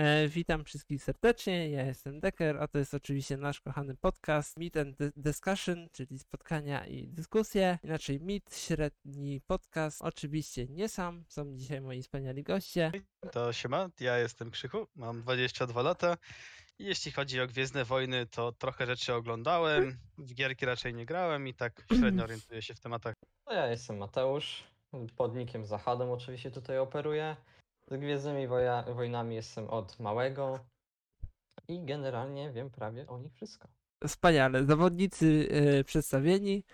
E, 0.00 0.28
witam 0.28 0.64
wszystkich 0.64 1.02
serdecznie, 1.04 1.70
ja 1.70 1.86
jestem 1.86 2.20
Decker, 2.20 2.56
a 2.56 2.68
to 2.68 2.78
jest 2.78 2.94
oczywiście 2.94 3.36
nasz 3.36 3.60
kochany 3.60 3.96
podcast 3.96 4.56
Meet 4.58 4.76
and 4.76 4.96
Di- 4.98 5.12
Discussion, 5.16 5.88
czyli 5.92 6.18
spotkania 6.18 6.86
i 6.86 7.08
dyskusje. 7.08 7.78
Inaczej 7.84 8.20
Meet, 8.20 8.56
średni 8.56 9.40
podcast. 9.40 10.02
Oczywiście 10.02 10.66
nie 10.68 10.88
sam, 10.88 11.24
są 11.28 11.56
dzisiaj 11.56 11.80
moi 11.80 12.02
wspaniali 12.02 12.42
goście. 12.42 12.92
To 13.32 13.52
siema, 13.52 13.88
ja 14.00 14.18
jestem 14.18 14.50
Krzychu, 14.50 14.86
mam 14.96 15.22
22 15.22 15.82
lata 15.82 16.16
i 16.78 16.84
jeśli 16.84 17.12
chodzi 17.12 17.40
o 17.40 17.46
Gwiezdne 17.46 17.84
Wojny, 17.84 18.26
to 18.26 18.52
trochę 18.52 18.86
rzeczy 18.86 19.14
oglądałem, 19.14 19.98
w 20.18 20.34
gierki 20.34 20.66
raczej 20.66 20.94
nie 20.94 21.06
grałem 21.06 21.48
i 21.48 21.54
tak 21.54 21.72
średnio 22.00 22.24
orientuję 22.24 22.62
się 22.62 22.74
w 22.74 22.80
tematach. 22.80 23.14
No 23.46 23.52
ja 23.52 23.66
jestem 23.66 23.96
Mateusz, 23.96 24.64
pod 25.16 25.34
nickiem 25.34 25.64
Zachadem 25.64 26.10
oczywiście 26.10 26.50
tutaj 26.50 26.78
operuję. 26.78 27.36
Z 27.90 28.00
Gwiezdnymi 28.00 28.48
woja, 28.48 28.82
Wojnami 28.82 29.34
jestem 29.34 29.70
od 29.70 30.00
małego 30.00 30.58
i 31.68 31.84
generalnie 31.84 32.50
wiem 32.52 32.70
prawie 32.70 33.06
o 33.08 33.18
nich 33.18 33.34
wszystko. 33.34 33.68
Wspaniale, 34.06 34.64
zawodnicy 34.64 35.48
e, 35.50 35.84
przedstawieni, 35.84 36.64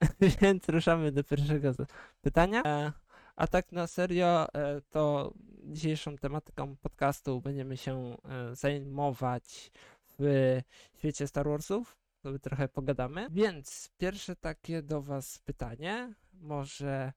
więc 0.40 0.68
ruszamy 0.68 1.12
do 1.12 1.24
pierwszego 1.24 1.72
z- 1.72 1.86
pytania. 2.20 2.62
E, 2.66 2.92
a 3.36 3.46
tak 3.46 3.72
na 3.72 3.86
serio, 3.86 4.46
e, 4.54 4.80
to 4.90 5.32
dzisiejszą 5.64 6.16
tematyką 6.16 6.76
podcastu 6.76 7.40
będziemy 7.40 7.76
się 7.76 8.16
e, 8.24 8.54
zajmować 8.56 9.70
w 10.18 10.60
świecie 10.98 11.26
Star 11.26 11.48
Warsów. 11.48 11.96
Sobie 12.22 12.38
trochę 12.38 12.68
pogadamy. 12.68 13.26
Więc 13.30 13.90
pierwsze 13.98 14.36
takie 14.36 14.82
do 14.82 15.02
Was 15.02 15.38
pytanie, 15.38 16.14
może 16.32 17.12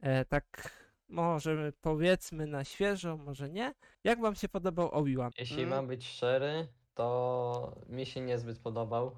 e, 0.00 0.24
tak, 0.24 0.72
może 1.08 1.72
powiedzmy 1.80 2.46
na 2.46 2.64
świeżo, 2.64 3.16
może 3.16 3.48
nie. 3.50 3.74
Jak 4.04 4.20
Wam 4.20 4.34
się 4.34 4.48
podobał 4.48 4.88
Obi-Wan? 4.88 5.30
Jeśli 5.38 5.62
Mm. 5.62 5.68
mam 5.70 5.86
być 5.86 6.06
szczery, 6.08 6.68
to 6.94 7.74
mi 7.88 8.06
się 8.06 8.20
niezbyt 8.20 8.58
podobał. 8.58 9.16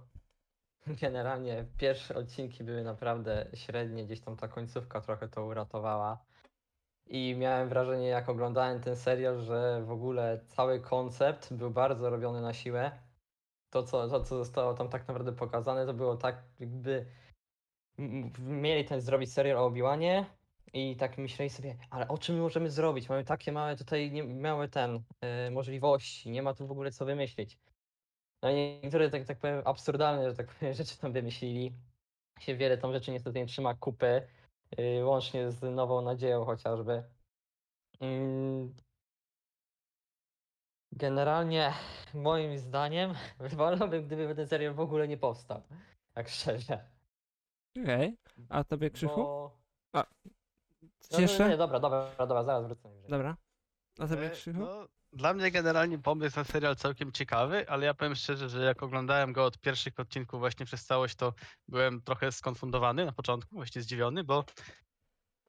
Generalnie 1.03 1.65
pierwsze 1.79 2.15
odcinki 2.15 2.65
były 2.65 2.83
naprawdę 2.85 3.51
średnie, 3.55 4.05
gdzieś 4.05 4.21
tam 4.21 4.37
ta 4.37 4.49
końcówka 4.49 5.01
trochę 5.01 5.29
to 5.29 5.45
uratowała. 5.45 6.25
I 7.07 7.35
miałem 7.39 7.69
wrażenie, 7.69 8.07
jak 8.09 8.29
oglądałem 8.29 8.81
ten 8.81 8.97
serial, 8.97 9.41
że 9.41 9.83
w 9.85 9.91
ogóle 9.91 10.41
cały 10.49 10.81
koncept 10.81 11.53
był 11.55 11.71
bardzo 11.71 12.11
robiony 12.11 12.41
na 12.41 12.53
siłę. 12.55 12.91
To, 13.71 13.83
co, 13.83 14.09
to, 14.09 14.25
co 14.25 14.37
zostało 14.39 14.75
tam 14.75 14.89
tak 14.89 15.09
naprawdę 15.09 15.33
pokazane, 15.33 15.87
to 15.87 15.95
było 15.95 16.17
tak, 16.17 16.43
jakby 16.61 17.07
m- 17.99 18.33
m- 18.39 18.61
mieli 18.61 18.85
ten 18.85 19.01
zrobić 19.01 19.33
serial 19.33 19.59
o 19.59 19.67
Obi-Wanie 19.71 20.27
i 20.73 20.97
tak 20.97 21.19
myśleli 21.19 21.51
sobie, 21.51 21.77
ale 21.91 22.09
o 22.09 22.19
czym 22.19 22.35
my 22.35 22.41
możemy 22.41 22.71
zrobić? 22.71 23.09
Mamy 23.09 23.25
takie 23.25 23.53
małe 23.53 23.77
tutaj, 23.77 24.13
nie, 24.13 24.25
małe 24.25 24.69
ten, 24.69 25.03
e, 25.21 25.51
możliwości, 25.51 26.31
nie 26.31 26.43
ma 26.43 26.55
tu 26.55 26.67
w 26.67 26.71
ogóle 26.71 26.93
co 26.93 27.05
wymyślić. 27.05 27.59
No 28.43 28.51
i 28.51 28.81
niektóre, 28.83 29.11
tak, 29.11 29.25
tak 29.25 29.39
powiem, 29.39 29.63
absurdalne, 29.65 30.31
że 30.31 30.37
tak 30.37 30.47
powiem, 30.55 30.75
rzeczy 30.75 30.99
tam 30.99 31.13
wymyślili. 31.13 31.73
Się 32.41 32.57
wiele 32.57 32.79
tam 32.79 32.93
rzeczy 32.93 33.11
niestety 33.11 33.39
nie 33.39 33.47
trzyma 33.47 33.75
kupy, 33.75 34.29
yy, 34.79 35.05
łącznie 35.05 35.51
z 35.51 35.63
Nową 35.63 36.03
Nadzieją 36.03 36.45
chociażby. 36.45 37.03
Mm. 38.01 38.75
Generalnie, 40.93 41.73
moim 42.15 42.59
zdaniem, 42.59 43.15
wolałbym, 43.57 44.07
gdyby 44.07 44.35
ten 44.35 44.47
serial 44.47 44.75
w 44.75 44.81
ogóle 44.81 45.09
nie 45.09 45.19
powstał. 45.19 45.63
Tak 46.15 46.29
szczerze. 46.29 46.85
Okej, 47.83 48.17
a 48.49 48.65
Tobie 48.65 48.91
Krzychu? 48.91 49.17
Bo... 49.17 49.61
Co 49.93 50.40
No, 51.13 51.21
jeszcze? 51.21 51.49
nie, 51.49 51.57
dobra, 51.57 51.81
dobra, 51.81 52.11
dobra, 52.19 52.45
zaraz 52.45 52.67
wrócę. 52.67 52.89
Dobra. 53.09 53.37
A 53.99 54.07
Tobie 54.07 54.27
E, 54.27 54.31
Krzychu? 54.31 54.59
No, 54.59 54.89
dla 55.13 55.35
mnie 55.35 55.51
generalnie 55.51 55.99
pomysł 55.99 56.37
na 56.37 56.45
serial 56.45 56.77
całkiem 56.77 57.13
ciekawy, 57.13 57.69
ale 57.69 57.87
ja 57.87 57.95
powiem 57.95 58.15
szczerze, 58.15 58.49
że 58.49 58.65
jak 58.65 58.83
oglądałem 58.83 59.33
go 59.33 59.45
od 59.45 59.59
pierwszych 59.59 60.01
odcinków 60.01 60.41
właśnie 60.41 60.67
przez 60.67 60.85
całość, 60.85 61.15
to 61.15 61.35
byłem 61.69 62.03
trochę 62.03 62.33
skonfundowany 62.33 63.07
na 63.07 63.13
początku, 63.13 63.55
właśnie 63.55 63.83
zdziwiony, 63.83 64.25
bo 64.25 64.45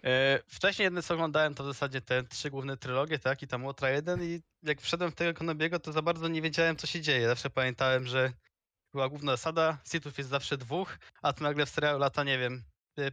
e, 0.03 0.40
wcześniej 0.47 0.84
jedne 0.84 1.03
co 1.03 1.14
oglądałem 1.14 1.56
to 1.56 1.63
w 1.63 1.68
zasadzie 1.68 2.02
te 2.02 2.24
trzy 2.24 2.50
główne 2.50 2.78
trylogie, 2.78 3.19
tak, 3.19 3.42
i 3.42 3.48
tam 3.48 3.66
Łotra 3.66 3.90
1 3.90 4.24
i 4.24 4.42
jak 4.63 4.81
wszedłem 4.81 5.12
w 5.12 5.16
tego 5.16 5.40
Konobiego, 5.40 5.80
to 5.80 5.92
za 5.92 6.02
bardzo 6.02 6.28
nie 6.28 6.42
wiedziałem 6.42 6.75
co 6.75 6.88
się 6.88 7.02
dzieje. 7.02 7.28
Zawsze 7.28 7.50
pamiętałem, 7.50 8.08
że 8.08 8.34
była 8.94 9.09
główna 9.09 9.31
zasada, 9.31 9.78
Sithów 9.92 10.18
jest 10.18 10.30
zawsze 10.30 10.58
dwóch, 10.58 10.98
a 11.22 11.34
tu 11.34 11.44
nagle 11.44 11.66
w 11.66 11.69
serialu 11.69 12.00
lata, 12.00 12.24
nie 12.24 12.38
wiem, 12.38 12.63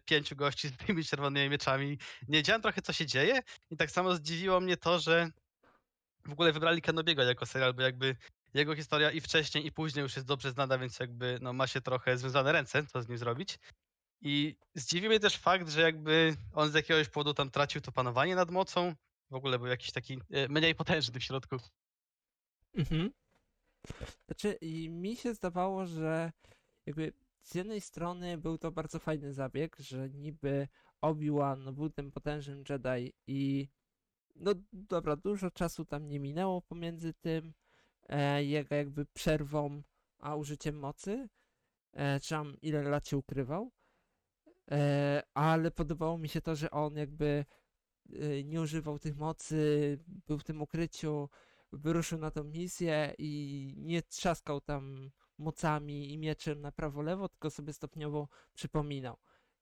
pięciu 0.05 0.37
gości 0.37 0.69
z 0.69 0.77
tymi 0.77 1.05
czerwonymi 1.05 1.51
mieczami. 1.51 1.99
Nie 2.29 2.39
wiedziałem 2.39 2.63
trochę 2.63 2.83
co 2.83 2.93
się 2.93 3.07
dzieje 3.07 3.41
i 3.71 3.77
tak 3.77 3.91
samo 3.91 4.15
zdziwiło 4.15 4.61
mnie 4.61 4.77
to, 4.77 4.99
że 4.99 5.31
w 6.25 6.33
ogóle 6.33 6.53
wybrali 6.53 6.83
Kenobiego 6.83 7.23
jako 7.23 7.47
serial, 7.47 7.75
bo 7.75 7.83
jakby 7.83 8.17
jego 8.55 8.77
historia 8.77 9.11
i 9.11 9.21
wcześniej 9.21 9.67
i 9.67 9.73
później 9.73 10.03
już 10.03 10.17
jest 10.17 10.29
dobrze 10.29 10.51
znana, 10.51 10.79
więc 10.79 10.99
jakby 10.99 11.39
no, 11.43 11.53
ma 11.53 11.67
się 11.67 11.81
trochę 11.81 12.19
związane 12.19 12.53
ręce, 12.53 12.87
co 12.87 13.03
z 13.03 13.09
nim 13.09 13.19
zrobić. 13.19 13.59
I 14.21 14.57
zdziwił 14.75 15.11
mnie 15.11 15.21
też 15.21 15.37
fakt, 15.37 15.69
że 15.69 15.81
jakby 15.81 16.37
on 16.53 16.71
z 16.71 16.75
jakiegoś 16.75 17.09
powodu 17.09 17.35
tam 17.35 17.51
tracił 17.51 17.81
to 17.81 17.93
panowanie 17.93 18.37
nad 18.37 18.51
mocą. 18.51 18.95
W 19.31 19.35
ogóle 19.35 19.59
był 19.59 19.67
jakiś 19.67 19.93
taki 19.93 20.19
e, 20.31 20.49
mniej 20.49 20.75
potężny 20.75 21.21
w 21.21 21.25
środku. 21.25 21.57
Mhm. 22.75 23.11
Znaczy, 24.27 24.59
mi 24.89 25.17
się 25.17 25.35
zdawało, 25.35 25.87
że 25.87 26.33
jakby 26.87 27.13
z 27.43 27.55
jednej 27.55 27.81
strony 27.81 28.39
był 28.39 28.59
to 28.59 28.73
bardzo 28.73 28.99
fajny 28.99 29.33
zabieg, 29.33 29.77
że 29.79 30.11
niby 30.11 30.69
Obi-Wan 31.01 31.75
był 31.75 31.91
tym 31.91 32.13
potężnym 32.13 32.65
Jedi 32.69 33.13
i 33.27 33.69
no 34.37 34.53
dobra, 34.73 35.17
dużo 35.17 35.51
czasu 35.51 35.85
tam 35.85 36.09
nie 36.09 36.21
minęło 36.21 36.63
pomiędzy 36.63 37.15
tym 37.15 37.53
e, 38.09 38.45
jego 38.45 38.75
jakby 38.75 39.07
przerwą 39.07 39.83
a 40.19 40.37
użyciem 40.37 40.79
mocy, 40.79 41.29
e, 41.93 42.21
czy 42.21 42.29
tam 42.29 42.57
ile 42.63 42.83
lat 42.83 43.09
się 43.09 43.17
ukrywał, 43.17 43.71
e, 44.71 45.23
ale 45.35 45.71
podobało 45.71 46.19
mi 46.19 46.29
się 46.29 46.41
to, 46.41 46.57
że 46.57 46.71
on 46.71 46.97
jakby 46.97 47.45
nie 48.45 48.61
używał 48.61 48.99
tych 48.99 49.17
mocy, 49.17 49.99
był 50.27 50.39
w 50.39 50.45
tym 50.45 50.63
ukryciu, 50.63 51.29
wyruszył 51.73 52.19
na 52.19 52.31
tą 52.31 52.45
misję 52.45 53.15
i 53.19 53.75
nie 53.77 54.03
trzaskał 54.03 54.61
tam 54.61 55.11
mocami 55.39 56.13
i 56.13 56.19
mieczem 56.19 56.61
na 56.61 56.73
prawo-lewo, 56.73 57.29
tylko 57.29 57.51
sobie 57.51 57.73
stopniowo 57.73 58.29
przypominał. 58.55 59.17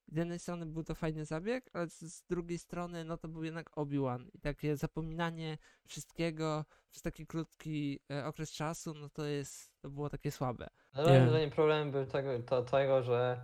Z 0.09 0.17
jednej 0.17 0.39
strony 0.39 0.67
był 0.67 0.85
to 0.85 0.95
fajny 0.95 1.25
zabieg, 1.25 1.71
ale 1.73 1.89
z, 1.89 2.23
drugiej 2.31 2.59
strony 2.59 3.05
no 3.05 3.17
to 3.17 3.29
był 3.29 3.45
jednak 3.45 3.71
Obi-Wan 3.77 4.29
i 4.35 4.41
takie 4.41 4.77
zapominanie 4.77 5.59
wszystkiego 5.89 6.65
przez 6.91 7.03
taki 7.03 7.27
krótki 7.27 8.01
e, 8.11 8.27
okres 8.27 8.53
czasu, 8.53 8.95
no 8.95 9.09
to 9.09 9.25
jest, 9.25 9.73
to 9.83 9.91
było 9.91 10.11
takie 10.11 10.31
słabe. 10.31 10.67
No, 10.95 11.09
moim 11.09 11.29
zdaniem 11.29 11.51
problem 11.51 11.91
był 11.91 12.07
tego, 12.07 12.43
to, 12.43 12.63
tego 12.63 13.03
że, 13.03 13.41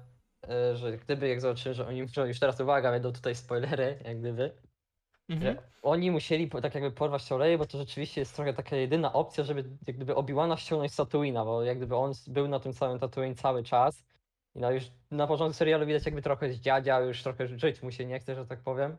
e, 0.49 0.77
że 0.77 0.99
gdyby 0.99 1.29
jak 1.29 1.41
zobaczyłem, 1.41 1.75
że 1.75 1.87
oni 1.87 2.03
muszą, 2.03 2.25
już 2.25 2.41
teraz 2.41 2.61
uwaga, 2.61 2.91
będą 2.91 3.13
tutaj 3.13 3.35
spoilery, 3.35 3.99
jak 4.05 4.21
gdyby, 4.21 4.57
Mhm. 5.33 5.57
że 5.57 5.63
oni 5.83 6.11
musieli 6.11 6.47
po- 6.49 6.61
tak 6.61 6.75
jakby 6.75 6.91
porwać 6.93 7.31
Leję, 7.31 7.59
bo 7.59 7.67
to 7.67 7.79
rzeczywiście 7.79 8.21
jest 8.21 8.37
trochę 8.37 8.55
taka 8.55 8.77
jedyna 8.77 9.13
opcja, 9.13 9.45
żeby 9.45 9.65
jak 9.87 9.97
gdyby 9.97 10.15
Obi-Wana 10.15 10.57
ściągnąć 10.57 10.93
z 10.95 10.97
bo 11.45 11.63
jak 11.63 11.77
gdyby 11.77 11.97
on 11.97 12.11
s- 12.11 12.29
był 12.29 12.49
na 12.49 12.61
tym 12.61 12.73
samym 12.73 12.99
Tatooine 12.99 13.35
cały 13.35 13.63
czas 13.65 14.05
i 14.55 14.61
no 14.61 14.71
już 14.71 14.85
na 15.11 15.27
początku 15.27 15.55
serialu 15.55 15.87
widać 15.87 16.07
jakby 16.07 16.23
trochę 16.23 16.53
zdziadział, 16.53 17.07
już 17.07 17.23
trochę 17.23 17.47
żyć 17.49 17.83
mu 17.83 17.91
się 17.91 18.07
nie 18.07 18.21
chce, 18.21 18.35
że 18.35 18.47
tak 18.47 18.61
powiem. 18.63 18.97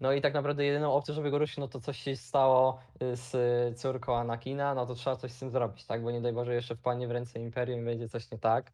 No 0.00 0.12
i 0.12 0.20
tak 0.20 0.34
naprawdę 0.34 0.64
jedyną 0.64 0.92
opcją, 0.92 1.14
żeby 1.14 1.30
go 1.30 1.38
ruszyć, 1.38 1.56
no 1.58 1.68
to 1.68 1.80
coś 1.80 1.98
się 1.98 2.16
stało 2.16 2.80
y, 3.02 3.16
z 3.16 3.34
y, 3.34 3.74
córką 3.74 4.16
Anakina, 4.16 4.74
no 4.74 4.86
to 4.86 4.94
trzeba 4.94 5.16
coś 5.16 5.32
z 5.32 5.38
tym 5.38 5.50
zrobić, 5.50 5.86
tak? 5.86 6.02
Bo 6.02 6.10
nie 6.10 6.20
daj 6.20 6.32
Boże 6.32 6.54
jeszcze 6.54 6.76
wpadnie 6.76 7.08
w 7.08 7.10
ręce 7.10 7.40
Imperium 7.40 7.80
i 7.80 7.84
będzie 7.84 8.08
coś 8.08 8.30
nie 8.30 8.38
tak. 8.38 8.72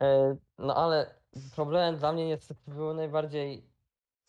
E, 0.00 0.36
No 0.58 0.74
ale 0.76 1.14
problemem 1.54 1.96
dla 1.96 2.12
mnie 2.12 2.26
niestety 2.26 2.60
było 2.70 2.94
najbardziej 2.94 3.62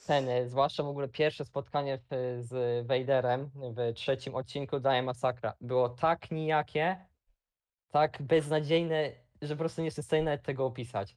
e, 0.08 0.48
zwłaszcza 0.48 0.84
w 0.84 0.88
ogóle 0.88 1.08
pierwsze 1.08 1.46
spotkanie 1.46 1.98
w, 1.98 2.38
z 2.40 2.88
Vaderem 2.88 3.52
w 3.56 3.94
trzecim 3.94 4.36
odcinku 4.36 4.80
Daje 4.80 5.04
Masakra. 5.04 5.54
Było 5.62 5.90
tak 5.90 6.32
nijakie, 6.32 7.06
tak 7.92 8.22
beznadziejne, 8.22 9.12
że 9.42 9.56
po 9.56 9.60
prostu 9.60 9.82
nie 9.82 9.86
jestem 9.86 10.04
w 10.04 10.06
stanie 10.06 10.24
nawet 10.24 10.44
tego 10.44 10.66
opisać. 10.66 11.16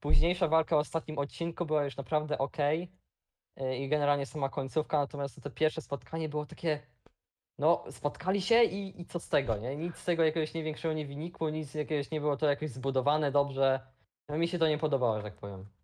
Późniejsza 0.00 0.48
walka 0.48 0.76
w 0.76 0.78
ostatnim 0.78 1.18
odcinku 1.18 1.66
była 1.66 1.84
już 1.84 1.96
naprawdę 1.96 2.38
ok 2.38 2.56
i 3.78 3.88
generalnie 3.88 4.26
sama 4.26 4.48
końcówka, 4.48 4.98
natomiast 4.98 5.42
to 5.42 5.50
pierwsze 5.50 5.80
spotkanie 5.80 6.28
było 6.28 6.46
takie, 6.46 6.80
no 7.58 7.84
spotkali 7.90 8.42
się 8.42 8.64
i, 8.64 9.00
i 9.00 9.06
co 9.06 9.20
z 9.20 9.28
tego, 9.28 9.56
nie? 9.56 9.76
Nic 9.76 9.96
z 9.96 10.04
tego 10.04 10.24
jakiegoś 10.24 10.54
nie 10.54 10.62
większego 10.62 10.94
nie 10.94 11.06
wynikło, 11.06 11.50
nic 11.50 11.74
jakiegoś 11.74 12.10
nie 12.10 12.20
było 12.20 12.36
to 12.36 12.46
jakoś 12.46 12.70
zbudowane 12.70 13.32
dobrze. 13.32 13.80
No, 14.28 14.38
mi 14.38 14.48
się 14.48 14.58
to 14.58 14.68
nie 14.68 14.78
podobało, 14.78 15.16
że 15.16 15.22
tak 15.22 15.36
powiem. 15.36 15.77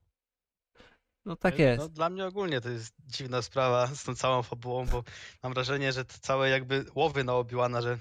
No 1.25 1.37
tak 1.37 1.61
E, 1.61 1.63
jest. 1.63 1.79
No, 1.83 1.89
dla 1.89 2.11
mnie 2.11 2.27
ogólnie 2.27 2.61
to 2.61 2.69
jest 2.69 2.95
dziwna 3.07 3.43
sprawa 3.43 3.87
z 3.87 4.05
tą 4.05 4.15
całą 4.15 4.43
fabułą, 4.43 4.87
bo 4.87 5.05
mam 5.43 5.55
wrażenie, 5.55 5.93
że 5.93 6.05
te 6.05 6.19
całe 6.19 6.49
jakby 6.49 6.85
łowy 6.95 7.25
na 7.25 7.33
Obi-Wana, 7.33 7.83
że 7.83 7.99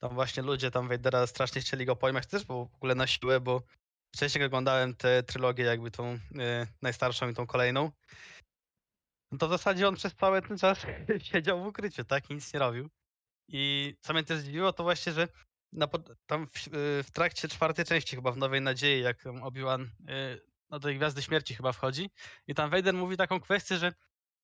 tam 0.00 0.14
właśnie 0.14 0.42
ludzie 0.42 0.70
tam 0.70 0.88
Vadera 0.88 1.26
strasznie 1.26 1.60
chcieli 1.60 1.86
go 1.86 1.96
pojmać 1.96 2.26
też, 2.26 2.44
bo 2.44 2.66
w 2.66 2.74
ogóle 2.74 2.94
na 2.94 3.06
siłę, 3.06 3.40
bo 3.40 3.62
wcześniej 4.14 4.44
oglądałem 4.44 4.94
tę 4.94 5.22
trylogię 5.22 5.64
jakby 5.64 5.90
tą 5.90 6.04
e, 6.38 6.66
najstarszą 6.82 7.28
i 7.28 7.34
tą 7.34 7.46
kolejną, 7.46 7.90
no 9.32 9.38
to 9.38 9.46
w 9.46 9.50
zasadzie 9.50 9.88
on 9.88 9.94
przez 9.96 10.14
cały 10.14 10.42
ten 10.42 10.58
czas 10.58 10.78
siedział 11.32 11.62
w 11.62 11.66
ukryciu, 11.66 12.04
tak? 12.04 12.30
I 12.30 12.34
nic 12.34 12.54
nie 12.54 12.60
robił. 12.60 12.88
I 13.48 13.94
co 14.00 14.12
mnie 14.12 14.24
też 14.24 14.38
zdziwiło, 14.38 14.72
to 14.72 14.82
właśnie, 14.82 15.12
że 15.12 15.28
na, 15.72 15.88
tam 16.26 16.46
w, 16.46 16.66
y, 16.66 17.02
w 17.02 17.10
trakcie 17.12 17.48
czwartej 17.48 17.84
części 17.84 18.16
chyba 18.16 18.32
w 18.32 18.36
Nowej 18.36 18.60
Nadziei, 18.60 19.02
jak 19.02 19.24
Obi-Wan 19.26 19.82
y, 19.82 19.88
no, 20.70 20.78
do 20.78 20.88
tej 20.88 20.96
Gwiazdy 20.96 21.22
Śmierci 21.22 21.54
chyba 21.54 21.72
wchodzi 21.72 22.10
i 22.46 22.54
tam 22.54 22.70
Vader 22.70 22.94
mówi 22.94 23.16
taką 23.16 23.40
kwestię, 23.40 23.76
że 23.76 23.92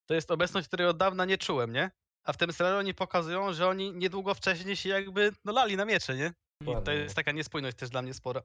to 0.06 0.14
jest 0.14 0.30
obecność, 0.30 0.68
której 0.68 0.86
od 0.86 0.96
dawna 0.96 1.24
nie 1.24 1.38
czułem, 1.38 1.72
nie? 1.72 1.90
A 2.24 2.32
w 2.32 2.36
tym 2.36 2.52
serialu 2.52 2.78
oni 2.78 2.94
pokazują, 2.94 3.52
że 3.52 3.68
oni 3.68 3.92
niedługo 3.92 4.34
wcześniej 4.34 4.76
się 4.76 4.88
jakby 4.88 5.32
no, 5.44 5.52
lali 5.52 5.76
na 5.76 5.84
miecze, 5.84 6.16
nie? 6.16 6.34
I 6.60 6.84
to 6.84 6.92
jest 6.92 7.14
taka 7.14 7.32
niespójność 7.32 7.76
też 7.76 7.90
dla 7.90 8.02
mnie 8.02 8.14
spora. 8.14 8.42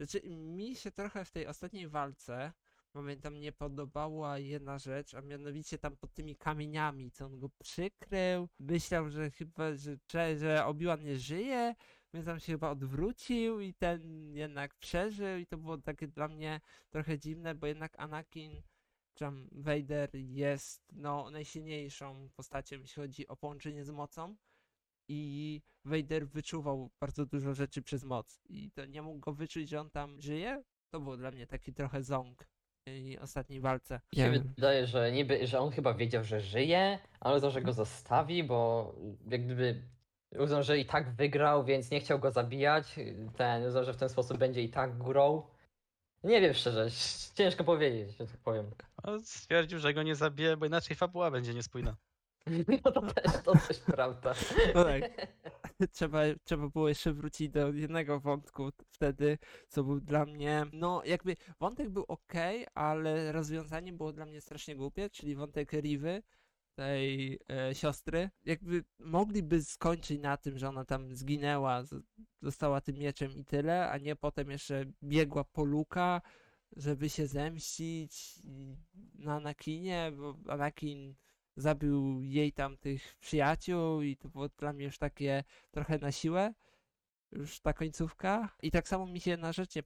Znaczy, 0.00 0.28
mi 0.28 0.76
się 0.76 0.92
trochę 0.92 1.24
w 1.24 1.30
tej 1.30 1.46
ostatniej 1.46 1.88
walce, 1.88 2.52
pamiętam, 2.92 3.40
nie 3.40 3.52
podobała 3.52 4.38
jedna 4.38 4.78
rzecz, 4.78 5.14
a 5.14 5.20
mianowicie 5.20 5.78
tam 5.78 5.96
pod 5.96 6.14
tymi 6.14 6.36
kamieniami, 6.36 7.10
co 7.10 7.26
on 7.26 7.38
go 7.38 7.48
przykrył, 7.58 8.48
myślał, 8.58 9.10
że 9.10 9.30
chyba, 9.30 9.76
że, 9.76 9.96
że, 10.12 10.38
że 10.38 10.64
Obi-Wan 10.66 11.02
nie 11.02 11.18
żyje, 11.18 11.74
więc 12.16 12.26
tam 12.26 12.40
się 12.40 12.52
chyba 12.52 12.70
odwrócił 12.70 13.60
i 13.60 13.74
ten 13.74 14.32
jednak 14.34 14.74
przeżył 14.74 15.38
i 15.38 15.46
to 15.46 15.58
było 15.58 15.78
takie 15.78 16.08
dla 16.08 16.28
mnie 16.28 16.60
trochę 16.90 17.18
dziwne, 17.18 17.54
bo 17.54 17.66
jednak 17.66 17.94
Anakin 17.98 18.62
czy 19.14 19.24
tam 19.24 19.48
Vader 19.52 20.10
jest 20.14 20.92
no 20.92 21.30
najsilniejszą 21.30 22.28
postacią, 22.36 22.76
jeśli 22.76 23.02
chodzi 23.02 23.28
o 23.28 23.36
połączenie 23.36 23.84
z 23.84 23.90
mocą 23.90 24.36
i 25.08 25.62
Vader 25.84 26.28
wyczuwał 26.28 26.90
bardzo 27.00 27.26
dużo 27.26 27.54
rzeczy 27.54 27.82
przez 27.82 28.04
moc 28.04 28.40
i 28.48 28.70
to 28.70 28.86
nie 28.86 29.02
mógł 29.02 29.18
go 29.18 29.32
wyczuć, 29.32 29.68
że 29.68 29.80
on 29.80 29.90
tam 29.90 30.20
żyje. 30.20 30.62
To 30.90 31.00
było 31.00 31.16
dla 31.16 31.30
mnie 31.30 31.46
taki 31.46 31.72
trochę 31.74 32.02
ząg 32.02 32.42
w 32.42 32.84
tej 32.84 33.18
ostatniej 33.18 33.60
walce. 33.60 34.00
Mi 34.12 34.18
się 34.18 34.30
wydaje, 34.30 34.86
że 34.86 35.12
niby, 35.12 35.46
że 35.46 35.60
on 35.60 35.70
chyba 35.70 35.94
wiedział, 35.94 36.24
że 36.24 36.40
żyje, 36.40 36.98
ale 37.20 37.40
to, 37.40 37.50
że 37.50 37.62
go 37.62 37.72
zostawi, 37.72 38.44
bo 38.44 38.94
jak 39.30 39.44
gdyby 39.44 39.95
uznał, 40.38 40.62
że 40.62 40.78
i 40.78 40.86
tak 40.86 41.14
wygrał, 41.14 41.64
więc 41.64 41.90
nie 41.90 42.00
chciał 42.00 42.18
go 42.18 42.30
zabijać. 42.30 42.96
Ten 43.36 43.64
uznał, 43.64 43.84
że 43.84 43.92
w 43.92 43.96
ten 43.96 44.08
sposób 44.08 44.38
będzie 44.38 44.62
i 44.62 44.68
tak 44.68 44.98
górą. 44.98 45.42
Nie 46.24 46.40
wiem 46.40 46.54
szczerze, 46.54 46.88
ciężko 47.38 47.64
powiedzieć, 47.64 48.16
że 48.16 48.26
tak 48.26 48.36
powiem. 48.36 48.70
No, 49.04 49.20
stwierdził, 49.20 49.78
że 49.78 49.94
go 49.94 50.02
nie 50.02 50.14
zabije, 50.14 50.56
bo 50.56 50.66
inaczej 50.66 50.96
fabuła 50.96 51.30
będzie 51.30 51.54
niespójna. 51.54 51.96
No 52.84 52.92
to 52.92 53.02
też, 53.02 53.42
to 53.44 53.52
też 53.52 53.78
prawda. 53.96 54.34
No 54.74 54.84
tak. 54.84 55.02
trzeba, 55.92 56.20
trzeba 56.44 56.68
było 56.68 56.88
jeszcze 56.88 57.12
wrócić 57.12 57.48
do 57.50 57.72
jednego 57.72 58.20
wątku 58.20 58.70
wtedy, 58.88 59.38
co 59.68 59.84
był 59.84 60.00
dla 60.00 60.26
mnie, 60.26 60.66
no 60.72 61.02
jakby 61.04 61.36
wątek 61.60 61.90
był 61.90 62.04
ok, 62.08 62.32
ale 62.74 63.32
rozwiązanie 63.32 63.92
było 63.92 64.12
dla 64.12 64.26
mnie 64.26 64.40
strasznie 64.40 64.76
głupie, 64.76 65.10
czyli 65.10 65.36
wątek 65.36 65.72
Rivy, 65.72 66.22
tej 66.76 67.38
e, 67.48 67.74
siostry. 67.74 68.30
Jakby 68.44 68.84
mogliby 68.98 69.64
skończyć 69.64 70.20
na 70.20 70.36
tym, 70.36 70.58
że 70.58 70.68
ona 70.68 70.84
tam 70.84 71.14
zginęła, 71.14 71.82
została 72.42 72.80
tym 72.80 72.96
mieczem 72.96 73.32
i 73.32 73.44
tyle, 73.44 73.90
a 73.90 73.98
nie 73.98 74.16
potem 74.16 74.50
jeszcze 74.50 74.84
biegła 75.02 75.44
po 75.44 75.64
Luka, 75.64 76.22
żeby 76.76 77.08
się 77.08 77.26
zemścić 77.26 78.38
na 79.14 79.34
Anakinie, 79.34 80.12
bo 80.16 80.38
Anakin 80.48 81.14
zabił 81.56 82.22
jej 82.22 82.52
tam 82.52 82.76
tych 82.76 83.16
przyjaciół 83.20 84.02
i 84.02 84.16
to 84.16 84.28
było 84.28 84.48
dla 84.48 84.72
mnie 84.72 84.84
już 84.84 84.98
takie 84.98 85.44
trochę 85.70 85.98
na 85.98 86.12
siłę, 86.12 86.54
już 87.32 87.60
ta 87.60 87.72
końcówka. 87.72 88.56
I 88.62 88.70
tak 88.70 88.88
samo 88.88 89.06
mi 89.06 89.20
się 89.20 89.30
jedna 89.30 89.52
rzecz 89.52 89.76
nie, 89.76 89.82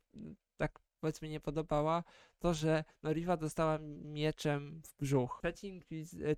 tak 0.57 0.81
powiedzmy 1.01 1.29
nie 1.29 1.41
podobała, 1.41 2.05
to, 2.39 2.55
że 2.55 2.85
no 3.03 3.13
Riva 3.13 3.37
dostała 3.37 3.79
mieczem 4.03 4.83
w 4.85 4.97
brzuch. 4.97 5.43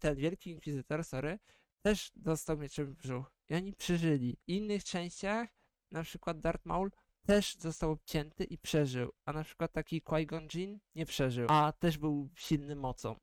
Ten 0.01 0.17
wielki 0.17 0.51
inkwizytor, 0.51 1.05
sorry, 1.05 1.39
też 1.83 2.13
dostał 2.17 2.59
mieczem 2.59 2.87
w 2.87 2.97
brzuch. 2.97 3.33
I 3.49 3.55
oni 3.55 3.73
przeżyli. 3.73 4.37
W 4.37 4.49
innych 4.49 4.85
częściach, 4.85 5.49
na 5.91 6.03
przykład 6.03 6.41
Darth 6.41 6.67
Maul, 6.67 6.91
też 7.27 7.57
został 7.57 7.91
obcięty 7.91 8.45
i 8.45 8.59
przeżył, 8.59 9.13
a 9.25 9.33
na 9.33 9.45
przykład 9.45 9.73
taki 9.73 10.03
Qui-Gon 10.03 10.49
Jinn 10.55 10.79
nie 10.95 11.07
przeżył, 11.07 11.47
a 11.51 11.73
też 11.79 11.99
był 11.99 12.31
silny 12.35 12.77
mocą. 12.77 13.17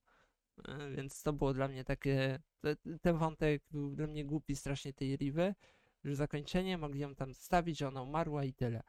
E, 0.67 0.91
Więc 0.91 1.23
to 1.23 1.33
było 1.33 1.53
dla 1.53 1.67
mnie 1.67 1.83
takie. 1.83 2.39
te- 2.61 2.97
Ten 3.01 3.17
wątek 3.17 3.63
był 3.71 3.95
dla 3.95 4.07
mnie 4.07 4.25
głupi 4.25 4.55
strasznie 4.55 4.93
tej 4.93 5.15
Riwy. 5.17 5.55
Że 6.03 6.15
zakończenie 6.15 6.77
mogli 6.77 6.99
ją 6.99 7.15
tam 7.15 7.33
zostawić, 7.33 7.77
że 7.79 7.87
ona 7.87 8.01
umarła 8.01 8.43
i 8.45 8.53
tyle. 8.53 8.83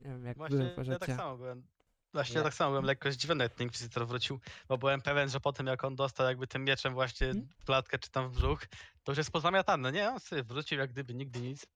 Nie 0.00 0.10
wiem, 0.10 0.24
jak 0.24 0.38
wy 0.38 0.72
Właśnie 0.74 0.92
ja 0.92 0.98
tak 0.98 1.16
samo 1.16 1.36
byłem. 1.36 1.66
Właśnie 2.12 2.34
Nie. 2.34 2.38
ja 2.38 2.44
tak 2.44 2.54
samo 2.54 2.70
byłem 2.70 2.84
lekko 2.84 3.12
zdziwiony, 3.12 3.44
jak 3.44 3.54
ten 3.54 3.64
Inkwizytor 3.64 4.06
wrócił, 4.06 4.40
bo 4.68 4.78
byłem 4.78 5.02
pewien, 5.02 5.28
że 5.28 5.40
po 5.40 5.52
tym 5.52 5.66
jak 5.66 5.84
on 5.84 5.96
dostał 5.96 6.26
jakby 6.26 6.46
tym 6.46 6.64
mieczem 6.64 6.94
właśnie 6.94 7.32
w 7.58 7.64
klatkę 7.64 7.98
czy 7.98 8.10
tam 8.10 8.28
w 8.28 8.32
brzuch, 8.32 8.66
to 9.04 9.12
już 9.12 9.18
jest 9.18 9.30
pozamiatane. 9.30 9.92
Nie, 9.92 10.10
on 10.10 10.20
sobie 10.20 10.42
wrócił 10.42 10.78
jak 10.78 10.92
gdyby 10.92 11.14
nigdy 11.14 11.40
nic. 11.40 11.66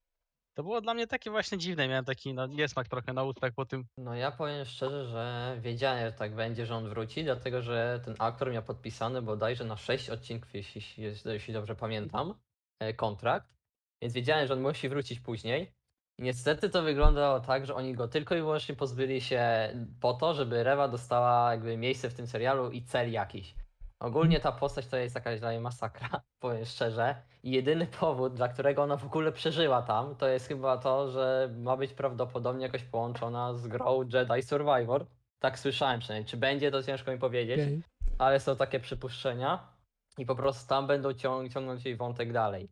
To 0.54 0.62
było 0.62 0.80
dla 0.80 0.94
mnie 0.94 1.06
takie 1.06 1.30
właśnie 1.30 1.58
dziwne, 1.58 1.88
miałem 1.88 2.04
taki 2.04 2.34
no, 2.34 2.46
niesmak 2.46 2.88
trochę 2.88 3.12
na 3.12 3.22
ustach 3.24 3.52
po 3.52 3.66
tym. 3.66 3.86
No 3.98 4.14
ja 4.14 4.30
powiem 4.30 4.64
szczerze, 4.64 5.04
że 5.04 5.56
wiedziałem, 5.60 6.06
że 6.06 6.12
tak 6.12 6.34
będzie, 6.34 6.66
że 6.66 6.76
on 6.76 6.88
wróci, 6.88 7.24
dlatego 7.24 7.62
że 7.62 8.00
ten 8.04 8.14
aktor 8.18 8.52
miał 8.52 8.62
podpisany 8.62 9.22
bodajże 9.22 9.64
na 9.64 9.76
6 9.76 10.10
odcinków, 10.10 10.54
jeśli, 10.54 10.82
jeśli 10.96 11.30
jeśli 11.30 11.54
dobrze 11.54 11.76
pamiętam, 11.76 12.34
e, 12.80 12.94
kontrakt, 12.94 13.54
więc 14.02 14.14
wiedziałem, 14.14 14.46
że 14.46 14.54
on 14.54 14.60
musi 14.60 14.88
wrócić 14.88 15.20
później. 15.20 15.72
I 16.18 16.22
niestety 16.22 16.70
to 16.70 16.82
wyglądało 16.82 17.40
tak, 17.40 17.66
że 17.66 17.74
oni 17.74 17.94
go 17.94 18.08
tylko 18.08 18.34
i 18.34 18.38
wyłącznie 18.38 18.76
pozbyli 18.76 19.20
się 19.20 19.68
po 20.00 20.14
to, 20.14 20.34
żeby 20.34 20.64
Rewa 20.64 20.88
dostała 20.88 21.50
jakby 21.50 21.76
miejsce 21.76 22.10
w 22.10 22.14
tym 22.14 22.26
serialu 22.26 22.70
i 22.70 22.82
cel 22.82 23.12
jakiś. 23.12 23.54
Ogólnie 24.00 24.40
ta 24.40 24.52
postać 24.52 24.86
to 24.86 24.96
jest 24.96 25.14
jakaś 25.14 25.40
dla 25.40 25.48
mnie 25.48 25.60
masakra, 25.60 26.08
powiem 26.40 26.64
szczerze. 26.64 27.14
I 27.42 27.50
jedyny 27.50 27.86
powód, 27.86 28.34
dla 28.34 28.48
którego 28.48 28.82
ona 28.82 28.96
w 28.96 29.04
ogóle 29.04 29.32
przeżyła 29.32 29.82
tam, 29.82 30.16
to 30.16 30.28
jest 30.28 30.48
chyba 30.48 30.78
to, 30.78 31.10
że 31.10 31.54
ma 31.56 31.76
być 31.76 31.92
prawdopodobnie 31.92 32.62
jakoś 32.66 32.82
połączona 32.82 33.54
z 33.54 33.66
grą 33.66 34.02
Jedi 34.02 34.42
Survivor. 34.42 35.06
Tak 35.38 35.58
słyszałem 35.58 36.00
przynajmniej. 36.00 36.30
Czy 36.30 36.36
będzie, 36.36 36.70
to 36.70 36.82
ciężko 36.82 37.12
mi 37.12 37.18
powiedzieć, 37.18 37.60
Okej. 37.60 37.82
ale 38.18 38.40
są 38.40 38.56
takie 38.56 38.80
przypuszczenia 38.80 39.68
i 40.18 40.26
po 40.26 40.34
prostu 40.36 40.68
tam 40.68 40.86
będą 40.86 41.12
ciąg 41.12 41.52
ciągnąć 41.52 41.84
jej 41.84 41.96
wątek 41.96 42.32
dalej. 42.32 42.68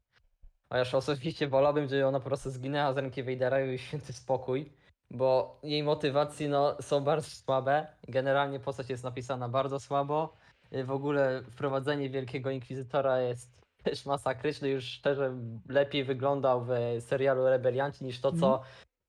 Chociaż 0.72 0.94
osobiście 0.94 1.48
wolałbym, 1.48 1.88
żeby 1.88 2.06
ona 2.06 2.20
po 2.20 2.26
prostu 2.26 2.50
zginęła 2.50 2.92
z 2.92 2.96
ręki 2.96 3.22
Vadera 3.22 3.64
i 3.64 3.78
święty 3.78 4.12
spokój, 4.12 4.72
bo 5.10 5.60
jej 5.62 5.82
motywacje 5.82 6.48
no, 6.48 6.76
są 6.82 7.00
bardzo 7.00 7.30
słabe. 7.30 7.86
Generalnie 8.08 8.60
postać 8.60 8.90
jest 8.90 9.04
napisana 9.04 9.48
bardzo 9.48 9.80
słabo. 9.80 10.32
Y, 10.72 10.84
W 10.84 10.90
ogóle 10.90 11.42
wprowadzenie 11.50 12.10
Wielkiego 12.10 12.50
Inkwizytora 12.50 13.20
jest 13.20 13.50
też 13.82 14.06
masakryczne. 14.06 14.68
Już 14.68 14.84
szczerze 14.84 15.36
lepiej 15.68 16.04
wyglądał 16.04 16.64
w 16.64 16.70
serialu 17.00 17.46
Rebelianci 17.46 18.04
niż 18.04 18.20
to, 18.20 18.32
co 18.32 18.62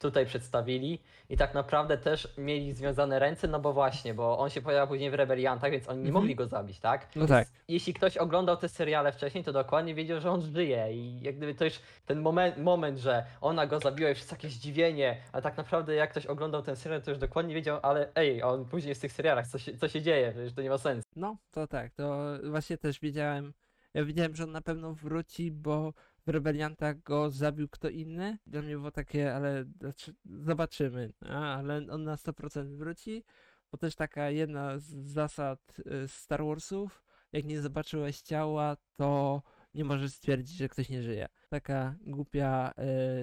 tutaj 0.03 0.25
przedstawili. 0.25 0.99
I 1.29 1.37
tak 1.37 1.53
naprawdę 1.53 1.97
też 1.97 2.33
mieli 2.37 2.73
związane 2.73 3.19
ręce, 3.19 3.47
no 3.47 3.59
bo 3.59 3.73
właśnie, 3.73 4.13
bo 4.13 4.39
on 4.39 4.49
się 4.49 4.61
pojawił 4.61 4.87
później 4.87 5.11
w 5.11 5.13
Rebeliantach, 5.13 5.71
więc 5.71 5.89
oni 5.89 5.99
nie 5.99 6.07
Mhm. 6.07 6.13
mogli 6.23 6.35
go 6.35 6.47
zabić, 6.47 6.79
tak? 6.79 7.07
No 7.15 7.27
tak. 7.27 7.47
jeśli 7.67 7.93
ktoś 7.93 8.17
oglądał 8.17 8.57
te 8.57 8.69
seriale 8.69 9.11
wcześniej, 9.11 9.43
to 9.43 9.53
dokładnie 9.53 9.95
wiedział, 9.95 10.19
że 10.19 10.31
on 10.31 10.41
żyje 10.41 10.87
i 10.93 11.21
jak 11.21 11.37
gdyby 11.37 11.55
to 11.55 11.65
już 11.65 11.79
ten 12.05 12.19
moment, 12.21 12.57
moment, 12.57 12.97
że 12.99 13.25
ona 13.41 13.67
go 13.67 13.79
zabiła 13.79 14.09
i 14.09 14.13
wszyscy 14.15 14.31
takie 14.35 14.49
zdziwienie, 14.49 15.17
a 15.31 15.41
tak 15.41 15.57
naprawdę 15.57 15.95
jak 15.95 16.11
ktoś 16.11 16.25
oglądał 16.25 16.61
ten 16.61 16.75
serial, 16.75 17.01
to 17.01 17.11
już 17.11 17.19
dokładnie 17.19 17.53
wiedział, 17.55 17.79
ale 17.83 18.09
ej, 18.15 18.43
on 18.43 18.65
później 18.65 18.95
w 18.95 18.99
tych 18.99 19.11
serialach, 19.11 19.47
co 19.47 19.57
się, 19.59 19.77
co 19.77 19.87
się 19.87 20.01
dzieje, 20.01 20.31
przecież 20.31 20.53
to 20.53 20.61
nie 20.61 20.69
ma 20.69 20.77
sensu. 20.77 21.07
No, 21.15 21.37
to 21.51 21.67
tak, 21.67 21.93
to 21.93 22.19
właśnie 22.49 22.77
też 22.77 22.99
wiedziałem. 22.99 23.53
Ja 23.93 24.05
wiedziałem, 24.05 24.35
że 24.35 24.43
on 24.43 24.51
na 24.51 24.61
pewno 24.61 24.93
wróci, 24.93 25.51
bo 25.51 25.93
w 26.27 26.29
rebeliantach 26.29 27.01
go 27.03 27.29
zabił 27.31 27.69
kto 27.69 27.89
inny. 27.89 28.37
Dla 28.47 28.61
mnie 28.61 28.75
było 28.75 28.91
takie, 28.91 29.35
ale 29.35 29.65
dlaczy- 29.65 30.13
zobaczymy. 30.25 31.13
A, 31.29 31.55
ale 31.55 31.77
on 31.91 32.03
na 32.03 32.15
100% 32.15 32.77
wróci, 32.77 33.23
bo 33.71 33.77
też 33.77 33.95
taka 33.95 34.29
jedna 34.29 34.79
z 34.79 34.85
zasad 34.93 35.59
y, 35.79 36.07
Star 36.07 36.43
Warsów, 36.45 37.03
jak 37.31 37.45
nie 37.45 37.61
zobaczyłeś 37.61 38.21
ciała, 38.21 38.77
to 38.95 39.41
nie 39.73 39.85
możesz 39.85 40.11
stwierdzić, 40.13 40.57
że 40.57 40.69
ktoś 40.69 40.89
nie 40.89 41.03
żyje. 41.03 41.27
Taka 41.49 41.95
głupia 42.01 42.73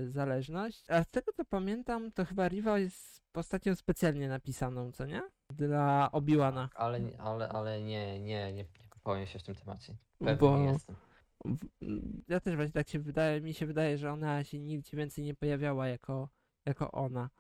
y, 0.04 0.11
zależność. 0.11 0.90
A 0.90 1.04
z 1.04 1.11
tego 1.11 1.33
co 1.33 1.45
pamiętam, 1.45 2.12
to 2.12 2.25
chyba 2.25 2.49
Riva 2.49 2.78
jest 2.78 3.21
postacią 3.33 3.75
specjalnie 3.75 4.28
napisaną, 4.28 4.92
co 4.92 5.07
nie? 5.07 5.23
Dla 5.50 6.11
Obi-Wana. 6.12 6.69
Ale, 6.75 7.00
ale, 7.19 7.49
ale 7.49 7.80
nie, 7.83 8.21
nie, 8.21 8.52
nie, 8.52 8.64
nie 9.16 9.26
się 9.26 9.38
w 9.38 9.42
tym 9.42 9.54
temacie. 9.54 9.97
Pewnie 10.19 10.37
Bo- 10.37 10.59
nie 10.59 10.64
jestem. 10.73 10.97
Ja 12.28 12.40
też 12.40 12.56
właśnie 12.56 12.73
tak 12.73 12.88
się 12.88 12.99
wydaje, 12.99 13.40
mi 13.40 13.54
się 13.54 13.66
wydaje, 13.66 13.99
że 13.99 14.12
ona 14.12 14.44
się 14.44 14.59
nigdzie 14.59 14.97
więcej 14.97 15.25
nie 15.25 15.35
pojawiała 15.35 15.88
jako, 15.88 16.28
jako 16.66 16.92
ona. 16.92 17.30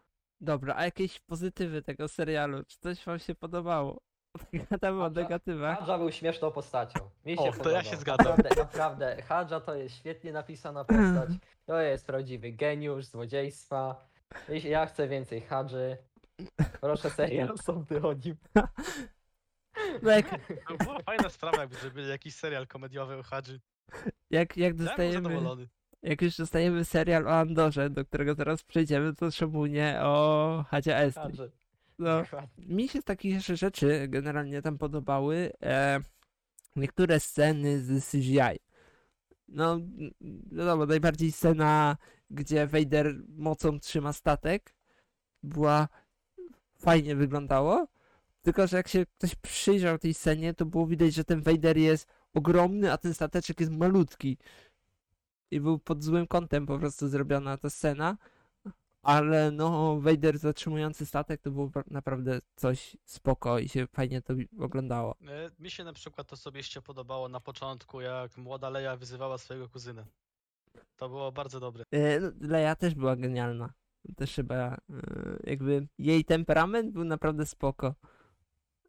Dobra, 0.40 0.74
a 0.76 0.84
jakieś 0.84 1.20
pozytywy 1.20 1.82
tego 1.82 2.08
serialu? 2.08 2.64
Czy 2.64 2.78
coś 2.78 3.04
wam 3.04 3.18
się 3.18 3.34
podobało? 3.34 4.00
Gadamy 4.70 5.02
o 5.04 5.10
negatywach. 5.10 5.78
Hadża 5.78 5.98
był 5.98 6.12
śmieszną 6.12 6.50
postacią. 6.50 7.00
Mi 7.24 7.36
się 7.36 7.40
O, 7.40 7.44
to 7.44 7.50
ja 7.50 7.58
podobał. 7.58 7.82
się 7.84 7.96
zgadzam. 7.96 8.26
Naprawdę, 8.36 8.62
naprawdę. 8.62 9.22
Hadża 9.22 9.60
to 9.60 9.74
jest 9.74 9.96
świetnie 9.96 10.32
napisana 10.32 10.84
postać. 10.84 11.30
To 11.66 11.80
jest 11.80 12.06
prawdziwy 12.06 12.52
geniusz 12.52 13.04
złodziejstwa. 13.06 14.08
Jeśli 14.48 14.70
Ja 14.70 14.86
chcę 14.86 15.08
więcej 15.08 15.40
Hadży. 15.40 15.96
Proszę 16.80 17.10
serial 17.10 17.58
sądy 17.58 18.02
o 18.02 18.12
nim. 18.12 18.36
No 20.02 20.10
jak, 20.10 20.30
To 20.68 20.84
była 20.84 20.98
fajna 21.02 21.28
sprawa, 21.28 21.60
jakby 21.60 21.76
zrobili 21.76 22.08
jakiś 22.08 22.34
serial 22.34 22.66
komediowy 22.66 23.16
o 23.16 23.22
Hadży. 23.22 23.60
Jak, 24.30 24.56
jak 24.56 24.56
Ja 24.56 24.70
byłem 24.74 24.86
dostajemy, 24.86 25.22
zadowolony. 25.28 25.68
jak 26.02 26.22
już 26.22 26.36
dostajemy 26.36 26.84
serial 26.84 27.26
o 27.28 27.30
Andorze, 27.38 27.90
do 27.90 28.04
którego 28.04 28.34
zaraz 28.34 28.62
przejdziemy, 28.62 29.14
to 29.14 29.30
szczególnie 29.30 29.98
o 30.02 30.64
Hadzie. 30.68 31.12
Także, 31.14 31.50
No, 31.98 32.22
dokładnie. 32.22 32.66
mi 32.66 32.88
się 32.88 33.00
z 33.00 33.04
takich 33.04 33.40
rzeczy 33.40 34.06
generalnie 34.08 34.62
tam 34.62 34.78
podobały 34.78 35.52
e, 35.62 36.00
niektóre 36.76 37.20
sceny 37.20 37.80
z 37.80 38.10
CGI. 38.10 38.58
No, 39.48 39.80
wiadomo, 40.52 40.86
najbardziej 40.86 41.32
scena, 41.32 41.96
gdzie 42.30 42.66
Vader 42.66 43.14
mocą 43.36 43.80
trzyma 43.80 44.12
statek, 44.12 44.74
była 45.42 45.88
fajnie 46.78 47.16
wyglądało. 47.16 47.86
Tylko, 48.42 48.66
że 48.66 48.76
jak 48.76 48.88
się 48.88 49.06
ktoś 49.06 49.34
przyjrzał 49.34 49.98
tej 49.98 50.14
scenie, 50.14 50.54
to 50.54 50.66
było 50.66 50.86
widać, 50.86 51.14
że 51.14 51.24
ten 51.24 51.42
Vader 51.42 51.76
jest 51.78 52.08
ogromny, 52.34 52.92
a 52.92 52.98
ten 52.98 53.14
stateczek 53.14 53.60
jest 53.60 53.72
malutki. 53.72 54.38
I 55.50 55.60
był 55.60 55.78
pod 55.78 56.02
złym 56.04 56.26
kątem 56.26 56.66
po 56.66 56.78
prostu 56.78 57.08
zrobiona 57.08 57.56
ta 57.56 57.70
scena. 57.70 58.16
Ale 59.02 59.50
no, 59.50 60.00
Vader 60.00 60.38
zatrzymujący 60.38 61.06
statek 61.06 61.40
to 61.40 61.50
było 61.50 61.66
pra- 61.68 61.90
naprawdę 61.90 62.38
coś 62.56 62.96
spoko 63.04 63.58
i 63.58 63.68
się 63.68 63.86
fajnie 63.86 64.22
to 64.22 64.34
oglądało. 64.58 65.16
E, 65.28 65.50
Mi 65.58 65.70
się 65.70 65.84
na 65.84 65.92
przykład 65.92 66.32
osobiście 66.32 66.82
podobało 66.82 67.28
na 67.28 67.40
początku, 67.40 68.00
jak 68.00 68.36
młoda 68.36 68.70
Leia 68.70 68.96
wyzywała 68.96 69.38
swojego 69.38 69.68
kuzyna. 69.68 70.04
To 70.96 71.08
było 71.08 71.32
bardzo 71.32 71.60
dobre. 71.60 71.84
E, 71.90 72.20
no, 72.20 72.30
Leia 72.40 72.76
też 72.76 72.94
była 72.94 73.16
genialna. 73.16 73.72
Też 74.16 74.34
chyba 74.34 74.54
e, 74.56 74.78
jakby 75.44 75.86
jej 75.98 76.24
temperament 76.24 76.90
był 76.92 77.04
naprawdę 77.04 77.46
spoko. 77.46 77.94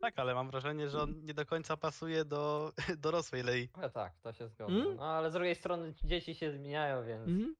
Tak, 0.02 0.20
ale 0.20 0.34
mam 0.36 0.52
wrażenie, 0.52 0.90
że 0.90 1.02
on 1.02 1.26
nie 1.26 1.34
do 1.34 1.46
końca 1.46 1.78
pasuje 1.78 2.26
do 2.26 2.72
dorosłej 2.98 3.44
Lei. 3.44 3.70
No 3.82 3.90
tak, 3.90 4.14
to 4.22 4.34
się 4.34 4.48
zgodzę. 4.48 4.74
Mm? 4.74 4.96
No 4.96 5.06
ale 5.06 5.30
z 5.30 5.34
drugiej 5.34 5.56
strony 5.56 5.94
dzieci 6.04 6.36
się 6.36 6.52
zmieniają, 6.52 7.06
więc 7.06 7.28
Mhm. 7.28 7.56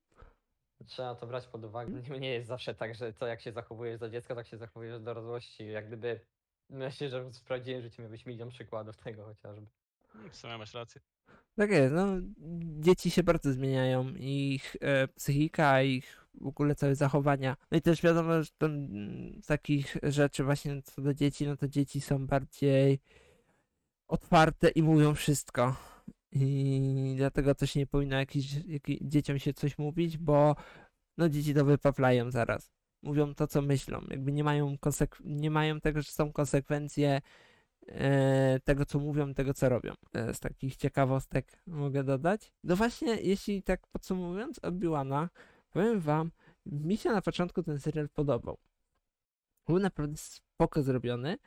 trzeba 0.88 1.16
to 1.16 1.28
brać 1.28 1.48
pod 1.48 1.64
uwagę. 1.66 1.92
Nie- 1.92 2.20
Nie 2.20 2.30
jest 2.34 2.48
zawsze 2.48 2.76
tak, 2.76 2.96
że 2.96 3.14
to 3.14 3.28
jak 3.28 3.42
się 3.42 3.52
zachowujesz 3.52 4.00
za 4.00 4.10
dziecko, 4.10 4.36
tak 4.36 4.48
się 4.48 4.58
zachowujesz 4.58 4.94
do 4.94 5.00
dorosłości. 5.00 5.68
Jak 5.68 5.88
gdyby 5.88 6.20
myślę, 6.70 7.10
że 7.10 7.24
w 7.24 7.42
prawdziwym 7.44 7.82
życiu 7.82 8.02
miałbyś 8.02 8.26
milion 8.26 8.50
przykładów 8.50 8.98
tego 8.98 9.26
chociażby. 9.26 9.68
Mm, 10.16 10.30
W 10.30 10.36
sumie 10.36 10.58
masz 10.58 10.74
rację. 10.74 11.02
Tak 11.56 11.70
jest, 11.72 11.94
no 11.94 12.06
dzieci 12.80 13.12
się 13.12 13.24
bardzo 13.24 13.54
zmieniają, 13.54 14.10
ich 14.20 14.76
e, 14.82 15.08
psychika, 15.08 15.82
ich 15.82 16.21
w 16.34 16.48
ogóle 16.48 16.76
całe 16.76 16.96
zachowania. 16.96 17.58
No 17.72 17.78
i 17.78 17.82
też 17.82 18.02
wiadomo, 18.02 18.44
że 18.44 18.50
to, 18.58 18.66
mm, 18.66 19.42
z 19.44 19.48
takich 19.48 19.98
rzeczy 20.04 20.44
właśnie 20.44 20.82
co 20.82 21.02
do 21.02 21.14
dzieci, 21.14 21.48
no 21.48 21.58
to 21.58 21.68
dzieci 21.68 22.02
są 22.02 22.28
bardziej 22.28 23.00
otwarte 24.08 24.70
i 24.70 24.84
mówią 24.84 25.14
wszystko. 25.14 25.76
I 26.32 27.14
dlatego 27.18 27.56
też 27.56 27.76
nie 27.76 27.88
powinno 27.88 28.16
jakiś, 28.16 28.54
jaki, 28.68 29.00
dzieciom 29.02 29.40
się 29.40 29.54
coś 29.54 29.78
mówić, 29.78 30.18
bo 30.18 30.56
no 31.18 31.30
dzieci 31.30 31.54
to 31.54 31.66
wypaplają 31.66 32.32
zaraz. 32.32 32.72
Mówią 33.04 33.36
to, 33.36 33.48
co 33.48 33.62
myślą. 33.62 34.02
Jakby 34.10 34.32
nie 34.32 34.44
mają, 34.44 34.76
konsek- 34.76 35.22
nie 35.26 35.52
mają 35.52 35.82
tego, 35.82 36.02
że 36.02 36.12
są 36.12 36.32
konsekwencje 36.32 37.22
e, 37.88 38.60
tego, 38.64 38.86
co 38.86 39.00
mówią, 39.00 39.34
tego, 39.34 39.54
co 39.54 39.70
robią. 39.70 39.94
E, 40.14 40.34
z 40.34 40.40
takich 40.40 40.76
ciekawostek 40.76 41.62
mogę 41.68 42.04
dodać. 42.04 42.54
No 42.64 42.76
właśnie, 42.76 43.16
jeśli 43.16 43.64
tak 43.64 43.88
podsumowując 43.88 44.60
Obi-Wana, 44.60 45.28
powiem 45.72 46.00
wam, 46.00 46.32
mi 46.66 46.98
się 46.98 47.10
na 47.10 47.22
początku 47.22 47.64
ten 47.64 47.80
serial 47.80 48.10
podobał. 48.10 48.58
Był 49.68 49.80
naprawdę 49.80 50.18
spoko 50.18 50.84
zrobiony. 50.84 51.38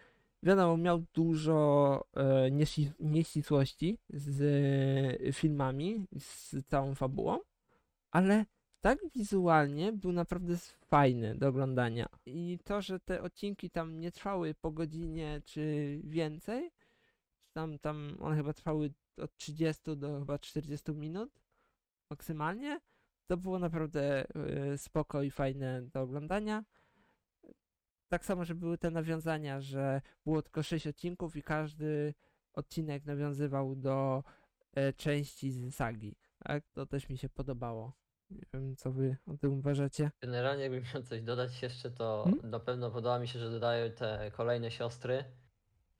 Wiadomo, 0.42 0.76
miał 0.76 1.04
dużo 1.14 2.06
e, 2.14 2.50
nieści- 2.50 2.92
nieścisłości 3.00 3.98
z 4.10 4.42
e, 5.20 5.32
filmami, 5.32 6.06
z 6.18 6.56
całą 6.66 6.94
fabułą, 6.94 7.38
ale 8.10 8.46
tak 8.80 8.98
wizualnie 9.14 9.92
był 9.92 10.12
naprawdę 10.12 10.56
fajny 10.86 11.34
do 11.34 11.48
oglądania. 11.48 12.06
I 12.26 12.58
to, 12.64 12.82
że 12.82 13.00
te 13.00 13.22
odcinki 13.22 13.70
tam 13.70 14.00
nie 14.00 14.12
trwały 14.12 14.54
po 14.54 14.70
godzinie 14.70 15.42
czy 15.44 16.00
więcej, 16.04 16.70
tam, 17.52 17.78
tam 17.78 18.16
one 18.20 18.36
chyba 18.36 18.52
trwały 18.52 18.90
od 19.16 19.36
30 19.36 19.96
do 19.96 20.18
chyba 20.18 20.38
40 20.38 20.92
minut 20.92 21.30
maksymalnie, 22.10 22.80
to 23.26 23.36
było 23.36 23.58
naprawdę 23.58 24.26
e, 24.34 24.78
spoko 24.78 25.22
i 25.22 25.30
fajne 25.30 25.82
do 25.82 26.00
oglądania. 26.00 26.64
Tak 28.08 28.24
samo, 28.24 28.44
że 28.44 28.54
były 28.54 28.78
te 28.78 28.90
nawiązania, 28.90 29.60
że 29.60 30.00
było 30.24 30.42
tylko 30.42 30.62
6 30.62 30.86
odcinków 30.86 31.36
i 31.36 31.42
każdy 31.42 32.14
odcinek 32.52 33.04
nawiązywał 33.04 33.76
do 33.76 34.24
e, 34.74 34.92
części 34.92 35.50
z 35.50 35.74
sagi. 35.74 36.16
Tak? 36.44 36.64
To 36.72 36.86
też 36.86 37.08
mi 37.08 37.18
się 37.18 37.28
podobało. 37.28 37.92
Nie 38.30 38.42
wiem, 38.54 38.76
co 38.76 38.92
wy 38.92 39.16
o 39.26 39.36
tym 39.36 39.58
uważacie. 39.58 40.10
Generalnie 40.20 40.62
jakbym 40.62 40.82
miał 40.94 41.02
coś 41.02 41.22
dodać 41.22 41.62
jeszcze, 41.62 41.90
to 41.90 42.24
Hmm? 42.24 42.50
na 42.50 42.60
pewno 42.60 42.90
podoba 42.90 43.18
mi 43.18 43.28
się, 43.28 43.38
że 43.38 43.50
dodają 43.50 43.90
te 43.90 44.30
kolejne 44.36 44.70
siostry, 44.70 45.24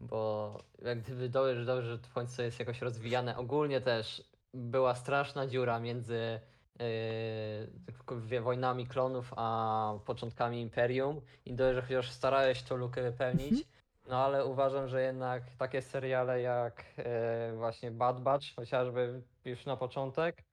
bo 0.00 0.58
jak 0.82 1.02
gdyby 1.02 1.28
dobrze, 1.28 1.64
dobrze, 1.64 1.88
że 1.88 1.98
w 1.98 2.12
końcu 2.12 2.42
jest 2.42 2.58
jakoś 2.58 2.82
rozwijane. 2.82 3.36
Ogólnie 3.36 3.80
też 3.80 4.22
była 4.54 4.94
straszna 4.94 5.46
dziura 5.46 5.80
między 5.80 6.40
yy, 6.78 8.20
wie- 8.20 8.40
wojnami 8.40 8.86
klonów 8.86 9.32
a 9.36 9.94
początkami 10.04 10.60
Imperium 10.60 11.20
i 11.46 11.54
dobrze, 11.54 11.74
że 11.74 11.82
chociaż 11.82 12.10
starałeś 12.10 12.62
tą 12.62 12.76
lukę 12.76 13.02
wypełnić. 13.02 13.52
Mhm. 13.52 13.62
No 14.08 14.24
ale 14.24 14.44
uważam, 14.46 14.88
że 14.88 15.02
jednak 15.02 15.42
takie 15.58 15.82
seriale 15.82 16.40
jak 16.40 16.84
yy, 16.98 17.56
właśnie 17.56 17.90
Bad 17.90 18.20
Batch, 18.20 18.46
chociażby 18.56 19.22
już 19.44 19.66
na 19.66 19.76
początek, 19.76 20.44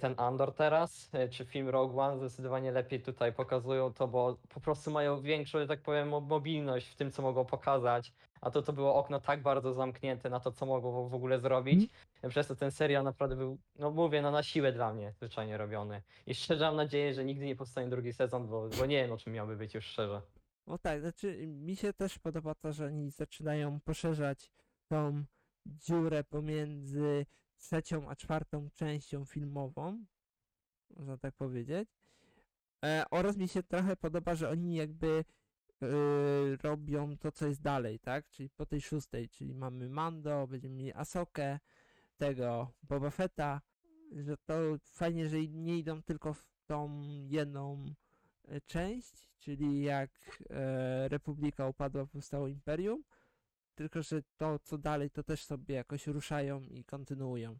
ten 0.00 0.14
Andor 0.16 0.54
teraz, 0.54 1.10
e, 1.12 1.28
czy 1.28 1.44
film 1.44 1.68
Rogue 1.68 2.00
One 2.00 2.18
zdecydowanie 2.18 2.72
lepiej 2.72 3.00
tutaj 3.02 3.32
pokazują 3.32 3.92
to, 3.92 4.08
bo 4.08 4.36
po 4.48 4.60
prostu 4.60 4.90
mają 4.90 5.20
większą, 5.20 5.58
że 5.58 5.66
tak 5.66 5.82
powiem, 5.82 6.08
mo- 6.08 6.20
mobilność 6.20 6.86
w 6.88 6.94
tym, 6.96 7.10
co 7.10 7.22
mogą 7.22 7.44
pokazać. 7.44 8.12
A 8.40 8.50
to 8.50 8.62
to 8.62 8.72
było 8.72 8.94
okno 8.94 9.20
tak 9.20 9.42
bardzo 9.42 9.72
zamknięte 9.72 10.30
na 10.30 10.40
to, 10.40 10.52
co 10.52 10.66
mogą 10.66 11.08
w 11.08 11.14
ogóle 11.14 11.38
zrobić. 11.40 11.90
Przez 12.28 12.46
to 12.46 12.56
ten 12.56 12.70
serial 12.70 13.04
naprawdę 13.04 13.36
był, 13.36 13.58
no 13.78 13.90
mówię, 13.90 14.22
no 14.22 14.30
na 14.30 14.42
siłę 14.42 14.72
dla 14.72 14.92
mnie 14.94 15.12
zwyczajnie 15.12 15.56
robiony. 15.56 16.02
I 16.26 16.34
szczerze 16.34 16.64
mam 16.64 16.76
nadzieję, 16.76 17.14
że 17.14 17.24
nigdy 17.24 17.46
nie 17.46 17.56
powstanie 17.56 17.88
drugi 17.88 18.12
sezon, 18.12 18.46
bo, 18.48 18.68
bo 18.78 18.86
nie 18.86 19.02
wiem, 19.02 19.12
o 19.12 19.18
czym 19.18 19.32
miałby 19.32 19.56
być 19.56 19.74
już 19.74 19.84
szczerze. 19.84 20.22
No 20.66 20.78
tak, 20.78 21.00
znaczy 21.00 21.46
mi 21.46 21.76
się 21.76 21.92
też 21.92 22.18
podoba 22.18 22.54
to, 22.54 22.72
że 22.72 22.86
oni 22.86 23.10
zaczynają 23.10 23.80
poszerzać 23.80 24.50
tą 24.88 25.24
dziurę 25.66 26.24
pomiędzy 26.24 27.26
trzecią 27.56 28.08
a 28.08 28.16
czwartą 28.16 28.68
częścią 28.74 29.24
filmową, 29.24 30.04
można 30.90 31.18
tak 31.18 31.34
powiedzieć. 31.34 31.88
E, 32.84 33.04
oraz 33.10 33.36
mi 33.36 33.48
się 33.48 33.62
trochę 33.62 33.96
podoba, 33.96 34.34
że 34.34 34.50
oni 34.50 34.74
jakby 34.74 35.24
e, 35.82 35.86
robią 36.62 37.18
to, 37.18 37.32
co 37.32 37.46
jest 37.46 37.62
dalej, 37.62 37.98
tak? 37.98 38.28
Czyli 38.30 38.50
po 38.50 38.66
tej 38.66 38.80
szóstej, 38.80 39.28
czyli 39.28 39.54
mamy 39.54 39.88
Mando, 39.88 40.46
będziemy 40.46 40.74
mieli 40.74 40.92
Asokę, 40.94 41.58
tego 42.16 42.72
Boba 42.82 43.10
Fetta, 43.10 43.60
że 44.12 44.36
to 44.36 44.54
fajnie, 44.84 45.28
że 45.28 45.48
nie 45.48 45.78
idą 45.78 46.02
tylko 46.02 46.34
w 46.34 46.44
tą 46.66 47.00
jedną 47.28 47.84
e, 48.48 48.60
część, 48.60 49.30
czyli 49.38 49.82
jak 49.82 50.10
e, 50.50 51.08
Republika 51.08 51.68
upadła, 51.68 52.06
powstało 52.06 52.48
Imperium, 52.48 53.02
tylko 53.76 54.02
że 54.02 54.22
to, 54.36 54.58
co 54.58 54.78
dalej, 54.78 55.10
to 55.10 55.22
też 55.22 55.44
sobie 55.44 55.74
jakoś 55.74 56.06
ruszają 56.06 56.60
i 56.60 56.84
kontynuują, 56.84 57.58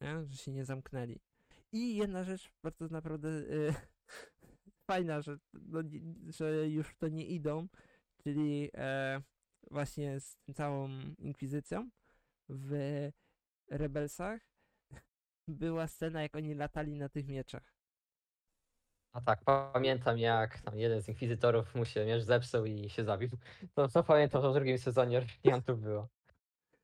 nie? 0.00 0.26
że 0.26 0.36
się 0.36 0.52
nie 0.52 0.64
zamknęli. 0.64 1.20
I 1.72 1.96
jedna 1.96 2.24
rzecz 2.24 2.50
bardzo 2.62 2.88
naprawdę 2.88 3.28
e, 3.28 3.74
fajna, 4.90 5.22
że, 5.22 5.38
no, 5.52 5.80
że 6.28 6.68
już 6.68 6.88
w 6.88 6.98
to 6.98 7.08
nie 7.08 7.26
idą, 7.26 7.68
czyli 8.22 8.70
e, 8.74 9.22
właśnie 9.70 10.20
z 10.20 10.36
tym 10.36 10.54
całą 10.54 10.88
Inkwizycją 11.18 11.90
w 12.48 12.72
Rebelsach 13.70 14.40
była 15.48 15.86
scena, 15.86 16.22
jak 16.22 16.36
oni 16.36 16.54
latali 16.54 16.96
na 16.96 17.08
tych 17.08 17.26
mieczach. 17.26 17.73
A 19.14 19.20
tak, 19.20 19.40
pamiętam 19.72 20.18
jak 20.18 20.60
tam 20.60 20.78
jeden 20.78 21.02
z 21.02 21.08
inkwizytorów 21.08 21.74
mu 21.74 21.84
się 21.84 22.06
miecz 22.06 22.22
zepsuł 22.22 22.64
i 22.64 22.90
się 22.90 23.04
zabił. 23.04 23.28
To, 23.74 23.88
to 23.88 24.04
pamiętam, 24.04 24.42
że 24.42 24.50
w 24.50 24.54
drugim 24.54 24.78
sezonie 24.78 25.20
Rebeliantów 25.20 25.80
było. 25.80 26.08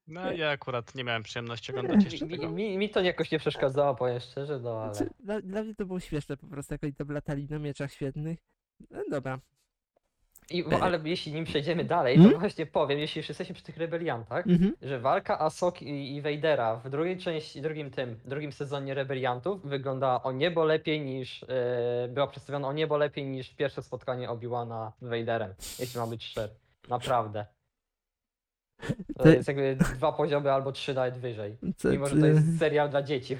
No 0.06 0.32
ja 0.32 0.50
akurat 0.50 0.94
nie 0.94 1.04
miałem 1.04 1.22
przyjemności 1.22 1.72
oglądać 1.72 2.04
jeszcze 2.04 2.26
Mi, 2.26 2.30
tego. 2.30 2.50
mi, 2.50 2.78
mi 2.78 2.90
to 2.90 3.00
jakoś 3.00 3.30
nie 3.30 3.38
przeszkadzało, 3.38 3.94
powiem 3.94 4.20
szczerze, 4.20 4.60
no 4.60 4.82
ale... 4.82 4.94
Znaczy, 4.94 5.10
dla, 5.20 5.40
dla 5.40 5.62
mnie 5.62 5.74
to 5.74 5.86
było 5.86 6.00
śmieszne 6.00 6.36
po 6.36 6.46
prostu, 6.46 6.74
jak 6.74 6.84
oni 6.84 6.94
tam 6.94 7.08
latali 7.08 7.46
na 7.50 7.58
mieczach 7.58 7.92
świetnych. 7.92 8.38
No 8.90 9.02
dobra. 9.10 9.38
I, 10.50 10.64
bo, 10.64 10.80
ale 10.82 10.98
jeśli 11.04 11.32
nim 11.32 11.44
przejdziemy 11.44 11.84
dalej, 11.84 12.16
Hmm? 12.16 12.32
to 12.34 12.38
właśnie 12.40 12.66
powiem, 12.66 12.98
jeśli 12.98 13.18
już 13.18 13.28
jesteśmy 13.28 13.54
przy 13.54 13.64
tych 13.64 13.76
rebeliantach, 13.76 14.46
Mhm. 14.46 14.72
że 14.82 15.00
walka 15.00 15.38
Asoki 15.38 15.88
i, 15.88 16.16
i 16.16 16.22
Vadera 16.22 16.76
w 16.76 16.90
drugiej 16.90 17.18
części, 17.18 17.62
drugim 17.62 17.90
tym, 17.90 18.20
drugim 18.24 18.52
sezonie 18.52 18.94
rebeliantów 18.94 19.62
wyglądała 19.66 20.22
o 20.22 20.32
niebo 20.32 20.64
lepiej 20.64 21.00
niż, 21.00 21.42
e, 21.42 22.08
była 22.08 22.26
przedstawiona 22.26 22.68
o 22.68 22.72
niebo 22.72 22.96
lepiej 22.96 23.26
niż 23.26 23.54
pierwsze 23.54 23.82
spotkanie 23.82 24.28
Obi-Wana 24.30 24.92
z 25.00 25.08
Vaderem, 25.08 25.54
jeśli 25.78 26.00
mam 26.00 26.10
być 26.10 26.24
szczery. 26.24 26.52
Naprawdę. 26.88 27.46
To 29.18 29.28
jest 29.28 29.48
jakby 29.48 29.76
dwa 29.76 30.12
poziomy 30.12 30.52
albo 30.52 30.72
trzy 30.72 30.94
nawet 30.94 31.18
wyżej. 31.18 31.56
Co, 31.76 31.88
Mimo, 31.88 32.06
że 32.06 32.16
to 32.16 32.26
jest 32.26 32.58
serial 32.58 32.90
dla 32.90 33.02
dzieci. 33.02 33.36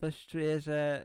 coś 0.00 0.26
czuję, 0.26 0.60
że 0.60 1.02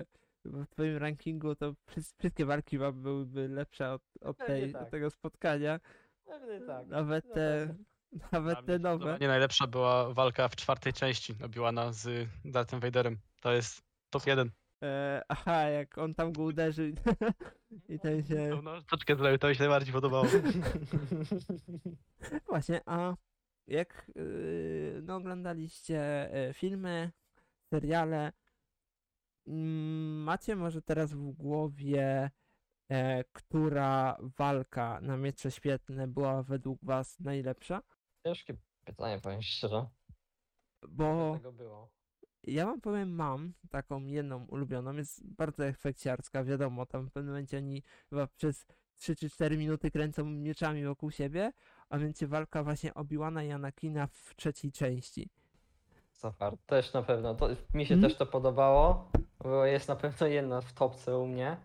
e, 0.00 0.23
w 0.44 0.66
twoim 0.66 0.96
rankingu 0.96 1.54
to 1.54 1.74
wszy- 1.86 2.00
wszystkie 2.18 2.46
walki 2.46 2.78
wam 2.78 3.02
byłyby 3.02 3.48
lepsze 3.48 3.92
od, 3.92 4.02
od, 4.20 4.38
tej, 4.38 4.72
tak. 4.72 4.82
od 4.82 4.90
tego 4.90 5.10
spotkania. 5.10 5.80
Pewnie 6.24 6.60
tak. 6.60 6.86
Nawet 6.86 7.32
te, 7.34 7.74
nawet 8.32 8.66
te 8.66 8.78
nowe. 8.78 9.18
Nie 9.20 9.28
najlepsza 9.28 9.66
była 9.66 10.14
walka 10.14 10.48
w 10.48 10.56
czwartej 10.56 10.92
części 10.92 11.34
Obi-Wana 11.34 11.92
z 11.92 12.28
Darthem 12.44 12.80
Vaderem. 12.80 13.18
To 13.40 13.52
jest 13.52 13.82
top 14.10 14.26
1. 14.26 14.50
E, 14.82 15.22
aha, 15.28 15.62
jak 15.62 15.98
on 15.98 16.14
tam 16.14 16.32
go 16.32 16.42
uderzył 16.42 16.86
i- 17.88 17.98
ten 17.98 18.24
się... 18.26 18.60
No, 18.62 18.80
troszeczkę 18.80 19.16
zrobił, 19.16 19.38
to 19.38 19.48
mi 19.48 19.54
się 19.54 19.60
najbardziej 19.60 19.92
podobało. 19.92 20.26
Właśnie, 22.48 22.80
a 22.86 23.14
jak 23.66 24.10
yy, 24.14 25.00
no, 25.02 25.16
oglądaliście 25.16 26.00
e, 26.34 26.54
filmy, 26.54 27.10
seriale, 27.70 28.18
mm, 28.18 28.32
macie 29.46 30.56
może 30.56 30.82
teraz 30.82 31.12
w 31.12 31.30
głowie, 31.30 32.30
e, 32.90 33.24
która 33.24 34.16
walka 34.38 35.00
na 35.00 35.16
miecze 35.16 35.50
świetlne 35.50 36.08
była 36.08 36.42
według 36.42 36.78
was 36.84 37.20
najlepsza? 37.20 37.82
Ciężkie 38.26 38.56
pytanie, 38.84 39.20
powiem 39.20 39.42
szczerze. 39.42 39.86
Bo 40.88 41.34
Tego 41.36 41.52
było. 41.52 41.90
ja 42.42 42.66
wam 42.66 42.80
powiem, 42.80 43.14
mam 43.14 43.52
taką 43.70 44.04
jedną 44.06 44.44
ulubioną, 44.46 44.92
jest 44.96 45.26
bardzo 45.26 45.66
efekciarska, 45.66 46.44
wiadomo, 46.44 46.86
tam 46.86 47.06
w 47.06 47.12
pewnym 47.12 47.32
momencie 47.34 47.56
oni 47.58 47.82
chyba 48.10 48.26
przez 48.26 48.66
3 48.96 49.16
czy 49.16 49.30
4 49.30 49.56
minuty 49.56 49.90
kręcą 49.90 50.24
mieczami 50.24 50.84
wokół 50.84 51.10
siebie, 51.10 51.52
a 51.88 51.96
mianowicie 51.96 52.26
walka 52.26 52.62
właśnie 52.64 52.94
Obi-Wana 52.94 53.44
i 53.46 53.50
Anakina 53.50 54.06
w 54.06 54.34
trzeciej 54.36 54.72
części. 54.72 55.30
Super, 56.12 56.56
też 56.66 56.92
na 56.92 57.02
pewno. 57.02 57.34
To, 57.34 57.48
mi 57.74 57.86
się 57.86 57.94
Mhm. 57.94 58.00
też 58.12 58.18
to 58.18 58.26
podobało, 58.26 59.10
bo 59.44 59.64
jest 59.64 59.88
na 59.88 59.96
pewno 59.96 60.26
jedna 60.26 60.60
w 60.60 60.72
topce 60.72 61.18
u 61.18 61.26
mnie. 61.26 61.56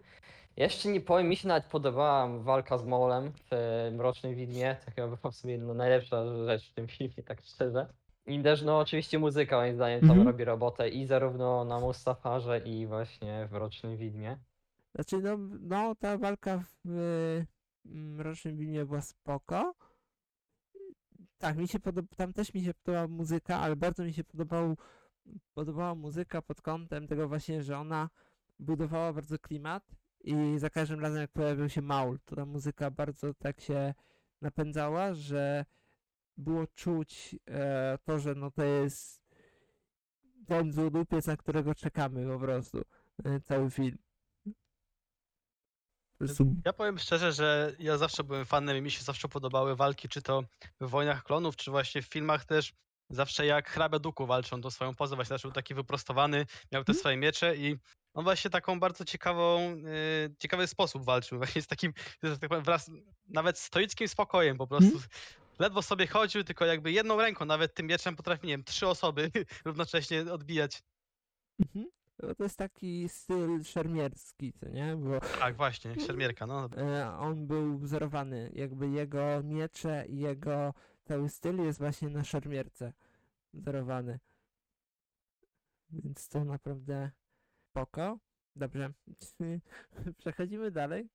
Jeszcze 0.58 0.90
nie 0.90 1.02
powiem, 1.02 1.28
mi 1.28 1.36
się 1.36 1.48
nawet 1.48 1.66
podobała 1.66 2.28
walka 2.28 2.78
z 2.78 2.86
Molem 2.86 3.32
w 3.52 3.90
Mrocznym 3.94 4.36
Widmie. 4.36 4.78
To 4.86 4.92
chyba 4.92 5.08
była 5.08 5.32
w 5.32 5.36
sumie 5.36 5.58
no, 5.58 5.74
najlepsza 5.74 6.46
rzecz 6.46 6.70
w 6.70 6.74
tym 6.74 6.88
filmie, 6.88 7.24
tak 7.26 7.42
szczerze. 7.42 7.88
I 8.26 8.44
też 8.44 8.62
no 8.62 8.80
oczywiście 8.80 9.20
muzyka 9.20 9.58
moim 9.58 9.76
zdaniem 9.76 10.00
tam 10.02 10.10
Mhm. 10.10 10.28
robi 10.28 10.44
robotę 10.46 10.90
i 10.90 11.06
zarówno 11.06 11.66
na 11.66 11.80
Mustafarze 11.80 12.60
i 12.60 12.88
właśnie 12.88 13.48
w 13.48 13.52
Mrocznym 13.52 13.98
Widmie. 13.98 14.38
Znaczy, 14.96 15.18
no, 15.22 15.38
no 15.62 15.96
ta 15.96 16.18
walka 16.18 16.64
w 16.86 16.90
mm, 17.86 18.16
Mrocznym 18.16 18.58
Wilnie 18.58 18.86
była 18.86 19.02
spoko. 19.02 19.74
Tak, 21.38 21.58
mi 21.58 21.68
się 21.68 21.80
podoba, 21.80 22.08
tam 22.18 22.34
też 22.34 22.54
mi 22.54 22.62
się 22.64 22.74
podobała 22.74 23.08
muzyka, 23.08 23.60
ale 23.60 23.76
bardzo 23.76 24.04
mi 24.04 24.14
się 24.14 24.24
podobał, 24.24 24.78
podobała 25.54 25.96
muzyka 25.96 26.42
pod 26.42 26.62
kątem 26.62 27.08
tego 27.08 27.28
właśnie, 27.28 27.64
że 27.64 27.78
ona 27.78 28.10
budowała 28.60 29.14
bardzo 29.14 29.40
klimat 29.40 29.96
i 30.22 30.34
za 30.58 30.70
każdym 30.70 31.00
razem 31.00 31.22
jak 31.22 31.32
pojawił 31.32 31.70
się 31.70 31.82
Maul, 31.82 32.20
to 32.26 32.36
ta 32.36 32.46
muzyka 32.46 32.92
bardzo 32.92 33.34
tak 33.34 33.62
się 33.62 33.94
napędzała, 34.42 35.14
że 35.14 35.66
było 36.38 36.68
czuć 36.68 37.36
e, 37.50 37.98
to, 38.04 38.20
że 38.20 38.36
no 38.36 38.52
to 38.52 38.64
jest 38.64 39.22
ten 40.48 40.72
złodupiec, 40.72 41.28
na 41.28 41.38
którego 41.38 41.76
czekamy 41.76 42.28
po 42.28 42.40
prostu 42.40 42.82
e, 43.26 43.40
cały 43.40 43.70
film. 43.72 43.98
Ja 46.66 46.74
powiem 46.74 47.00
szczerze, 47.00 47.32
że 47.32 47.76
ja 47.80 47.98
zawsze 47.98 48.24
byłem 48.24 48.46
fanem 48.46 48.78
i 48.78 48.82
mi 48.82 48.92
się 48.92 49.04
zawsze 49.04 49.28
podobały 49.28 49.76
walki, 49.76 50.10
czy 50.10 50.22
to 50.22 50.44
w 50.82 50.90
Wojnach 50.90 51.24
Klonów, 51.24 51.56
czy 51.56 51.72
właśnie 51.72 52.02
w 52.02 52.06
filmach 52.06 52.46
też. 52.46 52.74
Zawsze 53.10 53.46
jak 53.46 53.70
hrabia 53.70 54.00
Duku 54.00 54.26
walczą 54.28 54.62
tą 54.62 54.70
swoją 54.72 54.96
pozę, 54.96 55.16
właśnie 55.16 55.38
był 55.44 55.52
taki 55.52 55.74
wyprostowany, 55.74 56.46
miał 56.72 56.84
te 56.84 56.92
Mhm. 56.92 57.00
swoje 57.00 57.18
miecze 57.18 57.56
i 57.56 57.76
on 58.14 58.24
właśnie 58.24 58.50
taką 58.52 58.80
bardzo 58.80 59.06
ciekawą, 59.06 59.76
yy, 59.76 60.36
ciekawy 60.40 60.68
sposób 60.68 61.06
walczył, 61.06 61.38
właśnie 61.42 61.62
z 61.62 61.68
takim, 61.68 61.94
że 62.24 62.38
tak 62.38 62.50
powiem, 62.50 62.64
wraz 62.64 62.92
nawet 63.28 63.58
stoickim 63.60 64.08
spokojem 64.08 64.58
po 64.58 64.68
prostu. 64.68 65.00
Ledwo 65.60 65.82
sobie 65.82 66.08
chodził, 66.08 66.44
tylko 66.44 66.66
jakby 66.66 66.92
jedną 66.92 67.18
ręką, 67.18 67.46
nawet 67.46 67.74
tym 67.74 67.88
mieczem 67.88 68.16
potrafi, 68.16 68.48
nie 68.48 68.54
wiem, 68.54 68.64
trzy 68.64 68.88
osoby 68.88 69.32
równocześnie 69.66 70.22
odbijać. 70.34 70.82
Mhm. 71.60 71.86
To 72.38 72.44
jest 72.44 72.58
taki 72.58 73.10
styl 73.10 73.64
szermierski, 73.64 74.54
co 74.54 74.70
nie? 74.70 74.96
Bo 74.96 75.20
Tak, 75.40 75.58
właśnie, 75.58 75.92
jak 75.92 76.02
szermierka, 76.02 76.48
no. 76.48 76.70
e, 76.78 77.18
on 77.18 77.48
był 77.48 77.78
wzorowany, 77.78 78.52
jakby 78.54 78.90
jego 78.90 79.44
miecze 79.44 80.06
i 80.10 80.18
jego 80.18 80.74
cały 81.10 81.30
styl 81.30 81.58
jest 81.58 81.80
właśnie 81.80 82.10
na 82.10 82.24
szermierce 82.24 82.94
wzorowany. 83.54 84.20
Więc 85.90 86.28
to 86.28 86.46
naprawdę 86.46 87.12
spoko. 87.70 88.20
Dobrze. 88.56 88.94
Przechodzimy 90.20 90.72
dalej. 90.72 91.10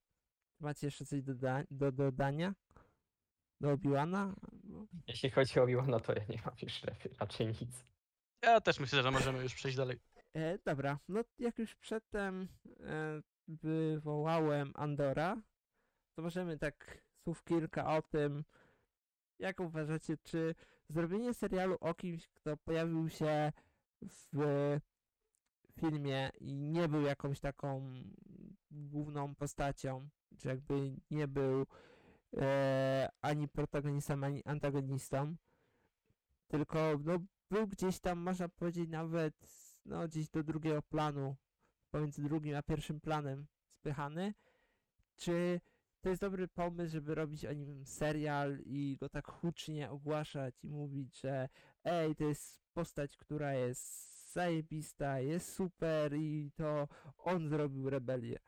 Macie 0.60 0.86
jeszcze 0.86 1.04
coś 1.06 1.22
do, 1.22 1.34
do 1.70 1.92
dodania? 1.92 2.54
Do 3.60 3.72
Obi-Wana? 3.72 4.34
No. 4.64 4.86
Jeśli 5.08 5.30
chodzi 5.30 5.60
o 5.60 5.68
Iwana, 5.68 6.00
to 6.00 6.12
ja 6.12 6.24
nie 6.28 6.38
mam 6.44 6.54
już 6.62 6.82
raczej 7.20 7.46
nic. 7.46 7.84
Ja 8.42 8.60
też 8.60 8.80
myślę, 8.80 9.02
że 9.02 9.10
możemy 9.10 9.42
już 9.42 9.54
przejść 9.54 9.76
dalej. 9.76 10.00
E, 10.32 10.58
dobra, 10.58 10.98
no 11.08 11.24
jak 11.38 11.58
już 11.58 11.74
przedtem 11.74 12.48
e, 12.80 13.22
wywołałem 13.48 14.72
Andora, 14.74 15.36
to 16.14 16.22
możemy 16.22 16.58
tak 16.58 16.98
słów 17.24 17.44
kilka 17.44 17.96
o 17.96 18.02
tym, 18.02 18.44
jak 19.38 19.60
uważacie, 19.60 20.16
czy 20.16 20.54
zrobienie 20.88 21.34
serialu 21.34 21.76
o 21.80 21.94
kimś, 21.94 22.28
kto 22.28 22.56
pojawił 22.56 23.08
się 23.08 23.52
w 24.02 24.78
filmie 25.80 26.30
i 26.40 26.54
nie 26.54 26.88
był 26.88 27.02
jakąś 27.02 27.40
taką 27.40 27.92
główną 28.70 29.34
postacią, 29.34 30.08
czy 30.38 30.48
jakby 30.48 30.96
nie 31.10 31.28
był 31.28 31.66
e, 32.36 33.08
ani 33.20 33.48
protagonistą, 33.48 34.24
ani 34.24 34.44
antagonistą, 34.44 35.36
tylko 36.48 36.78
no, 37.04 37.18
był 37.50 37.66
gdzieś 37.66 38.00
tam, 38.00 38.18
można 38.18 38.48
powiedzieć, 38.48 38.88
nawet 38.88 39.34
no, 39.84 40.08
gdzieś 40.08 40.28
do 40.28 40.42
drugiego 40.42 40.82
planu, 40.82 41.36
pomiędzy 41.90 42.22
drugim 42.22 42.56
a 42.56 42.62
pierwszym 42.62 43.00
planem 43.00 43.46
spychany. 43.70 44.34
Czy 45.16 45.60
to 46.04 46.08
jest 46.08 46.20
dobry 46.20 46.48
pomysł, 46.48 46.92
żeby 46.92 47.14
robić 47.14 47.44
o 47.44 47.52
nim 47.52 47.86
serial 47.86 48.58
i 48.64 48.96
go 49.00 49.08
tak 49.08 49.30
hucznie 49.30 49.90
ogłaszać 49.90 50.64
i 50.64 50.68
mówić, 50.68 51.20
że 51.20 51.48
ej, 51.84 52.16
to 52.16 52.24
jest 52.24 52.60
postać, 52.74 53.16
która 53.16 53.54
jest 53.54 54.32
zajebista, 54.32 55.20
jest 55.20 55.54
super 55.54 56.14
i 56.14 56.50
to 56.56 56.88
on 57.18 57.48
zrobił 57.48 57.90
rebelię. 57.90 58.38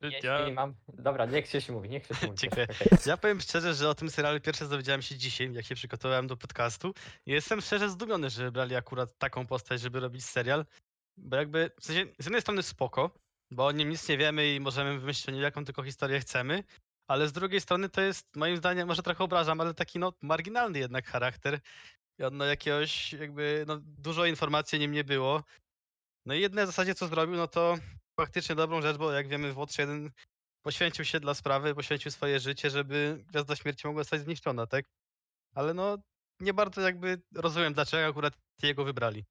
Jeśli 0.00 0.52
mam... 0.52 0.74
Dobra, 0.88 1.26
niech 1.26 1.46
się 1.48 1.72
mówi, 1.72 1.88
niech 1.88 2.06
się 2.06 2.14
mówi. 2.26 2.38
Dziękuję. 2.38 2.66
Ja 3.06 3.16
powiem 3.16 3.40
szczerze, 3.40 3.74
że 3.74 3.88
o 3.88 3.94
tym 3.94 4.10
serialu 4.10 4.40
pierwsze 4.40 4.68
dowiedziałem 4.68 5.02
się 5.02 5.16
dzisiaj, 5.16 5.52
jak 5.52 5.64
się 5.64 5.74
przygotowałem 5.74 6.26
do 6.26 6.36
podcastu. 6.36 6.94
I 7.26 7.32
jestem 7.32 7.60
szczerze 7.60 7.90
zdumiony, 7.90 8.30
że 8.30 8.52
brali 8.52 8.76
akurat 8.76 9.18
taką 9.18 9.46
postać, 9.46 9.80
żeby 9.80 10.00
robić 10.00 10.24
serial. 10.24 10.64
Bo 11.16 11.36
jakby, 11.36 11.70
w 11.80 11.84
sensie, 11.84 12.12
z 12.18 12.24
jednej 12.24 12.40
strony 12.40 12.62
spoko, 12.62 13.23
bo 13.54 13.66
o 13.66 13.72
nim 13.72 13.90
nic 13.90 14.08
nie 14.08 14.18
wiemy 14.18 14.54
i 14.54 14.60
możemy 14.60 14.98
wymyślić 14.98 15.28
o 15.28 15.32
nim 15.32 15.42
jaką 15.42 15.64
tylko 15.64 15.82
historię 15.82 16.20
chcemy, 16.20 16.64
ale 17.08 17.28
z 17.28 17.32
drugiej 17.32 17.60
strony 17.60 17.88
to 17.88 18.00
jest, 18.00 18.36
moim 18.36 18.56
zdaniem, 18.56 18.88
może 18.88 19.02
trochę 19.02 19.24
obrażam, 19.24 19.60
ale 19.60 19.74
taki 19.74 19.98
no 19.98 20.12
marginalny 20.22 20.78
jednak 20.78 21.06
charakter. 21.06 21.60
No 22.32 22.44
jakiegoś, 22.44 23.12
jakby, 23.12 23.64
no 23.66 23.78
dużo 23.82 24.26
informacji 24.26 24.76
o 24.76 24.80
nim 24.80 24.92
nie 24.92 25.04
było. 25.04 25.42
No 26.26 26.34
i 26.34 26.40
jedyne 26.40 26.64
w 26.64 26.66
zasadzie 26.66 26.94
co 26.94 27.08
zrobił, 27.08 27.36
no 27.36 27.48
to 27.48 27.76
faktycznie 28.20 28.54
dobrą 28.54 28.82
rzecz, 28.82 28.96
bo 28.96 29.12
jak 29.12 29.28
wiemy 29.28 29.54
Watch 29.54 29.78
1 29.78 30.10
poświęcił 30.62 31.04
się 31.04 31.20
dla 31.20 31.34
sprawy, 31.34 31.74
poświęcił 31.74 32.10
swoje 32.10 32.40
życie, 32.40 32.70
żeby 32.70 33.24
Gwiazda 33.28 33.56
Śmierci 33.56 33.86
mogła 33.86 34.02
zostać 34.02 34.20
zniszczona, 34.20 34.66
tak? 34.66 34.84
Ale 35.54 35.74
no, 35.74 35.98
nie 36.40 36.54
bardzo 36.54 36.80
jakby 36.80 37.22
rozumiem, 37.34 37.74
dlaczego 37.74 38.06
akurat 38.06 38.34
jego 38.62 38.84
wybrali. 38.84 39.24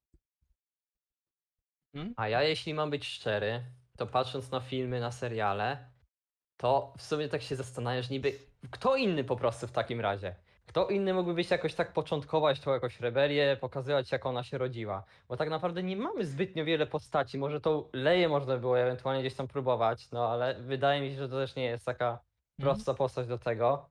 A 2.16 2.28
ja 2.28 2.44
jeśli 2.44 2.74
mam 2.74 2.90
być 2.90 3.08
szczery, 3.08 3.64
to 4.06 4.08
patrząc 4.08 4.52
na 4.52 4.60
filmy, 4.60 5.00
na 5.00 5.12
seriale, 5.12 5.78
to 6.58 6.94
w 6.98 7.02
sumie 7.02 7.30
tak 7.30 7.42
się 7.42 7.56
zastanawiasz 7.56 8.10
niby, 8.10 8.34
kto 8.72 8.96
inny 8.96 9.24
po 9.24 9.36
prostu 9.36 9.68
w 9.68 9.72
takim 9.72 10.02
razie? 10.02 10.36
Kto 10.66 10.88
inny 10.88 11.14
mógłby 11.14 11.34
być 11.34 11.52
jakoś 11.52 11.74
tak 11.74 11.94
początkować 11.94 12.60
tą 12.60 12.74
jakąś 12.74 13.00
rebelię, 13.00 13.58
pokazywać 13.62 14.12
jak 14.12 14.26
ona 14.26 14.44
się 14.44 14.58
rodziła? 14.58 15.04
Bo 15.28 15.38
tak 15.38 15.50
naprawdę 15.50 15.84
nie 15.84 15.98
mamy 15.98 16.26
zbytnio 16.26 16.66
wiele 16.66 16.88
postaci, 16.88 17.38
może 17.38 17.62
tą 17.62 17.90
Leję 17.94 18.30
można 18.30 18.58
było 18.58 18.80
ewentualnie 18.80 19.22
gdzieś 19.22 19.36
tam 19.36 19.48
próbować, 19.48 20.12
no 20.12 20.30
ale 20.30 20.56
wydaje 20.62 21.02
mi 21.02 21.10
się, 21.10 21.18
że 21.18 21.30
to 21.30 21.36
też 21.36 21.56
nie 21.56 21.66
jest 21.66 21.86
taka 21.86 22.20
prosta 22.58 22.94
postać 22.94 23.28
do 23.28 23.38
tego. 23.38 23.90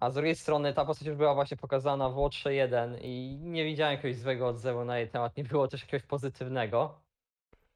A 0.00 0.10
z 0.10 0.14
drugiej 0.14 0.36
strony 0.36 0.74
ta 0.74 0.84
postać 0.84 1.08
już 1.08 1.16
była 1.16 1.34
właśnie 1.34 1.56
pokazana 1.56 2.08
w 2.08 2.16
Łotrze 2.16 2.54
1 2.54 2.98
i 3.00 3.38
nie 3.42 3.64
widziałem 3.64 3.96
jakiegoś 3.96 4.16
złego 4.16 4.46
odzewu 4.46 4.84
na 4.84 4.98
jej 4.98 5.08
temat, 5.08 5.36
nie 5.36 5.44
było 5.44 5.68
też 5.68 5.80
jakiegoś 5.80 6.06
pozytywnego. 6.06 7.01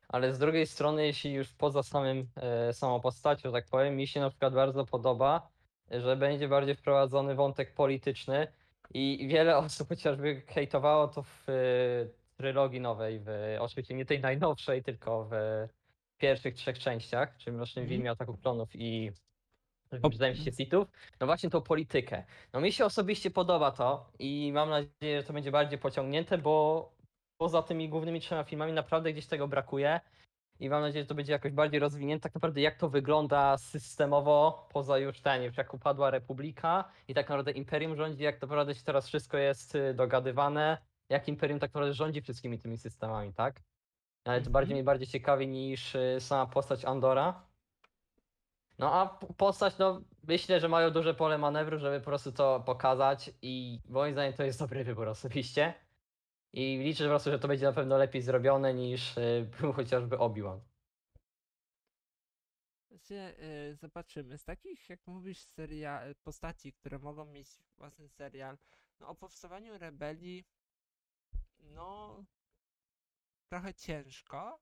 Ale 0.08 0.34
z 0.34 0.38
drugiej 0.38 0.66
strony, 0.66 1.06
jeśli 1.06 1.32
już 1.32 1.52
poza 1.52 1.82
samym, 1.82 2.28
e, 2.36 2.72
samą 2.72 3.00
postacią, 3.00 3.52
tak 3.52 3.66
powiem, 3.66 3.96
mi 3.96 4.06
się 4.06 4.20
na 4.20 4.30
przykład 4.30 4.54
bardzo 4.54 4.86
podoba, 4.86 5.48
że 5.90 6.16
będzie 6.16 6.48
bardziej 6.48 6.74
wprowadzony 6.74 7.34
wątek 7.34 7.74
polityczny 7.74 8.46
i 8.94 9.28
wiele 9.30 9.56
osób 9.66 9.88
chociażby 9.88 10.42
hejtowało 10.46 11.08
to 11.08 11.22
w 11.22 11.48
e, 11.48 11.52
trylogii 12.36 12.80
nowej, 12.80 13.20
w, 13.20 13.56
oczywiście 13.60 13.94
nie 13.94 14.04
tej 14.04 14.20
najnowszej, 14.20 14.82
tylko 14.82 15.28
w 15.30 15.34
pierwszych 16.18 16.54
trzech 16.54 16.78
częściach, 16.78 17.36
czyli 17.36 17.56
Mrocznym 17.56 17.82
Mhm. 17.82 17.88
Wilmie, 17.88 18.10
Ataku 18.10 18.36
Klonów 18.36 18.68
i 18.74 19.12
Wydaje 19.90 20.36
się 20.36 20.52
Sithów, 20.52 20.88
no 21.20 21.26
właśnie 21.26 21.50
tą 21.50 21.60
politykę. 21.60 22.24
No 22.52 22.60
mi 22.60 22.72
się 22.72 22.84
osobiście 22.84 23.30
podoba 23.30 23.70
to 23.70 24.10
i 24.18 24.50
mam 24.54 24.70
nadzieję, 24.70 25.20
że 25.20 25.22
to 25.22 25.32
będzie 25.32 25.50
bardziej 25.50 25.78
pociągnięte, 25.78 26.38
bo 26.38 26.92
poza 27.38 27.62
tymi 27.62 27.88
głównymi 27.88 28.20
trzema 28.20 28.44
filmami 28.44 28.72
naprawdę 28.72 29.12
gdzieś 29.12 29.26
tego 29.26 29.48
brakuje 29.48 30.00
i 30.60 30.68
mam 30.70 30.82
nadzieję, 30.82 31.04
że 31.04 31.08
to 31.08 31.14
będzie 31.14 31.32
jakoś 31.32 31.52
bardziej 31.52 31.80
rozwinięte, 31.80 32.22
tak 32.22 32.34
naprawdę 32.34 32.60
jak 32.60 32.76
to 32.76 32.88
wygląda 32.88 33.58
systemowo, 33.58 34.68
poza 34.72 34.98
już 34.98 35.20
ten, 35.20 35.42
już 35.42 35.56
jak 35.56 35.74
upadła 35.74 36.10
Republika 36.10 36.92
i 37.08 37.14
tak 37.14 37.28
naprawdę 37.28 37.50
Imperium 37.52 37.96
rządzi, 37.96 38.22
jak 38.22 38.38
to 38.38 38.46
naprawdę 38.46 38.74
się 38.74 38.82
teraz 38.84 39.08
wszystko 39.08 39.38
jest 39.38 39.74
y, 39.74 39.94
dogadywane, 39.94 40.78
jak 41.08 41.28
Imperium 41.28 41.60
tak 41.60 41.70
naprawdę 41.70 41.94
rządzi 41.94 42.22
wszystkimi 42.22 42.58
tymi 42.58 42.78
systemami, 42.78 43.34
tak? 43.34 43.62
Ale 44.24 44.36
to 44.36 44.40
Mhm. 44.40 44.52
bardziej 44.52 44.74
mnie 44.74 44.84
bardziej 44.84 45.08
ciekawi 45.08 45.48
niż 45.48 45.94
y, 45.94 46.16
sama 46.20 46.46
postać 46.46 46.84
Andora. 46.84 47.46
No 48.78 48.92
a 48.94 49.18
postać, 49.36 49.78
no 49.78 50.00
myślę, 50.28 50.60
że 50.60 50.68
mają 50.68 50.90
duże 50.90 51.14
pole 51.14 51.38
manewru, 51.38 51.78
żeby 51.78 52.00
po 52.00 52.04
prostu 52.06 52.32
to 52.32 52.60
pokazać 52.60 53.30
i 53.42 53.80
moim 53.88 54.12
zdaniem 54.12 54.32
to 54.32 54.42
jest 54.42 54.58
dobry 54.58 54.84
wybór 54.84 55.08
osobiście. 55.08 55.85
I 56.52 56.78
liczę 56.78 57.04
po 57.04 57.10
prostu, 57.10 57.30
że 57.30 57.38
to 57.38 57.48
będzie 57.48 57.66
na 57.66 57.72
pewno 57.72 57.98
lepiej 57.98 58.22
zrobione 58.22 58.74
niż 58.74 59.16
y, 59.16 59.50
był 59.60 59.72
chociażby 59.72 60.18
Obi-Wan. 60.18 60.60
Znaczy, 62.88 63.14
y, 63.70 63.76
zobaczymy. 63.76 64.38
Z 64.38 64.44
takich, 64.44 64.88
jak 64.88 65.06
mówisz, 65.06 65.38
seria, 65.38 66.02
postaci, 66.22 66.72
które 66.72 66.98
mogą 66.98 67.24
mieć 67.24 67.48
własny 67.76 68.08
serial, 68.08 68.58
no 69.00 69.08
o 69.08 69.14
powstawaniu 69.14 69.78
rebelii, 69.78 70.44
no 71.58 72.24
trochę 73.48 73.74
ciężko. 73.74 74.60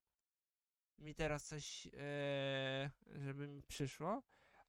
Mi 0.99 1.15
teraz 1.15 1.45
coś, 1.45 1.87
e, 1.87 2.91
żeby 3.15 3.49
mi 3.49 3.63
przyszło, 3.63 4.23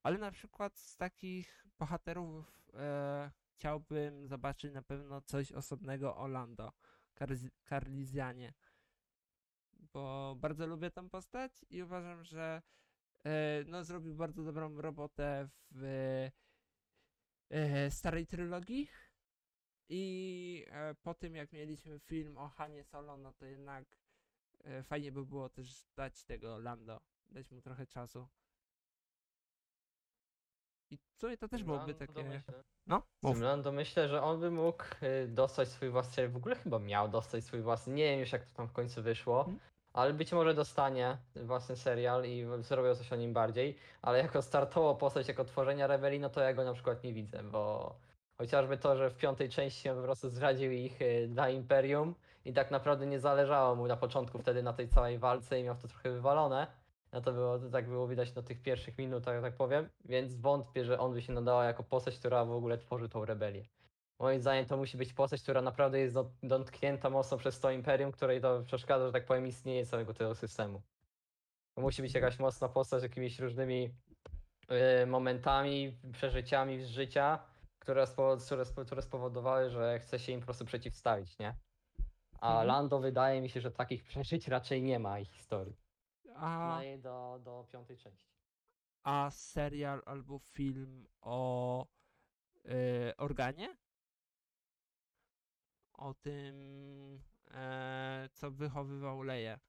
ale 0.03 0.17
na 0.17 0.31
przykład 0.31 0.77
z 0.77 0.97
takich 0.97 1.65
bohaterów 1.79 2.69
e, 2.73 3.31
chciałbym 3.53 4.27
zobaczyć 4.27 4.73
na 4.73 4.81
pewno 4.81 5.21
coś 5.21 5.51
osobnego 5.51 6.17
o 6.17 6.27
Lando 6.27 6.71
Carlizianie, 7.69 8.53
bo 9.93 10.35
bardzo 10.39 10.67
lubię 10.67 10.91
tą 10.91 11.09
postać 11.09 11.65
i 11.69 11.83
uważam, 11.83 12.23
że 12.23 12.61
e, 13.25 13.63
no, 13.67 13.83
zrobił 13.83 14.15
bardzo 14.15 14.43
dobrą 14.43 14.81
robotę 14.81 15.49
w 15.71 15.83
e, 17.49 17.91
starej 17.91 18.27
trylogii. 18.27 18.89
I 19.89 20.65
e, 20.67 20.95
po 20.95 21.13
tym, 21.13 21.35
jak 21.35 21.53
mieliśmy 21.53 21.99
film 21.99 22.37
o 22.37 22.49
Hanie 22.49 22.83
Solo, 22.83 23.17
no 23.17 23.33
to 23.33 23.45
jednak 23.45 23.85
fajnie 24.83 25.11
by 25.11 25.25
było 25.25 25.49
też 25.49 25.85
dać 25.95 26.23
tego 26.23 26.57
Lando, 26.57 27.01
dać 27.31 27.51
mu 27.51 27.61
trochę 27.61 27.87
czasu. 27.87 28.27
I 30.91 30.97
w 30.97 31.19
sumie 31.21 31.37
to 31.37 31.47
też 31.47 31.63
byłoby 31.63 31.93
takie. 31.93 32.23
myślę- 32.23 32.63
No, 32.87 33.01
mów. 33.23 33.37
myślę, 33.73 34.07
że 34.07 34.21
on 34.23 34.39
by 34.39 34.51
mógł 34.51 34.83
y, 35.03 35.27
dostać 35.27 35.67
swój 35.69 35.89
własny, 35.89 36.29
w 36.29 36.35
ogóle 36.37 36.55
chyba 36.55 36.79
miał 36.79 37.09
dostać 37.09 37.43
swój 37.43 37.61
własny, 37.61 37.93
nie 37.93 38.03
wiem 38.11 38.19
już 38.19 38.31
jak 38.31 38.45
to 38.45 38.55
tam 38.55 38.67
w 38.67 38.71
końcu 38.73 39.01
wyszło, 39.03 39.39
Mhm. 39.39 39.59
ale 39.93 40.13
być 40.13 40.31
może 40.33 40.53
dostanie 40.53 41.17
własny 41.35 41.75
serial 41.75 42.25
i 42.25 42.45
zrobią 42.59 42.95
coś 42.95 43.13
o 43.13 43.15
nim 43.15 43.33
bardziej, 43.33 43.77
ale 44.01 44.17
jako 44.17 44.41
startowo 44.41 44.95
postać, 44.95 45.27
jako 45.27 45.45
tworzenia 45.45 45.87
rebelii, 45.87 46.19
no 46.19 46.29
to 46.29 46.41
ja 46.41 46.53
go 46.53 46.63
na 46.63 46.73
przykład 46.73 47.03
nie 47.03 47.13
widzę, 47.13 47.43
bo 47.43 47.95
chociażby 48.37 48.77
to, 48.77 48.95
że 48.97 49.09
w 49.09 49.17
piątej 49.17 49.49
części 49.49 49.89
on 49.89 49.97
po 49.97 50.03
prostu 50.03 50.29
zdradził 50.29 50.71
ich 50.71 51.01
y, 51.01 51.27
dla 51.27 51.49
Imperium 51.49 52.15
i 52.45 52.53
tak 52.53 52.71
naprawdę 52.71 53.05
nie 53.05 53.19
zależało 53.19 53.75
mu 53.75 53.87
na 53.87 53.97
początku 53.97 54.39
wtedy 54.39 54.63
na 54.63 54.73
tej 54.73 54.87
całej 54.87 55.17
walce 55.19 55.59
i 55.59 55.63
miał 55.63 55.75
to 55.75 55.87
trochę 55.87 56.11
wywalone, 56.11 56.67
no 57.15 57.21
to 57.21 57.33
było, 57.33 57.59
to 57.59 57.69
tak 57.69 57.87
było 57.87 58.07
widać 58.07 58.35
na 58.35 58.41
tych 58.41 58.61
pierwszych 58.61 58.97
minutach, 58.97 59.41
tak 59.41 59.55
powiem, 59.55 59.89
więc 60.05 60.35
wątpię, 60.35 60.85
że 60.85 60.99
on 60.99 61.13
by 61.13 61.21
się 61.21 61.33
nadała 61.33 61.65
jako 61.65 61.83
postać, 61.83 62.19
która 62.19 62.45
w 62.45 62.51
ogóle 62.51 62.77
tworzy 62.77 63.09
tą 63.09 63.25
rebelię. 63.25 63.65
Moim 64.19 64.41
zdaniem 64.41 64.65
to 64.65 64.77
musi 64.77 64.97
być 64.97 65.13
postać, 65.13 65.41
która 65.41 65.61
naprawdę 65.61 65.99
jest 65.99 66.15
dot- 66.15 66.31
dotknięta 66.43 67.09
mocno 67.09 67.37
przez 67.37 67.59
to 67.59 67.71
imperium, 67.71 68.11
której 68.11 68.41
to 68.41 68.63
przeszkadza, 68.63 69.05
że 69.07 69.13
tak 69.13 69.25
powiem, 69.25 69.47
istnienie 69.47 69.85
całego 69.85 70.13
tego 70.13 70.35
systemu. 70.35 70.81
To 71.75 71.81
musi 71.81 72.01
być 72.01 72.13
jakaś 72.13 72.39
mocna 72.39 72.69
postać 72.69 72.99
z 72.99 73.03
jakimiś 73.03 73.39
różnymi 73.39 73.89
y, 75.03 75.05
momentami, 75.05 75.97
przeżyciami 76.11 76.81
z 76.81 76.87
życia, 76.87 77.39
które, 77.79 78.05
które, 78.45 78.63
spo- 78.63 78.85
które 78.85 79.01
spowodowały, 79.01 79.69
że 79.69 79.99
chce 79.99 80.19
się 80.19 80.31
im 80.31 80.39
po 80.39 80.45
prostu 80.45 80.65
przeciwstawić, 80.65 81.39
nie? 81.39 81.55
A 82.39 82.49
Mhm. 82.49 82.67
Lando 82.67 82.99
wydaje 82.99 83.41
mi 83.41 83.49
się, 83.49 83.61
że 83.61 83.71
takich 83.71 84.03
przeżyć 84.03 84.47
raczej 84.47 84.83
nie 84.83 84.99
ma 84.99 85.19
ich 85.19 85.29
historii. 85.29 85.84
A, 86.35 86.39
Przynajmniej 86.39 86.99
do, 86.99 87.39
do 87.43 87.67
piątej 87.71 87.97
części. 87.97 88.27
a 89.03 89.29
serial 89.31 90.01
albo 90.05 90.39
film 90.39 91.07
o 91.21 91.87
y, 92.65 93.13
organie? 93.17 93.77
O 95.93 96.13
tym, 96.13 96.55
e, 97.51 98.29
co 98.33 98.51
wychowywał 98.51 99.21
Leję. 99.23 99.59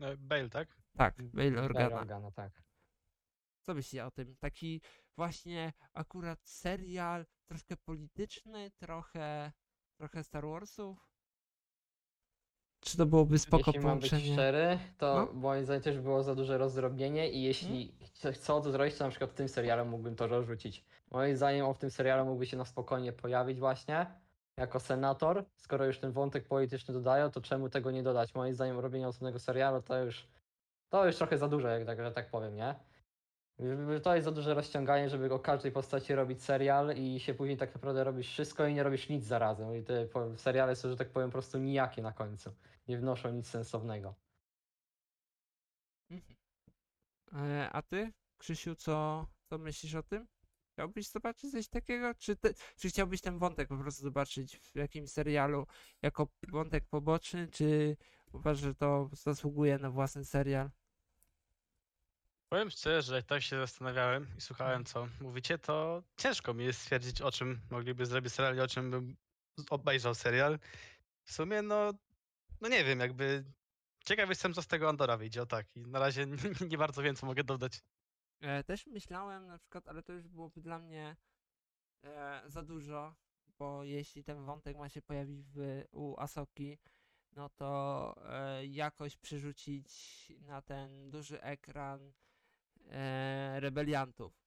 E, 0.00 0.16
Bale, 0.16 0.48
tak? 0.50 0.76
Tak, 0.96 1.22
Bail 1.22 1.58
Organa. 1.58 1.96
Organa, 2.00 2.30
tak. 2.30 2.62
Co 3.60 3.74
myślicie 3.74 4.06
o 4.06 4.10
tym? 4.10 4.36
Taki 4.36 4.80
właśnie 5.16 5.72
akurat 5.92 6.48
serial, 6.48 7.26
troszkę 7.46 7.76
polityczny, 7.76 8.70
trochę, 8.70 9.52
trochę 9.96 10.24
Star 10.24 10.44
Warsów? 10.46 11.11
Czy 12.84 12.96
to 12.96 13.06
byłoby 13.06 13.38
spoko 13.38 13.62
Jeśli 13.66 13.80
mam 13.86 13.98
być 13.98 14.10
połączenie? 14.10 14.32
szczery, 14.34 14.78
to 14.98 15.14
No. 15.14 15.40
moim 15.40 15.64
zdaniem 15.64 15.82
też 15.82 15.98
było 16.00 16.22
za 16.22 16.34
duże 16.34 16.58
rozdrobnienie 16.58 17.30
i 17.30 17.42
jeśli 17.42 17.94
chce- 18.04 18.32
chcą 18.32 18.62
to 18.62 18.70
zrobić, 18.72 18.94
to 18.94 19.04
na 19.04 19.10
przykład 19.10 19.30
w 19.30 19.34
tym 19.34 19.48
serialu 19.48 19.84
mógłbym 19.86 20.16
to 20.16 20.26
rozrzucić. 20.26 20.84
Moim 21.10 21.36
zdaniem 21.36 21.66
on 21.66 21.74
w 21.74 21.78
tym 21.78 21.90
serialu 21.90 22.24
mógłby 22.24 22.46
się 22.46 22.56
na 22.56 22.64
spokojnie 22.64 23.12
pojawić 23.12 23.58
właśnie 23.58 24.06
jako 24.56 24.80
senator. 24.80 25.44
Skoro 25.56 25.86
już 25.86 25.98
ten 25.98 26.12
wątek 26.12 26.44
polityczny 26.48 26.94
dodają, 26.94 27.30
to 27.30 27.40
czemu 27.40 27.68
tego 27.68 27.90
nie 27.90 28.02
dodać? 28.02 28.34
Moim 28.34 28.54
zdaniem 28.54 28.78
robienie 28.78 29.08
osobnego 29.08 29.38
serialu 29.38 29.82
to 29.82 29.98
już 30.04 30.26
to 30.88 31.06
już 31.06 31.16
trochę 31.16 31.38
za 31.38 31.48
dużo, 31.48 31.68
jak 31.68 31.86
tak, 31.86 31.98
że 32.02 32.12
tak 32.12 32.30
powiem, 32.30 32.54
nie? 32.56 32.74
To 34.02 34.14
jest 34.14 34.24
za 34.24 34.30
duże 34.30 34.54
rozciąganie, 34.54 35.08
żeby 35.08 35.34
o 35.34 35.38
każdej 35.38 35.72
postaci 35.72 36.14
robić 36.14 36.42
serial 36.42 36.96
i 36.96 37.20
się 37.20 37.34
później 37.34 37.56
tak 37.56 37.74
naprawdę 37.74 38.04
robisz 38.04 38.28
wszystko 38.28 38.66
i 38.66 38.74
nie 38.74 38.82
robisz 38.82 39.08
nic 39.08 39.24
zarazem. 39.24 39.76
I 39.76 39.82
te 39.84 40.08
seriale 40.36 40.76
są, 40.76 40.90
że 40.90 40.96
tak 40.96 41.10
powiem, 41.10 41.28
po 41.28 41.32
prostu 41.32 41.58
nijakie 41.58 42.02
na 42.02 42.12
końcu. 42.12 42.54
Nie 42.88 42.98
wnoszą 42.98 43.32
nic 43.32 43.46
sensownego. 43.46 44.14
Mhm. 46.10 46.36
E, 47.32 47.70
a 47.70 47.82
ty, 47.82 48.12
Krzysiu, 48.38 48.74
co, 48.74 49.26
co 49.44 49.58
myślisz 49.58 49.94
o 49.94 50.02
tym? 50.02 50.28
Chciałbyś 50.72 51.08
zobaczyć 51.10 51.50
coś 51.50 51.68
takiego? 51.68 52.14
Czy, 52.14 52.36
czy 52.76 52.88
chciałbyś 52.88 53.20
ten 53.20 53.38
wątek 53.38 53.68
po 53.68 53.76
prostu 53.76 54.02
zobaczyć 54.02 54.58
w 54.58 54.76
jakimś 54.76 55.10
serialu 55.10 55.66
jako 56.02 56.28
wątek 56.48 56.84
poboczny, 56.84 57.48
czy 57.48 57.96
uważasz, 58.32 58.62
że 58.62 58.74
to 58.74 59.10
zasługuje 59.12 59.78
na 59.78 59.90
własny 59.90 60.24
serial? 60.24 60.70
Powiem 62.52 62.70
szczerze, 62.70 63.02
że 63.02 63.16
jak 63.16 63.26
tak 63.26 63.42
się 63.42 63.56
zastanawiałem 63.56 64.26
i 64.38 64.40
słuchałem, 64.40 64.84
co 64.84 65.08
mówicie, 65.20 65.58
to 65.58 66.02
ciężko 66.16 66.54
mi 66.54 66.64
jest 66.64 66.80
stwierdzić, 66.80 67.22
o 67.22 67.32
czym 67.32 67.60
mogliby 67.70 68.06
zrobić 68.06 68.32
serial 68.32 68.56
i 68.56 68.60
o 68.60 68.66
czym 68.68 68.90
bym 68.90 69.16
obejrzał 69.70 70.14
serial. 70.14 70.58
W 71.24 71.32
sumie, 71.32 71.62
no, 71.62 71.92
no 72.60 72.68
nie 72.68 72.84
wiem, 72.84 73.00
jakby 73.00 73.44
ciekaw 74.04 74.28
jestem, 74.28 74.54
co 74.54 74.62
z 74.62 74.66
tego 74.66 74.88
Andora 74.88 75.16
wyjdzie, 75.16 75.42
o 75.42 75.46
tak. 75.46 75.76
I 75.76 75.80
na 75.80 75.98
razie 75.98 76.26
nie, 76.60 76.66
nie 76.68 76.78
bardzo 76.78 77.02
wiem, 77.02 77.16
co 77.16 77.26
mogę 77.26 77.44
dodać. 77.44 77.80
E, 78.40 78.64
też 78.64 78.86
myślałem 78.86 79.46
na 79.46 79.58
przykład, 79.58 79.88
ale 79.88 80.02
to 80.02 80.12
już 80.12 80.28
byłoby 80.28 80.60
dla 80.60 80.78
mnie 80.78 81.16
e, 82.04 82.42
za 82.46 82.62
dużo, 82.62 83.14
bo 83.58 83.84
jeśli 83.84 84.24
ten 84.24 84.44
wątek 84.44 84.76
ma 84.76 84.88
się 84.88 85.02
pojawić 85.02 85.42
w, 85.42 85.84
u 85.90 86.16
Asoki, 86.18 86.78
no 87.32 87.48
to 87.48 88.14
e, 88.28 88.66
jakoś 88.66 89.16
przerzucić 89.16 89.92
na 90.40 90.62
ten 90.62 91.10
duży 91.10 91.42
ekran 91.42 92.12
e, 92.88 93.60
rebeliantów. 93.60 94.42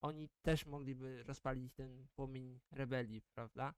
Oni 0.00 0.28
też 0.42 0.66
mogliby 0.66 1.22
rozpalić 1.22 1.74
ten 1.74 2.06
płomień 2.16 2.60
rebelii, 2.70 3.22
prawda? 3.22 3.74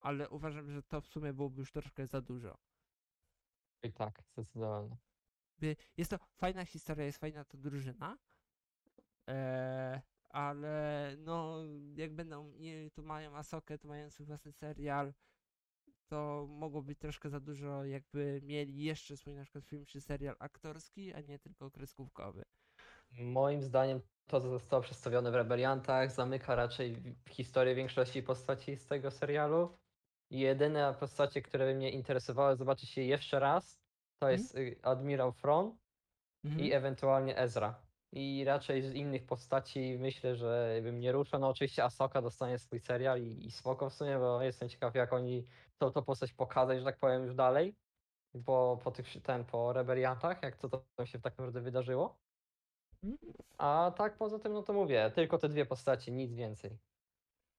Ale 0.00 0.28
uważam, 0.30 0.70
że 0.70 0.82
to 0.82 1.00
w 1.00 1.06
sumie 1.06 1.32
byłoby 1.32 1.60
już 1.60 1.72
troszkę 1.72 2.06
za 2.06 2.20
dużo. 2.20 2.58
I 3.82 3.92
tak, 3.92 4.22
zdecydowanie. 4.32 4.96
jest 5.96 6.10
to 6.10 6.18
fajna 6.18 6.64
historia, 6.64 7.04
jest 7.04 7.18
fajna 7.18 7.44
to 7.44 7.58
drużyna, 7.58 8.18
e, 9.28 10.02
ale 10.28 11.14
no 11.18 11.62
jak 11.96 12.14
będą, 12.14 12.52
nie, 12.52 12.90
tu 12.90 13.02
mają 13.02 13.36
Asokę, 13.36 13.78
tu 13.78 13.88
mają 13.88 14.10
swój 14.10 14.26
własny 14.26 14.52
serial, 14.52 15.12
to 16.06 16.46
mogło 16.48 16.82
być 16.82 16.98
troszkę 16.98 17.30
za 17.30 17.40
dużo, 17.40 17.84
jakby 17.84 18.40
mieli 18.42 18.82
jeszcze 18.82 19.16
swój 19.16 19.34
na 19.34 19.42
przykład 19.42 19.64
film 19.64 19.86
czy 19.86 20.00
serial 20.00 20.36
aktorski, 20.38 21.14
a 21.14 21.20
nie 21.20 21.38
tylko 21.38 21.70
kreskówkowy. 21.70 22.44
Moim 23.18 23.62
zdaniem 23.62 24.00
to, 24.26 24.40
co 24.40 24.48
zostało 24.48 24.82
przedstawione 24.82 25.30
w 25.30 25.34
Rebeliantach, 25.34 26.10
zamyka 26.10 26.54
raczej 26.54 26.96
historię 27.28 27.74
większości 27.74 28.22
postaci 28.22 28.76
z 28.76 28.86
tego 28.86 29.10
serialu. 29.10 29.78
Jedyne 30.30 30.94
postacie, 31.00 31.42
które 31.42 31.66
by 31.66 31.74
mnie 31.74 31.90
interesowały 31.90 32.56
zobaczyć 32.56 32.96
je 32.96 33.06
jeszcze 33.06 33.40
raz, 33.40 33.80
to 34.18 34.30
Mhm. 34.30 34.32
jest 34.32 34.54
y, 34.56 34.80
Admirał 34.82 35.32
Thrawn 35.32 35.70
Mhm. 36.44 36.66
i 36.66 36.72
ewentualnie 36.72 37.36
Ezra. 37.38 37.86
I 38.12 38.44
raczej 38.44 38.82
z 38.82 38.94
innych 38.94 39.26
postaci 39.26 39.96
myślę, 40.00 40.36
że 40.36 40.80
bym 40.82 41.00
nie 41.00 41.12
ruszał. 41.12 41.40
No 41.40 41.48
oczywiście 41.48 41.84
Asoka 41.84 42.22
dostanie 42.22 42.58
swój 42.58 42.80
serial 42.80 43.22
i, 43.22 43.46
i 43.46 43.50
spoko 43.50 43.90
w 43.90 43.94
sumie, 43.94 44.18
bo 44.18 44.42
jestem 44.42 44.68
ciekaw 44.68 44.94
jak 44.94 45.12
oni 45.12 45.46
tą, 45.78 45.90
tą 45.90 46.02
postać 46.02 46.32
pokazać, 46.32 46.78
że 46.78 46.84
tak 46.84 46.98
powiem, 46.98 47.22
już 47.24 47.34
dalej. 47.34 47.74
Po, 48.46 48.78
po 48.84 48.90
tych 48.90 49.22
ten, 49.22 49.44
po 49.44 49.72
rebeliantach, 49.72 50.42
jak 50.42 50.56
to 50.56 50.68
tam 50.68 51.06
się 51.06 51.20
tak 51.20 51.32
naprawdę 51.38 51.60
wydarzyło. 51.60 52.21
A 53.58 53.92
tak 53.96 54.16
poza 54.16 54.38
tym, 54.38 54.52
no 54.52 54.62
to 54.62 54.72
mówię, 54.72 55.12
tylko 55.14 55.38
te 55.38 55.48
dwie 55.48 55.66
postacie, 55.66 56.12
nic 56.12 56.34
więcej. 56.34 56.78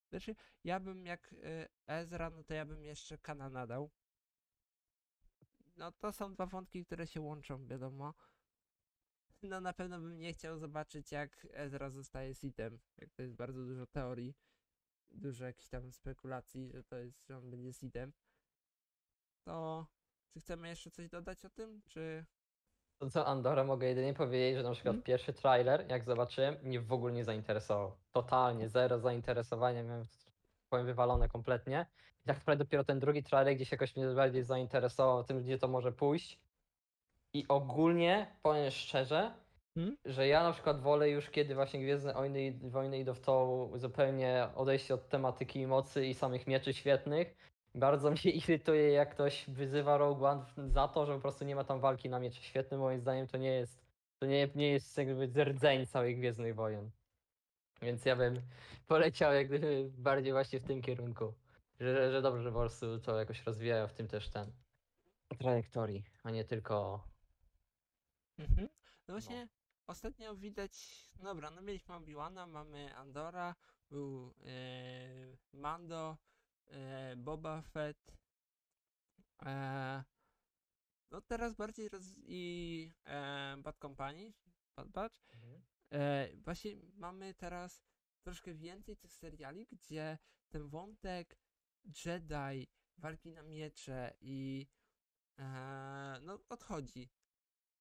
Znaczy, 0.10 0.36
ja 0.64 0.80
bym 0.80 1.06
jak 1.06 1.34
y, 1.34 1.68
Ezra, 1.88 2.30
no 2.30 2.44
to 2.44 2.54
ja 2.54 2.66
bym 2.66 2.84
jeszcze 2.84 3.18
Kana 3.18 3.50
nadał. 3.50 3.90
No 5.78 5.92
to 5.92 6.12
są 6.12 6.34
dwa 6.34 6.46
wątki, 6.46 6.86
które 6.86 7.08
się 7.08 7.22
łączą, 7.22 7.68
wiadomo. 7.68 8.14
No 9.42 9.62
na 9.62 9.74
pewno 9.74 10.00
bym 10.00 10.20
nie 10.20 10.34
chciał 10.34 10.58
zobaczyć, 10.58 11.12
jak 11.12 11.48
Ezra 11.52 11.90
zostaje 11.90 12.36
Sithem. 12.36 12.80
Jak 12.98 13.12
to 13.14 13.22
jest 13.22 13.36
bardzo 13.36 13.66
dużo 13.66 13.88
teorii, 13.88 14.36
dużo 15.12 15.46
jakichś 15.46 15.70
tam 15.70 15.92
spekulacji, 15.92 16.72
że 16.72 16.84
to 16.84 16.96
jest, 16.96 17.28
że 17.28 17.38
on 17.38 17.52
będzie 17.52 17.74
Sithem. 17.74 18.14
To 19.44 19.88
czy 20.34 20.40
chcemy 20.40 20.68
jeszcze 20.68 20.92
coś 20.92 21.10
dodać 21.10 21.46
o 21.46 21.50
tym, 21.50 21.82
czy... 21.86 22.26
To 23.00 23.10
co 23.10 23.26
Andora 23.26 23.64
mogę 23.64 23.88
jedynie 23.88 24.14
powiedzieć, 24.14 24.58
że 24.58 24.64
na 24.64 24.72
przykład 24.72 24.96
Mhm. 24.96 25.04
pierwszy 25.04 25.34
trailer, 25.34 25.86
jak 25.90 26.04
zobaczyłem, 26.04 26.56
mnie 26.64 26.82
w 26.82 26.94
ogóle 26.94 27.14
nie 27.14 27.24
zainteresował. 27.24 27.92
Totalnie, 28.12 28.70
zero 28.70 29.00
zainteresowania, 29.00 29.84
miałem 29.84 30.06
powiem 30.70 30.86
wywalone 30.86 31.30
kompletnie. 31.30 31.86
I 32.24 32.28
tak 32.28 32.38
naprawdę 32.38 32.66
dopiero 32.66 32.84
ten 32.84 33.00
drugi 33.00 33.24
trailer 33.24 33.56
gdzieś 33.56 33.72
jakoś 33.72 33.96
mnie 33.96 34.08
bardziej 34.08 34.44
zainteresował 34.44 35.24
tym, 35.24 35.44
gdzie 35.44 35.58
to 35.58 35.68
może 35.68 35.92
pójść. 35.92 36.40
I 37.34 37.46
ogólnie, 37.48 38.28
powiem 38.42 38.72
szczerze, 38.72 39.34
Hmm? 39.76 39.98
że 40.06 40.28
ja 40.28 40.44
na 40.44 40.52
przykład 40.52 40.82
wolę 40.82 41.10
już 41.10 41.30
kiedy 41.30 41.56
właśnie 41.56 41.82
Gwiezdne 41.82 42.14
Wojny, 42.14 42.60
wojny 42.62 43.00
idą 43.00 43.14
w 43.14 43.20
to 43.20 43.70
zupełnie 43.76 44.48
odejście 44.56 44.94
od 44.94 45.10
tematyki 45.10 45.68
mocy 45.68 46.06
i 46.06 46.14
samych 46.14 46.48
mieczy 46.48 46.74
świetnych. 46.74 47.36
Bardzo 47.76 48.12
mnie 48.12 48.32
irytuje, 48.48 48.90
jak 48.92 49.14
ktoś 49.14 49.46
wyzywa 49.50 49.98
Rogue 49.98 50.26
One 50.26 50.46
za 50.68 50.88
to, 50.88 51.06
że 51.06 51.14
po 51.16 51.22
prostu 51.22 51.46
nie 51.46 51.56
ma 51.56 51.64
tam 51.64 51.80
walki 51.80 52.10
na 52.10 52.20
miecze 52.20 52.42
świetnym. 52.42 52.80
Moim 52.80 53.00
zdaniem 53.00 53.28
to 53.28 53.38
nie 53.38 53.52
jest, 53.52 53.86
to 54.20 54.26
nie, 54.26 54.50
nie 54.56 54.72
jest 54.72 54.98
jakby 54.98 55.44
rdzeń 55.44 55.86
całych 55.88 56.18
Gwiezdnych 56.18 56.56
Wojen. 56.56 56.92
Więc 57.82 58.06
ja 58.06 58.16
bym 58.16 58.42
poleciał 58.88 59.34
jak 59.34 59.48
gdyby 59.48 59.92
bardziej 59.98 60.34
właśnie 60.34 60.60
w 60.60 60.68
tym 60.68 60.82
kierunku. 60.82 61.34
Że, 61.80 62.12
że 62.12 62.22
dobrze, 62.22 62.44
że 62.44 62.52
po 62.52 62.60
prostu 62.60 63.00
to 63.00 63.20
jakoś 63.20 63.46
rozwijają 63.46 63.88
w 63.88 63.94
tym 63.94 64.08
też 64.08 64.30
ten 64.30 64.52
trajektorii, 65.40 66.04
a 66.24 66.32
nie 66.32 66.44
tylko 66.44 67.04
Mhm. 68.38 68.70
No 69.08 69.14
właśnie, 69.14 69.48
ostatnio 69.88 70.36
widać, 70.36 70.74
dobra, 71.24 71.52
no 71.52 71.62
mieliśmy 71.62 71.96
Obi-Wana, 71.96 72.48
mamy 72.48 72.96
Andora, 72.96 73.56
był 73.90 74.34
e, 74.46 75.38
Mando, 75.54 76.18
e, 76.68 77.16
Boba 77.16 77.62
Fett, 77.62 78.18
e, 79.46 80.04
no 81.12 81.22
teraz 81.22 81.54
bardziej 81.56 81.90
roz... 81.90 82.04
i 82.18 82.92
e, 83.06 83.58
Bad 83.58 83.78
Company, 83.80 84.34
Bad 84.76 84.88
Batch. 84.88 85.22
E, 85.92 86.30
właśnie 86.38 86.76
mamy 86.94 87.34
teraz 87.34 87.84
troszkę 88.24 88.54
więcej 88.54 88.98
tych 88.98 89.14
seriali, 89.14 89.68
gdzie 89.72 90.18
ten 90.50 90.68
wątek 90.70 91.38
Jedi, 92.06 92.68
walki 92.98 93.32
na 93.32 93.44
miecze 93.44 94.14
i 94.22 94.68
e, 95.40 96.20
no 96.22 96.40
odchodzi. 96.50 97.10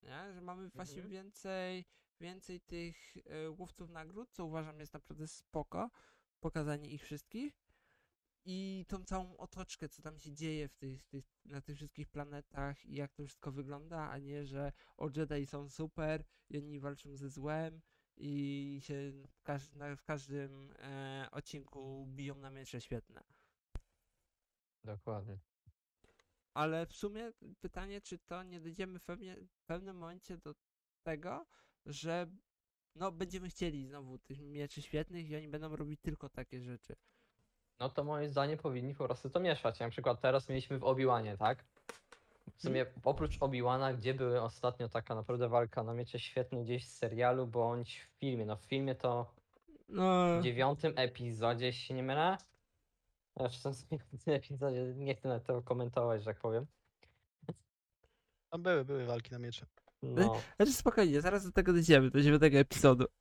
Nie? 0.02 0.32
Że 0.34 0.40
mamy 0.40 0.68
właśnie 0.68 0.96
Mhm. 1.02 1.10
więcej, 1.10 1.84
więcej 2.20 2.60
tych 2.60 3.16
e, 3.16 3.50
łowców 3.50 3.90
nagród, 3.90 4.30
co 4.32 4.44
uważam 4.44 4.80
jest 4.80 4.92
naprawdę 4.94 5.28
spoko, 5.28 5.90
pokazanie 6.40 6.90
ich 6.90 7.02
wszystkich 7.02 7.61
i 8.44 8.84
tą 8.88 9.04
całą 9.04 9.36
otoczkę, 9.36 9.88
co 9.88 10.02
tam 10.02 10.18
się 10.18 10.32
dzieje 10.32 10.68
w 10.68 10.74
tych, 10.74 11.04
tych, 11.04 11.24
na 11.44 11.60
tych 11.60 11.76
wszystkich 11.76 12.08
planetach 12.08 12.84
i 12.84 12.94
jak 12.94 13.12
to 13.12 13.24
wszystko 13.24 13.52
wygląda, 13.52 14.10
a 14.10 14.18
nie, 14.18 14.46
że 14.46 14.72
o 14.96 15.08
Jedi 15.16 15.46
są 15.46 15.68
super 15.68 16.24
i 16.50 16.58
oni 16.58 16.80
walczą 16.80 17.16
ze 17.16 17.28
złem 17.28 17.80
i 18.16 18.78
się 18.82 19.12
w, 19.28 19.42
każ- 19.42 19.74
na, 19.74 19.96
w 19.96 20.02
każdym 20.02 20.72
e, 20.78 21.28
odcinku 21.30 22.06
biją 22.06 22.34
na 22.34 22.50
miecze 22.50 22.80
świetne. 22.80 23.24
Dokładnie. 24.84 25.38
Ale 26.54 26.86
w 26.86 26.92
sumie 26.92 27.32
pytanie, 27.60 28.00
czy 28.00 28.18
to 28.18 28.42
nie 28.42 28.60
dojdziemy 28.60 28.98
w, 28.98 29.04
pewnie, 29.04 29.36
w 29.36 29.64
pewnym 29.66 29.96
momencie 29.96 30.38
do 30.38 30.54
tego, 31.02 31.46
że 31.86 32.30
no 32.94 33.12
będziemy 33.12 33.48
chcieli 33.48 33.86
znowu 33.86 34.18
tych 34.18 34.40
mieczy 34.40 34.82
świetnych 34.82 35.30
i 35.30 35.36
oni 35.36 35.48
będą 35.48 35.76
robić 35.76 36.00
tylko 36.00 36.28
takie 36.28 36.60
rzeczy. 36.60 36.96
No 37.80 37.88
to 37.88 38.04
moim 38.04 38.28
zdaniem 38.30 38.58
powinni 38.58 38.94
po 38.94 39.04
prostu 39.04 39.30
to 39.30 39.40
mieszać. 39.40 39.80
Na 39.80 39.90
przykład 39.90 40.20
teraz 40.20 40.48
mieliśmy 40.48 40.78
w 40.78 40.84
Obi-Wanie, 40.84 41.36
tak? 41.36 41.64
W 42.56 42.62
sumie 42.62 42.86
oprócz 43.04 43.38
Obi-Wana, 43.40 43.94
gdzie 43.94 44.14
były 44.14 44.42
ostatnio 44.42 44.88
taka 44.88 45.14
naprawdę 45.14 45.48
walka 45.48 45.82
na 45.82 45.94
miecze 45.94 46.18
świetne 46.18 46.64
gdzieś 46.64 46.88
z 46.88 46.96
serialu, 46.96 47.46
bądź 47.46 48.00
w 48.00 48.18
filmie. 48.18 48.46
No 48.46 48.56
w 48.56 48.64
filmie 48.64 48.94
to 48.94 49.34
No, 49.88 50.38
w 50.40 50.42
dziewiątym 50.42 50.92
epizodzie, 50.96 51.66
jeśli 51.66 51.82
się 51.82 51.94
nie 51.94 52.02
mylę. 52.02 52.36
Znaczy 53.36 53.58
w 53.58 53.88
dziewiątym 53.90 54.34
epizodzie, 54.34 54.94
nie 54.96 55.14
chcę 55.14 55.28
nawet 55.28 55.44
tego 55.44 55.62
komentować, 55.62 56.20
że 56.20 56.26
tak 56.26 56.38
powiem. 56.38 56.66
Tam 58.50 58.62
były, 58.62 58.84
były 58.84 59.06
walki 59.06 59.32
na 59.32 59.38
miecze. 59.38 59.66
No. 60.02 60.40
znaczy 60.56 60.72
spokojnie, 60.72 61.20
zaraz 61.20 61.44
do 61.44 61.52
tego 61.52 61.72
dojdziemy, 61.72 62.10
do 62.10 62.22
dziewiątego 62.22 62.58
epizodu. 62.58 63.04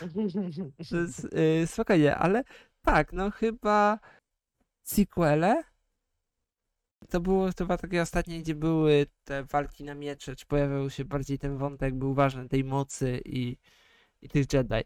To 0.90 0.96
jest, 0.96 1.24
y, 1.24 1.66
spokojnie, 1.66 2.16
ale 2.16 2.44
tak, 2.82 3.12
no 3.12 3.30
chyba 3.30 3.98
sequele 4.82 5.62
to 7.08 7.20
było 7.20 7.48
chyba 7.58 7.76
takie 7.76 8.02
ostatnie, 8.02 8.40
gdzie 8.40 8.54
były 8.54 9.06
te 9.24 9.44
walki 9.44 9.84
na 9.84 9.94
miecze, 9.94 10.36
czy 10.36 10.46
pojawiał 10.46 10.90
się 10.90 11.04
bardziej 11.04 11.38
ten 11.38 11.56
wątek, 11.56 11.94
był 11.94 12.14
ważny 12.14 12.48
tej 12.48 12.64
mocy 12.64 13.20
i, 13.24 13.56
i 14.22 14.28
tych 14.28 14.52
Jedi. 14.52 14.84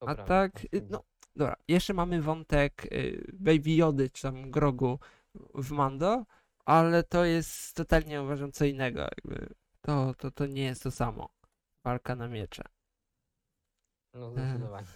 A 0.00 0.14
tak, 0.14 0.64
y, 0.74 0.86
no 0.90 1.04
dobra, 1.36 1.56
jeszcze 1.68 1.94
mamy 1.94 2.22
wątek 2.22 2.86
y, 2.92 3.32
Baby 3.32 3.70
Jody, 3.70 4.10
czy 4.10 4.22
tam 4.22 4.50
Grogu 4.50 4.98
w 5.54 5.70
Mando, 5.70 6.24
ale 6.64 7.02
to 7.02 7.24
jest 7.24 7.76
totalnie 7.76 8.22
uważam 8.22 8.52
co 8.52 8.64
innego, 8.64 9.00
jakby 9.00 9.54
to, 9.80 10.14
to, 10.14 10.30
to 10.30 10.46
nie 10.46 10.62
jest 10.62 10.82
to 10.82 10.90
samo. 10.90 11.28
Walka 11.84 12.16
na 12.16 12.28
miecze. 12.28 12.62
No 14.14 14.30
zdecydowanie. 14.30 14.86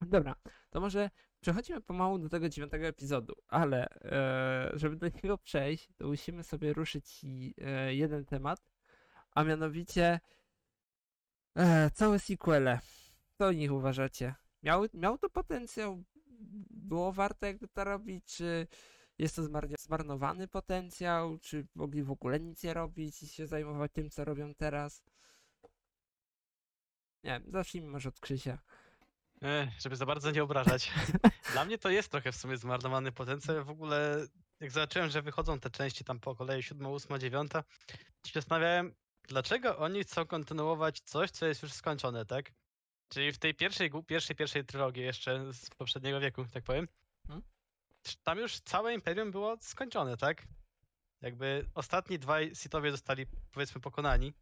Dobra, 0.00 0.34
to 0.70 0.80
może 0.80 1.10
przechodzimy 1.40 1.80
pomału 1.80 2.18
do 2.18 2.28
tego 2.28 2.48
dziewiątego 2.48 2.86
epizodu, 2.86 3.34
ale 3.48 3.88
e, 3.88 4.70
żeby 4.74 4.96
do 4.96 5.08
niego 5.08 5.38
przejść, 5.38 5.88
to 5.96 6.06
musimy 6.06 6.44
sobie 6.44 6.72
ruszyć 6.72 7.24
e, 7.58 7.94
jeden 7.94 8.24
temat, 8.24 8.70
a 9.30 9.44
mianowicie 9.44 10.20
e, 11.54 11.90
całe 11.90 12.18
sequele. 12.18 12.80
Co 13.38 13.46
o 13.46 13.52
nich 13.52 13.72
uważacie? 13.72 14.34
Miały, 14.62 14.88
miał 14.94 15.18
to 15.18 15.30
potencjał? 15.30 16.04
Było 16.70 17.12
warto 17.12 17.46
jakby 17.46 17.68
to 17.68 17.84
robić? 17.84 18.24
Czy 18.24 18.66
jest 19.18 19.36
to 19.36 19.42
zmarnowany 19.78 20.48
potencjał? 20.48 21.38
Czy 21.38 21.66
mogli 21.74 22.02
w 22.02 22.10
ogóle 22.10 22.40
nic 22.40 22.62
nie 22.62 22.74
robić 22.74 23.22
i 23.22 23.28
się 23.28 23.46
zajmować 23.46 23.92
tym, 23.92 24.10
co 24.10 24.24
robią 24.24 24.54
teraz? 24.54 25.04
Nie 27.24 27.30
wiem, 27.30 27.44
zacznijmy 27.48 27.88
może 27.88 28.08
od 28.08 28.20
Krzysia. 28.20 28.58
Żeby 29.78 29.96
za 29.96 30.06
bardzo 30.06 30.30
nie 30.30 30.42
obrażać. 30.42 30.92
Dla 31.52 31.64
mnie 31.64 31.78
to 31.78 31.90
jest 31.90 32.10
trochę 32.10 32.32
w 32.32 32.36
sumie 32.36 32.56
zmarnowany 32.56 33.12
potencjał. 33.12 33.64
W 33.64 33.70
ogóle 33.70 34.26
jak 34.60 34.70
zobaczyłem, 34.70 35.10
że 35.10 35.22
wychodzą 35.22 35.60
te 35.60 35.70
części 35.70 36.04
tam 36.04 36.20
po 36.20 36.34
kolei 36.34 36.62
7, 36.62 36.86
8, 36.86 37.20
9, 37.20 37.52
to 37.52 37.62
się 38.26 38.32
zastanawiałem, 38.34 38.94
dlaczego 39.22 39.78
oni 39.78 40.04
chcą 40.04 40.26
kontynuować 40.26 41.00
coś, 41.00 41.30
co 41.30 41.46
jest 41.46 41.62
już 41.62 41.72
skończone, 41.72 42.26
tak? 42.26 42.52
Czyli 43.08 43.32
w 43.32 43.38
tej 43.38 43.54
pierwszej, 43.54 43.90
pierwszej, 44.06 44.36
pierwszej 44.36 44.64
trylogii 44.64 45.02
jeszcze 45.02 45.52
z 45.52 45.70
poprzedniego 45.70 46.20
wieku, 46.20 46.44
tak 46.52 46.64
powiem. 46.64 46.88
Mhm. 47.24 47.42
Tam 48.22 48.38
już 48.38 48.60
całe 48.60 48.94
Imperium 48.94 49.30
było 49.30 49.56
skończone, 49.60 50.16
tak? 50.16 50.46
Jakby 51.20 51.66
ostatni 51.74 52.18
dwaj 52.18 52.54
Sithowie 52.54 52.90
zostali 52.90 53.26
powiedzmy 53.50 53.80
pokonani. 53.80 54.32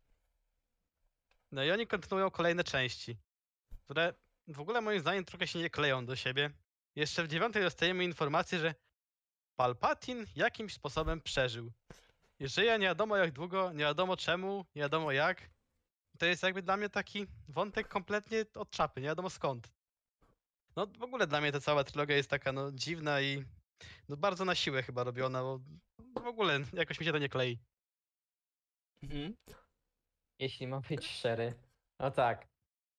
No 1.53 1.65
i 1.65 1.71
oni 1.71 1.87
kontynuują 1.87 2.31
kolejne 2.31 2.65
części, 2.65 3.19
które 3.85 4.15
w 4.49 4.61
ogóle 4.61 4.81
moim 4.81 5.01
zdaniem 5.01 5.25
trochę 5.25 5.47
się 5.47 5.59
nie 5.59 5.71
kleją 5.71 6.07
do 6.07 6.17
siebie. 6.17 6.51
Jeszcze 6.97 7.25
w 7.25 7.29
dziewiątej 7.29 7.63
dostajemy 7.63 8.05
informację, 8.05 8.59
że 8.59 8.75
Palpatine 9.57 10.27
jakimś 10.37 10.75
sposobem 10.75 11.21
przeżył. 11.21 11.73
Żyje 12.41 12.79
nie 12.79 12.87
wiadomo 12.87 13.17
jak 13.17 13.33
długo, 13.33 13.73
nie 13.73 13.85
wiadomo 13.85 14.17
czemu, 14.17 14.65
nie 14.75 14.83
wiadomo 14.83 15.13
jak. 15.13 15.51
To 16.19 16.27
jest 16.27 16.43
jakby 16.43 16.63
dla 16.63 16.77
mnie 16.77 16.89
taki 16.89 17.27
wątek 17.49 17.89
kompletnie 17.89 18.45
od 18.55 18.71
czapy, 18.71 19.01
nie 19.01 19.07
wiadomo 19.07 19.31
skąd. 19.31 19.73
No 20.77 20.87
w 20.87 21.03
ogóle 21.03 21.27
dla 21.27 21.41
mnie 21.41 21.53
ta 21.53 21.61
cała 21.61 21.85
trylogia 21.85 22.17
jest 22.17 22.31
taka 22.31 22.53
no 22.53 22.73
dziwna 22.73 23.21
i 23.21 23.45
no 24.09 24.17
bardzo 24.17 24.45
na 24.45 24.55
siłę 24.55 24.83
chyba 24.83 25.05
robiona, 25.05 25.43
bo 25.43 25.61
w 26.21 26.27
ogóle 26.27 26.61
jakoś 26.73 27.01
mi 27.01 27.07
się 27.07 27.13
to 27.13 27.19
nie 27.19 27.29
klei. 27.29 27.59
Mhm. 29.03 29.37
Jeśli 30.39 30.67
mam 30.67 30.83
być 30.83 31.07
szczery, 31.07 31.55
no 32.01 32.11
tak. 32.11 32.56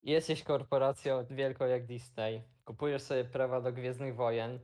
Jesteś 0.08 0.44
korporacją 0.44 1.26
wielką 1.30 1.66
jak 1.66 1.86
Disney, 1.86 2.42
kupujesz 2.66 3.02
sobie 3.02 3.24
prawa 3.24 3.62
do 3.62 3.74
Gwiezdnych 3.74 4.16
Wojen, 4.16 4.60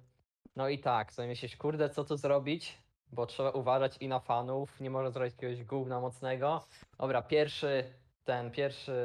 no 0.56 0.70
i 0.70 0.80
tak, 0.80 1.14
sobie 1.14 1.28
myślisz, 1.28 1.58
kurde, 1.58 1.90
co 1.90 2.04
tu 2.04 2.18
zrobić? 2.18 2.78
Bo 3.12 3.26
trzeba 3.26 3.52
uważać 3.52 3.98
i 3.98 4.08
na 4.08 4.20
fanów, 4.20 4.80
nie 4.80 4.90
można 4.90 5.12
zrobić 5.12 5.34
jakiegoś 5.34 5.64
gówna 5.64 6.00
mocnego. 6.00 6.66
Dobra, 7.00 7.22
pierwszy, 7.22 7.84
ten, 8.24 8.52
pierwszy, 8.52 8.96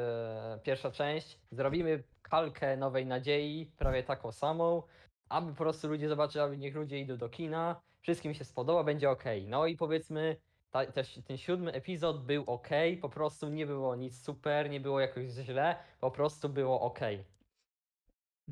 pierwsza 0.63 0.91
część, 0.91 1.39
zrobimy 1.51 2.03
kalkę 2.21 2.77
Nowej 2.77 3.05
Nadziei, 3.05 3.71
prawie 3.77 4.03
taką 4.03 4.31
samą, 4.31 4.83
aby 5.29 5.51
po 5.51 5.57
prostu 5.57 5.87
ludzie 5.87 6.09
zobaczyli, 6.09 6.43
aby 6.43 6.57
niech 6.57 6.75
ludzie 6.75 6.99
idą 6.99 7.17
do 7.17 7.29
kina, 7.29 7.81
wszystkim 8.01 8.33
się 8.33 8.45
spodoba, 8.45 8.83
będzie 8.83 9.09
ok. 9.09 9.23
No 9.47 9.65
i 9.65 9.77
powiedzmy, 9.77 10.35
ta, 10.71 10.85
też 10.85 11.19
ten 11.25 11.37
siódmy 11.37 11.71
epizod 11.71 12.25
był 12.25 12.43
ok, 12.47 12.67
po 13.01 13.09
prostu 13.09 13.49
nie 13.49 13.65
było 13.65 13.95
nic 13.95 14.23
super, 14.23 14.69
nie 14.69 14.79
było 14.79 14.99
jakoś 14.99 15.25
źle, 15.25 15.75
po 15.99 16.11
prostu 16.11 16.49
było 16.49 16.81
ok. 16.81 16.99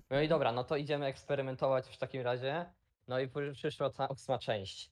No 0.09 0.21
i 0.21 0.27
dobra, 0.27 0.51
no 0.51 0.63
to 0.63 0.75
idziemy 0.75 1.05
eksperymentować 1.05 1.87
w 1.87 1.97
takim 1.97 2.21
razie. 2.21 2.73
No 3.07 3.19
i 3.19 3.27
przy- 3.27 3.53
przyszła 3.53 3.89
ta 3.89 4.07
ósma 4.07 4.39
część. 4.39 4.91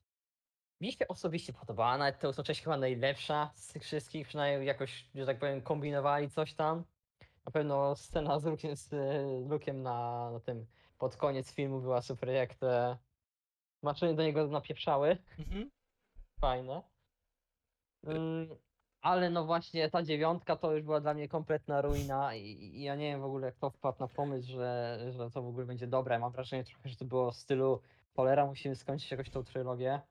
Mi 0.81 0.91
się 0.91 1.07
osobiście 1.07 1.53
podobała, 1.53 1.97
nawet 1.97 2.19
ta 2.19 2.29
ósma 2.29 2.43
część 2.43 2.61
chyba 2.63 2.77
najlepsza 2.77 3.51
z 3.55 3.67
tych 3.67 3.83
wszystkich, 3.83 4.27
przynajmniej 4.27 4.67
jakoś, 4.67 5.09
że 5.15 5.25
tak 5.25 5.39
powiem, 5.39 5.61
kombinowali 5.61 6.29
coś 6.29 6.53
tam. 6.53 6.83
Na 7.45 7.51
pewno 7.51 7.95
scena 7.95 8.39
z 8.39 8.43
Luke'em, 8.45 8.75
z 8.75 8.89
Luke'em 9.49 9.73
na, 9.75 10.31
na 10.31 10.39
tym, 10.39 10.65
pod 10.97 11.15
koniec 11.15 11.51
filmu 11.53 11.81
była 11.81 12.01
super, 12.01 12.29
jak 12.29 12.55
te 12.55 12.97
maszyny 13.83 14.15
do 14.15 14.23
niego 14.23 14.47
napieprzały 14.47 15.17
Mhm. 15.39 15.71
fajne. 16.41 16.81
Mm, 18.05 18.47
ale 19.01 19.29
no 19.29 19.45
właśnie 19.45 19.89
ta 19.89 20.03
dziewiątka 20.03 20.55
to 20.55 20.73
już 20.73 20.83
była 20.83 21.01
dla 21.01 21.13
mnie 21.13 21.27
kompletna 21.27 21.81
ruina 21.81 22.35
i, 22.35 22.41
i 22.41 22.81
ja 22.83 22.95
nie 22.95 23.11
wiem 23.11 23.21
w 23.21 23.25
ogóle 23.25 23.51
kto 23.51 23.69
wpadł 23.69 23.99
na 23.99 24.07
pomysł, 24.07 24.51
że, 24.51 24.99
że 25.11 25.31
to 25.31 25.41
w 25.41 25.47
ogóle 25.47 25.65
będzie 25.65 25.87
dobre. 25.87 26.19
Mam 26.19 26.31
wrażenie 26.31 26.63
trochę, 26.63 26.89
że 26.89 26.95
to 26.95 27.05
było 27.05 27.31
w 27.31 27.35
stylu 27.35 27.81
cholera, 28.15 28.45
musimy 28.45 28.75
skończyć 28.75 29.11
jakoś 29.11 29.29
tą 29.29 29.43
trylogię. 29.43 30.01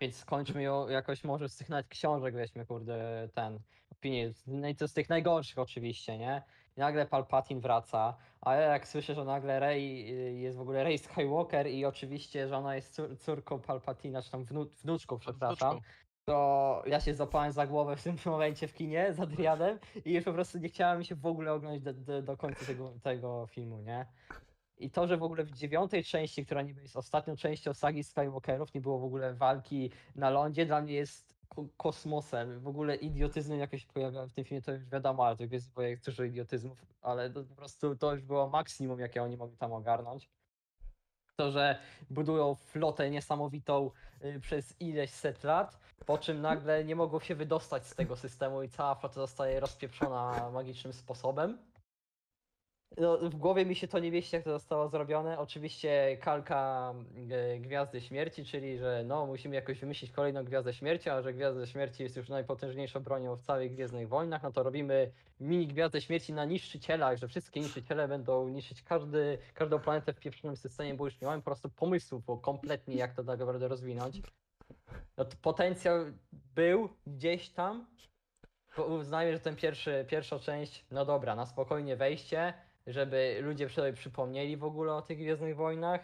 Więc 0.00 0.16
skończmy 0.16 0.62
ją 0.62 0.88
jakoś 0.88 1.24
może 1.24 1.48
z 1.48 1.56
tych 1.56 1.68
nawet 1.68 1.88
książek 1.88 2.34
weźmy, 2.34 2.66
kurde, 2.66 3.28
ten 3.34 3.60
opinię. 3.90 4.30
No 4.46 4.68
i 4.68 4.76
to 4.76 4.88
z 4.88 4.92
tych 4.92 5.08
najgorszych 5.08 5.58
oczywiście, 5.58 6.18
nie? 6.18 6.42
I 6.76 6.80
nagle 6.80 7.06
Palpatine 7.06 7.60
wraca, 7.60 8.16
a 8.40 8.54
ja 8.54 8.60
jak 8.60 8.88
słyszę, 8.88 9.14
że 9.14 9.24
nagle 9.24 9.60
Rey 9.60 10.10
y, 10.10 10.32
jest 10.34 10.56
w 10.56 10.60
ogóle 10.60 10.84
Rey 10.84 10.98
Skywalker 10.98 11.66
i 11.66 11.84
oczywiście, 11.84 12.48
że 12.48 12.56
ona 12.56 12.76
jest 12.76 12.98
cór- 12.98 13.16
córką 13.18 13.60
Palpatina, 13.60 14.22
czy 14.22 14.30
tam 14.30 14.44
wnu, 14.44 14.66
wnuczką, 14.82 15.18
przepraszam. 15.18 15.80
To 16.24 16.82
ja 16.86 17.00
się 17.00 17.14
zapałem 17.14 17.52
za 17.52 17.66
głowę 17.66 17.96
w 17.96 18.02
tym 18.02 18.16
momencie 18.26 18.68
w 18.68 18.74
kinie 18.74 19.12
z 19.12 19.20
Adrianem 19.20 19.78
i 20.04 20.14
już 20.14 20.24
po 20.24 20.32
prostu 20.32 20.58
nie 20.58 20.68
chciałem 20.68 20.98
mi 20.98 21.04
się 21.04 21.14
w 21.14 21.26
ogóle 21.26 21.52
oglądać 21.52 21.82
do, 21.82 21.92
do, 21.92 22.22
do 22.22 22.36
końca 22.36 22.66
tego, 22.66 22.92
tego 23.02 23.46
filmu, 23.46 23.80
nie? 23.80 24.06
I 24.78 24.90
to, 24.90 25.06
że 25.06 25.16
w 25.16 25.22
ogóle 25.22 25.44
w 25.44 25.50
dziewiątej 25.50 26.04
części, 26.04 26.46
która 26.46 26.62
niby 26.62 26.82
jest 26.82 26.96
ostatnią 26.96 27.36
częścią 27.36 27.74
sagi 27.74 28.04
Skywalkerów, 28.04 28.74
nie 28.74 28.80
było 28.80 28.98
w 28.98 29.04
ogóle 29.04 29.34
walki 29.34 29.90
na 30.16 30.30
lądzie, 30.30 30.66
dla 30.66 30.80
mnie 30.80 30.94
jest 30.94 31.34
ko- 31.48 31.68
kosmosem. 31.76 32.60
W 32.60 32.68
ogóle 32.68 32.96
idiotyzmy 32.96 33.56
jakieś 33.56 33.82
się 33.82 33.92
pojawiały 33.92 34.28
w 34.28 34.32
tym 34.32 34.44
filmie, 34.44 34.62
to 34.62 34.72
już 34.72 34.84
wiadomo, 34.84 35.26
ale 35.26 35.36
to 35.36 35.44
jest 35.44 35.72
dużo 36.04 36.24
idiotyzmów, 36.24 36.84
ale 37.02 37.30
to 37.30 37.44
po 37.44 37.54
prostu 37.54 37.96
to 37.96 38.12
już 38.12 38.22
było 38.22 38.48
maksimum, 38.48 39.00
jakie 39.00 39.22
oni 39.22 39.36
mogli 39.36 39.56
tam 39.56 39.72
ogarnąć. 39.72 40.30
To, 41.36 41.50
że 41.52 41.78
budują 42.10 42.54
flotę 42.54 43.10
niesamowitą 43.10 43.90
y, 44.24 44.40
przez 44.40 44.80
ileś 44.80 45.10
set 45.10 45.44
lat, 45.44 45.78
po 46.06 46.18
czym 46.18 46.40
nagle 46.40 46.84
nie 46.84 46.96
mogą 46.96 47.20
się 47.20 47.34
wydostać 47.34 47.86
z 47.86 47.94
tego 47.94 48.16
systemu 48.16 48.62
i 48.62 48.68
cała 48.68 48.94
flota 48.94 49.14
zostaje 49.14 49.60
rozpieprzona 49.60 50.50
magicznym 50.50 50.92
sposobem. 50.92 51.58
No, 52.98 53.18
w 53.18 53.36
głowie 53.36 53.66
mi 53.66 53.74
się 53.74 53.88
to 53.88 53.98
nie 53.98 54.10
mieści, 54.10 54.36
jak 54.36 54.44
to 54.44 54.50
zostało 54.50 54.88
zrobione. 54.88 55.38
Oczywiście 55.38 56.18
kalka 56.20 56.94
e, 57.30 57.58
Gwiazdy 57.58 58.00
Śmierci, 58.00 58.44
czyli 58.44 58.78
że 58.78 59.02
no, 59.06 59.26
musimy 59.26 59.54
jakoś 59.54 59.80
wymyślić 59.80 60.10
kolejną 60.10 60.44
Gwiazdę 60.44 60.74
Śmierci, 60.74 61.10
a 61.10 61.22
że 61.22 61.34
Gwiazda 61.34 61.66
Śmierci 61.66 62.02
jest 62.02 62.16
już 62.16 62.28
najpotężniejszą 62.28 63.00
bronią 63.00 63.36
w 63.36 63.42
całych 63.42 63.72
Gwiezdnych 63.72 64.08
Wojnach, 64.08 64.42
no 64.42 64.52
to 64.52 64.62
robimy 64.62 65.12
mini 65.40 65.66
Gwiazdę 65.66 66.00
Śmierci 66.00 66.32
na 66.32 66.44
niszczycielach, 66.44 67.18
że 67.18 67.28
wszystkie 67.28 67.60
niszczyciele 67.60 68.08
będą 68.08 68.48
niszczyć 68.48 68.82
każdy, 68.82 69.38
każdą 69.54 69.78
planetę 69.78 70.12
w 70.12 70.20
pieprzonym 70.20 70.56
systemie, 70.56 70.94
bo 70.94 71.04
już 71.04 71.20
nie 71.20 71.26
mamy 71.26 71.42
po 71.42 71.44
prostu 71.44 71.70
pomysłów 71.70 72.24
bo 72.24 72.38
kompletnie, 72.38 72.94
jak 72.94 73.14
to 73.14 73.24
tak 73.24 73.38
naprawdę 73.38 73.68
rozwinąć. 73.68 74.22
No 75.16 75.24
to 75.24 75.36
potencjał 75.42 76.04
był 76.54 76.88
gdzieś 77.06 77.50
tam, 77.50 77.86
bo 78.76 78.84
uznajmy, 78.84 79.32
że 79.32 79.40
ten 79.40 79.56
pierwszy, 79.56 80.04
pierwsza 80.08 80.38
część, 80.38 80.84
no 80.90 81.04
dobra, 81.04 81.34
na 81.36 81.46
spokojnie 81.46 81.96
wejście, 81.96 82.54
żeby 82.86 83.38
ludzie 83.40 83.68
sobie 83.68 83.92
przypomnieli 83.92 84.56
w 84.56 84.64
ogóle 84.64 84.94
o 84.94 85.02
tych 85.02 85.18
Gwiezdnych 85.18 85.56
Wojnach. 85.56 86.00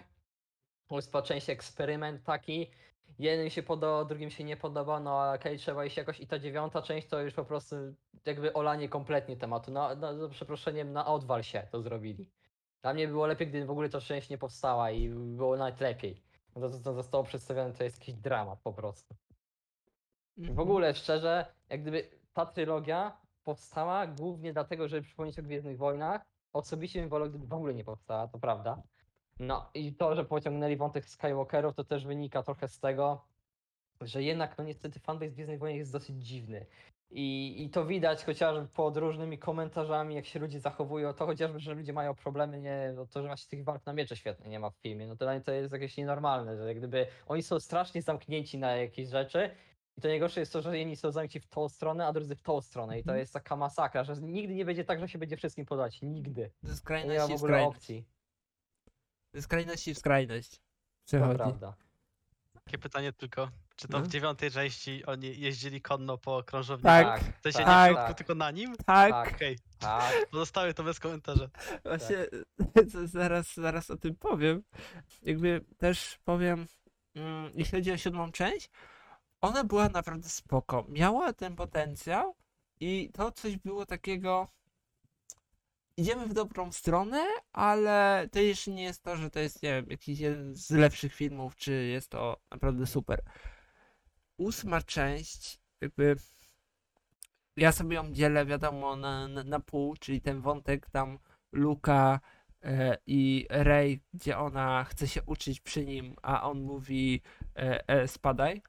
Ósma 0.91 1.23
część 1.23 1.51
eksperyment 1.51 2.25
taki. 2.25 2.71
Jednym 3.19 3.51
się 3.51 3.63
podoba, 3.63 4.05
drugim 4.05 4.31
się 4.31 4.45
nie 4.45 4.57
podoba, 4.57 5.01
no 5.01 5.21
ale 5.21 5.39
okej, 5.39 5.59
trzeba 5.59 5.85
iść 5.85 5.97
jakoś. 5.97 6.21
I 6.21 6.27
ta 6.27 6.39
dziewiąta 6.39 6.83
część 6.83 7.09
to 7.09 7.21
już 7.21 7.35
po 7.35 7.45
prostu 7.45 7.77
jakby 8.27 8.53
olanie 8.53 8.89
kompletnie 8.89 9.37
tematu. 9.37 9.71
No, 9.73 9.97
no 9.97 10.29
przeproszeniem, 10.29 10.93
na 10.93 11.07
odwal 11.07 11.43
się 11.43 11.69
to 11.71 11.83
zrobili. 11.83 12.31
Dla 12.83 12.95
mnie 12.95 13.09
było 13.09 13.27
lepiej, 13.27 13.49
gdy 13.49 13.67
w 13.67 13.71
ogóle 13.71 13.89
ta 13.89 14.01
część 14.01 14.31
nie 14.31 14.39
powstała 14.39 14.91
i 14.91 15.09
było 15.11 15.57
nawet 15.57 15.81
lepiej. 15.81 16.23
No 16.57 16.69
to, 16.69 16.81
co 16.81 16.95
zostało 16.95 17.25
przedstawione, 17.25 17.75
to 17.75 17.85
jest 17.85 17.99
jakiś 18.01 18.15
dramat 18.15 18.61
po 18.61 18.73
prostu. 18.73 19.15
W 20.37 20.41
Mhm. 20.41 20.59
ogóle 20.59 20.95
szczerze, 20.95 21.47
jak 21.69 21.83
gdyby 21.83 22.11
ta 22.33 22.47
trylogia 22.47 23.21
powstała 23.45 24.07
głównie 24.07 24.53
dlatego, 24.53 24.89
żeby 24.89 25.03
przypomnieć 25.03 25.39
o 25.39 25.43
Gwiezdnych 25.43 25.79
Wojnach. 25.79 26.30
Osobiście 26.53 27.01
bym 27.01 27.09
wolał, 27.09 27.29
gdyby 27.29 27.47
w 27.47 27.53
ogóle 27.53 27.75
nie 27.75 27.85
powstała, 27.85 28.29
to 28.29 28.39
prawda. 28.39 28.83
No 29.41 29.71
i 29.75 29.95
to, 29.95 30.15
że 30.15 30.25
pociągnęli 30.25 30.77
wątek 30.77 31.05
Skywalkerów, 31.05 31.75
to 31.75 31.85
też 31.85 32.07
wynika 32.07 32.43
trochę 32.43 32.69
z 32.69 32.81
tego, 32.81 33.25
że 34.01 34.23
jednak 34.23 34.59
no 34.59 34.65
niestety 34.65 35.01
fanbase 35.01 35.31
Gwiezdnych 35.31 35.59
Wojen 35.59 35.77
jest 35.77 35.93
dosyć 35.93 36.27
dziwny. 36.27 36.67
I, 37.11 37.55
I 37.65 37.71
to 37.71 37.87
widać 37.87 38.25
chociażby 38.25 38.69
pod 38.69 38.97
różnymi 38.97 39.39
komentarzami, 39.39 40.15
jak 40.15 40.27
się 40.27 40.39
ludzie 40.39 40.61
zachowują, 40.61 41.15
to 41.15 41.27
chociażby, 41.27 41.61
że 41.61 41.75
ludzie 41.75 41.93
mają 41.93 42.15
problemy, 42.15 42.61
nie, 42.61 42.93
no 42.97 43.07
to, 43.07 43.23
że 43.23 43.27
właśnie 43.29 43.51
tych 43.51 43.65
walk 43.65 43.87
na 43.87 43.93
miecze 43.93 44.17
świetnie 44.17 44.51
nie 44.51 44.61
ma 44.61 44.71
w 44.71 44.77
filmie, 44.77 45.07
no 45.07 45.17
to 45.17 45.25
dla 45.25 45.33
mnie 45.33 45.41
to 45.41 45.53
jest 45.53 45.73
jakieś 45.73 45.97
nienormalne, 45.97 46.57
że 46.57 46.69
jak 46.69 46.79
gdyby 46.79 47.07
oni 47.27 47.43
są 47.43 47.61
strasznie 47.61 48.03
zamknięci 48.03 48.59
na 48.59 48.77
jakieś 48.77 49.09
rzeczy 49.09 49.51
i 50.01 50.03
to 50.03 50.09
najgorsze 50.09 50.41
jest 50.41 50.53
to, 50.53 50.63
że 50.63 50.79
jedni 50.79 50.97
są 50.97 51.13
zamknięci 51.13 51.41
w 51.41 51.47
tą 51.47 51.69
stronę, 51.69 52.07
a 52.07 52.13
drudzy 52.13 52.37
w 52.37 52.43
tą 52.43 52.61
stronę 52.61 52.99
i 52.99 53.03
to 53.03 53.11
Mhm. 53.11 53.19
jest 53.19 53.33
taka 53.33 53.57
masakra, 53.57 54.05
że 54.05 54.17
nigdy 54.17 54.55
nie 54.55 54.65
będzie 54.65 54.85
tak, 54.85 55.01
że 55.01 55.09
się 55.09 55.19
będzie 55.19 55.37
wszystkim 55.37 55.67
podobać, 55.67 56.03
nigdy. 56.03 56.51
To 56.63 56.69
jest 56.69 56.89
Nie 56.91 57.19
ma 57.19 57.27
w 57.27 57.31
i 57.31 57.35
ogóle 57.35 57.37
skrajność. 57.39 57.77
opcji, 57.77 58.05
To 59.31 59.39
jest 59.39 59.45
skrajność 59.45 59.89
i 59.89 59.95
skrajność. 59.95 60.51
to 60.51 60.63
Przechodzi. 61.07 61.35
prawda. 61.37 61.75
Takie 62.65 62.79
pytanie 62.79 63.13
tylko, 63.13 63.51
czy 63.77 63.89
to 63.89 63.99
No. 63.99 64.05
w 64.05 64.09
dziewiątej 64.09 64.51
części 64.51 65.05
oni 65.07 65.41
jeździli 65.41 65.81
konno 65.83 66.19
po 66.19 66.43
krążowniku? 66.43 66.87
Tak. 66.89 67.21
Sensie 67.43 67.59
tak, 67.59 67.67
nie 67.69 67.95
w 67.95 67.95
środku, 67.95 68.09
tak, 68.09 68.17
tylko 68.19 68.35
na 68.35 68.51
nim? 68.51 68.77
Tak, 68.77 69.11
Tak. 69.13 69.35
Okej, 69.35 69.59
tak. 69.79 70.13
pozostawię 70.31 70.75
to 70.75 70.83
bez 70.85 71.01
komentarza. 71.01 71.49
właśnie 71.85 72.17
z- 72.87 73.11
zaraz, 73.11 73.55
zaraz 73.55 73.91
o 73.91 73.97
tym 73.97 74.15
powiem. 74.17 74.63
Jakby 75.23 75.65
też 75.79 76.19
powiem, 76.25 76.67
mm, 77.15 77.53
jeśli 77.55 77.79
chodzi 77.79 77.93
o 77.93 77.97
siódmą 77.97 78.33
część, 78.33 78.71
ona 79.41 79.65
była 79.65 79.89
naprawdę 79.89 80.29
spoko. 80.29 80.87
Miała 80.89 81.33
ten 81.33 81.57
potencjał 81.57 82.35
i 82.81 83.11
to 83.13 83.33
coś 83.33 83.57
było 83.57 83.87
takiego. 83.87 84.49
Idziemy 85.97 86.27
w 86.27 86.35
dobrą 86.35 86.73
stronę, 86.73 87.27
ale 87.53 88.29
to 88.33 88.39
jeszcze 88.39 88.71
nie 88.71 88.83
jest 88.83 89.03
to, 89.03 89.17
że 89.17 89.31
to 89.31 89.41
jest, 89.41 89.63
nie 89.63 89.71
wiem, 89.71 89.87
jakiś 89.91 90.21
jeden 90.21 90.57
z 90.57 90.71
lepszych 90.71 91.15
filmów, 91.15 91.57
czy 91.57 91.73
jest 91.73 92.11
to 92.11 92.41
naprawdę 92.51 92.87
super. 92.87 93.23
Ósma 94.37 94.83
część, 94.83 95.61
jakby 95.81 96.17
ja 97.57 97.73
sobie 97.73 97.97
ją 97.97 98.13
dzielę, 98.13 98.47
wiadomo, 98.47 98.97
na, 98.97 99.29
na, 99.29 99.45
na 99.45 99.61
pół, 99.61 99.97
czyli 99.97 100.21
ten 100.21 100.41
wątek 100.41 100.91
tam 100.91 101.19
Luka 101.53 102.21
e, 102.63 102.99
i 103.07 103.47
Rey, 103.51 104.01
gdzie 104.15 104.39
ona 104.39 104.85
chce 104.85 105.09
się 105.09 105.23
uczyć 105.23 105.61
przy 105.61 105.87
nim, 105.87 106.17
a 106.23 106.51
on 106.51 106.61
mówi 106.61 107.23
e, 107.57 107.89
e, 107.89 108.09
spadaj. 108.09 108.63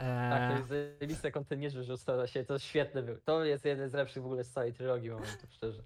Tak, 0.00 0.50
to 0.50 0.54
E, 0.54 0.56
jest 0.56 0.68
zajebiste 0.68 1.32
kontenierze, 1.32 1.84
że 1.84 1.94
ustala 1.94 2.26
się, 2.26 2.44
to 2.44 2.58
świetne 2.58 3.02
był. 3.02 3.16
To 3.24 3.44
jest 3.44 3.64
jeden 3.64 3.90
z 3.90 3.94
lepszych 3.94 4.22
w 4.22 4.26
ogóle 4.26 4.44
z 4.44 4.50
całej 4.50 4.72
trylogii 4.72 5.10
momentów, 5.10 5.52
szczerze. 5.52 5.82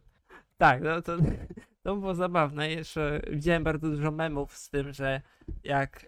tak, 0.58 0.82
no 0.82 1.02
to, 1.02 1.16
to 1.82 1.96
było 1.96 2.14
zabawne. 2.14 2.70
Jeszcze 2.70 3.20
widziałem 3.30 3.64
bardzo 3.64 3.88
dużo 3.90 4.10
memów 4.10 4.56
z 4.56 4.70
tym, 4.70 4.92
że 4.92 5.20
jak 5.64 6.06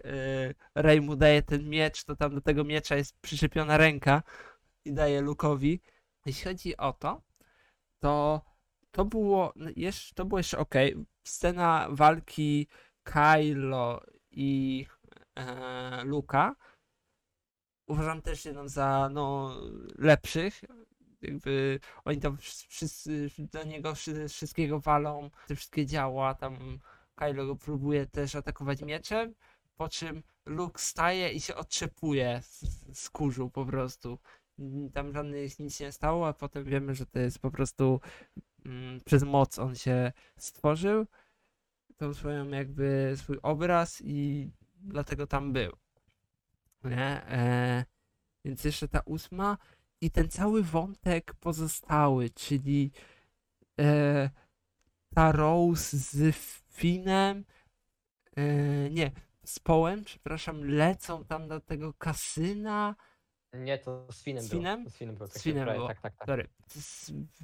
e, 0.75 0.81
Rey 0.81 1.01
mu 1.01 1.15
daje 1.15 1.41
ten 1.41 1.69
miecz, 1.69 2.03
to 2.03 2.15
tam 2.15 2.35
do 2.35 2.41
tego 2.41 2.63
miecza 2.63 2.95
jest 2.95 3.19
przyczepiona 3.21 3.77
ręka 3.77 4.23
i 4.85 4.93
daje 4.93 5.21
Lukowi. 5.21 5.81
Jeśli 6.25 6.43
chodzi 6.43 6.77
o 6.77 6.93
to, 6.93 7.21
to 7.99 8.41
to 8.91 9.05
było 9.05 9.53
jeszcze, 9.75 10.15
to 10.15 10.25
było 10.25 10.39
jeszcze 10.39 10.57
ok. 10.57 10.75
Scena 11.23 11.87
walki 11.91 12.67
Kylo 13.03 14.01
i 14.31 14.85
e, 15.35 16.03
Luka. 16.03 16.55
Uważam 17.87 18.21
też 18.21 18.45
jedną 18.45 18.67
za 18.67 19.09
no, 19.13 19.55
lepszych. 19.97 20.61
Jakby 21.21 21.79
oni 22.05 22.19
tam 22.19 22.35
wsz- 22.35 22.67
wszyscy 22.69 23.29
do 23.37 23.63
niego 23.63 23.95
wszy- 23.95 24.29
wszystkiego 24.29 24.79
walą, 24.79 25.29
te 25.47 25.55
wszystkie 25.55 25.85
działa, 25.85 26.35
tam 26.35 26.79
Kylo 27.15 27.55
próbuje 27.55 28.05
też 28.05 28.35
atakować 28.35 28.81
mieczem, 28.81 29.35
po 29.77 29.89
czym 29.89 30.23
Luke 30.45 30.79
staje 30.81 31.31
i 31.31 31.41
się 31.41 31.55
otrzepuje 31.55 32.41
z, 32.43 32.65
z 32.99 33.09
kurzu 33.09 33.49
po 33.49 33.65
prostu. 33.65 34.19
Tam 34.93 35.13
żadnych 35.13 35.59
nic 35.59 35.79
nie 35.79 35.91
stało, 35.91 36.27
a 36.27 36.33
potem 36.33 36.63
wiemy, 36.63 36.95
że 36.95 37.05
to 37.05 37.19
jest 37.19 37.39
po 37.39 37.51
prostu 37.51 37.99
mm, 38.65 39.01
przez 39.05 39.23
moc 39.23 39.59
on 39.59 39.75
się 39.75 40.11
stworzył 40.37 41.05
tą 41.97 42.13
swoją 42.13 42.49
jakby 42.49 43.13
swój 43.17 43.39
obraz 43.41 44.01
i 44.05 44.49
dlatego 44.75 45.27
tam 45.27 45.53
był. 45.53 45.71
Nie? 46.83 47.27
E, 47.27 47.85
więc 48.45 48.63
jeszcze 48.63 48.87
ta 48.87 49.01
ósma 49.05 49.57
i 50.01 50.11
ten 50.11 50.29
cały 50.29 50.63
wątek 50.63 51.33
pozostały, 51.33 52.29
czyli 52.29 52.91
e, 53.79 54.29
ta 55.15 55.31
Rose 55.31 55.97
z 55.97 56.35
Finem, 56.69 57.45
e, 58.35 58.43
nie, 58.89 59.11
z 59.43 59.59
Połem, 59.59 60.03
przepraszam, 60.03 60.63
lecą 60.69 61.25
tam 61.25 61.47
do 61.47 61.59
tego 61.59 61.93
kasyna. 61.93 62.95
Nie, 63.53 63.77
to 63.77 64.07
z 64.11 64.23
Finem 64.23 64.43
Z 64.43 64.49
było. 64.49 64.61
Finem? 64.61 64.89
Z 64.89 64.97
Finem 64.97 65.15
było. 65.15 65.27
Z 65.27 65.33
tak 65.33 65.41
Finem 65.43 65.65
było. 65.73 65.87
Tak, 65.87 66.01
tak, 66.01 66.15
tak. 66.15 66.27
Sorry. 66.27 66.47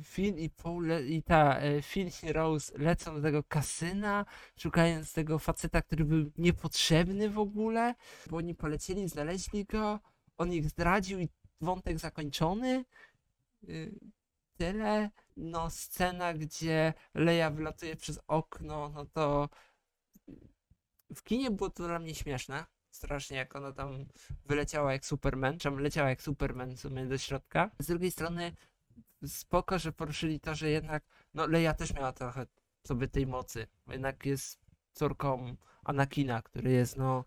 Finn 0.04 0.38
i 0.38 0.49
Paul 0.49 0.88
le- 0.88 1.04
i 1.04 1.24
ta 1.24 1.60
e, 1.60 1.82
Finn 1.82 2.10
i 2.24 2.34
Rose 2.34 2.78
lecą 2.78 3.16
do 3.16 3.22
tego 3.22 3.43
kasyna, 3.43 4.26
szukając 4.58 5.14
tego 5.14 5.39
faceta, 5.39 5.82
który 5.82 6.06
był 6.06 6.32
niepotrzebny 6.38 7.30
w 7.30 7.39
ogóle, 7.39 7.95
bo 8.30 8.38
oni 8.38 8.56
polecieli, 8.56 9.08
znaleźli 9.10 9.66
go, 9.66 9.99
on 10.38 10.54
ich 10.54 10.70
zdradził 10.70 11.20
i 11.20 11.30
wątek 11.62 11.99
zakończony. 11.99 12.86
Y, 13.70 13.99
Tyle. 14.58 15.10
No, 15.38 15.70
scena, 15.70 16.34
gdzie 16.34 16.93
Leia 17.14 17.49
wlatuje 17.51 17.95
przez 17.95 18.20
okno, 18.28 18.89
no 18.89 19.06
to 19.06 19.49
w 21.16 21.24
kinie 21.24 21.51
było 21.51 21.70
to 21.70 21.88
dla 21.88 21.99
mnie 21.99 22.16
śmieszne. 22.16 22.66
Strasznie, 22.94 23.38
jak 23.38 23.56
ona 23.56 23.72
tam 23.72 24.06
wyleciała 24.46 24.94
jak 24.94 25.06
Superman, 25.06 25.58
czy 25.58 25.64
tam 25.64 25.80
leciała 25.80 26.10
jak 26.10 26.22
Superman 26.22 26.76
w 26.76 26.80
sumie 26.80 27.06
do 27.06 27.18
środka. 27.18 27.72
Z 27.80 27.88
drugiej 27.88 28.12
strony 28.12 28.52
spoko, 29.28 29.80
że 29.80 29.91
poruszyli 29.91 30.39
to, 30.39 30.56
że 30.56 30.70
jednak, 30.70 31.04
no 31.34 31.48
Leia 31.48 31.74
też 31.74 31.94
miała 31.94 32.12
trochę 32.12 32.46
sobie 32.88 33.08
tej 33.08 33.28
mocy. 33.28 33.68
Jednak 33.88 34.26
jest 34.26 34.60
córką 34.94 35.56
Anakina, 35.84 36.41
który 36.41 36.72
jest 36.72 36.98
no 36.98 37.26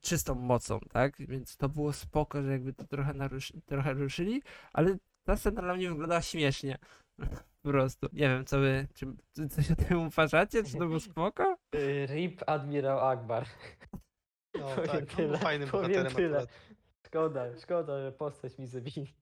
czystą 0.00 0.34
mocą, 0.34 0.80
tak? 0.80 1.16
Więc 1.18 1.56
to 1.56 1.68
było 1.68 1.92
spoko, 1.92 2.42
że 2.42 2.50
jakby 2.50 2.72
to 2.72 2.84
trochę, 2.84 3.14
naruszy, 3.14 3.60
trochę 3.66 3.92
ruszyli, 3.92 4.42
ale 4.72 4.96
ta 5.24 5.36
scena 5.36 5.62
dla 5.62 5.74
mnie 5.74 5.88
wyglądała 5.88 6.22
śmiesznie. 6.22 6.78
Po 7.62 7.70
prostu. 7.70 8.08
Nie 8.12 8.28
wiem, 8.28 8.44
co 8.44 8.58
wy, 8.58 8.88
czy, 8.94 9.06
czy 9.34 9.48
coś 9.48 9.70
o 9.70 9.76
tym 9.76 9.98
uważacie? 10.06 10.64
Czy 10.64 10.72
to 10.72 10.78
było 10.78 11.00
spoko? 11.00 11.56
RIP 12.06 12.42
Admirał 12.46 13.08
Akbar. 13.08 13.46
No 14.58 14.68
Powiem 14.68 14.86
tak, 14.86 15.00
on 15.00 15.06
tyle, 15.06 15.28
był 15.28 15.38
fajnym 15.38 15.68
powiem 15.68 15.90
bohaterem 15.90 16.14
tyle. 16.14 16.38
akurat. 16.38 16.54
Szkoda, 17.06 17.44
szkoda, 17.62 18.02
że 18.02 18.12
postać 18.12 18.58
mi 18.58 18.66
zabili. 18.66 19.14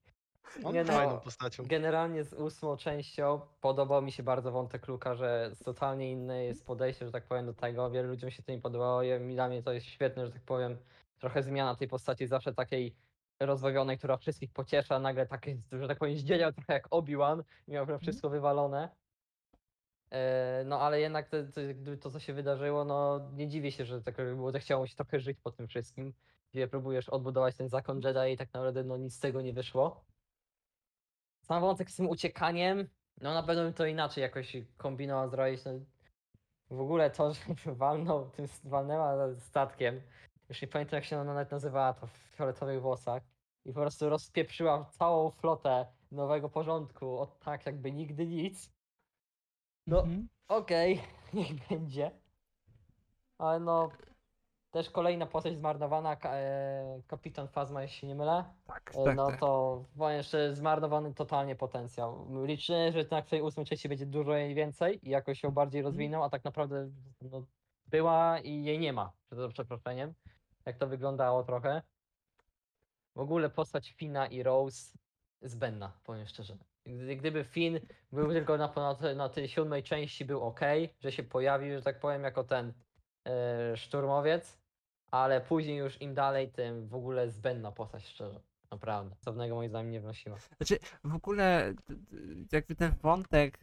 On 0.63 0.73
Nie 0.73 0.83
no, 0.83 0.93
fajną 0.93 1.19
postacią. 1.19 1.63
Generalnie 1.67 2.23
z 2.23 2.33
ósmą 2.33 2.77
częścią 2.77 3.41
podobał 3.61 4.01
mi 4.01 4.11
się 4.11 4.23
bardzo 4.23 4.51
wątek 4.51 4.87
Luka, 4.87 5.15
że 5.15 5.51
totalnie 5.65 6.11
inne 6.11 6.45
jest 6.45 6.65
podejście, 6.65 7.05
że 7.05 7.11
tak 7.11 7.23
powiem, 7.23 7.45
do 7.45 7.53
tego. 7.53 7.89
Wielu 7.89 8.09
ludziom 8.09 8.31
się 8.31 8.43
to 8.43 8.51
nie 8.51 8.61
podobało 8.61 9.03
i 9.03 9.33
dla 9.33 9.47
mnie 9.49 9.63
to 9.63 9.73
jest 9.73 9.85
świetne, 9.85 10.25
że 10.25 10.31
tak 10.31 10.41
powiem, 10.41 10.77
trochę 11.19 11.43
zmiana 11.43 11.75
tej 11.75 11.87
postaci, 11.87 12.27
zawsze 12.27 12.53
takiej 12.53 12.95
rozbawionej, 13.39 13.97
która 13.97 14.17
wszystkich 14.17 14.51
pociesza, 14.51 14.99
nagle 14.99 15.25
takie, 15.25 15.57
że 15.71 15.87
tak 15.87 15.97
powiem, 15.99 16.17
zdziedział 16.17 16.53
trochę 16.53 16.73
jak 16.73 16.87
Obi-Wan, 16.87 17.43
miał 17.67 17.85
prawie 17.85 17.99
wszystko 17.99 18.29
wywalone. 18.29 18.89
E, 20.13 20.63
No 20.65 20.79
ale 20.81 20.99
jednak 20.99 21.29
to, 21.29 21.37
to, 21.43 21.61
to, 22.01 22.11
co 22.11 22.19
się 22.19 22.33
wydarzyło, 22.33 22.85
no 22.85 23.29
nie 23.33 23.47
dziwię 23.47 23.71
się, 23.71 23.85
że 23.85 24.01
tak 24.01 24.15
było, 24.15 24.51
że 24.51 24.59
chciało 24.59 24.87
się 24.87 24.95
trochę 24.95 25.19
żyć 25.19 25.37
po 25.43 25.51
tym 25.51 25.67
wszystkim, 25.67 26.13
gdzie 26.53 26.67
próbujesz 26.67 27.09
odbudować 27.09 27.55
ten 27.55 27.69
zakon 27.69 28.01
Jedi 28.01 28.33
i 28.33 28.37
tak 28.37 28.53
naprawdę 28.53 28.83
no 28.83 28.97
nic 28.97 29.15
z 29.15 29.19
tego 29.19 29.41
nie 29.41 29.53
wyszło. 29.53 30.05
Sam 31.41 31.61
wątek 31.61 31.91
z 31.91 31.95
tym 31.95 32.09
uciekaniem, 32.09 32.87
no 33.21 33.33
na 33.33 33.43
pewno 33.43 33.63
bym 33.63 33.73
to 33.73 33.85
inaczej 33.85 34.21
jakoś 34.21 34.57
kombinował 34.77 35.29
zrobić. 35.29 35.65
No, 35.65 35.71
w 36.69 36.81
ogóle 36.81 37.11
to, 37.11 37.33
że 37.33 37.75
walnął 37.75 38.29
tym 38.29 38.45
walnęła 38.63 39.35
statkiem, 39.39 40.01
już 40.49 40.61
nie 40.61 40.67
pamiętam 40.67 40.97
jak 40.97 41.05
się 41.05 41.15
ona 41.15 41.33
nawet 41.33 41.51
nazywała, 41.51 41.93
to 41.93 42.07
w 42.07 42.11
fioletowych 42.11 42.81
włosach 42.81 43.23
i 43.65 43.73
po 43.73 43.81
prostu 43.81 44.09
rozpieprzyła 44.09 44.85
całą 44.85 45.31
flotę 45.31 45.85
nowego 46.11 46.49
porządku, 46.49 47.19
od 47.19 47.39
tak 47.39 47.65
jakby 47.65 47.91
nigdy 47.91 48.27
nic. 48.27 48.73
No, 49.87 49.99
Mhm. 50.01 50.27
Okej, 50.47 51.01
niech 51.33 51.67
będzie. 51.69 52.11
Ale 53.37 53.59
no, 53.59 53.89
też 54.71 54.89
kolejna 54.89 55.25
postać 55.25 55.55
zmarnowana, 55.57 56.15
ka- 56.15 56.35
e, 56.35 57.01
kapitan 57.07 57.47
Fazma, 57.47 57.81
jeśli 57.81 57.97
się 57.99 58.07
nie 58.07 58.15
mylę. 58.15 58.43
Tak, 58.65 58.91
E, 58.95 59.03
tak, 59.03 59.15
no 59.15 59.27
tak. 59.27 59.39
to 59.39 59.83
powiem 59.97 60.17
jeszcze 60.17 60.55
zmarnowany 60.55 61.13
totalnie 61.13 61.55
potencjał. 61.55 62.27
Liczyłem, 62.45 62.93
że 62.93 63.05
na 63.11 63.21
tej 63.21 63.41
ósmej 63.41 63.65
części 63.65 63.89
będzie 63.89 64.05
dużo 64.05 64.35
jej 64.35 64.55
więcej 64.55 65.07
i 65.07 65.09
jakoś 65.09 65.41
bardziej 65.41 65.79
Mhm. 65.79 65.83
rozwinął, 65.93 66.23
a 66.23 66.29
tak 66.29 66.43
naprawdę 66.43 66.89
no, 67.21 67.45
była 67.85 68.39
i 68.39 68.63
jej 68.63 68.79
nie 68.79 68.93
ma, 68.93 69.11
za 69.31 69.49
przeproszeniem. 69.49 70.13
Jak 70.65 70.77
to 70.77 70.87
wyglądało 70.87 71.43
trochę. 71.43 71.81
W 73.15 73.19
ogóle 73.19 73.49
postać 73.49 73.91
Fina 73.91 74.27
i 74.27 74.43
Rose 74.43 74.97
zbędna, 75.41 75.91
powiem 76.03 76.25
szczerze. 76.27 76.57
Gdy, 76.85 77.15
gdyby 77.15 77.43
Finn 77.43 77.79
był 78.11 78.31
tylko 78.31 78.57
na, 78.57 78.73
na, 79.15 79.29
tej 79.29 79.47
siódmej 79.47 79.83
części 79.83 80.25
był 80.25 80.41
ok, 80.41 80.59
że 80.99 81.11
się 81.11 81.23
pojawił, 81.23 81.77
że 81.77 81.81
tak 81.81 81.99
powiem, 81.99 82.23
jako 82.23 82.43
ten 82.43 82.73
e, 83.27 83.77
szturmowiec, 83.77 84.57
ale 85.11 85.41
później 85.41 85.77
już 85.77 86.01
im 86.01 86.13
dalej, 86.13 86.51
tym 86.51 86.87
w 86.87 86.95
ogóle 86.95 87.29
zbędna 87.29 87.71
postać, 87.71 88.07
szczerze. 88.07 88.39
Naprawdę. 88.71 89.15
Cownego 89.19 89.55
moim 89.55 89.69
zdaniem 89.69 89.91
nie 89.91 90.01
wnosiła. 90.01 90.37
Znaczy, 90.57 90.79
w 91.03 91.15
ogóle 91.15 91.73
jakby 92.51 92.75
ten 92.75 92.91
wątek 93.01 93.59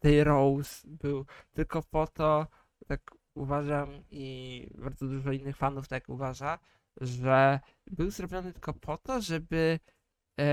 tej 0.00 0.24
Rose 0.24 0.88
był 0.88 1.26
tylko 1.52 1.82
po 1.82 2.06
to, 2.06 2.46
tak 2.86 3.00
uważam 3.34 3.88
i 4.10 4.66
bardzo 4.74 5.06
dużo 5.06 5.32
innych 5.32 5.56
fanów 5.56 5.88
tak 5.88 6.08
uważa, 6.08 6.58
że 7.00 7.60
był 7.86 8.10
zrobiony 8.10 8.52
tylko 8.52 8.72
po 8.72 8.98
to, 8.98 9.20
żeby 9.20 9.78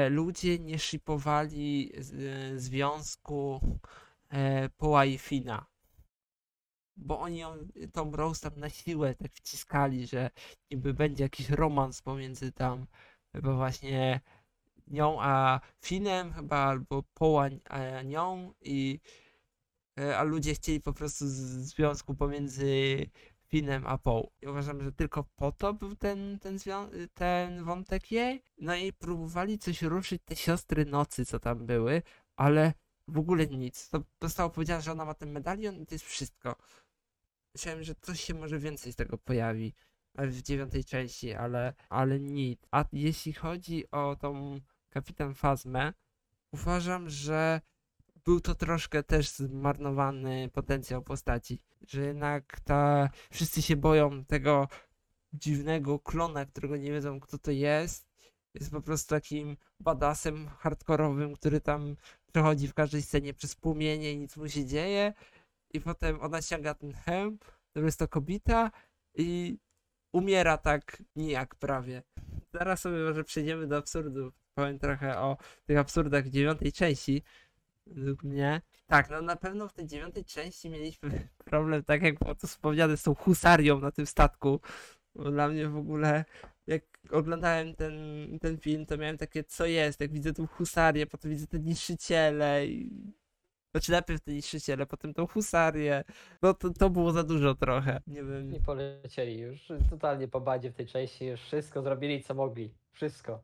ludzie 0.09 0.59
nie 0.59 0.79
shipowali 0.79 1.91
e, 1.95 2.59
związku 2.59 3.61
e, 4.29 4.69
Poła 4.69 5.05
i 5.05 5.17
Fina. 5.17 5.65
Bo 6.97 7.19
oni 7.19 7.37
ją, 7.37 7.57
tą 7.93 8.11
Rose 8.11 8.49
tam 8.49 8.59
na 8.59 8.69
siłę 8.69 9.15
tak 9.15 9.33
wciskali, 9.33 10.07
że 10.07 10.29
niby 10.71 10.93
będzie 10.93 11.23
jakiś 11.23 11.49
romans 11.49 12.01
pomiędzy 12.01 12.51
tam 12.51 12.87
chyba 13.35 13.53
właśnie 13.53 14.21
nią 14.87 15.17
a 15.21 15.59
Finem 15.85 16.33
chyba, 16.33 16.57
albo 16.57 17.03
Poła 17.13 17.49
a 17.69 18.01
nią 18.01 18.53
i 18.61 18.99
e, 19.99 20.17
a 20.17 20.23
ludzie 20.23 20.53
chcieli 20.53 20.81
po 20.81 20.93
prostu 20.93 21.25
związku 21.27 22.15
pomiędzy 22.15 23.05
Finem 23.47 23.87
a 23.87 23.97
Poł. 23.97 24.31
I 24.41 24.47
uważam, 24.47 24.83
że 24.83 24.91
tylko 24.91 25.23
po 25.23 25.51
to 25.51 25.73
był 25.73 25.95
ten, 25.95 26.39
ten, 26.39 26.57
ten 27.13 27.63
wątek 27.63 28.11
jej. 28.11 28.43
No 28.57 28.75
i 28.75 28.93
próbowali 28.93 29.59
coś 29.59 29.81
ruszyć, 29.81 30.21
te 30.25 30.35
siostry 30.35 30.85
nocy, 30.85 31.25
co 31.25 31.39
tam 31.39 31.65
były, 31.65 32.01
ale 32.35 32.73
w 33.07 33.17
ogóle 33.17 33.47
nic. 33.47 33.89
To 33.89 34.03
zostało 34.21 34.49
powiedziane, 34.49 34.81
że 34.81 34.91
ona 34.91 35.05
ma 35.05 35.13
ten 35.13 35.31
medalion 35.31 35.81
i 35.81 35.85
to 35.85 35.95
jest 35.95 36.05
wszystko. 36.05 36.55
Myślałem, 37.55 37.83
że 37.83 37.95
coś 37.95 38.21
się 38.21 38.33
może 38.33 38.59
więcej 38.59 38.93
z 38.93 38.95
tego 38.95 39.17
pojawi 39.17 39.73
e, 40.17 40.27
w 40.27 40.41
dziewiątej 40.41 40.83
części, 40.83 41.33
ale, 41.33 41.73
ale 41.89 42.19
nic. 42.19 42.61
A 42.71 42.85
jeśli 42.93 43.33
chodzi 43.33 43.91
o 43.91 44.15
tą 44.15 44.59
kapitan 44.89 45.35
Fazmę, 45.35 45.93
uważam, 46.51 47.09
że 47.09 47.61
był 48.27 48.41
to 48.41 48.55
troszkę 48.55 49.03
też 49.03 49.29
zmarnowany 49.29 50.49
potencjał 50.53 51.01
postaci. 51.01 51.59
Że 51.87 52.01
jednak 52.01 52.59
ta, 52.59 53.09
wszyscy 53.31 53.61
się 53.61 53.75
boją 53.75 54.25
tego 54.25 54.67
dziwnego 55.33 55.99
klona, 55.99 56.45
którego 56.45 56.77
nie 56.77 56.91
wiedzą 56.91 57.19
kto 57.19 57.37
to 57.37 57.51
jest. 57.51 58.07
Jest 58.53 58.71
po 58.71 58.81
prostu 58.81 59.09
takim 59.09 59.57
badasem 59.79 60.47
hardkorowym, 60.47 61.35
który 61.35 61.61
tam 61.61 61.95
przechodzi 62.31 62.67
w 62.67 62.73
każdej 62.73 63.01
scenie 63.01 63.33
przez 63.33 63.55
płomienie 63.55 64.13
i 64.13 64.17
nic 64.17 64.37
mu 64.37 64.49
się 64.49 64.65
dzieje. 64.65 65.13
I 65.73 65.81
potem 65.81 66.21
ona 66.21 66.41
ściąga 66.41 66.73
ten 66.73 66.93
hełm, 66.93 67.37
to 67.73 67.79
jest 67.79 67.99
to 67.99 68.07
kobieta 68.07 68.71
i 69.15 69.57
umiera 70.13 70.57
tak 70.57 71.03
nijak 71.15 71.55
prawie. 71.55 72.03
Zaraz 72.53 72.81
sobie 72.81 72.97
może 72.97 73.23
przejdziemy 73.23 73.67
do 73.67 73.77
absurdów. 73.77 74.33
Powiem 74.53 74.79
trochę 74.79 75.19
o 75.19 75.37
tych 75.65 75.77
absurdach 75.77 76.25
w 76.25 76.29
dziewiątej 76.29 76.71
części. 76.71 77.23
Według 77.91 78.23
mnie. 78.23 78.61
Tak, 78.87 79.09
no 79.09 79.21
na 79.21 79.35
pewno 79.35 79.67
w 79.67 79.73
tej 79.73 79.87
dziewiątej 79.87 80.25
części 80.25 80.69
mieliśmy 80.69 81.27
problem, 81.45 81.83
tak 81.83 82.01
jak 82.01 82.19
było 82.19 82.35
to 82.35 82.47
wspomniane, 82.47 82.97
z 82.97 83.03
tą 83.03 83.15
husarią 83.15 83.79
na 83.79 83.91
tym 83.91 84.05
statku. 84.05 84.59
Bo 85.15 85.31
dla 85.31 85.47
mnie 85.47 85.69
w 85.69 85.77
ogóle, 85.77 86.25
jak 86.67 86.83
oglądałem 87.11 87.75
ten, 87.75 87.93
ten 88.41 88.57
film, 88.57 88.85
to 88.85 88.97
miałem 88.97 89.17
takie, 89.17 89.43
co 89.43 89.65
jest, 89.65 90.01
jak 90.01 90.11
widzę 90.11 90.33
tą 90.33 90.47
husarię, 90.47 91.07
potem 91.07 91.31
widzę 91.31 91.47
te 91.47 91.59
niszczyciele 91.59 92.67
i... 92.67 93.13
Znaczy 93.71 93.91
najpierw 93.91 94.21
te 94.21 94.31
niszczyciele, 94.33 94.85
potem 94.85 95.13
tą 95.13 95.27
husarię. 95.27 96.03
No 96.41 96.53
to, 96.53 96.69
to 96.69 96.89
było 96.89 97.11
za 97.11 97.23
dużo 97.23 97.55
trochę. 97.55 98.01
Nie 98.07 98.23
wiem. 98.23 98.55
I 98.55 98.59
polecieli 98.59 99.39
już 99.39 99.67
totalnie 99.89 100.27
po 100.27 100.41
badzie 100.41 100.71
w 100.71 100.75
tej 100.75 100.87
części, 100.87 101.25
już 101.25 101.41
wszystko 101.41 101.81
zrobili 101.81 102.23
co 102.23 102.33
mogli. 102.33 102.73
Wszystko. 102.91 103.41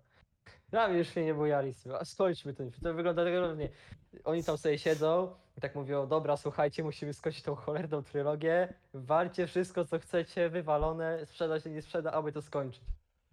Mnie 0.74 0.98
już 0.98 1.14
się 1.14 1.26
nie 1.26 1.34
bojali. 1.34 1.74
A 2.00 2.06
skończmy 2.06 2.54
ten 2.54 2.72
film. 2.72 2.84
To 2.84 2.94
wygląda 2.94 3.24
tak 3.24 3.34
równie. 3.34 3.70
Oni 4.24 4.44
tam 4.44 4.58
sobie 4.58 4.78
siedzą 4.78 5.36
i 5.58 5.62
tak 5.62 5.76
mówią, 5.76 6.08
dobra, 6.08 6.38
słuchajcie, 6.38 6.84
musimy 6.84 7.14
skończyć 7.14 7.44
tą 7.44 7.56
cholerną 7.56 8.04
trylogię. 8.04 8.74
Walcie 8.94 9.48
wszystko 9.48 9.86
co 9.86 10.00
chcecie, 10.00 10.50
wywalone, 10.50 11.26
sprzeda 11.26 11.60
się, 11.60 11.70
nie 11.70 11.82
sprzeda, 11.82 12.12
aby 12.12 12.32
to 12.32 12.42
skończyć. 12.42 12.84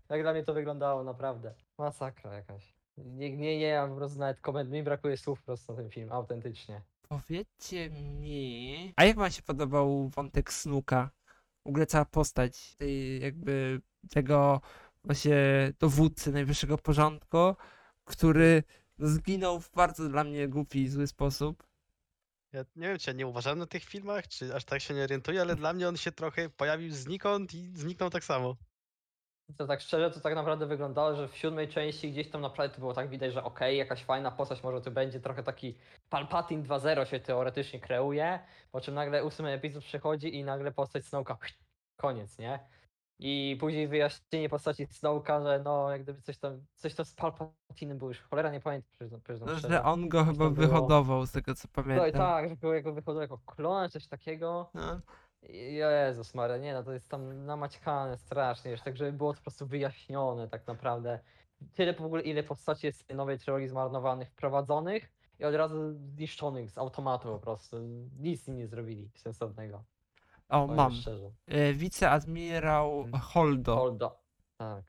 Tak 0.07 0.22
dla 0.22 0.32
mnie 0.32 0.45
to 0.45 0.55
wyglądało 0.55 1.05
naprawdę. 1.05 1.55
Masakra 1.78 2.34
jakaś. 2.34 2.74
Nie, 2.97 3.36
nie, 3.36 3.59
nie, 3.59 3.68
ja 3.68 3.88
po 3.88 3.97
prostu 3.97 4.18
nawet 4.18 4.41
komend, 4.41 4.70
mi 4.70 4.82
brakuje 4.82 5.16
słów 5.16 5.41
po 5.41 5.47
prostu 5.47 5.72
na 5.72 5.78
ten 5.78 5.91
film, 5.91 6.12
autentycznie. 6.12 6.80
Powiedzcie 7.09 7.91
mi. 7.91 8.93
A 8.97 9.05
jak 9.05 9.16
wam 9.16 9.30
się 9.30 9.43
podobał 9.43 10.09
wątek 10.09 10.53
Snuka? 10.53 11.11
W 11.64 11.68
ogóle 11.68 11.86
cała 11.86 12.05
postać 12.05 12.76
tej 12.76 13.20
jakby 13.20 13.80
tego 14.11 14.61
właśnie 15.05 15.36
dowódcy 15.78 16.32
najwyższego 16.32 16.78
porządku, 16.78 17.57
który 18.05 18.62
zginął 18.98 19.61
w 19.61 19.70
bardzo 19.70 20.09
dla 20.09 20.24
mnie 20.24 20.48
głupi 20.48 20.82
i 20.82 20.88
zły 20.88 21.07
sposób. 21.07 21.66
Ja 22.53 22.64
nie 22.76 22.88
wiem, 22.88 22.98
czy 22.98 23.11
ja 23.11 23.16
nie 23.16 23.26
uważałem 23.26 23.59
na 23.59 23.66
tych 23.66 23.84
filmach, 23.84 24.28
czy 24.28 24.55
aż 24.55 24.64
tak 24.64 24.80
się 24.80 24.94
nie 24.94 25.03
orientuję, 25.03 25.40
ale 25.40 25.57
dla 25.57 25.72
mnie 25.72 25.88
on 25.88 25.96
się 25.96 26.12
trochę 26.12 26.48
pojawił 26.48 26.92
znikąd 26.92 27.55
i 27.55 27.72
zniknął 27.74 28.11
tak 28.11 28.24
samo. 28.24 28.57
To 29.57 29.66
tak 29.66 29.80
szczerze, 29.80 30.11
to 30.11 30.20
tak 30.20 30.34
naprawdę 30.34 30.66
wyglądało, 30.66 31.16
że 31.16 31.28
w 31.28 31.36
siódmej 31.36 31.68
części 31.68 32.12
gdzieś 32.12 32.30
tam 32.30 32.40
naprawdę 32.40 32.74
to 32.74 32.80
było 32.80 32.94
tak 32.94 33.09
widać, 33.09 33.32
że 33.32 33.44
okej, 33.44 33.78
jakaś 33.78 34.05
fajna 34.05 34.30
postać 34.30 34.62
może 34.62 34.80
tu 34.80 34.90
będzie, 34.90 35.20
trochę 35.20 35.42
taki 35.42 35.78
Palpatine 36.09 36.62
2.0 36.62 37.05
się 37.05 37.20
teoretycznie 37.20 37.80
kreuje, 37.80 38.38
po 38.72 38.80
czym 38.80 38.94
nagle 38.94 39.24
ósmy 39.24 39.53
epizod 39.53 39.84
przychodzi 39.84 40.34
i 40.36 40.44
nagle 40.44 40.72
postać 40.72 41.07
Snowka, 41.07 41.38
koniec, 41.96 42.38
nie? 42.38 42.61
I 43.23 43.57
później 43.61 43.89
wyjaśnienie 43.89 44.49
postaci 44.49 44.87
Snowka, 44.87 45.41
że 45.43 45.61
no 45.64 45.91
jak 45.91 46.03
gdyby 46.03 46.23
coś 46.23 46.39
tam, 46.39 46.64
coś 46.75 46.95
to 46.95 47.05
z 47.05 47.14
Palpatinem 47.14 47.99
było 47.99 48.11
już, 48.11 48.21
cholera 48.21 48.51
nie 48.51 48.61
pamiętam, 48.61 48.91
przyznam, 48.93 49.21
przyznam 49.21 49.49
No, 49.49 49.59
szczerze. 49.59 49.75
że 49.75 49.83
on 49.85 50.09
go 50.09 50.25
chyba 50.25 50.45
tam 50.45 50.55
było- 50.55 50.66
wyhodował 50.68 51.27
z 51.27 51.33
tego 51.33 51.55
co 51.55 51.68
No 51.77 51.83
i 51.83 51.85
pamiętam. 51.85 52.12
tak, 52.12 52.49
że 52.49 52.57
go 52.57 52.75
jako 52.75 52.93
wychodził 52.93 53.21
jako 53.21 53.39
klona, 53.47 53.89
coś 53.89 54.07
takiego. 54.07 54.71
No. 54.75 55.01
I- 55.43 55.75
Jezus 55.75 56.35
Maria, 56.35 56.57
nie 56.57 56.75
no, 56.75 56.83
to 56.83 56.93
jest 56.93 57.09
tam 57.09 57.47
namaćkane 57.47 58.18
strasznie, 58.18 58.71
już 58.71 58.81
tak 58.81 58.97
żeby 58.97 59.12
było 59.12 59.33
to 59.33 59.37
po 59.39 59.43
prostu 59.43 59.66
wyjaśnione 59.66 60.49
tak 60.49 60.66
naprawdę. 60.66 61.21
Tyle 61.75 61.95
w 61.95 62.01
ogóle, 62.01 62.23
ile 62.23 62.43
postaci 62.43 62.87
jest 62.87 63.01
w 63.03 63.05
tej 63.07 63.16
nowej 63.16 63.39
trylogii 63.39 63.68
zmarnowanych, 63.68 64.31
wprowadzonych 64.31 65.12
i 65.39 65.45
od 65.45 65.55
razu 65.55 65.93
zniszczonych 65.93 66.71
z 66.71 66.79
automatu 66.79 67.29
po 67.29 67.39
prostu. 67.39 67.77
Nic 68.18 68.49
im 68.49 68.57
nie 68.57 68.66
zrobili 68.68 69.11
sensownego, 69.14 69.85
O, 70.51 70.61
powiem 70.62 70.76
mam. 70.76 70.92
szczerze. 70.92 71.30
E, 71.46 71.72
Wiceadmirał 71.74 73.01
Mhm. 73.01 73.22
Holdo. 73.22 73.76
Holdo. 73.76 74.20
Tak. 74.57 74.84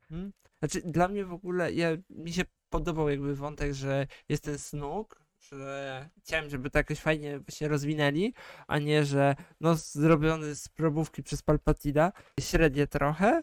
Znaczy, 0.59 0.81
dla 0.85 1.07
mnie 1.07 1.25
w 1.25 1.33
ogóle, 1.33 1.73
ja, 1.73 1.89
mi 2.09 2.33
się 2.33 2.43
podobał 2.69 3.09
jakby 3.09 3.35
wątek, 3.35 3.73
że 3.73 4.07
jest 4.29 4.43
ten 4.43 4.57
snuk, 4.59 5.21
że 5.39 6.09
chciałem, 6.23 6.49
żeby 6.49 6.69
to 6.69 6.79
jakoś 6.79 6.99
fajnie 6.99 7.39
właśnie 7.39 7.67
rozwinęli, 7.67 8.33
a 8.67 8.79
nie, 8.79 9.05
że 9.05 9.35
no 9.59 9.75
zrobiony 9.75 10.55
z 10.55 10.67
probówki 10.69 11.23
przez 11.23 11.41
Palpatina, 11.41 12.11
średnie 12.39 12.87
trochę, 12.87 13.41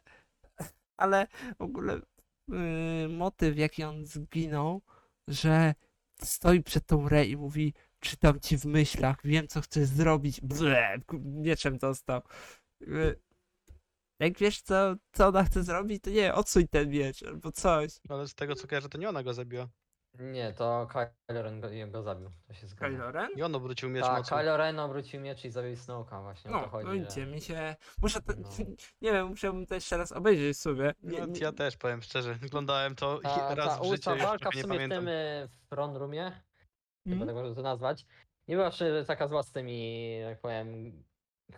ale 0.96 1.26
w 1.58 1.62
ogóle 1.62 2.00
yy, 2.48 3.08
motyw, 3.08 3.58
jaki 3.58 3.84
on 3.84 4.06
zginął, 4.06 4.82
że 5.28 5.74
stoi 6.22 6.62
przed 6.62 6.86
tą 6.86 7.08
Rey 7.08 7.30
i 7.30 7.36
mówi, 7.36 7.74
czytam 8.00 8.40
ci 8.40 8.58
w 8.58 8.64
myślach, 8.64 9.16
wiem 9.24 9.48
co 9.48 9.60
chcesz 9.60 9.88
zrobić, 9.88 10.40
Ble, 10.40 10.98
mieczem 11.12 11.78
dostał. 11.78 12.20
Jak 14.20 14.38
wiesz, 14.38 14.62
co, 14.62 14.94
co 15.12 15.28
ona 15.28 15.44
chce 15.44 15.62
zrobić, 15.62 16.02
to 16.02 16.10
nie, 16.10 16.34
odsuń 16.34 16.68
ten 16.68 16.90
miecz 16.90 17.22
albo 17.22 17.52
coś. 17.52 17.90
Ale 18.08 18.28
z 18.28 18.34
tego 18.34 18.54
co 18.54 18.68
kojarzę, 18.68 18.88
to 18.88 18.98
nie 18.98 19.08
ona 19.08 19.22
go 19.22 19.34
zabiła. 19.34 19.68
Nie, 20.18 20.52
to 20.52 20.88
Kylo 21.26 21.42
Ren 21.42 21.60
go, 21.60 21.68
go 21.88 22.02
zabił, 22.02 22.30
to 22.46 22.54
się 22.54 22.66
zgadza. 22.66 22.96
Kylo 22.96 23.12
Ren? 23.12 23.28
I 23.36 23.42
on 23.42 23.54
obrócił 23.54 23.88
miecz 23.90 24.04
Tak. 24.04 24.26
Kylo 24.26 24.56
Ren 24.56 24.78
obrócił 24.78 25.20
miecz 25.20 25.44
i 25.44 25.50
zabił 25.50 25.76
Snowka 25.76 26.22
właśnie, 26.22 26.50
o 26.50 26.54
to 26.54 26.60
No, 26.60 26.68
chodzi. 26.68 27.00
no 27.00 27.10
że- 27.10 27.26
mi 27.26 27.40
się... 27.40 27.76
Muszę 28.02 28.20
to... 28.22 28.32
No. 28.36 28.48
Nie 29.02 29.12
wiem, 29.12 29.26
musiałbym 29.28 29.66
to 29.66 29.74
jeszcze 29.74 29.96
raz 29.96 30.12
obejrzeć 30.12 30.58
sobie. 30.58 30.94
Nie, 31.02 31.20
No, 31.20 31.26
nie... 31.26 31.40
ja 31.40 31.52
też 31.52 31.76
powiem 31.76 32.02
szczerze, 32.02 32.38
oglądałem 32.46 32.94
to 32.94 33.18
Ta, 33.18 33.54
raz 33.54 33.66
ta 33.68 33.80
w 33.80 33.84
życiu, 33.84 33.94
ósma 33.94 34.12
już 34.12 34.22
walka 34.22 34.36
w 34.36 34.40
trochę 34.40 34.56
nie 34.56 34.62
sumie 34.62 34.74
w 34.74 34.76
pamiętam. 34.76 34.98
tym 34.98 35.08
y, 35.08 35.48
w 35.70 35.96
Roomie, 35.96 36.42
chyba 37.08 37.22
Mhm. 37.22 37.26
tak 37.28 37.36
można 37.36 37.54
to 37.54 37.62
nazwać, 37.62 38.06
nie 38.48 38.56
była 38.56 38.70
szczerze 38.70 39.04
taka 39.04 39.28
zła 39.28 39.42
z 39.42 39.52
tymi, 39.52 40.10
jak 40.18 40.40
powiem, 40.40 40.92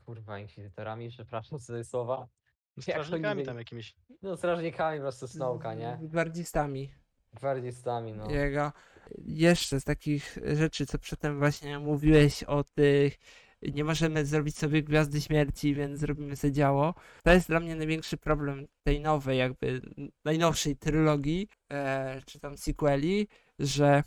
kurwa, 0.05 0.39
inkwizytorami, 0.39 1.09
przepraszam 1.11 1.59
za 1.59 1.75
te 1.75 1.85
słowa. 1.85 2.29
Oni 2.77 2.83
strażnikami 2.83 3.45
tam 3.45 3.59
jakimiś. 3.59 3.95
No 4.23 4.37
strażnikami 4.37 4.99
po 4.99 5.03
prostu 5.03 5.29
Snowka, 5.29 5.75
nie? 5.75 5.99
Gwardzistami 6.03 6.91
Gwardzistami, 7.33 8.13
no. 8.13 8.31
jego. 8.31 8.73
Jeszcze 9.19 9.81
z 9.81 9.85
takich 9.85 10.39
rzeczy, 10.55 10.87
co 10.87 10.99
przedtem 10.99 11.39
właśnie 11.39 11.79
mówiłeś 11.79 12.43
o 12.43 12.65
tych... 12.65 13.19
Nie 13.63 13.85
możemy 13.85 14.25
zrobić 14.27 14.59
sobie 14.59 14.83
Gwiazdy 14.83 15.21
Śmierci, 15.21 15.75
więc 15.75 15.99
zrobimy 15.99 16.37
sobie 16.37 16.53
działo. 16.53 16.95
To 17.23 17.33
jest 17.33 17.49
dla 17.49 17.61
mnie 17.61 17.77
największy 17.77 18.17
problem 18.17 18.67
tej 18.83 19.01
nowej, 19.01 19.39
jakby 19.39 19.81
najnowszej 20.25 20.77
trylogii, 20.77 21.49
e, 21.73 22.23
czy 22.27 22.41
tam 22.41 22.57
sequeli, 22.57 23.29
że 23.59 24.03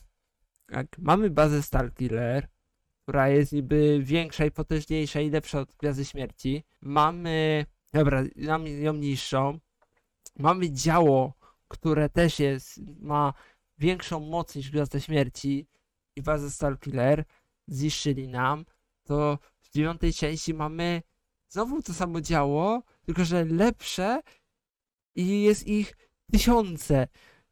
jak 0.72 0.98
mamy 0.98 1.30
bazę 1.30 1.64
Starkiller, 1.64 2.48
która 3.04 3.30
jest 3.30 3.52
niby 3.52 4.00
większa 4.04 4.46
i 4.46 4.52
potężniejsza 4.52 5.22
i 5.22 5.30
lepsza 5.30 5.60
od 5.60 5.76
Gwiazdy 5.76 6.06
Śmierci. 6.06 6.64
Mamy, 6.82 7.66
dobra, 7.94 8.24
mamy 8.38 8.70
ją 8.70 8.94
niższą. 8.94 9.60
Mamy 10.40 10.72
działo, 10.72 11.34
które 11.68 12.10
też 12.10 12.40
jest, 12.40 12.80
ma 13.00 13.34
większą 13.78 14.20
moc 14.20 14.56
niż 14.56 14.72
Gwiazda 14.72 15.00
Śmierci 15.00 15.68
i 16.16 16.22
bazę 16.22 16.52
Starkiller. 16.52 17.26
Zniszczyli 17.68 18.28
nam. 18.28 18.66
To 19.04 19.40
w 19.60 19.70
dziewiątej 19.70 20.14
części 20.14 20.54
mamy 20.54 21.02
znowu 21.50 21.82
to 21.82 21.94
samo 21.94 22.22
działo, 22.22 22.84
tylko 23.06 23.26
że 23.26 23.46
lepsze 23.46 24.22
i 25.16 25.42
jest 25.42 25.68
ich 25.68 25.98
tysiące. 26.32 27.08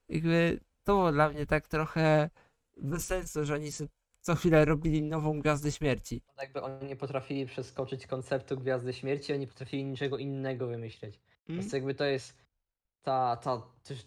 Jakby 0.09 0.59
to 0.83 1.11
dla 1.11 1.29
mnie 1.29 1.45
tak 1.45 1.67
trochę 1.67 2.29
bez 2.77 3.05
sensu, 3.05 3.45
że 3.45 3.53
oni 3.53 3.71
sobie 3.71 3.89
co 4.21 4.35
chwilę 4.35 4.65
robili 4.65 5.03
nową 5.03 5.39
Gwiazdę 5.39 5.71
Śmierci. 5.71 6.21
Jakby 6.41 6.61
oni 6.61 6.87
nie 6.87 6.95
potrafili 6.95 7.45
przeskoczyć 7.45 8.07
konceptu 8.07 8.57
Gwiazdy 8.57 8.93
Śmierci, 8.93 9.33
oni 9.33 9.47
potrafili 9.47 9.85
niczego 9.85 10.17
innego 10.17 10.67
wymyśleć. 10.67 11.19
Mm? 11.49 11.59
prostu 11.61 11.75
jakby 11.75 11.95
to 11.95 12.05
jest 12.05 12.37
ta, 13.01 13.37
ta 13.37 13.61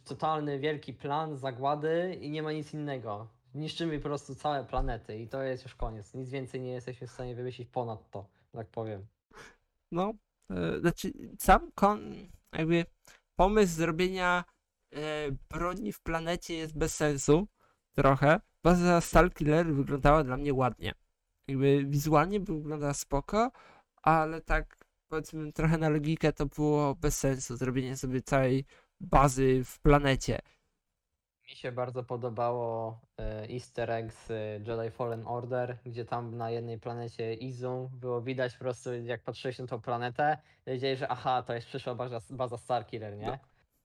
totalny 0.05 0.59
wielki 0.59 0.95
plan 0.95 1.37
zagłady 1.37 2.19
i 2.21 2.31
nie 2.31 2.43
ma 2.43 2.53
nic 2.53 2.75
innego. 2.75 3.29
Niszczymy 3.55 3.99
po 3.99 4.09
prostu 4.09 4.35
całe 4.35 4.65
planety 4.65 5.19
i 5.19 5.29
to 5.29 5.43
jest 5.43 5.63
już 5.63 5.75
koniec. 5.75 6.15
Nic 6.15 6.31
więcej 6.31 6.61
nie 6.61 6.73
jesteśmy 6.73 7.07
w 7.07 7.11
stanie 7.11 7.35
wymyślić 7.35 7.69
ponad 7.69 8.11
to, 8.11 8.29
tak 8.53 8.69
powiem. 8.69 9.07
No, 9.93 10.15
e, 10.51 10.81
znaczy 10.81 11.13
sam 11.39 11.73
kon, 11.75 12.15
jakby 12.53 12.85
pomysł 13.37 13.75
zrobienia 13.75 14.45
e, 14.93 14.99
broni 15.51 15.93
w 15.93 16.01
planecie 16.01 16.55
jest 16.55 16.79
bez 16.79 16.95
sensu, 16.95 17.49
trochę. 17.95 18.41
Baza 18.65 19.01
Starkiller 19.01 19.67
wyglądała 19.67 20.25
dla 20.25 20.37
mnie 20.37 20.55
ładnie. 20.55 20.93
Jakby 21.49 21.85
wizualnie 21.85 22.41
wyglądała 22.41 22.95
spoko, 22.95 23.51
ale 24.03 24.41
tak 24.41 24.77
powiedzmy 25.09 25.53
trochę 25.53 25.79
na 25.79 25.89
logikę 25.89 26.33
to 26.33 26.47
było 26.47 26.95
bez 26.95 27.19
sensu, 27.19 27.57
zrobienie 27.57 27.97
sobie 27.97 28.23
całej 28.23 28.65
bazy 29.01 29.65
w 29.65 29.81
planecie. 29.81 30.39
Mi 31.49 31.57
się 31.57 31.73
bardzo 31.73 32.05
podobało 32.05 33.01
e, 33.21 33.49
easter 33.51 33.91
egg 33.91 34.13
z 34.13 34.31
e, 34.31 34.35
Jedi 34.71 34.91
Fallen 34.91 35.27
Order, 35.27 35.79
gdzie 35.87 36.05
tam 36.05 36.37
na 36.37 36.51
jednej 36.51 36.79
planecie 36.79 37.35
Izum 37.35 37.89
było 37.93 38.23
widać 38.23 38.53
po 38.53 38.59
prostu, 38.59 38.95
jak 38.95 39.23
patrzyłeś 39.23 39.59
na 39.59 39.67
tą 39.67 39.81
planetę, 39.81 40.39
wiedzieli, 40.67 40.97
że 40.97 41.09
aha, 41.09 41.43
to 41.43 41.55
jest 41.55 41.67
przyszła 41.67 41.95
baza, 41.95 42.21
baza 42.31 42.57
Starkiller, 42.57 43.17
nie? 43.17 43.27
No. 43.27 43.39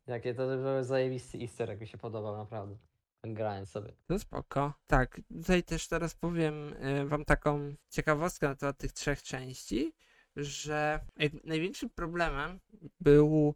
Jakie 0.07 0.33
to 0.33 0.47
był 0.47 0.83
zajebisty 0.83 1.37
easter 1.37 1.71
egg, 1.71 1.81
mi 1.81 1.87
się 1.87 1.97
podobał 1.97 2.37
naprawdę. 2.37 2.88
Grając 3.23 3.69
sobie. 3.69 3.93
To 4.07 4.19
spoko. 4.19 4.73
Tak, 4.87 5.21
tutaj 5.33 5.63
też 5.63 5.87
teraz 5.87 6.15
powiem 6.15 6.73
e, 6.79 7.05
wam 7.05 7.25
taką 7.25 7.73
ciekawostkę 7.89 8.47
na 8.47 8.55
temat 8.55 8.77
tych 8.77 8.91
trzech 8.91 9.23
części, 9.23 9.93
że 10.35 10.99
największym 11.43 11.89
problemem 11.89 12.59
był 12.99 13.55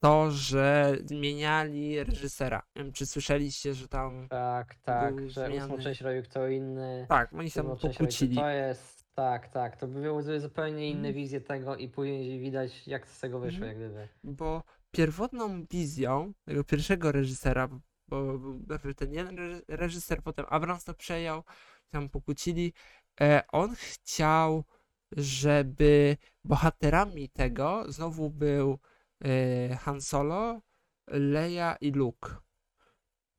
to, 0.00 0.30
że 0.30 0.96
zmieniali 1.04 2.04
reżysera. 2.04 2.62
Nie 2.76 2.82
wiem, 2.84 2.92
czy 2.92 3.06
słyszeliście, 3.06 3.74
że 3.74 3.88
tam... 3.88 4.28
Tak, 4.28 4.74
tak, 4.74 5.14
że 5.30 5.50
ósmą 5.50 5.66
zmieniany- 5.66 5.82
część 5.82 6.00
robił 6.00 6.22
kto 6.22 6.48
inny. 6.48 7.06
Tak, 7.08 7.32
oni 7.32 7.50
się 7.50 7.62
pokłócili. 7.76 8.36
To 8.36 8.48
jest 8.48 8.98
Tak, 9.14 9.48
tak. 9.48 9.76
To 9.76 9.86
by 9.86 10.00
były 10.00 10.40
zupełnie 10.40 10.90
inne 10.90 11.08
Mm. 11.08 11.14
wizje 11.14 11.40
tego 11.40 11.76
i 11.76 11.88
później 11.88 12.40
widać 12.40 12.86
jak 12.88 13.08
z 13.08 13.20
tego 13.20 13.40
wyszło, 13.40 13.66
Mhm. 13.66 13.68
jak 13.80 13.90
gdyby. 13.90 14.08
Bo 14.24 14.62
pierwotną 14.90 15.64
wizją 15.70 16.32
tego 16.44 16.64
pierwszego 16.64 17.12
reżysera, 17.12 17.68
bo- 18.08 18.38
najpierw 18.68 18.96
ten 18.96 19.12
jeden 19.12 19.36
reży- 19.36 19.62
reżyser, 19.68 20.22
potem 20.22 20.46
Abrams 20.48 20.84
to 20.84 20.94
przejął, 20.94 21.42
tam 21.90 22.08
pokłócili, 22.08 22.72
e, 23.20 23.42
on 23.48 23.74
chciał, 23.76 24.64
żeby 25.12 26.16
bohaterami 26.44 27.28
tego 27.28 27.84
znowu 27.92 28.30
był 28.30 28.78
e, 29.24 29.76
Han 29.76 30.00
Solo, 30.00 30.60
Leia 31.06 31.76
i 31.80 31.90
Luke. 31.92 32.36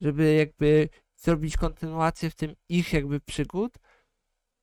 Żeby 0.00 0.34
jakby 0.34 0.88
zrobić 1.16 1.56
kontynuację 1.56 2.30
w 2.30 2.34
tym 2.34 2.54
ich 2.68 2.92
jakby 2.92 3.20
przygód, 3.20 3.78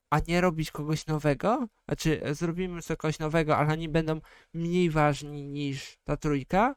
a 0.10 0.20
nie 0.28 0.42
robić 0.42 0.72
kogoś 0.72 1.08
nowego. 1.08 1.68
Znaczy, 1.86 2.22
zrobimy 2.32 2.82
kogoś 2.98 3.20
nowego, 3.20 3.58
ale 3.58 3.74
oni 3.74 3.90
będą 3.90 4.22
mniej 4.54 4.90
ważni 4.90 5.44
niż 5.44 5.98
ta 6.04 6.18
trójka, 6.18 6.76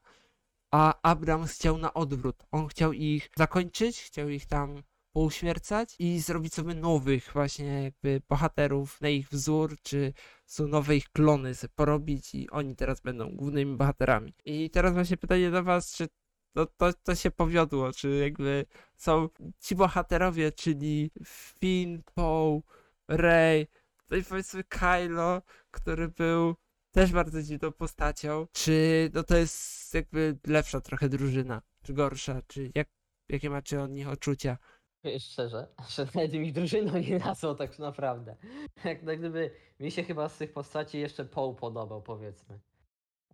a 0.70 1.02
Abrams 1.02 1.52
chciał 1.52 1.78
na 1.78 1.94
odwrót. 1.94 2.46
On 2.50 2.68
chciał 2.68 2.92
ich 2.92 3.30
zakończyć, 3.36 4.02
chciał 4.02 4.28
ich 4.28 4.46
tam 4.46 4.82
pouśmiercać 5.12 5.96
i 5.98 6.20
zrobić 6.20 6.54
sobie 6.54 6.74
nowych 6.74 7.30
właśnie 7.32 7.82
jakby 7.82 8.22
bohaterów 8.28 9.00
na 9.00 9.08
ich 9.08 9.28
wzór, 9.28 9.76
czy 9.82 10.12
są 10.46 10.68
nowe 10.68 10.96
ich 10.96 11.10
klony 11.10 11.54
sobie 11.54 11.72
porobić 11.74 12.34
i 12.34 12.50
oni 12.50 12.76
teraz 12.76 13.00
będą 13.00 13.36
głównymi 13.36 13.76
bohaterami. 13.76 14.34
I 14.44 14.70
teraz 14.70 14.94
właśnie 14.94 15.16
pytanie 15.16 15.50
do 15.50 15.62
was, 15.62 15.94
czy 15.96 16.08
to, 16.52 16.66
to, 16.66 16.92
to 16.92 17.14
się 17.14 17.30
powiodło, 17.30 17.92
czy 17.92 18.16
jakby 18.16 18.66
są 18.96 19.28
ci 19.60 19.76
bohaterowie, 19.76 20.52
czyli 20.52 21.10
Finn, 21.26 22.02
Poe, 22.14 22.60
Rey, 23.08 23.66
no 24.10 24.16
i 24.16 24.24
powiedzmy 24.24 24.64
Kylo, 24.64 25.42
który 25.70 26.08
był 26.08 26.56
też 26.90 27.12
bardzo 27.12 27.42
dziwną 27.42 27.72
postacią. 27.72 28.46
Czy 28.52 29.10
no 29.14 29.22
to 29.22 29.36
jest 29.36 29.94
jakby 29.94 30.38
lepsza 30.46 30.80
trochę 30.80 31.08
drużyna, 31.08 31.62
czy 31.82 31.94
gorsza, 31.94 32.42
czy 32.46 32.70
jak, 32.74 32.88
jakie 33.28 33.50
macie 33.50 33.82
od 33.82 33.90
nich 33.90 34.08
odczucia? 34.08 34.58
Wiesz, 35.04 35.24
Szczerze, 35.24 35.68
że 35.94 36.06
nawet 36.14 36.32
mi 36.32 36.52
drużyną 36.52 36.98
nie 36.98 37.18
nazwał 37.18 37.54
tak 37.54 37.78
naprawdę. 37.78 38.36
Jak 38.84 39.04
tak 39.04 39.18
gdyby 39.18 39.50
mi 39.80 39.90
się 39.90 40.02
chyba 40.02 40.28
z 40.28 40.38
tych 40.38 40.52
postaci 40.52 40.98
jeszcze 40.98 41.24
Poe 41.24 41.54
podobał, 41.54 42.02
powiedzmy. 42.02 42.60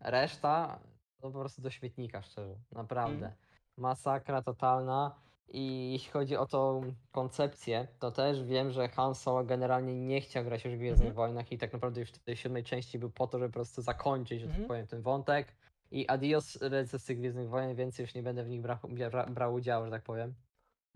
Reszta 0.01 0.81
to 1.21 1.31
po 1.31 1.39
prostu 1.39 1.63
do 1.63 1.71
śmietnika, 1.71 2.23
szczerze. 2.23 2.57
Naprawdę. 2.73 3.33
Masakra 3.77 4.43
totalna. 4.43 5.21
I 5.49 5.93
jeśli 5.93 6.11
chodzi 6.11 6.37
o 6.37 6.47
tą 6.47 6.93
koncepcję, 7.13 7.89
to 7.99 8.11
też 8.11 8.45
wiem, 8.45 8.71
że 8.71 8.89
Han 8.89 9.15
Solo 9.15 9.45
generalnie 9.45 9.95
nie 9.95 10.21
chciał 10.21 10.45
grać 10.45 10.65
już 10.65 10.75
w 10.75 10.79
Gwiezdnych 10.79 11.09
Mhm. 11.09 11.15
Wojnach 11.17 11.53
i 11.53 11.59
tak 11.59 11.73
naprawdę 11.73 12.01
już 12.01 12.11
w 12.11 12.19
tej 12.19 12.37
siódmej 12.37 12.65
części 12.65 12.99
był 12.99 13.11
po 13.11 13.27
to, 13.27 13.39
żeby 13.39 13.49
po 13.51 13.55
prostu 13.55 13.83
zakończyć, 13.83 14.41
że 14.41 14.47
Mhm. 14.47 14.63
tak 14.63 14.69
powiem, 14.69 14.87
ten 14.87 15.03
wątek. 15.03 15.57
I 15.91 16.09
adios 16.09 16.61
lecę 16.61 16.99
z 16.99 17.05
tych 17.05 17.19
Gwiezdnych 17.19 17.49
Wojen, 17.49 17.77
więcej 17.77 18.05
już 18.05 18.15
nie 18.15 18.23
będę 18.23 18.45
w 18.45 18.49
nich 18.49 18.61
brał, 18.61 18.79
bra, 19.11 19.27
brał 19.27 19.55
udziału, 19.55 19.85
że 19.85 19.91
tak 19.91 20.03
powiem. 20.03 20.35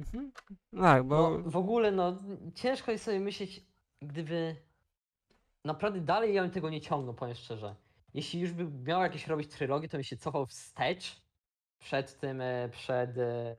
Mhm. 0.00 0.32
Tak, 0.80 1.04
bo 1.04 1.30
No, 1.30 1.50
w 1.50 1.56
ogóle, 1.56 1.90
no, 1.92 2.18
ciężko 2.54 2.92
jest 2.92 3.04
sobie 3.04 3.20
myśleć, 3.20 3.66
gdyby 4.02 4.56
naprawdę 5.64 6.00
dalej 6.00 6.34
ja 6.34 6.42
bym 6.42 6.50
tego 6.50 6.70
nie 6.70 6.80
ciągnął, 6.80 7.14
powiem 7.14 7.34
szczerze. 7.34 7.74
Jeśli 8.14 8.40
już 8.40 8.52
by 8.52 8.64
miał 8.88 9.02
jakieś 9.02 9.26
robić 9.26 9.50
trylogię, 9.50 9.88
to 9.88 9.96
bym 9.96 10.04
się 10.04 10.16
cofał 10.16 10.46
wstecz 10.46 11.22
przed 11.78 12.18
tym, 12.18 12.40
e, 12.40 12.68
przed 12.68 13.18
e, 13.18 13.56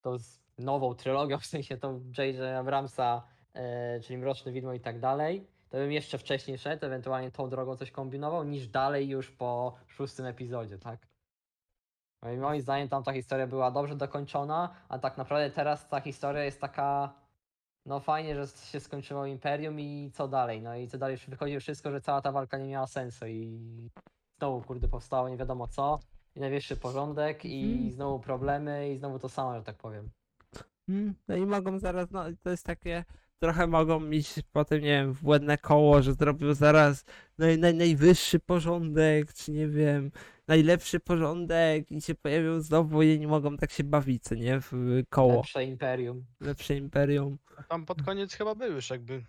tą 0.00 0.16
nową 0.58 0.94
trylogią, 0.94 1.38
w 1.38 1.46
sensie 1.46 1.76
tą 1.76 2.12
J.J. 2.18 2.40
Abramsa, 2.40 3.22
e, 3.54 4.00
czyli 4.00 4.18
Mroczny 4.18 4.52
Widmo 4.52 4.72
i 4.72 4.80
tak 4.80 5.00
dalej. 5.00 5.46
To 5.70 5.76
bym 5.76 5.92
jeszcze 5.92 6.18
wcześniej 6.18 6.58
szedł, 6.58 6.86
ewentualnie 6.86 7.30
tą 7.30 7.48
drogą 7.48 7.76
coś 7.76 7.90
kombinował, 7.90 8.44
niż 8.44 8.68
dalej 8.68 9.08
już 9.08 9.30
po 9.30 9.74
szóstym 9.86 10.26
epizodzie, 10.26 10.78
tak? 10.78 11.08
I 12.34 12.36
moim 12.36 12.60
zdaniem 12.60 12.88
tam 12.88 13.02
ta 13.02 13.12
historia 13.12 13.46
była 13.46 13.70
dobrze 13.70 13.96
dokończona, 13.96 14.74
a 14.88 14.98
tak 14.98 15.18
naprawdę 15.18 15.50
teraz 15.50 15.88
ta 15.88 16.00
historia 16.00 16.44
jest 16.44 16.60
taka. 16.60 17.14
No 17.86 18.00
fajnie, 18.00 18.34
że 18.34 18.46
się 18.46 18.80
skończyło 18.80 19.26
Imperium 19.26 19.80
i 19.80 20.10
co 20.14 20.28
dalej? 20.28 20.62
No 20.62 20.76
i 20.76 20.88
co 20.88 20.98
dalej? 20.98 21.16
Wychodzi 21.28 21.60
wszystko, 21.60 21.90
że 21.90 22.00
cała 22.00 22.22
ta 22.22 22.32
walka 22.32 22.58
nie 22.58 22.68
miała 22.68 22.86
sensu 22.86 23.26
i 23.26 23.90
znowu 24.38 24.62
kurde 24.62 24.88
powstało 24.88 25.28
nie 25.28 25.36
wiadomo 25.36 25.66
co. 25.68 25.98
I 26.38 26.40
najwyższy 26.40 26.76
porządek 26.76 27.44
i 27.44 27.72
Mhm. 27.72 27.92
znowu 27.92 28.20
problemy 28.20 28.92
i 28.92 28.98
znowu 28.98 29.18
to 29.18 29.28
samo, 29.28 29.58
że 29.58 29.64
tak 29.64 29.76
powiem. 29.76 30.10
Mm, 30.88 31.14
No 31.28 31.36
i 31.36 31.46
mogą 31.46 31.78
zaraz, 31.78 32.10
no 32.10 32.24
to 32.42 32.50
jest 32.50 32.64
takie, 32.66 33.04
trochę 33.38 33.66
mogą 33.66 34.00
mieć 34.00 34.34
potem, 34.52 34.80
nie 34.80 34.88
wiem, 34.88 35.12
błędne 35.22 35.58
koło, 35.58 36.02
że 36.02 36.12
zrobią 36.14 36.54
zaraz 36.54 37.04
naj, 37.38 37.58
naj, 37.58 37.74
najwyższy 37.74 38.40
porządek, 38.40 39.32
czy 39.34 39.52
nie 39.52 39.68
wiem, 39.68 40.10
najlepszy 40.48 41.00
porządek 41.00 41.90
i 41.90 42.00
się 42.00 42.14
pojawią 42.14 42.60
znowu 42.60 43.02
i 43.02 43.18
nie 43.18 43.28
mogą 43.28 43.56
tak 43.56 43.70
się 43.70 43.84
bawić, 43.84 44.22
co 44.22 44.34
nie, 44.34 44.60
w 44.60 44.72
koło, 45.10 45.36
Lepsze 45.36 45.64
Imperium. 45.64 46.24
lepsze 46.40 46.76
imperium. 46.76 47.38
Tam 47.68 47.86
pod 47.86 48.02
koniec 48.02 48.34
chyba 48.34 48.54
był 48.54 48.72
już 48.72 48.90
jakby 48.90 49.14
y, 49.14 49.22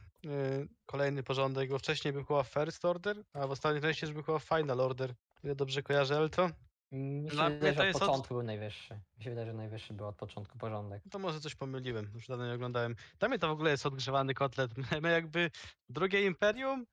kolejny 0.85 1.23
porządek, 1.23 1.69
bo 1.69 1.79
wcześniej 1.79 2.13
był 2.13 2.23
chyba 2.23 2.43
First 2.43 2.85
Order, 2.85 3.23
a 3.33 3.47
w 3.47 3.51
ostatniej 3.51 3.81
części 3.81 4.05
już 4.05 4.13
był 4.13 4.23
chyba 4.23 4.39
Final 4.39 4.81
Order. 4.81 5.13
Ile 5.43 5.55
dobrze 5.55 5.83
kojarzę 5.83 6.17
Elto? 6.17 6.49
Mi 6.91 7.29
się 7.29 7.35
Dla 7.35 7.49
mnie 7.49 7.59
to 7.59 7.65
że 7.81 7.87
jest 7.87 7.95
od 7.97 8.03
od- 8.03 8.09
początku 8.09 8.33
był 8.33 8.43
najwyższy. 8.43 8.99
Mi 9.17 9.23
się 9.23 9.29
wydaje, 9.29 9.47
że 9.47 9.53
najwyższy 9.53 9.93
był 9.93 10.07
od 10.07 10.15
początku 10.15 10.57
porządek. 10.57 11.03
To 11.11 11.19
może 11.19 11.39
coś 11.39 11.55
pomyliłem, 11.55 12.11
już 12.13 12.27
dawno 12.27 12.47
nie 12.47 12.53
oglądałem. 12.53 12.95
Dla 13.19 13.29
mnie 13.29 13.39
to 13.39 13.47
w 13.47 13.51
ogóle 13.51 13.71
jest 13.71 13.85
odgrzewany 13.85 14.33
kotlet. 14.33 14.71
My 15.01 15.11
jakby 15.11 15.51
drugie 15.89 16.25
Imperium, 16.25 16.85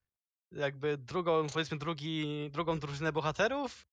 jakby 0.52 0.98
drugą, 0.98 1.46
powiedzmy 1.46 1.78
drugi, 1.78 2.50
drugą 2.50 2.78
drużynę 2.78 3.12
bohaterów, 3.12 3.86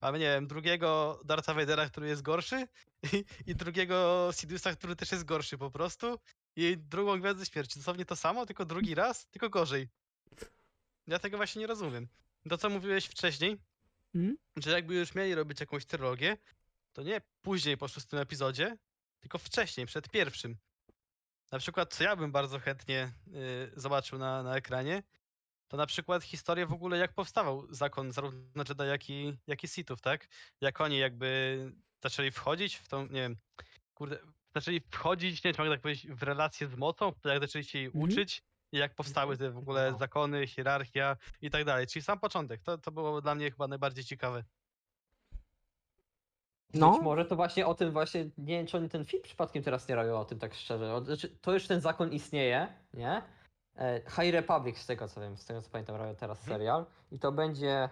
a 0.00 0.10
nie 0.10 0.18
wiem, 0.18 0.46
drugiego 0.46 1.20
Dartha 1.24 1.54
Vadera, 1.54 1.88
który 1.88 2.08
jest 2.08 2.22
gorszy 2.22 2.66
i, 3.12 3.24
i 3.46 3.54
drugiego 3.54 4.28
Sidiousa, 4.32 4.76
który 4.76 4.96
też 4.96 5.12
jest 5.12 5.24
gorszy 5.24 5.58
po 5.58 5.70
prostu 5.70 6.18
i 6.56 6.76
drugą 6.78 7.20
Gwiazdę 7.20 7.46
Śmierci. 7.46 7.78
Dosłownie 7.78 8.04
to 8.04 8.16
samo, 8.16 8.46
tylko 8.46 8.64
drugi 8.64 8.94
raz, 8.94 9.26
tylko 9.26 9.50
gorzej. 9.50 9.88
Ja 11.06 11.18
tego 11.18 11.36
właśnie 11.36 11.60
nie 11.60 11.66
rozumiem. 11.66 12.08
To, 12.48 12.58
co 12.58 12.70
mówiłeś 12.70 13.06
wcześniej, 13.06 13.58
Mhm. 14.14 14.36
że 14.56 14.70
jakby 14.70 14.94
już 14.94 15.14
mieli 15.14 15.34
robić 15.34 15.60
jakąś 15.60 15.86
trylogię, 15.86 16.36
to 16.92 17.02
nie 17.02 17.20
później 17.42 17.76
po 17.76 17.88
szóstym 17.88 18.18
epizodzie, 18.18 18.76
tylko 19.20 19.38
wcześniej, 19.38 19.86
przed 19.86 20.08
pierwszym. 20.08 20.56
Na 21.52 21.58
przykład, 21.58 21.94
co 21.94 22.04
ja 22.04 22.16
bym 22.16 22.32
bardzo 22.32 22.58
chętnie 22.58 23.12
y, 23.28 23.80
zobaczył 23.80 24.18
na, 24.18 24.42
na 24.42 24.56
ekranie, 24.56 25.02
to 25.68 25.76
na 25.76 25.86
przykład 25.86 26.24
historię 26.24 26.66
w 26.66 26.72
ogóle, 26.72 26.98
jak 26.98 27.14
powstawał 27.14 27.74
zakon 27.74 28.12
zarówno 28.12 28.64
Jedi, 28.68 28.84
jak 28.84 29.10
i, 29.10 29.38
jak 29.46 29.64
i 29.64 29.68
Sithów, 29.68 30.00
tak? 30.00 30.28
Jak 30.60 30.80
oni 30.80 30.98
jakby 30.98 31.58
zaczęli 32.02 32.30
wchodzić 32.30 32.74
w 32.76 32.88
tą, 32.88 33.02
nie 33.02 33.20
wiem, 33.20 33.36
kurde, 33.94 34.18
zaczęli 34.54 34.80
wchodzić, 34.90 35.44
nie 35.44 35.48
wiem, 35.48 35.54
czy 35.54 35.62
mogę 35.62 35.70
tak 35.74 35.80
powiedzieć, 35.80 36.06
w 36.06 36.22
relacje 36.22 36.68
z 36.68 36.74
mocą, 36.74 37.12
jak 37.24 37.40
zaczęli 37.40 37.64
się 37.64 37.78
jej 37.78 37.86
Mhm. 37.86 38.04
uczyć 38.04 38.42
jak 38.72 38.94
powstały 38.94 39.36
te 39.36 39.50
w 39.50 39.58
ogóle 39.58 39.90
No. 39.92 39.98
zakony, 39.98 40.46
hierarchia 40.46 41.16
i 41.40 41.50
tak 41.50 41.64
dalej. 41.64 41.86
Czyli 41.86 42.02
sam 42.02 42.18
początek, 42.20 42.62
to, 42.62 42.78
to 42.78 42.92
było 42.92 43.20
dla 43.22 43.34
mnie 43.34 43.50
chyba 43.50 43.68
najbardziej 43.68 44.04
ciekawe. 44.04 44.44
No. 46.74 46.92
Być 46.92 47.02
może 47.02 47.24
to 47.24 47.36
właśnie 47.36 47.66
o 47.66 47.74
tym 47.74 47.90
właśnie, 47.90 48.24
nie 48.38 48.56
wiem 48.58 48.66
czy 48.66 48.76
oni 48.76 48.88
ten 48.88 49.04
film 49.04 49.22
przypadkiem 49.22 49.62
teraz 49.62 49.88
nie 49.88 49.94
robią 49.94 50.18
o 50.20 50.24
tym 50.24 50.38
tak 50.38 50.54
szczerze. 50.54 51.00
Znaczy, 51.04 51.28
to 51.40 51.52
już 51.52 51.66
ten 51.66 51.80
zakon 51.80 52.12
istnieje, 52.12 52.68
nie? 52.94 53.22
E, 53.76 54.00
High 54.08 54.32
Republic 54.32 54.78
z 54.78 54.86
tego 54.86 55.08
co 55.08 55.20
wiem, 55.20 55.36
z 55.36 55.44
tego 55.44 55.62
co 55.62 55.70
pamiętam 55.70 55.96
robią 55.96 56.14
teraz 56.16 56.38
Mhm. 56.38 56.58
serial. 56.58 56.86
I 57.12 57.18
to 57.18 57.32
będzie 57.32 57.90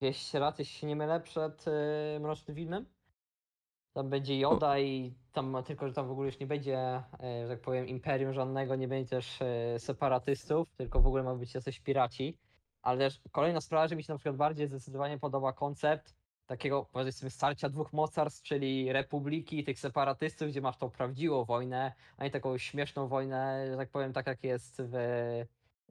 200 0.00 0.38
lat, 0.38 0.58
jeśli 0.58 0.74
się 0.80 0.86
nie 0.86 0.96
mylę, 0.96 1.20
przed 1.20 1.64
e, 1.68 2.20
Mrocznym 2.20 2.54
Widmem. 2.56 2.86
Tam 3.92 4.10
będzie 4.10 4.38
Joda 4.38 4.78
i 4.78 5.14
tam 5.32 5.56
tylko, 5.66 5.88
że 5.88 5.94
tam 5.94 6.08
w 6.08 6.10
ogóle 6.10 6.26
już 6.26 6.38
nie 6.38 6.46
będzie, 6.46 6.78
e, 6.78 7.02
że 7.42 7.48
tak 7.48 7.60
powiem, 7.60 7.86
imperium 7.86 8.32
żadnego, 8.32 8.76
nie 8.76 8.88
będzie 8.88 9.10
też 9.10 9.42
e, 9.42 9.78
separatystów, 9.78 10.68
tylko 10.76 11.00
w 11.00 11.06
ogóle 11.06 11.22
ma 11.22 11.34
być 11.34 11.54
jacyś 11.54 11.80
piraci. 11.80 12.38
Ale 12.82 12.98
też 12.98 13.20
kolejna 13.32 13.60
sprawa, 13.60 13.88
że 13.88 13.96
mi 13.96 14.02
się 14.02 14.12
na 14.12 14.18
przykład 14.18 14.36
bardziej 14.36 14.66
zdecydowanie 14.66 15.18
podoba 15.18 15.52
koncept 15.52 16.14
takiego, 16.46 16.86
powiedzmy, 16.92 17.30
starcia 17.30 17.68
dwóch 17.68 17.92
mocarstw, 17.92 18.42
czyli 18.42 18.92
republiki 18.92 19.58
i 19.58 19.64
tych 19.64 19.80
separatystów, 19.80 20.48
gdzie 20.48 20.60
masz 20.60 20.76
tą 20.76 20.90
prawdziwą 20.90 21.44
wojnę, 21.44 21.92
a 22.16 22.24
nie 22.24 22.30
taką 22.30 22.58
śmieszną 22.58 23.08
wojnę, 23.08 23.66
że 23.70 23.76
tak 23.76 23.90
powiem, 23.90 24.12
tak 24.12 24.26
jak 24.26 24.44
jest 24.44 24.82
w, 24.82 24.94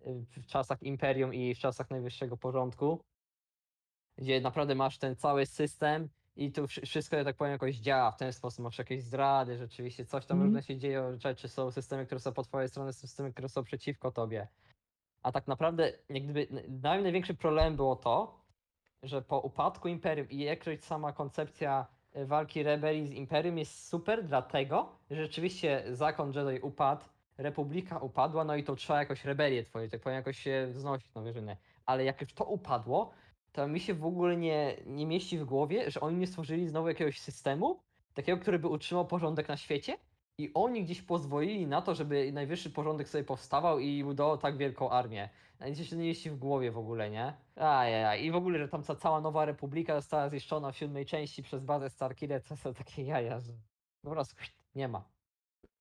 w 0.05 0.45
czasach 0.45 0.83
imperium 0.83 1.33
i 1.33 1.55
w 1.55 1.59
czasach 1.59 1.89
najwyższego 1.89 2.37
porządku, 2.37 2.99
gdzie 4.17 4.41
naprawdę 4.41 4.75
masz 4.75 4.97
ten 4.97 5.15
cały 5.15 5.45
system 5.45 6.09
i 6.39 6.51
tu 6.51 6.67
wszy- 6.67 6.81
wszystko, 6.81 7.17
że 7.17 7.25
tak 7.25 7.35
powiem, 7.35 7.51
jakoś 7.51 7.75
działa 7.75 8.11
w 8.11 8.17
ten 8.17 8.33
sposób. 8.33 8.63
Masz 8.63 8.77
jakieś 8.77 9.03
zdrady, 9.03 9.57
rzeczywiście 9.57 10.05
coś 10.05 10.25
tam 10.25 10.37
Mhm. 10.37 10.45
różne 10.49 10.63
się 10.63 10.77
dzieją, 10.77 11.17
rzeczy 11.17 11.47
są 11.47 11.71
systemy, 11.71 12.05
które 12.05 12.19
są 12.19 12.33
po 12.33 12.43
twojej 12.43 12.69
stronie, 12.69 12.93
są 12.93 12.99
systemy, 13.07 13.31
które 13.31 13.49
są 13.49 13.63
przeciwko 13.63 14.11
tobie. 14.11 14.47
A 15.23 15.31
tak 15.31 15.47
naprawdę, 15.47 15.91
jak 16.09 16.23
gdyby, 16.23 16.47
dla 16.67 16.93
mnie 16.93 17.03
największym 17.03 17.35
problemem 17.37 17.75
było 17.75 17.95
to, 17.95 18.39
że 19.03 19.21
po 19.21 19.39
upadku 19.39 19.87
Imperium 19.87 20.29
i 20.29 20.37
jakoś 20.39 20.79
sama 20.79 21.13
koncepcja 21.13 21.85
e, 22.13 22.25
walki 22.25 22.63
rebelii 22.63 23.07
z 23.07 23.11
Imperium 23.11 23.57
jest 23.57 23.87
super, 23.87 24.25
dlatego, 24.25 24.95
że 25.11 25.15
rzeczywiście 25.23 25.83
zakon 25.91 26.33
Jedi 26.33 26.59
upadł, 26.61 27.05
Republika 27.37 27.97
upadła, 27.97 28.43
no 28.43 28.55
i 28.55 28.63
to 28.63 28.75
trzeba 28.75 28.99
jakoś 28.99 29.25
rebelię 29.25 29.63
tworzyć, 29.63 29.91
tak 29.91 30.01
powiem, 30.01 30.15
jakoś 30.15 30.37
się 30.39 30.67
wznosić 30.71 31.13
na 31.13 31.21
wyżynę. 31.21 31.57
Ale 31.85 32.03
jak 32.03 32.21
już 32.21 32.33
to 32.33 32.45
upadło, 32.45 33.11
to 33.51 33.67
mi 33.67 33.79
się 33.79 33.93
w 33.93 34.05
ogóle 34.05 34.37
nie, 34.37 34.77
nie 34.85 35.05
mieści 35.05 35.39
w 35.39 35.45
głowie, 35.45 35.91
że 35.91 35.99
oni 35.99 36.17
nie 36.17 36.27
stworzyli 36.27 36.67
znowu 36.67 36.87
jakiegoś 36.87 37.19
systemu, 37.19 37.79
takiego, 38.13 38.41
który 38.41 38.59
by 38.59 38.67
utrzymał 38.67 39.07
porządek 39.07 39.47
na 39.47 39.57
świecie 39.57 39.97
i 40.37 40.51
oni 40.53 40.83
gdzieś 40.83 41.01
pozwolili 41.01 41.67
na 41.67 41.81
to, 41.81 41.95
żeby 41.95 42.31
najwyższy 42.31 42.69
porządek 42.69 43.09
sobie 43.09 43.23
powstawał 43.23 43.79
i 43.79 44.03
budował 44.03 44.37
tak 44.37 44.57
wielką 44.57 44.89
armię. 44.89 45.29
Nic 45.65 45.81
się 45.81 45.95
nie 45.95 46.03
mieści 46.03 46.29
w 46.29 46.35
głowie 46.35 46.71
w 46.71 46.77
ogóle, 46.77 47.09
nie? 47.09 47.33
Ajajaj. 47.55 48.25
I 48.25 48.31
w 48.31 48.35
ogóle, 48.35 48.59
że 48.59 48.67
tam 48.67 48.83
ta 48.83 48.95
cała 48.95 49.21
nowa 49.21 49.45
republika 49.45 49.95
została 49.95 50.29
zniszczona 50.29 50.71
w 50.71 50.77
siódmej 50.77 51.05
części 51.05 51.43
przez 51.43 51.63
bazę 51.63 51.89
Starkiller, 51.89 52.43
to 52.43 52.55
są 52.55 52.73
takie 52.73 53.03
jaja, 53.03 53.39
że 53.39 53.53
po 54.01 54.09
prostu 54.09 54.35
nie 54.75 54.87
ma. 54.87 55.03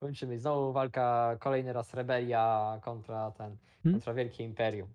Kończymy. 0.01 0.39
Znowu 0.39 0.73
walka, 0.73 1.37
kolejny 1.41 1.73
raz 1.73 1.95
rebelia 1.95 2.79
kontra 2.83 3.31
ten, 3.31 3.57
Hmm? 3.83 4.01
kontra 4.01 4.15
Wielkie 4.15 4.45
Imperium. 4.45 4.89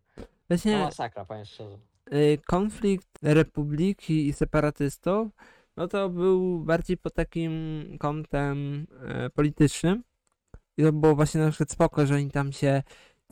Właśnie 0.47 0.77
masakra, 0.77 1.25
powiem 1.25 1.45
szczerze. 1.45 1.77
Y, 2.13 2.39
konflikt 2.47 3.19
Republiki 3.21 4.27
i 4.27 4.33
separatystów, 4.33 5.31
no 5.77 5.87
to 5.87 6.09
był 6.09 6.59
bardziej 6.59 6.97
pod 6.97 7.13
takim 7.13 7.51
kątem 7.99 8.87
e, 9.07 9.29
politycznym. 9.29 10.03
I 10.77 10.83
to 10.83 10.93
było 10.93 11.15
właśnie 11.15 11.41
na 11.41 11.49
przykład 11.49 11.71
spoko, 11.71 12.05
że 12.05 12.15
oni 12.15 12.31
tam 12.31 12.51
się, 12.51 12.83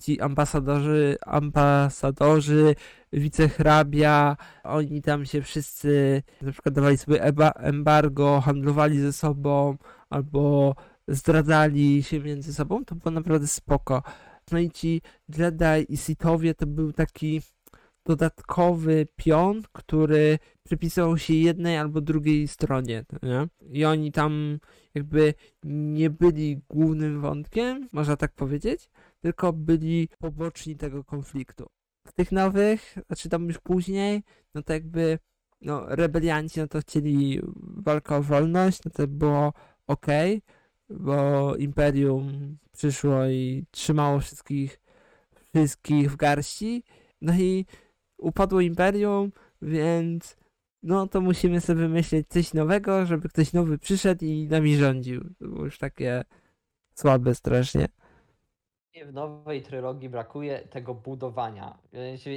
ci 0.01 0.21
ambasadorzy, 0.21 1.17
ambasadorzy, 1.25 2.75
wicehrabia, 3.13 4.37
oni 4.63 5.01
tam 5.01 5.25
się 5.25 5.41
wszyscy 5.41 6.23
na 6.41 6.51
przykład 6.51 6.75
dawali 6.75 6.97
sobie 6.97 7.23
embargo, 7.55 8.41
handlowali 8.41 8.99
ze 8.99 9.13
sobą, 9.13 9.77
albo 10.09 10.75
zdradzali 11.07 12.03
się 12.03 12.19
między 12.19 12.53
sobą, 12.53 12.85
to 12.85 12.95
było 12.95 13.11
naprawdę 13.11 13.47
spoko. 13.47 14.03
No 14.51 14.59
i 14.59 14.71
ci 14.71 15.01
Jedi 15.37 15.93
i 15.93 15.97
Sithowie 15.97 16.53
to 16.53 16.67
był 16.67 16.93
taki 16.93 17.41
dodatkowy 18.05 19.07
pion, 19.15 19.61
który 19.71 20.39
przypisywał 20.63 21.17
się 21.17 21.33
jednej 21.33 21.77
albo 21.77 22.01
drugiej 22.01 22.47
stronie, 22.47 23.05
nie? 23.23 23.47
I 23.69 23.85
oni 23.85 24.11
tam 24.11 24.59
jakby 24.93 25.33
nie 25.63 26.09
byli 26.09 26.61
głównym 26.69 27.21
wątkiem, 27.21 27.89
można 27.91 28.15
tak 28.17 28.33
powiedzieć, 28.33 28.89
tylko 29.21 29.53
byli 29.53 30.09
poboczni 30.19 30.75
tego 30.75 31.03
konfliktu. 31.03 31.67
W 32.07 32.13
tych 32.13 32.31
nowych, 32.31 32.97
znaczy 33.07 33.29
tam 33.29 33.47
już 33.47 33.59
później, 33.59 34.23
no 34.55 34.63
to 34.63 34.73
jakby 34.73 35.19
no, 35.61 35.95
rebelianci 35.95 36.59
no 36.59 36.67
to 36.67 36.79
chcieli 36.79 37.41
walkę 37.61 38.15
o 38.15 38.21
wolność, 38.21 38.79
no 38.85 38.91
to 38.91 39.07
było 39.07 39.53
ok, 39.87 40.07
bo 40.89 41.55
Imperium 41.55 42.57
przyszło 42.71 43.25
i 43.25 43.65
trzymało 43.71 44.19
wszystkich, 44.19 44.81
wszystkich 45.53 46.11
w 46.11 46.15
garści, 46.15 46.83
no 47.21 47.33
i 47.33 47.65
upadło 48.21 48.61
Imperium, 48.61 49.31
więc 49.61 50.37
no 50.83 51.07
to 51.07 51.21
musimy 51.21 51.61
sobie 51.61 51.79
wymyślić 51.79 52.27
coś 52.27 52.53
nowego, 52.53 53.05
żeby 53.05 53.29
ktoś 53.29 53.53
nowy 53.53 53.77
przyszedł 53.77 54.25
i 54.25 54.47
nami 54.47 54.75
rządził. 54.75 55.21
To 55.39 55.47
było 55.47 55.65
już 55.65 55.77
takie 55.77 56.23
słabe 56.93 57.35
strasznie. 57.35 57.87
W 59.05 59.13
nowej 59.13 59.61
trylogii 59.61 60.09
brakuje 60.09 60.59
tego 60.59 60.93
budowania. 60.95 61.77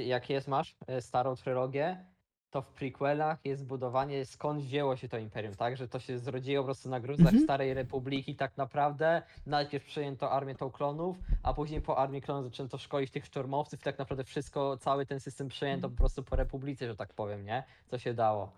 Jak 0.05 0.29
jest, 0.29 0.47
masz 0.47 0.75
e, 0.87 1.01
starą 1.01 1.35
trylogię, 1.35 2.05
to 2.55 2.61
w 2.61 2.67
prequelach 2.67 3.39
jest 3.45 3.65
budowanie 3.65 4.25
skąd 4.25 4.61
wzięło 4.61 4.95
się 4.95 5.09
to 5.09 5.17
imperium, 5.17 5.55
tak? 5.55 5.77
Że 5.77 5.87
to 5.87 5.99
się 5.99 6.19
zrodziło 6.19 6.63
po 6.63 6.65
prostu 6.65 6.89
na 6.89 6.99
gruzach 6.99 7.25
Mhm. 7.27 7.43
Starej 7.43 7.73
Republiki 7.73 8.35
tak 8.35 8.57
naprawdę. 8.57 9.21
Najpierw 9.45 9.85
przejęto 9.85 10.31
armię 10.31 10.55
tą 10.55 10.71
klonów, 10.71 11.17
a 11.43 11.53
później 11.53 11.81
po 11.81 11.97
armii 11.97 12.21
klonów 12.21 12.43
zaczęto 12.45 12.77
szkolić 12.77 13.11
tych 13.11 13.25
sztormowców 13.25 13.79
i 13.79 13.83
tak 13.83 13.99
naprawdę 13.99 14.23
wszystko, 14.23 14.77
cały 14.77 15.05
ten 15.05 15.19
system 15.19 15.47
przejęto 15.47 15.89
po 15.89 15.95
prostu 15.95 16.23
po 16.23 16.35
Republice, 16.35 16.87
że 16.87 16.95
tak 16.95 17.13
powiem, 17.13 17.45
nie? 17.45 17.63
Co 17.87 17.97
się 17.99 18.13
dało. 18.13 18.51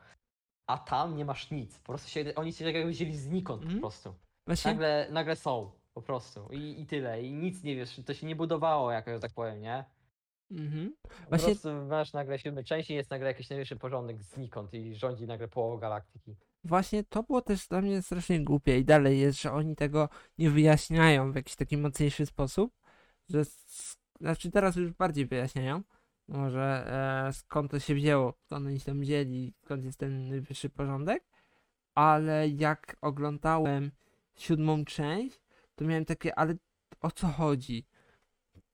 A 0.69 0.77
tam 0.77 1.15
nie 1.15 1.25
masz 1.25 1.51
nic. 1.51 1.79
Po 1.79 1.85
prostu 1.85 2.09
się, 2.09 2.35
oni 2.35 2.53
się 2.53 2.71
jakby 2.71 2.91
wzięli 2.91 3.15
znikąd 3.15 3.61
Mhm. 3.61 3.79
po 3.79 3.87
prostu. 3.87 4.13
Właśnie 4.47 4.71
Nagle, 4.71 5.07
nagle 5.11 5.35
są, 5.35 5.71
po 5.93 6.01
prostu. 6.01 6.47
I, 6.51 6.81
I 6.81 6.85
tyle. 6.85 7.21
I 7.23 7.33
nic 7.33 7.63
nie 7.63 7.75
wiesz, 7.75 8.01
to 8.05 8.13
się 8.13 8.27
nie 8.27 8.35
budowało 8.35 8.91
jakoś, 8.91 9.13
że 9.13 9.19
tak 9.19 9.33
powiem, 9.33 9.61
nie? 9.61 9.85
Mhm. 10.51 10.93
Po 11.01 11.29
Właśnie- 11.29 11.45
prostu 11.55 11.69
masz 11.73 12.13
nagle 12.13 12.39
siódmy 12.39 12.63
części, 12.63 12.93
jest 12.93 13.09
nagle 13.09 13.27
jakiś 13.27 13.49
najwyższy 13.49 13.75
porządek 13.75 14.23
znikąd 14.23 14.73
i 14.73 14.95
rządzi 14.95 15.27
nagle 15.27 15.47
połową 15.47 15.77
galaktyki. 15.77 16.35
Właśnie 16.63 17.03
to 17.03 17.23
było 17.23 17.41
też 17.41 17.67
dla 17.67 17.81
mnie 17.81 18.01
strasznie 18.01 18.43
głupie 18.43 18.79
i 18.79 18.85
dalej 18.85 19.19
jest, 19.19 19.41
że 19.41 19.51
oni 19.51 19.75
tego 19.75 20.09
nie 20.37 20.49
wyjaśniają 20.49 21.31
w 21.31 21.35
jakiś 21.35 21.55
taki 21.55 21.77
mocniejszy 21.77 22.25
sposób, 22.25 22.73
że 23.29 23.39
s- 23.39 23.97
znaczy 24.19 24.51
teraz 24.51 24.75
już 24.75 24.91
bardziej 24.91 25.25
wyjaśniają, 25.25 25.81
może 26.27 26.85
e, 27.27 27.33
skąd 27.33 27.71
to 27.71 27.79
się 27.79 27.95
wzięło, 27.95 28.33
skąd 28.45 28.67
oni 28.67 28.79
się 28.79 28.85
tam 28.85 28.99
wzięli, 29.01 29.53
skąd 29.65 29.83
jest 29.85 29.99
ten 29.99 30.29
najwyższy 30.29 30.69
porządek, 30.69 31.23
ale 31.95 32.49
jak 32.49 32.97
oglądałem 33.01 33.91
siódmą 34.35 34.85
część, 34.85 35.41
to 35.75 35.85
miałem 35.85 36.05
takie, 36.05 36.39
ale 36.39 36.55
o 37.01 37.11
co 37.11 37.27
chodzi? 37.27 37.85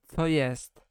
Co 0.08 0.28
jest? 0.28 0.83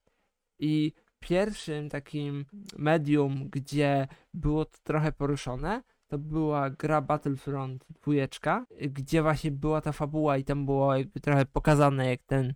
I 0.62 0.92
pierwszym 1.20 1.88
takim 1.88 2.44
medium, 2.78 3.48
gdzie 3.50 4.08
było 4.34 4.64
to 4.64 4.78
trochę 4.84 5.12
poruszone, 5.12 5.82
to 6.08 6.18
była 6.18 6.70
gra 6.70 7.00
Battlefront 7.00 7.86
2, 8.04 8.66
gdzie 8.80 9.22
właśnie 9.22 9.50
była 9.50 9.80
ta 9.80 9.92
fabuła 9.92 10.36
i 10.36 10.44
tam 10.44 10.66
było 10.66 10.96
jakby 10.96 11.20
trochę 11.20 11.46
pokazane, 11.46 12.10
jak 12.10 12.22
ten 12.22 12.54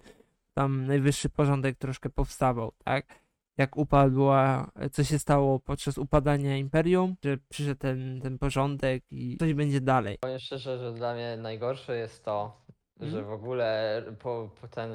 tam 0.54 0.86
najwyższy 0.86 1.28
porządek 1.28 1.78
troszkę 1.78 2.11
powstawał, 2.11 2.72
tak? 2.84 3.07
Jak 3.57 3.76
upadła, 3.76 4.70
co 4.92 5.04
się 5.04 5.18
stało 5.18 5.61
podczas 5.61 5.98
upadania 5.98 6.57
Imperium, 6.57 7.16
że 7.24 7.38
przyszedł 7.48 7.80
ten, 7.80 8.20
ten 8.20 8.38
porządek 8.38 9.04
i 9.11 9.36
coś 9.36 9.54
będzie 9.54 9.80
dalej. 9.80 10.18
Powiem 10.20 10.38
szczerze, 10.38 10.78
że 10.78 10.92
dla 10.92 11.14
mnie 11.14 11.36
najgorsze 11.36 11.96
jest 11.96 12.24
to, 12.24 12.62
że 13.01 13.07
Mhm. 13.18 13.24
w 13.26 13.32
ogóle 13.32 14.03
po, 14.18 14.51
po 14.61 14.68
ten 14.68 14.90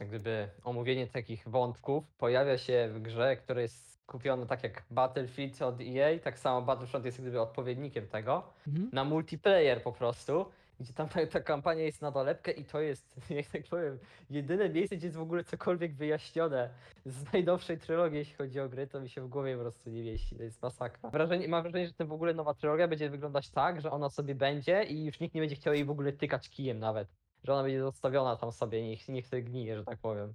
jak 0.00 0.08
gdyby 0.08 0.48
omówienie 0.64 1.06
takich 1.06 1.48
wątków 1.48 2.04
pojawia 2.18 2.58
się 2.58 2.88
w 2.92 3.02
grze, 3.02 3.36
która 3.36 3.60
jest 3.60 3.90
skupiona 4.02 4.46
tak 4.46 4.62
jak 4.62 4.82
Battlefield 4.90 5.62
od 5.62 5.80
EA, 5.80 6.18
tak 6.18 6.38
samo 6.38 6.62
Battlefront 6.62 7.04
jest 7.06 7.20
gdyby 7.20 7.40
odpowiednikiem 7.40 8.08
tego, 8.08 8.42
Mhm. 8.68 8.90
na 8.92 9.04
multiplayer 9.04 9.82
po 9.82 9.92
prostu, 9.92 10.46
gdzie 10.80 10.92
tam 10.92 11.08
ta, 11.08 11.26
ta 11.32 11.40
kampania 11.40 11.82
jest 11.82 12.02
na 12.02 12.10
dolepkę 12.10 12.50
i 12.52 12.64
to 12.64 12.80
jest, 12.80 13.16
jak 13.30 13.46
tak 13.46 13.62
powiem, 13.70 13.98
jedyne 14.30 14.68
miejsce, 14.68 14.96
gdzie 14.96 15.06
jest 15.06 15.18
w 15.18 15.22
ogóle 15.22 15.44
cokolwiek 15.44 15.94
wyjaśnione 15.94 16.70
z 17.06 17.32
najnowszej 17.32 17.78
trylogii, 17.78 18.18
jeśli 18.18 18.34
chodzi 18.34 18.60
o 18.60 18.68
gry, 18.68 18.86
to 18.86 19.00
mi 19.00 19.08
się 19.08 19.20
w 19.20 19.28
głowie 19.28 19.54
po 19.56 19.62
prostu 19.62 19.90
nie 19.90 20.02
mieści, 20.02 20.36
to 20.36 20.42
jest 20.42 20.62
masakra. 20.62 21.10
Wrażenie, 21.10 21.48
mam 21.48 21.62
wrażenie, 21.62 21.86
że 21.86 21.92
ten 21.92 22.06
w 22.06 22.12
ogóle 22.12 22.34
nowa 22.34 22.54
trylogia 22.54 22.88
będzie 22.88 23.10
wyglądać 23.10 23.50
tak, 23.50 23.80
że 23.80 23.90
ona 23.90 24.10
sobie 24.10 24.34
będzie 24.34 24.82
i 24.84 25.04
już 25.04 25.20
nikt 25.20 25.34
nie 25.34 25.40
będzie 25.40 25.56
chciał 25.56 25.74
jej 25.74 25.84
w 25.84 25.90
ogóle 25.90 26.12
tykać 26.12 26.50
kijem 26.50 26.78
nawet. 26.78 27.08
Że 27.44 27.52
ona 27.52 27.62
będzie 27.62 27.80
zostawiona 27.80 28.36
tam 28.36 28.52
sobie, 28.52 28.88
niech, 28.88 29.08
niech 29.08 29.26
sobie 29.26 29.42
gnije, 29.42 29.76
że 29.76 29.84
tak 29.84 29.98
powiem. 29.98 30.34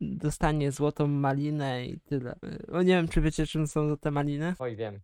Dostanie 0.00 0.72
złotą 0.72 1.06
malinę 1.06 1.86
i 1.86 2.00
tyle. 2.00 2.36
Bo 2.68 2.82
nie 2.82 2.94
wiem, 2.94 3.08
czy 3.08 3.20
wiecie, 3.20 3.46
czym 3.46 3.66
są 3.66 3.96
te 3.96 4.10
maliny? 4.10 4.54
Oj, 4.58 4.76
wiem. 4.76 5.00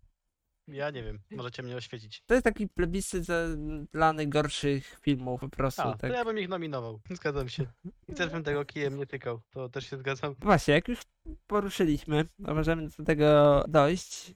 Ja 0.69 0.91
nie 0.91 1.03
wiem, 1.03 1.19
możecie 1.31 1.63
mnie 1.63 1.77
oświecić. 1.77 2.23
To 2.27 2.35
jest 2.35 2.45
taki 2.45 2.69
plebiscyt 2.69 3.25
za, 3.25 3.47
dla 3.93 4.13
najgorszych 4.13 4.99
filmów 5.01 5.41
po 5.41 5.49
prostu. 5.49 5.83
A, 5.83 5.97
tak. 5.97 6.01
to 6.01 6.07
ja 6.17 6.25
bym 6.25 6.39
ich 6.39 6.49
nominował. 6.49 7.01
Zgadzam 7.11 7.49
się. 7.49 7.67
I 8.09 8.15
też 8.15 8.31
bym 8.31 8.45
tego 8.45 8.65
kijem 8.65 8.97
nie 8.97 9.07
tykał. 9.07 9.41
To 9.51 9.69
też 9.69 9.91
się 9.91 9.97
zgadzam. 9.97 10.35
Właśnie, 10.39 10.75
jak 10.75 10.89
już 10.89 11.01
poruszyliśmy, 11.47 12.25
to 12.47 12.55
możemy 12.55 12.89
do 12.99 13.05
tego 13.05 13.65
dojść. 13.69 14.35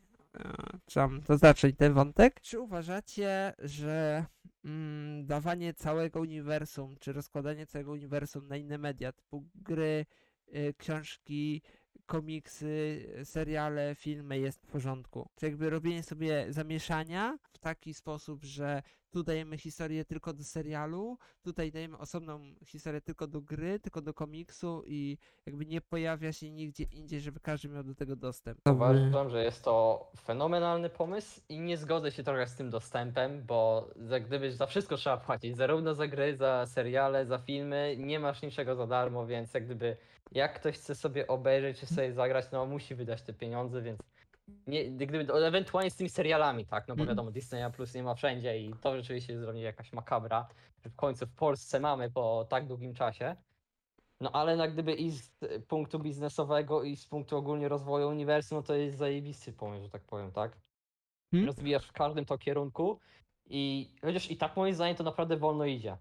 e, 0.96 1.20
to 1.26 1.38
zacząć 1.38 1.76
ten 1.76 1.94
wątek? 1.94 2.40
Czy 2.40 2.60
uważacie, 2.60 3.54
że 3.58 4.24
mm, 4.66 5.26
dawanie 5.26 5.74
całego 5.74 6.20
uniwersum, 6.20 6.96
czy 7.00 7.12
rozkładanie 7.12 7.66
całego 7.66 7.92
uniwersum 7.92 8.48
na 8.48 8.56
inne 8.56 8.78
media, 8.78 9.12
typu 9.12 9.46
gry, 9.54 10.06
y, 10.48 10.74
książki, 10.78 11.62
komiksy, 12.06 13.06
seriale, 13.24 13.94
filmy 13.94 14.38
jest 14.38 14.62
w 14.62 14.66
porządku? 14.66 15.28
Czy 15.36 15.46
jakby 15.46 15.70
robienie 15.70 16.02
sobie 16.02 16.46
zamieszania 16.48 17.38
w 17.52 17.58
taki 17.58 17.94
sposób, 17.94 18.44
że 18.44 18.82
tu 19.10 19.22
dajemy 19.22 19.58
historię 19.58 20.04
tylko 20.04 20.32
do 20.32 20.44
serialu, 20.44 21.18
tutaj 21.42 21.72
dajemy 21.72 21.98
osobną 21.98 22.40
historię 22.64 23.00
tylko 23.00 23.26
do 23.26 23.40
gry, 23.40 23.80
tylko 23.80 24.00
do 24.00 24.14
komiksu 24.14 24.82
i 24.86 25.18
jakby 25.46 25.66
nie 25.66 25.80
pojawia 25.80 26.32
się 26.32 26.50
nigdzie 26.50 26.84
indziej, 26.84 27.20
żeby 27.20 27.40
każdy 27.40 27.68
miał 27.68 27.84
do 27.84 27.94
tego 27.94 28.16
dostęp. 28.16 28.58
Uważam, 28.68 29.30
że 29.30 29.44
jest 29.44 29.64
to 29.64 30.06
fenomenalny 30.20 30.90
pomysł 30.90 31.40
i 31.48 31.60
nie 31.60 31.76
zgodzę 31.76 32.12
się 32.12 32.22
trochę 32.22 32.46
z 32.46 32.56
tym 32.56 32.70
dostępem, 32.70 33.42
bo 33.46 33.88
jak 34.10 34.26
gdyby 34.26 34.52
za 34.52 34.66
wszystko 34.66 34.96
trzeba 34.96 35.16
płacić, 35.16 35.56
zarówno 35.56 35.94
za 35.94 36.06
gry, 36.08 36.36
za 36.36 36.66
seriale, 36.66 37.26
za 37.26 37.38
filmy, 37.38 37.96
nie 37.98 38.20
masz 38.20 38.42
niczego 38.42 38.76
za 38.76 38.86
darmo, 38.86 39.26
więc 39.26 39.54
jak 39.54 39.64
gdyby 39.64 39.96
jak 40.32 40.54
ktoś 40.60 40.74
chce 40.74 40.94
sobie 40.94 41.26
obejrzeć 41.26 41.80
czy 41.80 41.86
sobie 41.86 42.12
zagrać, 42.12 42.46
no 42.52 42.66
musi 42.66 42.94
wydać 42.94 43.22
te 43.22 43.32
pieniądze, 43.32 43.82
więc 43.82 44.00
nie, 44.66 44.90
gdyby, 44.90 45.32
ewentualnie 45.34 45.90
z 45.90 45.96
tymi 45.96 46.10
serialami, 46.10 46.66
tak, 46.66 46.88
no 46.88 46.96
bo 46.96 47.02
Mhm. 47.02 47.08
wiadomo, 47.08 47.30
Disney 47.30 47.72
Plus 47.72 47.94
nie 47.94 48.02
ma 48.02 48.14
wszędzie 48.14 48.58
i 48.60 48.74
to 48.80 48.96
rzeczywiście 48.96 49.32
jest 49.32 49.44
dla 49.44 49.52
mnie 49.52 49.62
jakaś 49.62 49.92
makabra, 49.92 50.48
że 50.84 50.90
w 50.90 50.96
końcu 50.96 51.26
w 51.26 51.34
Polsce 51.34 51.80
mamy 51.80 52.10
po 52.10 52.46
tak 52.48 52.66
długim 52.66 52.94
czasie, 52.94 53.36
No 54.20 54.32
ale 54.32 54.56
jak 54.56 54.72
gdyby 54.72 54.94
i 54.94 55.10
z 55.10 55.32
punktu 55.68 55.98
biznesowego 55.98 56.82
i 56.82 56.96
z 56.96 57.06
punktu 57.06 57.36
ogólnie 57.36 57.68
rozwoju 57.68 58.08
uniwersum, 58.08 58.58
no 58.58 58.62
to 58.62 58.74
jest 58.74 58.98
zajebisty 58.98 59.52
pomysł, 59.52 59.84
że 59.84 59.90
tak 59.90 60.02
powiem, 60.02 60.32
tak? 60.32 60.56
Hmm? 61.30 61.46
Rozwijasz 61.46 61.86
w 61.86 61.92
każdym 61.92 62.24
to 62.24 62.38
kierunku 62.38 62.98
i 63.50 63.90
chociaż 64.02 64.30
i 64.30 64.36
tak 64.36 64.56
moim 64.56 64.74
zdaniem 64.74 64.96
to 64.96 65.04
naprawdę 65.04 65.36
wolno 65.36 65.64
idzie. 65.64 65.96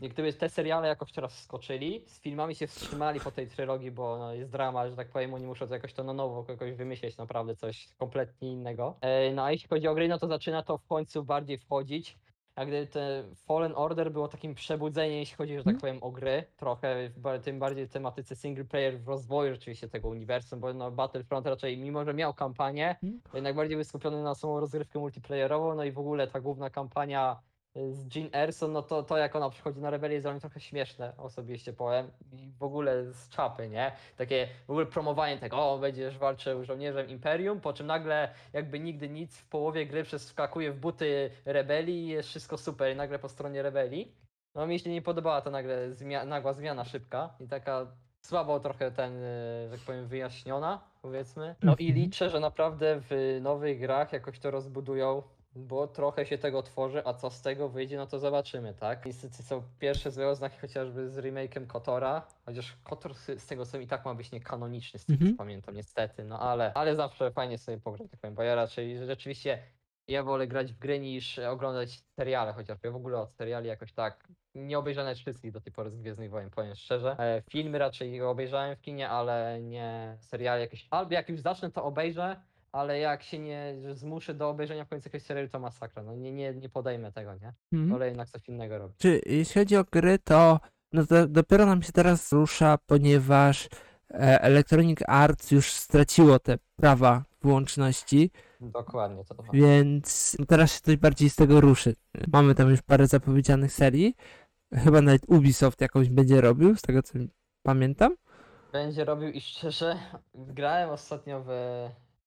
I 0.00 0.08
gdyby 0.08 0.32
te 0.32 0.48
seriale 0.48 0.88
jakoś 0.88 1.12
teraz 1.12 1.38
skoczyli, 1.42 2.04
z 2.06 2.20
filmami 2.20 2.54
się 2.54 2.66
wstrzymali 2.66 3.20
po 3.20 3.30
tej 3.30 3.46
trylogii, 3.48 3.90
bo 3.90 4.18
no, 4.18 4.34
jest 4.34 4.50
drama, 4.50 4.88
że 4.88 4.96
tak 4.96 5.08
powiem, 5.08 5.34
oni 5.34 5.46
muszą 5.46 5.66
to 5.66 5.74
jakoś 5.74 5.92
to 5.92 6.04
na 6.04 6.12
nowo 6.12 6.44
jakoś 6.48 6.72
wymyśleć 6.72 7.16
naprawdę 7.16 7.56
coś 7.56 7.88
kompletnie 7.98 8.52
innego. 8.52 8.96
E, 9.00 9.32
no 9.32 9.44
a 9.44 9.52
jeśli 9.52 9.68
chodzi 9.68 9.88
o 9.88 9.94
gry, 9.94 10.08
no 10.08 10.18
to 10.18 10.26
zaczyna 10.26 10.62
to 10.62 10.78
w 10.78 10.86
końcu 10.86 11.24
bardziej 11.24 11.58
wchodzić. 11.58 12.18
A 12.54 12.64
gdy 12.66 12.86
ten 12.86 13.34
Fallen 13.34 13.72
Order 13.76 14.12
było 14.12 14.28
takim 14.28 14.54
przebudzeniem, 14.54 15.18
jeśli 15.18 15.36
chodzi, 15.36 15.52
że 15.58 15.64
tak 15.64 15.74
Mhm. 15.74 15.80
powiem, 15.80 16.02
o 16.02 16.10
gry, 16.10 16.44
trochę 16.56 17.10
tym 17.44 17.58
bardziej 17.58 17.86
w 17.86 17.90
tematyce 17.92 18.36
single 18.36 18.64
player 18.64 19.00
w 19.00 19.08
rozwoju 19.08 19.52
rzeczywiście 19.54 19.88
tego 19.88 20.08
uniwersum, 20.08 20.60
bo 20.60 20.74
no 20.74 20.90
Battlefront 20.90 21.46
raczej, 21.46 21.78
mimo 21.78 22.04
że 22.04 22.14
miał 22.14 22.34
kampanię, 22.34 22.88
Mhm. 23.02 23.20
to 23.30 23.36
jednak 23.36 23.54
bardziej 23.56 23.76
był 23.76 23.84
skupiony 23.84 24.22
na 24.22 24.34
samą 24.34 24.60
rozgrywkę 24.60 24.98
multiplayerową, 24.98 25.74
no 25.74 25.84
i 25.84 25.92
w 25.92 25.98
ogóle 25.98 26.26
ta 26.26 26.40
główna 26.40 26.70
kampania 26.70 27.40
z 27.74 28.16
Jean 28.16 28.28
Erson, 28.32 28.72
no 28.72 28.82
to, 28.82 29.02
to 29.02 29.16
jak 29.16 29.36
ona 29.36 29.50
przychodzi 29.50 29.80
na 29.80 29.90
rebelię 29.90 30.14
jest 30.14 30.24
dla 30.24 30.32
mnie 30.32 30.40
trochę 30.40 30.60
śmieszne, 30.60 31.12
osobiście 31.16 31.72
powiem. 31.72 32.10
I 32.32 32.50
w 32.58 32.62
ogóle 32.62 33.04
z 33.12 33.28
czapy, 33.28 33.68
nie? 33.68 33.92
Takie 34.16 34.48
w 34.66 34.70
ogóle 34.70 34.86
promowanie 34.86 35.38
tego, 35.38 35.70
o, 35.72 35.78
będziesz 35.78 36.18
walczył 36.18 36.64
żołnierzem 36.64 37.08
Imperium, 37.08 37.60
po 37.60 37.72
czym 37.72 37.86
nagle 37.86 38.28
jakby 38.52 38.80
nigdy 38.80 39.08
nic 39.08 39.36
w 39.38 39.48
połowie 39.48 39.86
gry 39.86 40.02
przeskakuje 40.04 40.72
w 40.72 40.80
buty 40.80 41.30
rebelii 41.44 42.04
i 42.04 42.08
jest 42.08 42.28
wszystko 42.28 42.58
super 42.58 42.92
i 42.92 42.96
nagle 42.96 43.18
po 43.18 43.28
stronie 43.28 43.62
rebelii. 43.62 44.16
No 44.54 44.66
mi 44.66 44.78
się 44.78 44.90
nie 44.90 45.02
podobała 45.02 45.40
ta 45.40 45.50
nagle 45.50 45.90
zmia- 45.90 46.26
nagła 46.26 46.52
zmiana 46.52 46.84
szybka 46.84 47.34
i 47.40 47.48
taka 47.48 47.86
słabo 48.20 48.60
trochę 48.60 48.90
ten, 48.90 49.12
y, 49.22 49.68
że 49.70 49.76
tak 49.76 49.86
powiem, 49.86 50.06
wyjaśniona, 50.06 50.80
powiedzmy. 51.02 51.54
No 51.62 51.76
i 51.78 51.86
Mhm. 51.88 51.94
liczę, 52.04 52.30
że 52.30 52.40
naprawdę 52.40 53.00
w 53.10 53.38
nowych 53.40 53.80
grach 53.80 54.12
jakoś 54.12 54.38
to 54.38 54.50
rozbudują, 54.50 55.22
bo 55.54 55.86
trochę 55.88 56.26
się 56.26 56.38
tego 56.38 56.62
tworzy, 56.62 57.02
a 57.06 57.14
co 57.14 57.30
z 57.30 57.42
tego 57.42 57.68
wyjdzie, 57.68 57.96
no 57.96 58.06
to 58.06 58.18
zobaczymy, 58.18 58.74
tak? 58.74 59.06
Niestety 59.06 59.42
są 59.42 59.62
pierwsze 59.78 60.10
złe 60.10 60.28
oznaki 60.28 60.58
chociażby 60.58 61.10
z 61.10 61.18
remake'em 61.18 61.66
Kotora, 61.66 62.26
chociaż 62.46 62.76
Kotor 62.84 63.14
z, 63.14 63.46
tego 63.46 63.66
co 63.66 63.78
i 63.78 63.86
tak 63.86 64.04
ma 64.04 64.14
być 64.14 64.32
niekanoniczny, 64.32 64.98
z 64.98 65.04
tego 65.04 65.16
Mhm. 65.16 65.32
co 65.32 65.38
pamiętam, 65.38 65.74
niestety, 65.74 66.24
no 66.24 66.40
ale, 66.40 66.74
ale 66.74 66.96
zawsze 66.96 67.30
fajnie 67.30 67.58
sobie 67.58 67.78
pograć, 67.78 68.10
tak 68.10 68.20
powiem, 68.20 68.34
bo 68.34 68.42
ja 68.42 68.54
raczej 68.54 69.06
rzeczywiście 69.06 69.58
ja 70.08 70.22
wolę 70.22 70.46
grać 70.46 70.72
w 70.72 70.78
gry 70.78 71.00
niż 71.00 71.38
oglądać 71.38 72.02
seriale 72.16 72.52
chociażby. 72.52 72.88
Ja 72.88 72.92
w 72.92 72.96
ogóle 72.96 73.18
od 73.18 73.32
seriali 73.32 73.68
jakoś 73.68 73.92
tak 73.92 74.28
nie 74.54 74.78
obejrzałem 74.78 75.14
wszystkich 75.14 75.52
do 75.52 75.60
tej 75.60 75.72
pory 75.72 75.90
z 75.90 75.96
Gwiezdnych 75.96 76.30
Wojen, 76.30 76.50
powiem 76.50 76.74
szczerze. 76.74 77.16
E, 77.18 77.42
filmy 77.50 77.78
raczej 77.78 78.22
obejrzałem 78.22 78.76
w 78.76 78.80
kinie, 78.80 79.08
ale 79.08 79.60
nie 79.62 80.16
seriale 80.20 80.60
jakieś. 80.60 80.86
Albo 80.90 81.14
jak 81.14 81.28
już 81.28 81.40
zacznę, 81.40 81.70
to 81.70 81.84
obejrzę, 81.84 82.40
ale 82.72 82.98
jak 82.98 83.22
się 83.22 83.38
nie 83.38 83.74
zmuszę 83.92 84.34
do 84.34 84.48
obejrzenia 84.48 84.84
w 84.84 84.88
końcu 84.88 85.08
jakiegoś 85.08 85.26
serialu, 85.26 85.48
to 85.48 85.58
masakra. 85.58 86.02
No 86.02 86.14
nie, 86.14 86.32
nie, 86.32 86.54
nie 86.54 86.68
podejmę 86.68 87.12
tego, 87.12 87.34
nie? 87.34 87.52
Mhm. 87.72 87.90
Wolę 87.90 88.06
jednak 88.06 88.28
coś 88.28 88.48
innego 88.48 88.78
robić. 88.78 88.98
Czy 88.98 89.20
jeśli 89.26 89.60
chodzi 89.60 89.76
o 89.76 89.84
gry, 89.84 90.18
to 90.18 90.60
no 90.92 91.06
to 91.06 91.28
dopiero 91.28 91.66
nam 91.66 91.82
się 91.82 91.92
teraz 91.92 92.32
rusza, 92.32 92.78
ponieważ 92.86 93.68
e, 94.10 94.42
Electronic 94.42 94.98
Arts 95.06 95.50
już 95.50 95.72
straciło 95.72 96.38
te 96.38 96.58
prawa 96.76 97.24
wyłączności, 97.42 98.30
Dokładnie 98.60 99.24
to. 99.24 99.34
to. 99.34 99.42
więc 99.52 100.36
teraz 100.48 100.74
się 100.74 100.80
coś 100.80 100.96
bardziej 100.96 101.30
z 101.30 101.36
tego 101.36 101.60
ruszy. 101.60 101.94
Mamy 102.32 102.54
tam 102.54 102.70
już 102.70 102.82
parę 102.82 103.06
zapowiedzianych 103.06 103.72
serii. 103.72 104.14
Chyba 104.74 105.00
nawet 105.00 105.22
Ubisoft 105.28 105.80
jakąś 105.80 106.08
będzie 106.08 106.40
robił, 106.40 106.76
z 106.76 106.82
tego 106.82 107.02
co 107.02 107.18
pamiętam. 107.62 108.16
Będzie 108.72 109.04
robił 109.04 109.28
i 109.30 109.40
szczerze, 109.40 109.96
grałem 110.34 110.90
ostatnio 110.90 111.44
w 111.46 111.50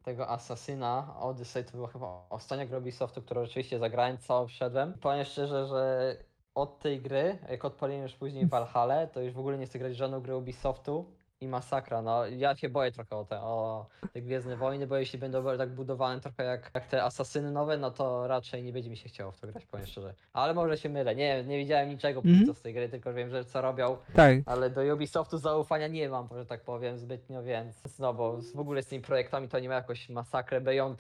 tego 0.05 0.29
Assassina 0.29 1.15
Odyssey, 1.19 1.63
to 1.63 1.71
była 1.71 1.87
chyba 1.87 2.25
ostatnia 2.29 2.65
gra 2.65 2.77
Ubisoftu, 2.77 3.21
którą 3.21 3.45
rzeczywiście 3.45 3.79
zagrałem, 3.79 4.17
całą 4.17 4.47
wszedłem. 4.47 4.93
Powiem 4.93 5.25
szczerze, 5.25 5.67
że 5.67 6.15
od 6.55 6.79
tej 6.79 7.01
gry, 7.01 7.37
jak 7.49 7.65
odpaliłem 7.65 8.03
już 8.03 8.13
później 8.13 8.45
Valhalla, 8.47 9.07
to 9.07 9.21
już 9.21 9.33
w 9.33 9.39
ogóle 9.39 9.57
nie 9.57 9.65
chcę 9.65 9.79
grać 9.79 9.95
żadną 9.95 10.21
grę 10.21 10.37
Ubisoftu 10.37 11.05
i 11.41 11.47
masakra, 11.47 12.01
no 12.01 12.25
ja 12.27 12.55
się 12.55 12.69
boję 12.69 12.91
trochę 12.91 13.15
o 13.15 13.25
te, 13.25 13.41
o 13.41 13.85
te 14.13 14.21
Gwiezdne 14.21 14.57
Wojny, 14.57 14.87
bo 14.87 14.97
jeśli 14.97 15.19
będą 15.19 15.57
tak 15.57 15.69
budowane 15.69 16.21
trochę 16.21 16.43
jak, 16.43 16.71
jak 16.75 16.87
te 16.87 17.03
Asasyny 17.03 17.51
nowe, 17.51 17.77
no 17.77 17.91
to 17.91 18.27
raczej 18.27 18.63
nie 18.63 18.73
będzie 18.73 18.89
mi 18.89 18.97
się 18.97 19.09
chciało 19.09 19.31
w 19.31 19.39
to 19.39 19.47
grać, 19.47 19.65
powiem 19.65 19.85
szczerze. 19.85 20.13
Ale 20.33 20.53
może 20.53 20.77
się 20.77 20.89
mylę, 20.89 21.15
nie 21.15 21.43
nie 21.43 21.57
widziałem 21.57 21.89
niczego 21.89 22.19
Mhm. 22.25 22.45
co 22.45 22.53
z 22.53 22.61
tej 22.61 22.73
gry, 22.73 22.89
tylko 22.89 23.13
wiem, 23.13 23.29
że 23.29 23.45
co 23.45 23.61
robią, 23.61 23.97
Tak. 24.13 24.37
ale 24.45 24.69
do 24.69 24.81
Ubisoftu 24.93 25.37
zaufania 25.37 25.87
nie 25.87 26.09
mam, 26.09 26.27
że 26.35 26.45
tak 26.45 26.61
powiem, 26.63 26.97
zbytnio, 26.97 27.43
więc 27.43 27.99
no 27.99 28.13
bo 28.13 28.37
w 28.55 28.59
ogóle 28.59 28.83
z 28.83 28.87
tymi 28.87 29.01
projektami 29.01 29.47
to 29.47 29.59
nie 29.59 29.69
ma 29.69 29.75
jakąś 29.75 30.09
masakrę 30.09 30.61
Beyond 30.61 30.99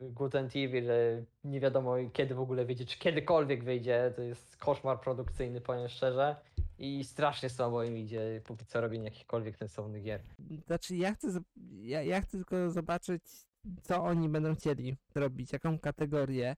Good 0.00 0.34
and 0.36 0.50
Evil, 0.56 0.90
e, 0.90 0.94
nie 1.44 1.60
wiadomo 1.60 1.94
kiedy 2.12 2.34
w 2.34 2.40
ogóle 2.40 2.64
wyjdzie, 2.64 2.84
czy 2.84 2.98
kiedykolwiek 2.98 3.64
wyjdzie, 3.64 4.12
to 4.16 4.22
jest 4.22 4.56
koszmar 4.56 5.00
produkcyjny, 5.00 5.60
powiem 5.60 5.88
szczerze. 5.88 6.36
I 6.78 7.04
strasznie 7.04 7.50
słabo 7.50 7.82
im 7.82 7.98
idzie 7.98 8.40
póki 8.44 8.66
co 8.66 8.80
robienie 8.80 9.04
jakichkolwiek 9.04 9.56
sensownych 9.56 10.02
gier. 10.02 10.22
Znaczy 10.66 10.96
ja 10.96 11.14
chcę, 11.14 11.28
ja, 11.80 12.02
ja 12.02 12.20
chcę 12.20 12.30
tylko 12.30 12.70
zobaczyć, 12.70 13.22
co 13.82 14.04
oni 14.04 14.28
będą 14.28 14.54
chcieli 14.54 14.96
robić, 15.14 15.52
jaką 15.52 15.78
kategorię, 15.78 16.56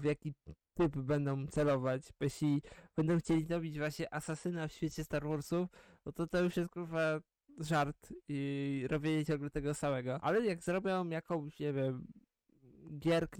w 0.00 0.04
jaki 0.04 0.34
typ 0.74 0.96
będą 0.96 1.46
celować. 1.46 2.02
Bo 2.18 2.24
jeśli 2.24 2.62
będą 2.96 3.18
chcieli 3.18 3.46
robić 3.48 3.78
właśnie 3.78 4.14
asasyna 4.14 4.68
w 4.68 4.72
świecie 4.72 5.04
Star 5.04 5.28
Warsów, 5.28 5.68
no 6.06 6.12
to 6.12 6.26
to 6.26 6.42
już 6.42 6.56
jest 6.56 6.70
kurwa 6.70 7.20
żart 7.58 8.12
i 8.28 8.86
robienie 8.90 9.24
ciągle 9.24 9.50
tego 9.50 9.74
samego. 9.74 10.20
Ale 10.20 10.46
jak 10.46 10.62
zrobią 10.62 11.08
jakąś, 11.08 11.58
nie 11.58 11.72
wiem, 11.72 12.06
gierk, 12.98 13.36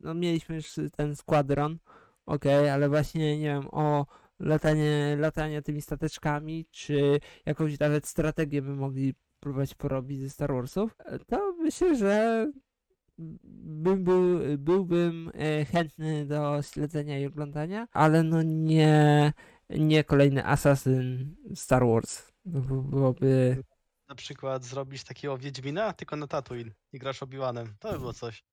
no 0.00 0.14
mieliśmy 0.14 0.54
już 0.56 0.74
ten 0.96 1.16
Squadron, 1.16 1.78
okej, 2.26 2.70
ale 2.70 2.88
właśnie, 2.88 3.38
nie 3.38 3.46
wiem, 3.46 3.68
o 3.70 4.06
latanie, 4.40 5.16
latanie 5.18 5.62
tymi 5.62 5.82
stateczkami, 5.82 6.66
czy 6.70 7.20
jakąś 7.46 7.78
nawet 7.78 8.06
strategię 8.06 8.62
by 8.62 8.74
mogli 8.74 9.14
próbować 9.40 9.74
porobić 9.74 10.20
ze 10.20 10.30
Star 10.30 10.52
Warsów, 10.52 10.94
e, 10.98 11.18
to 11.18 11.54
myślę, 11.58 11.96
że 11.96 12.46
bym 13.18 14.04
był, 14.04 14.40
byłbym 14.58 15.30
e, 15.34 15.64
chętny 15.64 16.26
do 16.26 16.62
śledzenia 16.62 17.18
i 17.18 17.26
oglądania, 17.26 17.88
ale 17.92 18.22
no 18.22 18.42
nie, 18.42 19.32
nie 19.70 20.04
kolejny 20.04 20.46
Assassin 20.46 21.34
Star 21.54 21.86
Wars. 21.86 22.32
By- 22.44 22.82
byłoby... 22.82 23.62
Na 24.08 24.14
przykład 24.14 24.64
zrobić 24.64 25.04
takiego 25.04 25.38
Wiedźmina, 25.38 25.92
tylko 25.92 26.16
na 26.16 26.26
Tatooine 26.26 26.72
i 26.92 26.98
grasz 26.98 27.22
Obi-Wanem. 27.22 27.66
To 27.78 27.92
by 27.92 27.98
było 27.98 28.12
coś. 28.12 28.44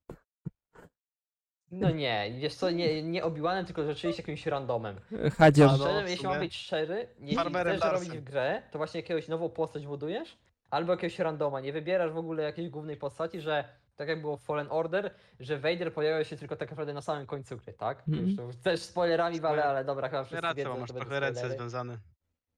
No 1.81 1.89
nie, 1.89 2.33
wiesz 2.39 2.55
co, 2.55 2.69
nie, 2.71 3.03
nie 3.03 3.23
obiłanem, 3.23 3.65
tylko 3.65 3.83
rzeczywiście 3.85 4.21
jakimś 4.21 4.45
randomem. 4.45 4.95
Hadzior. 5.37 5.69
A, 5.69 5.71
no, 5.71 5.77
Szczerze, 5.77 5.99
w 6.05 6.09
jeśli 6.09 6.17
sumie. 6.17 6.29
mam 6.29 6.39
być 6.39 6.55
szczery, 6.55 7.07
jeśli 7.19 7.35
Farmerem 7.35 7.77
chcesz 7.77 7.91
robić 7.91 8.07
Larsem. 8.09 8.21
w 8.25 8.29
grę, 8.29 8.61
to 8.71 8.77
właśnie 8.77 8.99
jakiegoś 9.01 9.27
nową 9.27 9.49
postać 9.49 9.87
budujesz, 9.87 10.37
albo 10.69 10.93
jakiegoś 10.93 11.19
randoma. 11.19 11.59
Nie 11.61 11.73
wybierasz 11.73 12.11
w 12.11 12.17
ogóle 12.17 12.43
jakiejś 12.43 12.69
głównej 12.69 12.97
postaci, 12.97 13.41
że 13.41 13.63
tak 13.95 14.07
jak 14.07 14.21
było 14.21 14.37
w 14.37 14.41
Fallen 14.43 14.67
Order, 14.69 15.13
że 15.39 15.57
Vader 15.59 15.93
pojawia 15.93 16.23
się 16.23 16.37
tylko 16.37 16.55
tak 16.55 16.69
naprawdę 16.69 16.93
na 16.93 17.01
samym 17.01 17.25
końcu 17.25 17.57
gry, 17.57 17.73
tak? 17.73 18.03
Mhm. 18.07 18.27
Już 18.27 18.35
to 18.37 18.49
też 18.63 18.81
spoilerami 18.81 19.39
walę, 19.41 19.61
Spoiler- 19.61 19.65
ale 19.67 19.85
dobra, 19.85 20.09
chyba 20.09 20.23
wszyscy 20.23 20.41
Racja, 20.41 20.55
wiedzą, 20.63 20.69
bo 20.69 20.75
że 20.75 20.81
masz 20.81 20.87
to 20.87 20.93
będą 20.93 21.05
trochę 21.09 21.19
ręce 21.19 21.39
spoilery. 21.39 21.59
związane. 21.59 21.97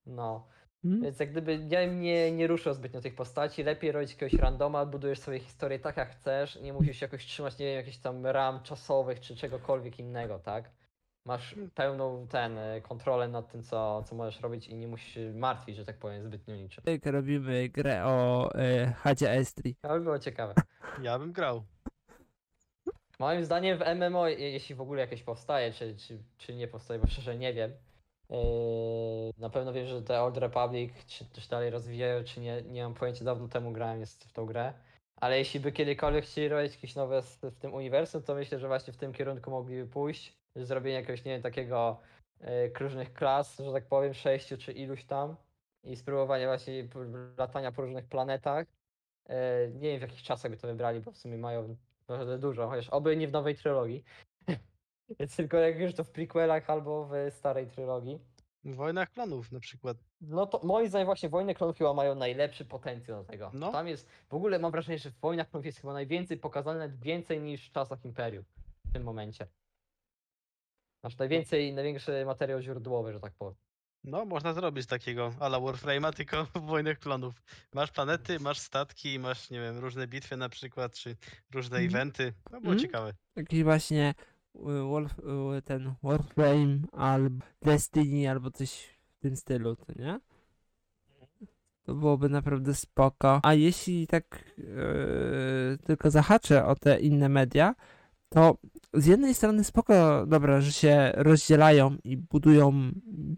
No, 0.06 0.48
Hmm? 0.90 1.04
więc 1.04 1.20
jak 1.20 1.32
gdyby 1.32 1.60
ja 1.70 1.80
bym 1.80 2.02
nie, 2.02 2.32
nie 2.32 2.48
ruszał 2.48 2.74
zbytnio 2.74 3.02
tych 3.02 3.16
postaci, 3.16 3.64
lepiej 3.64 3.92
robić 3.92 4.12
jakiegoś 4.12 4.34
randoma, 4.34 4.86
budujesz 4.86 5.20
sobie 5.20 5.40
historię 5.40 5.80
tak 5.80 5.98
jak 5.98 6.10
chcesz, 6.12 6.56
nie 6.62 6.74
musisz 6.74 6.98
się 6.98 7.06
jakoś 7.06 7.26
trzymać, 7.26 7.60
nie 7.60 7.66
wiem, 7.66 7.76
jakichś 7.76 7.98
tam 7.98 8.26
ram 8.26 8.64
czasowych 8.64 9.20
czy 9.20 9.36
czegokolwiek 9.36 10.00
innego, 10.00 10.40
tak? 10.40 10.72
Masz 11.26 11.56
pełną 11.76 12.28
ten 12.28 12.58
e, 12.58 12.82
kontrolę 12.82 13.28
nad 13.28 13.52
tym, 13.52 13.64
co, 13.64 14.04
co 14.04 14.16
możesz 14.16 14.42
robić 14.42 14.68
i 14.68 14.76
nie 14.76 14.88
musisz 14.88 15.14
się 15.14 15.34
martwić, 15.34 15.76
że 15.76 15.86
tak 15.86 15.98
powiem, 15.98 16.24
zbytnio 16.24 16.56
niczym. 16.56 16.84
Jak 16.88 17.06
robimy 17.06 17.70
grę 17.70 18.06
o 18.06 18.50
e, 18.56 18.94
Hadzie 18.98 19.32
Estri. 19.32 19.76
To 19.82 19.90
by 19.90 20.00
było 20.00 20.20
ciekawe. 20.20 20.54
Ja 21.04 21.20
bym 21.20 21.32
grał. 21.32 21.64
Moim 23.20 23.46
zdaniem 23.46 23.78
w 23.78 23.82
MMO, 23.96 24.28
je- 24.28 24.52
jeśli 24.52 24.76
w 24.76 24.82
ogóle 24.82 25.02
jakieś 25.02 25.24
powstaje, 25.24 25.74
czy, 25.74 25.96
czy, 25.96 26.18
czy 26.38 26.56
nie 26.56 26.68
powstaje, 26.68 27.00
bo 27.00 27.08
szczerze 27.08 27.38
nie 27.38 27.54
wiem. 27.54 27.72
Yy, 28.30 28.38
na 29.38 29.50
pewno 29.50 29.74
wiem, 29.74 29.88
że 29.88 30.02
te 30.02 30.22
Old 30.22 30.38
Republic 30.38 31.06
czy 31.06 31.26
też 31.26 31.48
dalej 31.48 31.70
rozwijają, 31.70 32.24
czy 32.24 32.40
nie, 32.40 32.62
nie 32.62 32.84
mam 32.84 32.94
pojęcia, 32.94 33.26
dawno 33.26 33.48
temu 33.48 33.72
grałem 33.72 34.00
jest 34.00 34.24
w 34.24 34.34
tą 34.34 34.46
grę. 34.46 34.74
Ale 35.16 35.38
jeśli 35.38 35.60
by 35.60 35.72
kiedykolwiek 35.72 36.26
chcieli 36.26 36.48
robić 36.48 36.74
jakieś 36.74 36.96
nowe 36.96 37.22
w 37.22 37.60
tym 37.60 37.74
uniwersum, 37.74 38.24
to 38.24 38.36
myślę, 38.36 38.60
że 38.60 38.68
właśnie 38.68 38.94
w 38.94 38.98
tym 38.98 39.14
kierunku 39.14 39.52
mogliby 39.52 39.88
pójść. 39.88 40.38
Zrobienie 40.56 40.96
jakiegoś, 40.96 41.26
nie 41.26 41.32
wiem, 41.32 41.42
takiego 41.42 42.00
yy, 42.42 42.74
różnych 42.80 43.14
klas, 43.14 43.58
że 43.58 43.72
tak 43.72 43.86
powiem, 43.86 44.14
sześciu 44.14 44.58
czy 44.58 44.72
iluś 44.72 45.06
tam. 45.06 45.36
I 45.84 45.96
spróbowanie 45.96 46.46
właśnie 46.46 46.88
latania 47.38 47.72
po 47.72 47.82
różnych 47.82 48.06
planetach. 48.06 48.68
Yy, 49.30 49.36
nie 49.74 49.90
wiem 49.90 50.00
w 50.00 50.02
jakich 50.02 50.24
czasach 50.24 50.52
by 50.52 50.58
to 50.58 50.68
wybrali, 50.68 51.00
bo 51.00 51.12
w 51.12 51.18
sumie 51.18 51.38
mają 51.38 51.76
naprawdę 52.02 52.38
dużo, 52.38 52.68
chociaż 52.70 52.90
oby 52.90 53.18
nie 53.18 53.28
w 53.28 53.32
nowej 53.32 53.56
trylogii. 53.56 54.04
Tylko 55.36 55.58
jak 55.58 55.80
już 55.80 55.94
to 55.94 56.04
w 56.04 56.12
prequelach 56.12 56.70
albo 56.70 57.06
w 57.12 57.34
starej 57.34 57.68
trylogii. 57.68 58.20
W 58.64 58.76
Wojnach 58.76 59.12
Klonów 59.12 59.52
na 59.52 59.60
przykład. 59.60 59.98
No 60.22 60.46
to 60.48 60.62
moim 60.64 60.90
zdaniem 60.90 61.06
właśnie 61.06 61.30
Wojny 61.30 61.56
Klonów 61.56 61.78
chyba 61.78 61.94
mają 61.94 62.16
najlepszy 62.16 62.66
potencjał 62.66 63.24
do 63.24 63.30
tego. 63.30 63.52
No. 63.54 63.72
Tam 63.72 63.88
jest, 63.88 64.10
w 64.30 64.34
ogóle 64.34 64.60
mam 64.60 64.72
wrażenie, 64.72 64.98
że 65.00 65.12
w 65.12 65.20
Wojnach 65.20 65.50
Klonów 65.50 65.66
jest 65.66 65.82
chyba 65.82 65.94
najwięcej 65.94 66.38
pokazane, 66.38 66.80
nawet 66.80 67.00
więcej 67.00 67.42
niż 67.42 67.70
w 67.70 67.72
czasach 67.72 68.06
Imperium 68.06 68.46
w 68.86 68.94
tym 68.94 69.04
momencie. 69.04 69.48
Masz 71.04 71.18
najwięcej, 71.18 71.74
największy 71.74 72.26
materiał 72.26 72.62
źródłowy, 72.62 73.14
że 73.14 73.20
tak 73.20 73.34
powiem. 73.34 73.56
No, 74.04 74.26
można 74.26 74.54
zrobić 74.54 74.88
takiego 74.88 75.34
ala 75.40 75.58
Warframe'a, 75.60 76.14
tylko 76.14 76.46
w 76.56 76.62
Wojnach 76.62 77.00
Klonów. 77.00 77.42
Masz 77.74 77.92
planety, 77.92 78.40
masz 78.40 78.60
statki, 78.60 79.20
masz, 79.20 79.50
nie 79.50 79.60
wiem, 79.62 79.78
różne 79.80 80.08
bitwy 80.08 80.38
na 80.38 80.50
przykład, 80.50 80.94
czy 80.94 81.16
różne 81.54 81.78
Mhm. 81.78 81.96
eventy. 81.96 82.34
No, 82.52 82.62
było 82.62 82.74
Mhm. 82.74 82.80
ciekawe. 82.80 83.14
Taki 83.34 83.64
właśnie 83.64 84.14
y, 84.60 84.84
Wolf, 84.84 85.20
y, 85.58 85.62
ten 85.62 85.94
Warframe 86.04 86.80
albo 86.92 87.46
Destiny 87.62 88.30
albo 88.30 88.52
coś 88.52 89.00
w 89.18 89.22
tym 89.22 89.36
stylu, 89.36 89.76
to 89.76 89.94
nie? 89.96 90.20
To 91.84 91.96
byłoby 91.96 92.30
naprawdę 92.30 92.76
spoko. 92.76 93.40
A 93.44 93.54
jeśli 93.54 94.08
tak 94.08 94.44
yy, 94.58 95.78
tylko 95.86 96.12
zahaczę 96.12 96.66
o 96.66 96.76
te 96.76 97.00
inne 97.00 97.30
media, 97.30 97.76
to 98.30 98.58
z 98.94 99.06
jednej 99.06 99.34
strony 99.34 99.64
spoko, 99.64 100.26
dobra, 100.26 100.62
że 100.62 100.72
się 100.72 101.12
rozdzielają 101.16 101.98
i 102.04 102.18
budują 102.18 102.92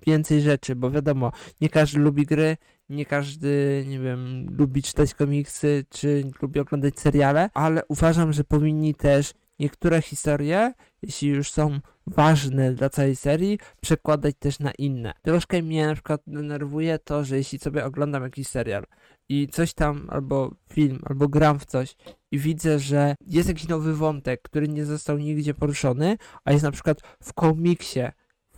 więcej 0.07 0.41
rzeczy, 0.41 0.75
bo 0.75 0.91
wiadomo, 0.91 1.31
nie 1.61 1.69
każdy 1.69 1.99
lubi 1.99 2.25
gry, 2.25 2.57
nie 2.89 3.05
każdy, 3.05 3.85
nie 3.87 3.99
wiem, 3.99 4.47
lubi 4.57 4.83
czytać 4.83 5.13
komiksy, 5.13 5.85
czy 5.89 6.31
lubi 6.41 6.59
oglądać 6.59 6.99
seriale, 6.99 7.49
ale 7.53 7.81
uważam, 7.87 8.33
że 8.33 8.43
powinni 8.43 8.95
też 8.95 9.33
niektóre 9.59 10.01
historie, 10.01 10.73
jeśli 11.01 11.27
już 11.29 11.51
są 11.51 11.79
ważne 12.07 12.73
dla 12.73 12.89
całej 12.89 13.15
serii, 13.15 13.59
przekładać 13.81 14.35
też 14.39 14.59
na 14.59 14.71
inne. 14.71 15.13
Troszkę 15.21 15.61
mnie 15.61 15.87
na 15.87 15.93
przykład 15.93 16.21
denerwuje 16.27 16.99
to, 16.99 17.23
że 17.23 17.37
jeśli 17.37 17.59
sobie 17.59 17.85
oglądam 17.85 18.23
jakiś 18.23 18.47
serial 18.47 18.83
i 19.29 19.47
coś 19.47 19.73
tam, 19.73 20.07
albo 20.09 20.51
film, 20.73 20.99
albo 21.05 21.27
gram 21.27 21.59
w 21.59 21.65
coś 21.65 21.95
i 22.31 22.39
widzę, 22.39 22.79
że 22.79 23.15
jest 23.27 23.49
jakiś 23.49 23.67
nowy 23.67 23.95
wątek, 23.95 24.41
który 24.41 24.67
nie 24.67 24.85
został 24.85 25.17
nigdzie 25.17 25.53
poruszony, 25.53 26.17
a 26.45 26.51
jest 26.51 26.63
na 26.63 26.71
przykład 26.71 27.01
w 27.23 27.33
komiksie, 27.33 27.99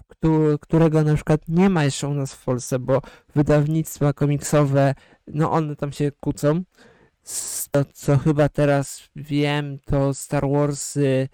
któ- 0.07 0.57
którego 0.61 1.03
na 1.03 1.15
przykład 1.15 1.41
nie 1.47 1.69
ma 1.69 1.83
jeszcze 1.83 2.07
u 2.07 2.13
nas 2.13 2.33
w 2.33 2.45
Polsce, 2.45 2.79
bo 2.79 3.01
wydawnictwa 3.35 4.13
komiksowe, 4.13 4.95
no 5.27 5.51
one 5.51 5.75
tam 5.75 5.91
się 5.91 6.11
kłócą. 6.19 6.63
To, 7.71 7.85
co 7.93 8.17
chyba 8.17 8.49
teraz 8.49 9.09
wiem, 9.15 9.79
to 9.85 10.13
Star 10.13 10.43
Warsy 10.49 11.29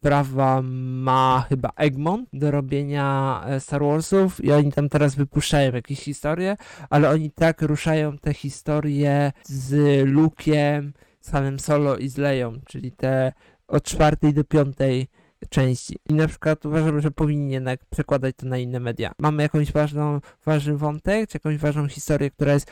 prawa 0.00 0.62
ma 0.62 1.46
chyba 1.48 1.70
Egmont 1.76 2.28
do 2.32 2.50
robienia 2.50 3.40
e, 3.46 3.60
Star 3.60 3.82
Warsów 3.82 4.44
i 4.44 4.52
oni 4.52 4.72
tam 4.72 4.88
teraz 4.88 5.14
wypuszczają 5.14 5.72
jakieś 5.72 6.00
historie, 6.00 6.56
ale 6.90 7.10
oni 7.10 7.30
tak 7.30 7.62
ruszają 7.62 8.18
te 8.18 8.34
historie 8.34 9.32
z 9.44 9.72
Luke'iem, 10.08 10.92
z 11.20 11.30
Hanem 11.30 11.58
Solo 11.58 11.96
i 11.96 12.08
z 12.08 12.16
Leją, 12.16 12.52
czyli 12.66 12.92
te 12.92 13.32
od 13.68 13.84
czwartej 13.84 14.34
do 14.34 14.44
piątej 14.44 15.08
części. 15.48 15.98
I 16.08 16.14
na 16.14 16.28
przykład 16.28 16.66
uważam, 16.66 17.00
że 17.00 17.10
powinni 17.10 17.52
jednak 17.52 17.84
przekładać 17.84 18.36
to 18.36 18.46
na 18.46 18.58
inne 18.58 18.80
media. 18.80 19.12
Mamy 19.18 19.42
jakąś 19.42 19.72
ważną, 19.72 20.20
ważny 20.46 20.76
wątek, 20.76 21.30
czy 21.30 21.36
jakąś 21.36 21.56
ważną 21.56 21.88
historię, 21.88 22.30
która 22.30 22.52
jest 22.52 22.70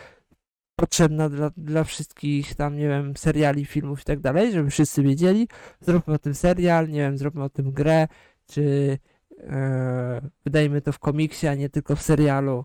potrzebna 0.77 1.29
dla, 1.29 1.51
dla 1.57 1.85
wszystkich 1.85 2.55
tam, 2.55 2.77
nie 2.77 2.89
wiem, 2.89 3.16
seriali, 3.16 3.64
filmów 3.64 4.01
i 4.01 4.05
tak 4.05 4.20
dalej, 4.20 4.53
żeby 4.53 4.70
wszyscy 4.70 5.03
wiedzieli. 5.03 5.49
Zróbmy 5.81 6.14
o 6.14 6.18
tym 6.18 6.35
serial, 6.35 6.89
nie 6.89 7.01
wiem, 7.01 7.18
zróbmy 7.18 7.45
o 7.45 7.49
tym 7.49 7.72
grę, 7.72 8.09
czy 8.47 8.99
e, 9.39 10.31
wydajmy 10.45 10.81
to 10.81 10.93
w 10.93 10.99
komiksie, 10.99 11.47
a 11.49 11.55
nie 11.55 11.68
tylko 11.68 11.97
w 11.97 12.03
serialu. 12.03 12.64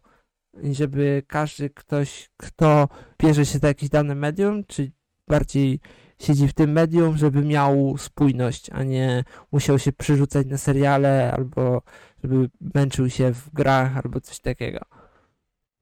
Żeby 0.72 1.24
każdy 1.28 1.70
ktoś, 1.70 2.30
kto 2.38 2.88
bierze 3.20 3.45
się 3.45 3.60
za 3.60 3.68
jakieś 3.68 3.89
dane 3.89 4.16
medium, 4.16 4.64
czy 4.64 4.91
bardziej 5.28 5.80
siedzi 6.20 6.47
w 6.47 6.53
tym 6.53 6.72
medium, 6.72 7.18
żeby 7.18 7.45
miał 7.45 7.97
spójność, 7.97 8.70
a 8.70 8.84
nie 8.84 9.24
musiał 9.51 9.80
się 9.80 9.91
przerzucać 9.91 10.47
na 10.47 10.57
seriale, 10.57 11.32
albo 11.32 11.82
żeby 12.24 12.49
męczył 12.76 13.10
się 13.10 13.34
w 13.34 13.49
grach, 13.53 13.97
albo 13.97 14.22
coś 14.22 14.39
takiego. 14.39 14.99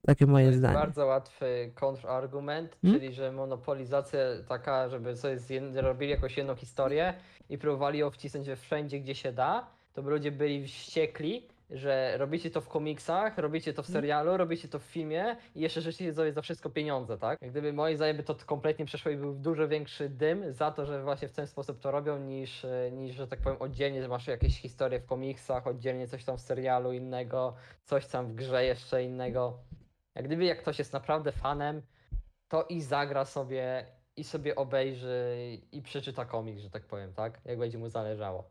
Takie 0.07 0.25
To 0.25 0.31
moje 0.31 0.45
jest 0.45 0.57
zdanie. 0.57 0.73
bardzo 0.73 1.05
łatwy 1.05 1.71
kontrargument, 1.75 2.77
Hmm? 2.81 2.99
czyli 2.99 3.13
że 3.13 3.31
monopolizacja 3.31 4.19
taka, 4.47 4.89
żeby 4.89 5.15
sobie 5.15 5.37
zjed- 5.37 5.81
robili 5.81 6.11
jakąś 6.11 6.37
jedną 6.37 6.55
historię 6.55 7.13
i 7.49 7.57
próbowali 7.57 7.99
ją 7.99 8.11
wcisnąć 8.11 8.47
we 8.47 8.55
wszędzie, 8.55 8.99
gdzie 8.99 9.15
się 9.15 9.31
da, 9.31 9.67
to 9.93 10.03
by 10.03 10.09
ludzie 10.09 10.31
byli 10.31 10.67
wściekli, 10.67 11.47
że 11.71 12.13
robicie 12.17 12.51
to 12.51 12.61
w 12.61 12.67
komiksach, 12.67 13.37
robicie 13.37 13.73
to 13.73 13.83
w 13.83 13.85
Hmm? 13.85 14.01
serialu, 14.01 14.37
robicie 14.37 14.67
to 14.67 14.79
w 14.79 14.83
filmie 14.83 15.35
i 15.55 15.61
jeszcze 15.61 15.81
żeście 15.81 16.13
sobie 16.13 16.33
za 16.33 16.41
wszystko 16.41 16.69
pieniądze, 16.69 17.17
tak? 17.17 17.41
Jak 17.41 17.51
gdyby 17.51 17.73
moim 17.73 17.95
zdaniem 17.97 18.17
by 18.17 18.23
to 18.23 18.35
kompletnie 18.45 18.85
przeszło 18.85 19.11
i 19.11 19.17
był 19.17 19.33
dużo 19.33 19.67
większy 19.67 20.09
dym 20.09 20.53
za 20.53 20.71
to, 20.71 20.85
że 20.85 21.03
właśnie 21.03 21.27
w 21.27 21.31
ten 21.31 21.47
sposób 21.47 21.79
to 21.79 21.91
robią, 21.91 22.19
niż, 22.19 22.65
niż 22.91 23.15
że 23.15 23.27
tak 23.27 23.39
powiem 23.41 23.61
oddzielnie, 23.61 24.01
że 24.01 24.07
masz 24.07 24.27
jakieś 24.27 24.61
historie 24.61 24.99
w 24.99 25.05
komiksach, 25.05 25.67
oddzielnie 25.67 26.07
coś 26.07 26.23
tam 26.23 26.37
w 26.37 26.41
serialu 26.41 26.91
innego, 26.93 27.53
coś 27.85 28.05
tam 28.07 28.27
w 28.27 28.33
grze 28.35 28.65
jeszcze 28.65 29.03
innego. 29.03 29.57
Jak 30.17 30.25
gdyby 30.25 30.45
jak 30.45 30.61
ktoś 30.61 30.79
jest 30.79 30.93
naprawdę 30.93 31.31
fanem, 31.31 31.81
to 32.47 32.63
i 32.63 32.81
zagra 32.81 33.25
sobie, 33.25 33.85
i 34.15 34.23
sobie 34.23 34.55
obejrzy, 34.55 35.37
i 35.71 35.81
przeczyta 35.81 36.25
komiks, 36.25 36.61
że 36.61 36.69
tak 36.69 36.85
powiem, 36.85 37.13
tak? 37.13 37.41
Jak 37.45 37.59
będzie 37.59 37.77
mu 37.77 37.89
zależało. 37.89 38.49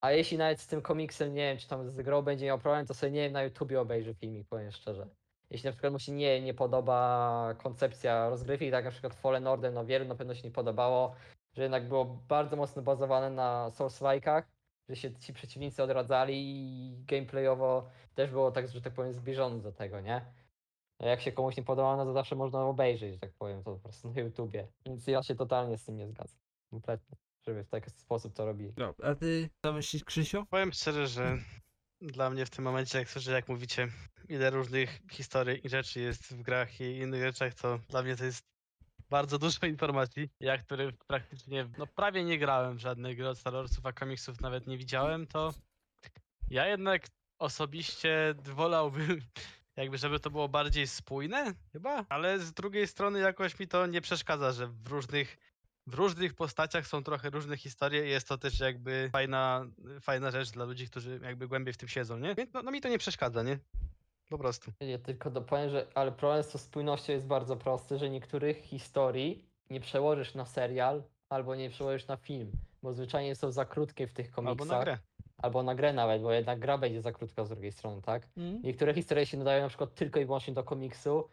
A 0.00 0.12
jeśli 0.12 0.38
nawet 0.38 0.60
z 0.60 0.66
tym 0.66 0.82
komiksem, 0.82 1.34
nie 1.34 1.42
wiem, 1.50 1.58
czy 1.58 1.68
tam 1.68 1.90
z 1.90 1.96
grą 1.96 2.22
będzie 2.22 2.46
miał 2.46 2.58
problem, 2.58 2.86
to 2.86 2.94
sobie 2.94 3.12
nie 3.12 3.20
wiem, 3.20 3.32
na 3.32 3.42
YouTubie 3.42 3.80
obejrzy 3.80 4.14
filmik, 4.14 4.48
powiem 4.48 4.72
szczerze. 4.72 5.06
Jeśli 5.50 5.66
na 5.66 5.72
przykład 5.72 5.92
mu 5.92 5.98
się 5.98 6.12
nie, 6.12 6.42
nie 6.42 6.54
podoba 6.54 7.54
koncepcja 7.58 8.28
rozgrywki, 8.28 8.70
tak 8.70 8.84
na 8.84 8.90
przykład 8.90 9.14
Fallen 9.14 9.46
Order, 9.46 9.72
no 9.72 9.84
wielu 9.84 10.04
na 10.04 10.14
pewno 10.14 10.34
się 10.34 10.42
nie 10.42 10.50
podobało, 10.50 11.14
że 11.56 11.62
jednak 11.62 11.88
było 11.88 12.04
bardzo 12.04 12.56
mocno 12.56 12.82
bazowane 12.82 13.30
na 13.30 13.70
Souls-like'ach, 13.70 14.42
że 14.88 14.96
się 14.96 15.14
ci 15.14 15.32
przeciwnicy 15.32 15.82
odradzali 15.82 16.34
i 16.36 16.96
gameplayowo 17.06 17.88
też 18.14 18.30
było 18.30 18.50
tak, 18.50 18.68
że 18.68 18.82
tak 18.82 18.92
powiem, 18.92 19.12
zbliżone 19.12 19.58
do 19.58 19.72
tego, 19.72 20.00
nie? 20.00 20.43
A 21.04 21.06
Jak 21.06 21.20
się 21.20 21.32
komuś 21.32 21.56
nie 21.56 21.62
podoba, 21.62 21.96
no 21.96 22.04
to 22.04 22.12
zawsze 22.12 22.36
można 22.36 22.64
obejrzeć, 22.64 23.12
że 23.14 23.18
tak 23.18 23.32
powiem, 23.32 23.62
to 23.62 23.72
po 23.72 23.78
prostu 23.78 24.10
na 24.10 24.20
YouTubie. 24.20 24.68
Więc 24.86 25.06
ja 25.06 25.22
się 25.22 25.34
totalnie 25.34 25.78
z 25.78 25.84
tym 25.84 25.96
nie 25.96 26.08
zgadzam. 26.08 26.38
Kompletnie. 26.70 27.16
Żeby 27.46 27.64
w 27.64 27.68
taki 27.68 27.90
sposób 27.90 28.34
to 28.34 28.46
robili. 28.46 28.72
No, 28.76 28.94
a 29.02 29.14
ty 29.14 29.50
co 29.62 29.72
myślisz, 29.72 30.04
Krzysiu? 30.04 30.46
Powiem 30.46 30.72
szczerze, 30.72 31.06
że 31.06 31.38
dla 32.00 32.30
mnie 32.30 32.46
w 32.46 32.50
tym 32.50 32.64
momencie, 32.64 32.98
jak 32.98 33.08
słyszę, 33.08 33.32
jak 33.32 33.48
mówicie, 33.48 33.88
ile 34.28 34.50
różnych 34.50 35.00
historii 35.10 35.66
i 35.66 35.68
rzeczy 35.68 36.00
jest 36.00 36.22
w 36.22 36.42
grach 36.42 36.80
i 36.80 36.96
innych 36.96 37.22
rzeczach, 37.22 37.54
to 37.54 37.78
dla 37.88 38.02
mnie 38.02 38.16
to 38.16 38.24
jest 38.24 38.44
bardzo 39.10 39.38
dużo 39.38 39.66
informacji. 39.66 40.28
Ja, 40.40 40.58
który 40.58 40.92
praktycznie, 41.06 41.68
no 41.78 41.86
prawie 41.86 42.24
nie 42.24 42.38
grałem 42.38 42.76
w 42.76 42.80
żadne 42.80 43.14
gry 43.14 43.28
od 43.28 43.38
Star 43.38 43.52
Warsów, 43.52 43.86
a 43.86 43.92
komiksów 43.92 44.40
nawet 44.40 44.66
nie 44.66 44.78
widziałem, 44.78 45.26
to 45.26 45.54
ja 46.50 46.66
jednak 46.66 47.06
osobiście 47.38 48.34
wolałbym, 48.42 49.20
jakby 49.76 49.98
żeby 49.98 50.20
to 50.20 50.30
było 50.30 50.48
bardziej 50.48 50.86
spójne, 50.86 51.54
chyba, 51.72 52.04
ale 52.08 52.38
z 52.38 52.52
drugiej 52.52 52.86
strony 52.86 53.18
jakoś 53.20 53.58
mi 53.58 53.68
to 53.68 53.86
nie 53.86 54.00
przeszkadza, 54.00 54.52
że 54.52 54.66
w 54.66 54.88
różnych 54.88 55.38
w 55.86 55.94
różnych 55.94 56.34
postaciach 56.34 56.86
są 56.86 57.02
trochę 57.02 57.30
różne 57.30 57.56
historie 57.56 58.06
i 58.06 58.10
jest 58.10 58.28
to 58.28 58.38
też 58.38 58.60
jakby 58.60 59.10
fajna, 59.12 59.66
fajna 60.00 60.30
rzecz 60.30 60.50
dla 60.50 60.64
ludzi, 60.64 60.86
którzy 60.86 61.20
jakby 61.22 61.48
głębiej 61.48 61.74
w 61.74 61.76
tym 61.76 61.88
siedzą, 61.88 62.18
nie? 62.18 62.34
Więc 62.34 62.52
No, 62.52 62.62
no 62.62 62.70
mi 62.70 62.80
to 62.80 62.88
nie 62.88 62.98
przeszkadza, 62.98 63.42
nie? 63.42 63.58
Po 64.30 64.38
prostu. 64.38 64.72
Ja 64.80 64.98
tylko 64.98 65.30
dopowiem, 65.30 65.70
że 65.70 65.86
ale 65.94 66.12
problem 66.12 66.42
z 66.42 66.48
tą 66.48 66.58
spójnością 66.58 67.12
jest 67.12 67.26
bardzo 67.26 67.56
prosty, 67.56 67.98
że 67.98 68.10
niektórych 68.10 68.56
historii 68.56 69.44
nie 69.70 69.80
przełożysz 69.80 70.34
na 70.34 70.46
serial 70.46 71.02
albo 71.28 71.54
nie 71.54 71.70
przełożysz 71.70 72.06
na 72.06 72.16
film, 72.16 72.52
bo 72.82 72.92
zwyczajnie 72.92 73.36
są 73.36 73.52
za 73.52 73.64
krótkie 73.64 74.06
w 74.06 74.12
tych 74.12 74.30
komiksach. 74.30 74.60
Albo 74.60 74.74
na 74.74 74.84
grę. 74.84 74.98
Albo 75.44 75.62
na 75.62 75.74
grę 75.74 75.92
nawet, 75.92 76.22
bo 76.22 76.32
jednak 76.32 76.58
gra 76.58 76.78
będzie 76.78 77.02
za 77.02 77.12
krótka 77.12 77.44
z 77.44 77.48
drugiej 77.48 77.72
strony, 77.72 78.02
tak? 78.02 78.28
Mm? 78.36 78.62
Niektóre 78.62 78.94
historie 78.94 79.26
się 79.26 79.36
nadają 79.36 79.62
na 79.62 79.68
przykład 79.68 79.94
tylko 79.94 80.20
i 80.20 80.24
wyłącznie 80.24 80.54
do 80.54 80.64
komiksu, 80.64 81.28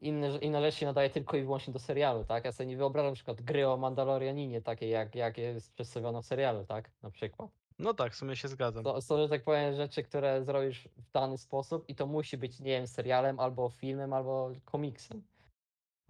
inne, 0.00 0.38
inna 0.38 0.60
rzecz 0.60 0.74
się 0.74 0.86
nadaje 0.86 1.10
tylko 1.10 1.36
i 1.36 1.42
wyłącznie 1.42 1.72
do 1.72 1.78
serialu, 1.78 2.24
tak? 2.24 2.44
Ja 2.44 2.52
sobie 2.52 2.66
nie 2.66 2.76
wyobrażam 2.76 3.10
na 3.10 3.14
przykład 3.14 3.42
gry 3.42 3.68
o 3.68 3.76
Mandalorianinie 3.76 4.62
takiej, 4.62 4.90
jak, 4.90 5.14
jak 5.14 5.38
jest 5.38 5.72
przedstawiona 5.72 6.22
w 6.22 6.26
serialu, 6.26 6.64
tak? 6.64 6.90
Na 7.02 7.10
przykład. 7.10 7.50
No 7.78 7.94
tak, 7.94 8.12
w 8.12 8.16
sumie 8.16 8.36
się 8.36 8.48
zgadzam. 8.48 8.84
To 8.84 9.00
są, 9.00 9.18
że 9.18 9.28
tak 9.28 9.44
powiem, 9.44 9.74
rzeczy, 9.74 10.02
które 10.02 10.44
zrobisz 10.44 10.88
w 10.96 11.12
dany 11.12 11.38
sposób 11.38 11.88
i 11.88 11.94
to 11.94 12.06
musi 12.06 12.36
być, 12.36 12.60
nie 12.60 12.70
wiem, 12.70 12.86
serialem, 12.86 13.40
albo 13.40 13.68
filmem, 13.70 14.12
albo 14.12 14.50
komiksem. 14.64 15.22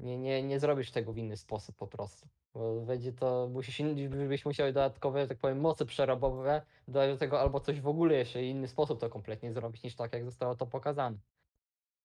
Nie, 0.00 0.18
nie, 0.18 0.42
nie 0.42 0.60
zrobisz 0.60 0.90
tego 0.90 1.12
w 1.12 1.18
inny 1.18 1.36
sposób 1.36 1.76
po 1.76 1.86
prostu. 1.86 2.28
Bo 2.54 2.80
będzie 2.80 3.12
to, 3.12 3.48
musisz, 3.52 3.80
in- 3.80 4.28
byś 4.28 4.44
musiał 4.44 4.66
dodatkowe, 4.66 5.26
tak 5.28 5.38
powiem, 5.38 5.60
moce 5.60 5.86
przerobowe 5.86 6.62
dodać 6.88 7.10
do 7.10 7.16
tego, 7.18 7.40
albo 7.40 7.60
coś 7.60 7.80
w 7.80 7.88
ogóle 7.88 8.14
jeszcze 8.14 8.44
inny 8.44 8.68
sposób 8.68 9.00
to 9.00 9.10
kompletnie 9.10 9.52
zrobić, 9.52 9.82
niż 9.82 9.96
tak, 9.96 10.12
jak 10.12 10.24
zostało 10.24 10.54
to 10.54 10.66
pokazane. 10.66 11.18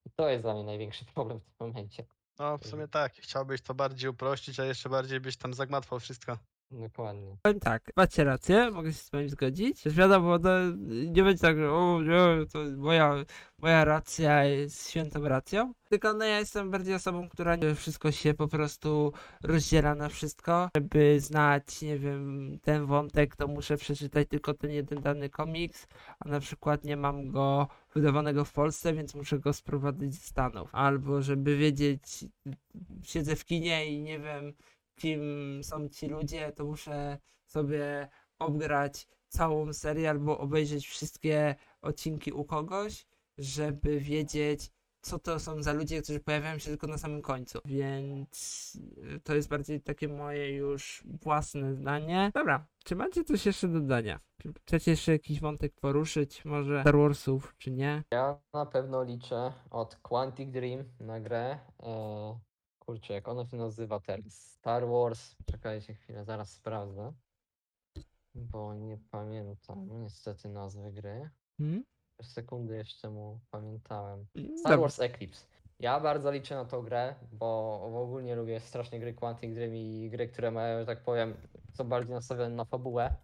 I 0.06 0.10
to 0.16 0.30
jest 0.30 0.44
dla 0.44 0.54
mnie 0.54 0.64
największy 0.64 1.06
problem 1.16 1.40
w 1.40 1.44
tym 1.44 1.68
momencie. 1.68 2.06
No 2.40 2.58
w 2.58 2.68
sumie 2.68 2.88
tak, 2.88 3.14
chciałbyś 3.14 3.62
to 3.62 3.74
bardziej 3.74 4.10
uprościć, 4.10 4.60
a 4.60 4.66
jeszcze 4.66 4.90
bardziej 4.90 5.20
byś 5.20 5.38
tam 5.38 5.54
zagmatwał 5.54 6.00
wszystko. 6.00 6.38
Dokładnie. 6.72 7.38
Powiem 7.42 7.60
tak, 7.60 7.92
macie 7.96 8.24
rację, 8.24 8.72
mogę 8.72 8.94
się 8.94 9.00
z 9.00 9.10
wami 9.10 9.30
zgodzić. 9.30 9.84
Też 9.84 9.94
wiadomo, 9.94 10.38
no, 10.38 10.50
nie 10.88 11.24
będzie 11.24 11.42
tak, 11.42 11.58
że 11.58 11.72
o, 11.72 12.02
nie, 12.02 12.46
to 12.46 12.60
moja, 12.78 13.16
moja 13.58 13.86
racja 13.86 14.44
jest 14.44 14.90
świętą 14.90 15.28
racją. 15.28 15.74
Tylko 15.90 16.14
no 16.14 16.26
ja 16.26 16.40
jestem 16.40 16.72
bardziej 16.72 16.96
osobą, 16.96 17.30
która 17.30 17.58
wszystko 17.76 18.12
się 18.12 18.34
po 18.34 18.48
prostu 18.48 19.14
rozdziela 19.44 19.96
na 19.96 20.10
wszystko. 20.10 20.70
Żeby 20.78 21.20
znać, 21.20 21.82
nie 21.82 22.00
wiem, 22.00 22.58
ten 22.62 22.86
wątek, 22.86 23.36
to 23.36 23.48
muszę 23.48 23.78
przeczytać 23.78 24.28
tylko 24.28 24.54
ten 24.54 24.72
jeden 24.72 25.02
dany 25.02 25.30
komiks, 25.30 25.88
a 26.20 26.30
na 26.30 26.40
przykład 26.40 26.84
nie 26.84 26.98
mam 26.98 27.32
go 27.32 27.68
wydawanego 27.94 28.46
w 28.46 28.54
Polsce, 28.54 28.94
więc 28.94 29.16
muszę 29.16 29.40
go 29.40 29.54
sprowadzić 29.54 30.14
ze 30.14 30.28
Stanów. 30.28 30.70
Albo 30.72 31.22
żeby 31.22 31.58
wiedzieć, 31.58 32.26
siedzę 33.04 33.36
w 33.36 33.46
kinie 33.46 33.86
i 33.86 34.02
nie 34.02 34.20
wiem, 34.20 34.54
kim 34.96 35.22
są 35.64 35.90
ci 35.90 36.08
ludzie, 36.08 36.52
to 36.52 36.66
muszę 36.66 37.18
sobie 37.46 38.10
obgrać 38.40 39.08
całą 39.28 39.74
serię 39.74 40.10
albo 40.10 40.38
obejrzeć 40.38 40.88
wszystkie 40.88 41.56
odcinki 41.82 42.32
u 42.32 42.46
kogoś, 42.46 43.06
żeby 43.38 44.00
wiedzieć, 44.00 44.72
co 45.02 45.20
to 45.20 45.40
są 45.40 45.64
za 45.64 45.74
ludzie, 45.74 46.02
którzy 46.02 46.20
pojawiają 46.20 46.60
się 46.60 46.70
tylko 46.70 46.88
na 46.88 46.98
samym 46.98 47.22
końcu. 47.22 47.60
Więc 47.66 48.78
y, 49.16 49.20
to 49.20 49.36
jest 49.36 49.50
bardziej 49.50 49.82
takie 49.82 50.08
moje 50.08 50.56
już 50.56 51.04
własne 51.22 51.74
zdanie. 51.74 52.32
Dobra, 52.34 52.68
czy 52.86 52.96
macie 52.96 53.24
coś 53.24 53.46
jeszcze 53.46 53.68
do 53.68 53.80
dodania? 53.80 54.20
Czy 54.38 54.54
chcecie 54.54 54.92
jeszcze 54.92 55.12
jakiś 55.12 55.40
wątek 55.40 55.74
poruszyć? 55.82 56.46
Może 56.46 56.82
Star 56.82 56.98
Warsów, 56.98 57.56
czy 57.58 57.72
nie? 57.72 58.04
Ja 58.12 58.40
na 58.54 58.66
pewno 58.66 59.04
liczę 59.04 59.54
od 59.72 59.96
Quantic 59.96 60.52
Dream 60.52 60.84
na 61.00 61.20
grę. 61.20 61.60
E, 61.84 62.40
kurczę, 62.86 63.14
jak 63.14 63.28
ona 63.28 63.46
się 63.46 63.58
nazywa 63.58 64.00
teraz? 64.00 64.34
Star 64.34 64.88
Wars. 64.88 65.36
Czekajcie 65.52 65.94
chwilę, 65.94 66.26
zaraz 66.26 66.52
sprawdzę. 66.52 67.14
Bo 68.36 68.74
nie 68.74 68.98
pamiętam 69.12 70.02
niestety 70.02 70.50
nazwy 70.50 70.92
gry. 70.92 71.30
Hmm? 71.58 71.84
Sekundy 72.22 72.76
jeszcze 72.76 73.10
mu 73.10 73.40
pamiętałem. 73.52 74.26
Dobra. 74.36 74.58
Star 74.58 74.80
Wars 74.80 75.00
Eclipse. 75.00 75.46
Ja 75.80 76.00
bardzo 76.00 76.32
liczę 76.32 76.56
na 76.56 76.66
tą 76.66 76.82
grę, 76.82 77.16
bo 77.32 77.82
ogólnie 78.04 78.36
lubię 78.36 78.60
strasznie 78.60 79.00
gry 79.00 79.14
Quantic 79.14 79.54
Dream 79.54 79.76
i 79.76 80.10
gry, 80.12 80.28
które 80.28 80.52
mają, 80.52 80.80
że 80.80 80.86
tak 80.86 81.04
powiem, 81.04 81.34
są 81.74 81.84
bardziej 81.84 82.14
nastawione 82.14 82.56
na 82.56 82.66
fabułę. 82.66 83.16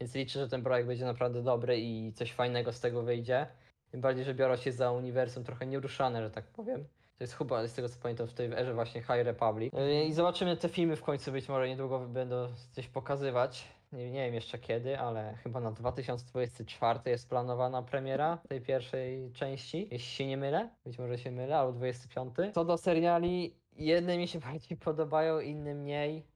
Więc 0.00 0.14
liczę, 0.14 0.40
że 0.40 0.48
ten 0.48 0.62
projekt 0.62 0.88
będzie 0.88 1.04
naprawdę 1.04 1.42
dobry 1.42 1.80
i 1.80 2.12
coś 2.12 2.32
fajnego 2.32 2.72
z 2.72 2.80
tego 2.80 3.02
wyjdzie. 3.02 3.46
Tym 3.90 4.00
bardziej, 4.00 4.24
że 4.24 4.34
biorą 4.34 4.56
się 4.56 4.72
za 4.72 4.92
uniwersum 4.92 5.44
trochę 5.44 5.66
nieruszane, 5.66 6.22
że 6.22 6.30
tak 6.30 6.44
powiem. 6.44 6.84
To 7.20 7.24
jest 7.24 7.34
chyba, 7.34 7.66
z 7.66 7.74
tego 7.74 7.88
co 7.88 7.98
pamiętam, 8.02 8.26
w 8.26 8.32
tej 8.32 8.52
erze 8.52 8.74
właśnie 8.74 9.00
High 9.00 9.24
Republic. 9.24 9.72
Yy, 9.72 10.04
I 10.04 10.12
zobaczymy 10.12 10.56
te 10.56 10.68
filmy 10.68 10.96
w 10.96 11.02
końcu, 11.02 11.32
być 11.32 11.48
może 11.48 11.68
niedługo 11.68 11.98
będą 11.98 12.48
coś 12.72 12.88
pokazywać. 12.88 13.68
Nie, 13.92 14.10
nie 14.10 14.24
wiem 14.24 14.34
jeszcze 14.34 14.58
kiedy, 14.58 14.98
ale 14.98 15.34
chyba 15.42 15.60
na 15.60 15.70
2024 15.70 17.00
jest 17.06 17.28
planowana 17.28 17.82
premiera 17.82 18.38
tej 18.48 18.60
pierwszej 18.60 19.32
części, 19.32 19.88
jeśli 19.90 20.08
się 20.08 20.26
nie 20.26 20.36
mylę. 20.36 20.70
Być 20.84 20.98
może 20.98 21.18
się 21.18 21.30
mylę, 21.30 21.58
albo 21.58 21.72
25. 21.72 22.34
Co 22.54 22.64
do 22.64 22.78
seriali, 22.78 23.54
jedne 23.76 24.18
mi 24.18 24.28
się 24.28 24.40
bardziej 24.50 24.78
podobają, 24.78 25.40
inne 25.40 25.74
mniej. 25.74 26.26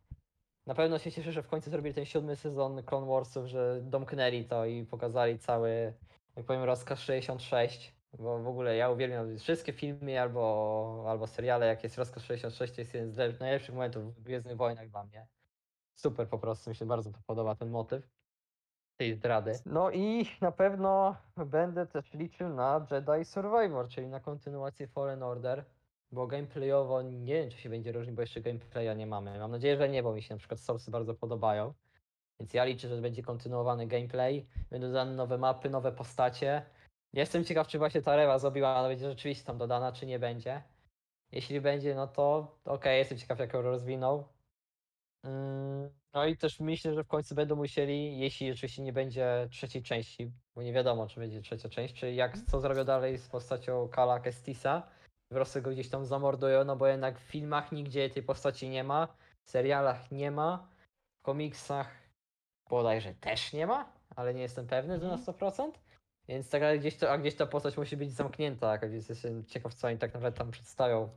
Na 0.67 0.75
pewno 0.75 0.99
się 0.99 1.13
cieszę, 1.13 1.33
że 1.33 1.43
w 1.43 1.49
końcu 1.49 1.71
zrobili 1.71 1.95
ten 1.95 2.05
siódmy 2.05 2.37
sezon 2.37 2.83
Clone 2.83 3.07
Warsów, 3.07 3.47
że 3.47 3.81
domknęli 3.83 4.45
to 4.45 4.67
i 4.67 4.85
pokazali 4.85 5.39
cały, 5.39 5.93
jak 6.37 6.47
powiem, 6.47 6.63
rozkaz 6.63 7.01
66. 7.01 7.94
Bo 8.19 8.39
w 8.39 8.49
ogóle 8.49 8.77
ja 8.77 8.91
uwielbiam 8.91 9.39
wszystkie 9.39 9.73
filmy 9.73 10.21
albo, 10.21 11.05
albo 11.09 11.27
seriale, 11.27 11.67
jak 11.67 11.85
jest 11.85 11.99
rozkaz 11.99 12.23
66, 12.23 12.75
to 12.75 12.81
jest 12.81 12.95
jeden 12.95 13.11
z 13.13 13.17
lep- 13.17 13.41
najlepszych 13.41 13.75
momentów 13.75 14.15
w 14.17 14.23
Gwiezdnych 14.23 14.57
Wojnach 14.57 14.89
dla 14.89 15.05
mnie. 15.05 15.27
Super 15.95 16.29
po 16.29 16.39
prostu, 16.39 16.71
mi 16.71 16.77
się 16.77 16.87
bardzo 16.87 17.13
to 17.13 17.19
podoba 17.27 17.55
ten 17.55 17.71
motyw 17.71 18.09
tej 18.97 19.15
zdrady. 19.15 19.53
No 19.67 19.91
i 19.91 20.27
na 20.41 20.53
pewno 20.53 21.17
będę 21.47 21.87
też 21.87 22.13
liczył 22.13 22.49
na 22.49 22.87
Jedi 22.91 23.25
Survivor, 23.25 23.89
czyli 23.89 24.07
na 24.09 24.21
kontynuację 24.21 24.87
Fallen 24.87 25.23
Order, 25.23 25.65
bo 26.13 26.27
gameplayowo 26.27 27.03
nie 27.03 27.35
wiem, 27.35 27.51
czy 27.51 27.59
się 27.59 27.69
będzie 27.69 27.93
różnić, 27.93 28.17
bo 28.17 28.23
jeszcze 28.23 28.41
gameplaya 28.41 28.97
nie 28.97 29.07
mamy. 29.07 29.39
Mam 29.39 29.51
nadzieję, 29.51 29.77
że 29.77 29.89
nie, 29.89 30.03
bo 30.03 30.13
mi 30.15 30.23
się 30.23 30.35
na 30.35 30.39
przykład 30.39 30.61
Source 30.61 30.91
bardzo 30.91 31.15
podobają. 31.15 31.75
Więc 32.41 32.55
ja 32.55 32.65
liczę, 32.65 32.89
że 32.89 33.01
będzie 33.01 33.23
kontynuowany 33.23 33.87
gameplay, 33.87 34.47
będą 34.71 34.87
dodane 34.87 35.13
nowe 35.13 35.39
mapy, 35.39 35.71
nowe 35.71 35.93
postacie. 35.93 36.63
Jestem 37.15 37.45
ciekaw, 37.45 37.69
czy 37.69 37.79
właśnie 37.79 38.03
ta 38.03 38.17
rewa 38.17 38.39
zrobiła, 38.39 38.79
ona 38.79 38.89
będzie 38.89 39.09
rzeczywiście 39.11 39.45
tam 39.45 39.59
dodana, 39.59 39.93
czy 39.93 40.07
nie 40.07 40.19
będzie. 40.19 40.63
Jeśli 41.33 41.61
będzie, 41.61 41.95
no 41.95 42.07
to 42.07 42.57
okej, 42.65 42.99
jestem 42.99 43.19
ciekaw, 43.19 43.39
jak 43.39 43.53
ją 43.53 43.63
rozwiną. 43.63 44.25
Mm, 45.25 45.91
No 46.15 46.27
i 46.27 46.37
też 46.37 46.61
myślę, 46.61 46.95
że 46.95 47.05
w 47.05 47.09
końcu 47.09 47.35
będą 47.35 47.57
musieli, 47.57 48.19
jeśli 48.19 48.53
oczywiście 48.53 48.83
nie 48.83 48.93
będzie 48.93 49.49
trzeciej 49.51 49.83
części, 49.83 50.33
bo 50.55 50.63
nie 50.63 50.73
wiadomo, 50.73 51.07
czy 51.07 51.21
będzie 51.21 51.41
trzecia 51.41 51.69
część, 51.69 51.95
czy 51.95 52.13
jak 52.13 52.39
co 52.39 52.61
zrobią 52.61 52.85
dalej 52.85 53.19
z 53.19 53.29
postacią 53.29 53.89
Kala 53.89 54.21
Kestisa. 54.21 54.83
Po 55.29 55.35
prostu 55.35 55.63
go 55.63 55.71
gdzieś 55.71 55.89
tam 55.89 56.07
zamordują, 56.07 56.65
no 56.65 56.77
bo 56.77 56.87
jednak 56.87 57.19
w 57.19 57.23
filmach 57.23 57.73
nigdzie 57.73 58.11
tej 58.11 58.23
postaci 58.23 58.69
nie 58.69 58.85
ma, 58.85 59.09
w 59.45 59.51
serialach 59.51 60.11
nie 60.11 60.31
ma, 60.31 60.69
w 61.21 61.23
komiksach 61.23 61.91
bodajże 62.71 63.15
też 63.15 63.53
nie 63.53 63.67
ma, 63.67 63.93
ale 64.17 64.35
nie 64.35 64.43
jestem 64.43 64.67
pewny, 64.67 65.01
że 65.01 65.09
na 65.09 65.17
100%. 65.17 65.84
Więc 66.29 66.51
tak 66.51 66.63
ale 66.63 66.79
gdzieś 66.79 66.97
to, 66.97 67.11
a 67.11 67.19
gdzieś 67.19 67.35
ta 67.35 67.47
postać 67.47 67.77
musi 67.77 67.97
być 67.97 68.13
zamknięta, 68.13 68.79
więc 68.79 69.09
jestem 69.09 69.45
ciekaw, 69.45 69.75
co 69.75 69.89
oni 69.89 69.99
tak 69.99 70.15
naprawdę 70.15 70.39
tam 70.39 70.51
przedstawią 70.51 71.09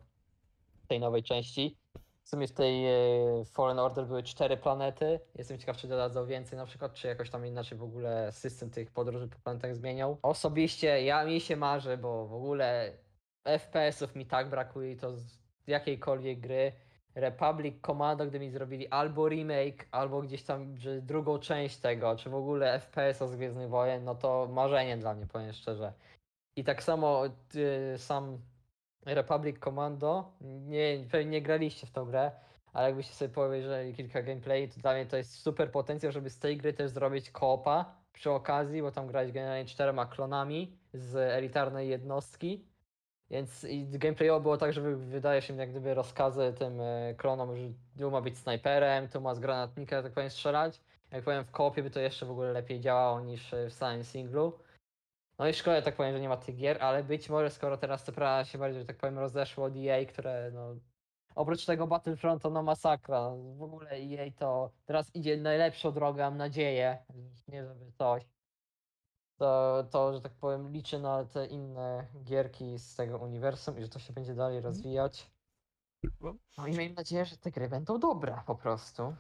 w 0.84 0.88
tej 0.88 1.00
nowej 1.00 1.24
części. 1.24 1.78
W 2.24 2.30
sumie 2.30 2.48
w 2.48 2.52
tej 2.52 2.86
e, 2.86 3.46
Fallen 3.46 3.80
Order 3.80 4.06
były 4.06 4.24
cztery 4.24 4.58
planety. 4.58 5.20
Jestem 5.36 5.58
ciekaw, 5.58 5.78
czy 5.78 5.88
dodadzą 5.88 6.26
więcej 6.26 6.58
na 6.58 6.66
przykład, 6.66 6.94
czy 6.94 7.08
jakoś 7.08 7.30
tam 7.30 7.46
inaczej 7.46 7.78
w 7.78 7.84
ogóle 7.84 8.32
system 8.32 8.70
tych 8.70 8.92
podróży 8.92 9.28
po 9.28 9.40
planetach 9.40 9.76
zmienią. 9.76 10.18
Osobiście 10.22 11.04
ja 11.04 11.26
mi 11.26 11.42
się 11.42 11.56
marzy, 11.56 11.98
bo 11.98 12.28
w 12.28 12.34
ogóle 12.34 12.92
FPS-ów 13.44 14.16
mi 14.16 14.26
tak 14.26 14.50
brakuje 14.50 14.92
i 14.92 14.98
to 14.98 15.18
z 15.18 15.40
jakiejkolwiek 15.68 16.40
gry. 16.40 16.72
Republic 17.18 17.82
Commando, 17.82 18.26
gdy 18.26 18.40
mi 18.40 18.50
zrobili 18.50 18.88
albo 18.88 19.30
remake, 19.30 19.88
albo 19.92 20.22
gdzieś 20.22 20.44
tam 20.44 20.76
drugą 21.02 21.40
część 21.40 21.78
tego, 21.78 22.16
czy 22.16 22.30
w 22.30 22.36
ogóle 22.36 22.80
FPS-a 22.80 23.28
z 23.28 23.36
Gwiezdnych 23.36 23.70
Wojen, 23.70 24.04
no 24.04 24.16
to 24.16 24.48
marzenie 24.52 24.98
dla 24.98 25.14
mnie, 25.14 25.28
powiem 25.28 25.54
szczerze. 25.54 25.94
I 26.56 26.64
tak 26.64 26.84
samo 26.84 27.26
y, 27.26 27.98
sam 27.98 28.38
Republic 29.06 29.60
Commando, 29.60 30.32
nie, 30.42 31.06
pewnie 31.12 31.32
nie 31.32 31.42
graliście 31.42 31.88
w 31.88 31.92
tą 31.92 32.06
grę, 32.06 32.32
ale 32.74 32.88
jakbyście 32.88 33.14
sobie 33.14 33.34
powiedzieli 33.34 33.94
kilka 33.94 34.22
gameplay, 34.22 34.70
to 34.70 34.82
dla 34.82 34.94
mnie 34.94 35.06
to 35.06 35.18
jest 35.18 35.34
super 35.34 35.72
potencjał, 35.72 36.12
żeby 36.12 36.30
z 36.30 36.40
tej 36.40 36.58
gry 36.58 36.74
też 36.74 36.92
zrobić 36.92 37.32
koopa 37.32 37.96
przy 38.14 38.32
okazji, 38.32 38.82
bo 38.82 38.92
tam 38.92 39.08
grać 39.08 39.32
generalnie 39.32 39.66
czterema 39.66 40.06
klonami 40.06 40.78
z 40.94 41.16
elitarnej 41.16 41.90
jednostki. 41.90 42.66
Więc 43.30 43.64
i 43.64 43.88
gameplayowo 43.88 44.40
było 44.40 44.58
tak, 44.58 44.74
żeby 44.74 44.98
wydajesz 44.98 45.50
im 45.50 45.60
jak 45.60 45.70
gdyby 45.72 45.94
rozkazy 45.94 46.54
tym 46.60 46.82
e, 46.82 47.14
klonom, 47.18 47.56
że 47.58 47.64
tu 48.00 48.12
ma 48.12 48.22
być 48.22 48.38
snajperem, 48.38 49.08
tu 49.08 49.22
ma 49.22 49.36
z 49.36 49.40
granatnika, 49.40 50.04
tak 50.04 50.14
powiem, 50.14 50.30
strzelać. 50.30 50.82
Jak 51.12 51.24
powiem 51.24 51.44
w 51.44 51.52
koopie 51.52 51.84
by 51.84 51.90
to 51.90 52.00
jeszcze 52.00 52.26
w 52.26 52.32
ogóle 52.32 52.52
lepiej 52.52 52.80
działało 52.80 53.22
niż 53.22 53.54
e, 53.54 53.70
w 53.70 53.74
samym 53.74 54.04
singlu. 54.04 54.60
No 55.40 55.48
i 55.48 55.54
szkoda, 55.54 55.82
tak 55.82 55.96
powiem, 55.96 56.14
że 56.14 56.20
nie 56.20 56.30
ma 56.30 56.38
tych 56.38 56.56
gier, 56.56 56.78
ale 56.84 57.04
być 57.04 57.30
może 57.30 57.50
skoro 57.50 57.78
teraz 57.78 58.04
te 58.04 58.12
prawa 58.12 58.46
się 58.46 58.58
bardziej, 58.58 58.82
że 58.82 58.86
tak 58.86 58.98
powiem, 58.98 59.20
rozeszło 59.20 59.66
od 59.66 59.74
EA, 59.78 60.06
które 60.06 60.52
no... 60.54 60.76
Oprócz 61.36 61.66
tego 61.66 61.88
Battlefrontu, 61.88 62.50
no 62.50 62.64
masakra. 62.64 63.30
W 63.58 63.64
ogóle 63.64 63.90
EA 63.92 64.32
to 64.40 64.72
teraz 64.86 65.16
idzie 65.16 65.38
najlepszą 65.38 65.92
drogę, 65.92 66.24
mam 66.24 66.38
nadzieję. 66.38 66.98
Nie 67.48 67.66
żeby 67.66 67.92
coś. 67.92 68.37
To, 69.38 69.84
to, 69.92 70.14
że 70.14 70.22
tak 70.22 70.32
powiem, 70.32 70.72
liczę 70.72 71.00
na 71.00 71.26
te 71.26 71.46
inne 71.46 72.08
gierki 72.24 72.80
z 72.80 72.96
tego 72.96 73.18
uniwersum 73.18 73.78
i 73.80 73.82
że 73.82 73.90
to 73.90 74.00
się 74.00 74.14
będzie 74.14 74.36
dalej 74.36 74.62
rozwijać. 74.62 75.32
No 76.58 76.68
i 76.68 76.72
miejmy 76.78 76.96
nadzieję, 76.96 77.26
że 77.26 77.38
te 77.38 77.52
gry 77.52 77.70
będą 77.70 78.00
dobre 78.00 78.42
po 78.46 78.56
prostu. 78.56 79.16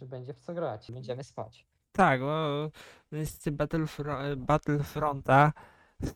Że 0.00 0.06
będzie 0.06 0.34
w 0.34 0.38
co 0.38 0.54
grać 0.54 0.90
i 0.90 0.92
będziemy 0.92 1.24
spać. 1.24 1.66
Tak, 1.92 2.20
bo 2.20 2.70
niestety 3.12 3.56
Battlefro- 3.56 4.36
Battlefronta 4.36 5.52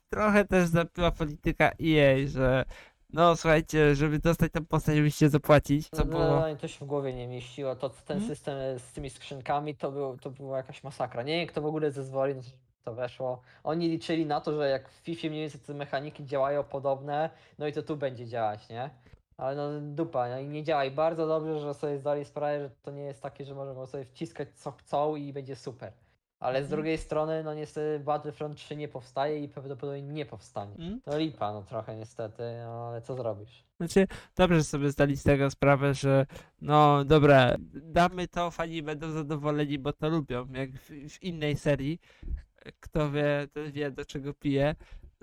trochę 0.09 0.45
też 0.45 0.69
zapiła 0.69 1.11
polityka 1.11 1.71
EA, 1.83 2.27
że 2.27 2.65
no 3.13 3.37
słuchajcie, 3.37 3.95
żeby 3.95 4.19
dostać 4.19 4.53
tę 4.53 4.61
postać, 4.61 4.99
musicie 4.99 5.29
zapłacić. 5.31 5.89
Co 5.89 5.97
No, 5.97 6.05
było... 6.05 6.21
no, 6.25 6.41
no, 6.49 6.57
to 6.57 6.69
się 6.69 6.85
w 6.85 6.89
głowie 6.89 7.15
nie 7.15 7.29
mieściło. 7.29 7.77
To 7.77 7.91
ten 7.91 8.17
Mhm. 8.17 8.37
system 8.37 8.79
z 8.79 8.93
tymi 8.93 9.11
skrzynkami 9.11 9.75
to, 9.77 9.93
był, 9.93 10.17
to 10.19 10.31
była 10.31 10.57
jakaś 10.57 10.83
masakra. 10.85 11.23
Nie 11.23 11.37
wiem, 11.39 11.47
kto 11.47 11.63
w 11.63 11.67
ogóle 11.67 11.91
zezwoli, 11.93 12.35
no, 12.35 12.43
żeby 12.43 12.57
to 12.87 12.95
weszło. 12.95 13.41
Oni 13.65 13.89
liczyli 13.89 14.27
na 14.27 14.41
to, 14.41 14.53
że 14.57 14.69
jak 14.69 14.89
w 14.89 14.93
FIFA 14.93 15.29
mniej 15.29 15.41
więcej 15.41 15.61
te 15.61 15.75
mechaniki 15.75 16.27
działają 16.27 16.65
podobne, 16.65 17.31
no 17.59 17.67
i 17.67 17.73
to 17.73 17.83
tu 17.83 17.97
będzie 17.97 18.27
działać, 18.27 18.69
nie? 18.69 18.91
Ale 19.37 19.57
no 19.57 19.81
dupa, 19.81 20.29
no 20.29 20.39
i 20.41 20.49
nie 20.49 20.65
działa. 20.65 20.85
I 20.85 20.91
bardzo 20.91 21.27
dobrze, 21.27 21.61
że 21.61 21.75
sobie 21.75 21.99
zdali 21.99 22.25
sprawę, 22.25 22.61
że 22.61 22.71
to 22.83 22.91
nie 22.91 23.03
jest 23.03 23.23
takie, 23.23 23.45
że 23.45 23.55
możemy 23.55 23.87
sobie 23.87 24.05
wciskać 24.05 24.49
co 24.55 24.73
chcą 24.73 25.17
i 25.17 25.33
będzie 25.33 25.57
super. 25.57 25.93
Ale 26.41 26.59
z 26.59 26.65
Mhm. 26.65 26.77
drugiej 26.77 26.99
strony, 26.99 27.45
no 27.45 27.55
niestety 27.55 28.05
Battlefront 28.05 28.57
3 28.57 28.77
nie 28.77 28.89
powstaje 28.89 29.39
i 29.45 29.49
prawdopodobnie 29.49 30.03
nie 30.03 30.27
powstanie. 30.27 30.75
Mm? 30.79 31.01
No 31.07 31.19
lipa, 31.19 31.53
no 31.53 31.63
trochę 31.63 31.97
niestety, 31.97 32.43
no, 32.65 32.89
ale 32.89 33.03
co 33.03 33.15
zrobisz? 33.15 33.65
Znaczy, 33.81 34.07
dobrze 34.37 34.65
sobie 34.65 34.91
zdali 34.91 35.17
z 35.17 35.23
tego 35.23 35.51
sprawę, 35.51 35.95
że 35.95 36.27
no 36.61 37.05
dobra, 37.05 37.57
damy 37.75 38.29
to, 38.29 38.51
fani 38.51 38.83
będą 38.83 39.11
zadowoleni, 39.11 39.79
bo 39.79 39.93
to 39.93 40.09
lubią, 40.09 40.47
jak 40.53 40.71
w, 40.73 40.91
w 41.11 41.23
innej 41.23 41.57
serii. 41.57 42.01
Kto 42.81 43.11
wie, 43.11 43.49
ten 43.53 43.73
wie 43.73 43.91
do 43.91 44.05
czego 44.05 44.35
pije. 44.35 44.75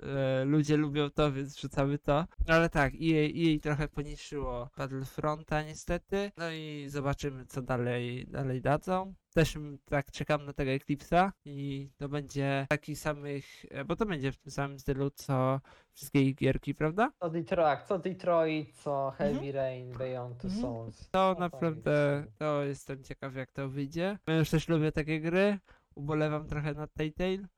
E, 0.02 0.44
ludzie 0.44 0.76
lubią 0.76 1.10
to, 1.10 1.32
więc 1.32 1.56
wrzucamy 1.56 1.98
to. 1.98 2.24
Ale 2.48 2.68
tak, 2.68 2.92
EA, 2.94 3.28
EA 3.36 3.58
trochę 3.62 3.88
poniszczyło 3.88 4.70
Battlefronta 4.76 5.62
niestety. 5.62 6.32
No 6.36 6.50
i 6.50 6.84
zobaczymy 6.88 7.46
co 7.46 7.62
dalej, 7.62 8.26
dalej 8.26 8.60
dadzą. 8.62 9.14
Też 9.34 9.58
tak 9.84 10.10
czekam 10.10 10.44
na 10.44 10.52
tego 10.52 10.70
Eclipse'a 10.70 11.30
i 11.44 11.90
to 11.98 12.08
będzie 12.08 12.66
taki 12.68 12.96
samych, 12.96 13.64
e, 13.70 13.84
bo 13.84 13.96
to 13.96 14.06
będzie 14.06 14.32
w 14.32 14.38
tym 14.38 14.52
samym 14.52 14.78
stylu 14.78 15.10
co 15.10 15.60
wszystkie 15.92 16.20
ich 16.22 16.34
gierki, 16.34 16.74
prawda? 16.74 17.12
Co 17.20 17.30
Detroit, 17.30 17.80
co 17.88 17.98
Detroit, 17.98 18.76
co 18.76 19.12
Heavy 19.18 19.34
Mhm. 19.36 19.54
Rain, 19.54 19.92
Beyond 19.92 20.38
Two 20.38 20.48
Mhm. 20.48 20.62
Souls. 20.62 21.08
To 21.10 21.34
No, 21.34 21.40
naprawdę, 21.40 22.24
to 22.38 22.64
jestem 22.64 23.04
ciekaw 23.04 23.34
jak 23.36 23.52
to 23.52 23.68
wyjdzie. 23.68 24.18
Ja 24.26 24.36
już 24.38 24.50
też 24.50 24.68
lubię 24.68 24.92
takie 24.92 25.20
gry. 25.20 25.58
Ubolewam 25.94 26.46
trochę 26.46 26.74
nad 26.74 26.94
Telltale, 26.94 27.48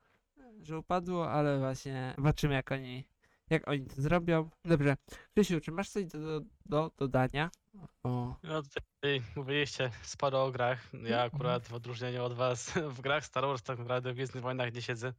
że 0.63 0.79
upadło, 0.79 1.31
ale 1.31 1.59
właśnie 1.59 2.15
zobaczymy 2.17 2.55
jak 2.55 2.73
oni, 2.73 3.05
jak 3.51 3.69
oni 3.69 3.87
to 3.87 4.03
zrobią. 4.03 4.51
Dobrze. 4.65 4.97
Krzysiu, 5.35 5.61
czy 5.61 5.73
masz 5.73 5.91
coś 5.91 6.07
do, 6.07 6.19
do, 6.19 6.45
do 6.67 6.93
dodania? 6.99 7.51
O. 8.03 8.35
No 8.43 8.63
tutaj 8.63 9.23
mówiliście 9.37 9.91
sporo 10.03 10.45
o 10.45 10.51
grach. 10.51 10.79
Ja 11.03 11.23
akurat 11.23 11.69
w 11.69 11.75
odróżnieniu 11.75 12.25
od 12.25 12.35
was 12.35 12.71
w 12.97 13.01
grach 13.01 13.25
Star 13.25 13.45
Wars 13.45 13.63
tak 13.63 13.79
naprawdę 13.79 14.13
w 14.13 14.15
Gwiezdnych 14.15 14.43
Wojnach 14.43 14.75
nie 14.75 14.83
siedzę. 14.83 15.13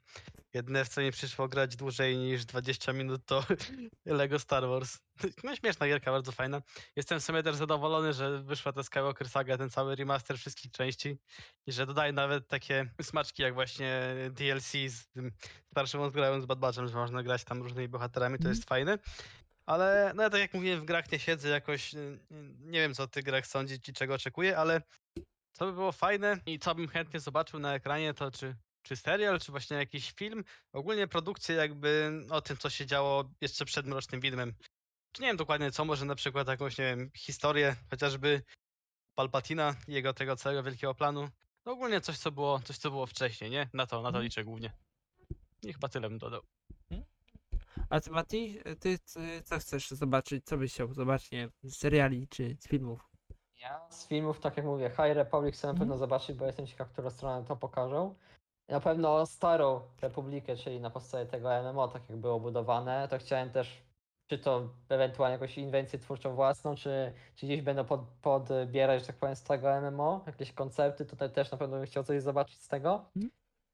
Jedyne 0.54 0.86
w 0.86 0.90
co 0.90 1.02
mi 1.02 1.12
przyszło 1.12 1.48
grać 1.48 1.76
dłużej 1.76 2.18
niż 2.18 2.46
20 2.46 2.94
minut 2.94 3.26
to 3.26 3.44
Lego 4.06 4.40
Star 4.40 4.68
Wars. 4.68 4.98
No 5.44 5.56
śmieszna 5.56 5.88
gierka, 5.88 6.12
bardzo 6.12 6.32
fajna. 6.32 6.62
Jestem 6.96 7.20
w 7.20 7.24
sumie 7.24 7.44
też 7.44 7.56
zadowolony, 7.56 8.14
że 8.14 8.44
wyszła 8.44 8.74
ta 8.74 8.84
Skywalker 8.84 9.30
Saga, 9.30 9.58
ten 9.58 9.70
cały 9.70 9.96
remaster 9.96 10.38
wszystkich 10.38 10.72
części 10.72 11.18
i 11.66 11.72
że 11.72 11.86
dodaje 11.86 12.14
nawet 12.14 12.48
takie 12.48 12.92
smaczki 13.02 13.42
jak 13.42 13.54
właśnie 13.54 14.16
DLC 14.32 14.72
z 14.72 15.08
tym 15.08 15.32
starszym 15.72 16.02
odgrałem 16.02 16.42
z 16.42 16.46
Bad 16.46 16.60
Batchem, 16.60 16.88
że 16.88 16.96
można 16.96 17.24
grać 17.24 17.44
tam 17.44 17.62
różnymi 17.62 17.88
bohaterami, 17.88 18.40
to 18.40 18.50
jest 18.50 18.66
fajne. 18.66 18.98
Ale 19.68 20.12
no 20.16 20.24
ja 20.24 20.30
tak 20.30 20.40
jak 20.40 20.54
mówiłem, 20.54 20.82
w 20.82 20.86
grach 20.86 21.12
nie 21.12 21.20
siedzę 21.20 21.50
jakoś, 21.50 21.94
y, 21.94 21.98
y, 21.98 22.20
nie 22.60 22.80
wiem 22.80 22.94
co 22.94 23.04
o 23.04 23.08
tych 23.08 23.24
grach 23.24 23.48
sądzić 23.48 23.90
i 23.90 23.94
czego 23.94 24.14
oczekuję, 24.14 24.58
ale 24.58 24.82
co 25.54 25.66
by 25.66 25.74
było 25.74 25.92
fajne 25.92 26.40
i 26.46 26.60
co 26.60 26.76
bym 26.76 26.88
chętnie 26.88 27.20
zobaczył 27.20 27.60
na 27.60 27.74
ekranie, 27.74 28.14
to 28.14 28.32
czy, 28.32 28.56
czy 28.84 28.96
serial, 28.96 29.40
czy 29.40 29.52
właśnie 29.52 29.78
jakiś 29.78 30.12
film, 30.12 30.44
ogólnie 30.74 31.08
produkcję 31.08 31.56
jakby 31.56 32.12
o 32.30 32.42
tym, 32.42 32.58
co 32.58 32.70
się 32.70 32.86
działo 32.86 33.30
jeszcze 33.42 33.66
przed 33.66 33.86
Mrocznym 33.86 34.22
Widmem. 34.22 34.54
Czy 35.12 35.22
nie 35.22 35.28
wiem 35.28 35.38
dokładnie 35.38 35.72
co, 35.72 35.86
może 35.86 36.06
na 36.06 36.16
przykład 36.16 36.48
jakąś, 36.48 36.78
nie 36.78 36.86
wiem, 36.86 37.12
historię, 37.18 37.76
chociażby 37.90 38.42
Palpatina 39.16 39.76
i 39.88 39.94
jego 39.94 40.14
tego 40.14 40.36
całego 40.36 40.64
wielkiego 40.64 40.96
planu. 40.96 41.30
No 41.66 41.72
ogólnie 41.72 42.02
coś, 42.02 42.18
co 42.18 42.32
było, 42.32 42.60
coś, 42.60 42.78
co 42.78 42.92
było 42.92 43.06
wcześniej, 43.06 43.50
nie? 43.50 43.70
Na 43.74 43.88
to, 43.88 43.96
na 43.96 44.04
to 44.04 44.08
Mhm. 44.08 44.24
liczę 44.24 44.44
głównie. 44.44 44.72
I 45.64 45.74
chyba 45.74 45.90
tyle 45.90 46.10
bym 46.10 46.18
dodał. 46.18 46.42
A 47.90 48.00
ty 48.02 48.12
Mati, 48.12 48.60
ty 48.80 48.98
c- 49.00 49.42
co 49.44 49.60
chcesz 49.60 49.90
zobaczyć? 49.90 50.46
Co 50.46 50.58
byś 50.58 50.74
chciał 50.74 50.94
zobaczyć 50.94 51.32
nie, 51.32 51.38
wiem, 51.40 51.52
z 51.64 51.78
seriali 51.78 52.28
czy 52.28 52.58
z 52.60 52.68
filmów? 52.68 53.10
Ja 53.62 53.88
z 53.90 54.08
filmów, 54.08 54.40
tak 54.40 54.58
jak 54.58 54.66
mówię, 54.66 54.90
High 54.90 55.16
Republic 55.16 55.56
chcę 55.56 55.68
na 55.68 55.72
Mhm. 55.72 55.80
pewno 55.80 55.98
zobaczyć, 55.98 56.38
bo 56.38 56.46
jestem 56.46 56.68
ciekaw, 56.68 56.90
która 56.92 57.10
strona 57.10 57.44
to 57.48 57.56
pokażą. 57.56 58.16
Na 58.70 58.80
pewno 58.80 59.26
Starą 59.26 59.82
Republikę, 60.02 60.56
czyli 60.56 60.80
na 60.80 60.90
podstawie 60.90 61.26
tego 61.26 61.50
MMO, 61.64 61.88
tak 61.88 62.10
jak 62.10 62.18
było 62.20 62.40
budowane, 62.40 63.08
to 63.08 63.18
chciałem 63.18 63.50
też, 63.50 63.84
czy 64.28 64.38
to 64.40 64.70
ewentualnie 64.90 65.34
jakąś 65.34 65.58
inwencję 65.58 66.00
twórczą 66.00 66.36
własną, 66.36 66.76
czy, 66.76 67.14
czy 67.36 67.46
gdzieś 67.46 67.62
będą 67.62 67.86
pod, 67.86 68.02
podbierać, 68.22 69.02
że 69.02 69.08
tak 69.08 69.16
powiem, 69.16 69.36
z 69.36 69.44
tego 69.44 69.82
MMO, 69.82 70.24
jakieś 70.28 70.54
koncepty, 70.54 71.06
tutaj 71.06 71.32
też 71.32 71.52
na 71.52 71.58
pewno 71.58 71.78
bym 71.78 71.86
chciał 71.86 72.04
coś 72.04 72.22
zobaczyć 72.22 72.62
z 72.62 72.68
tego. 72.68 73.06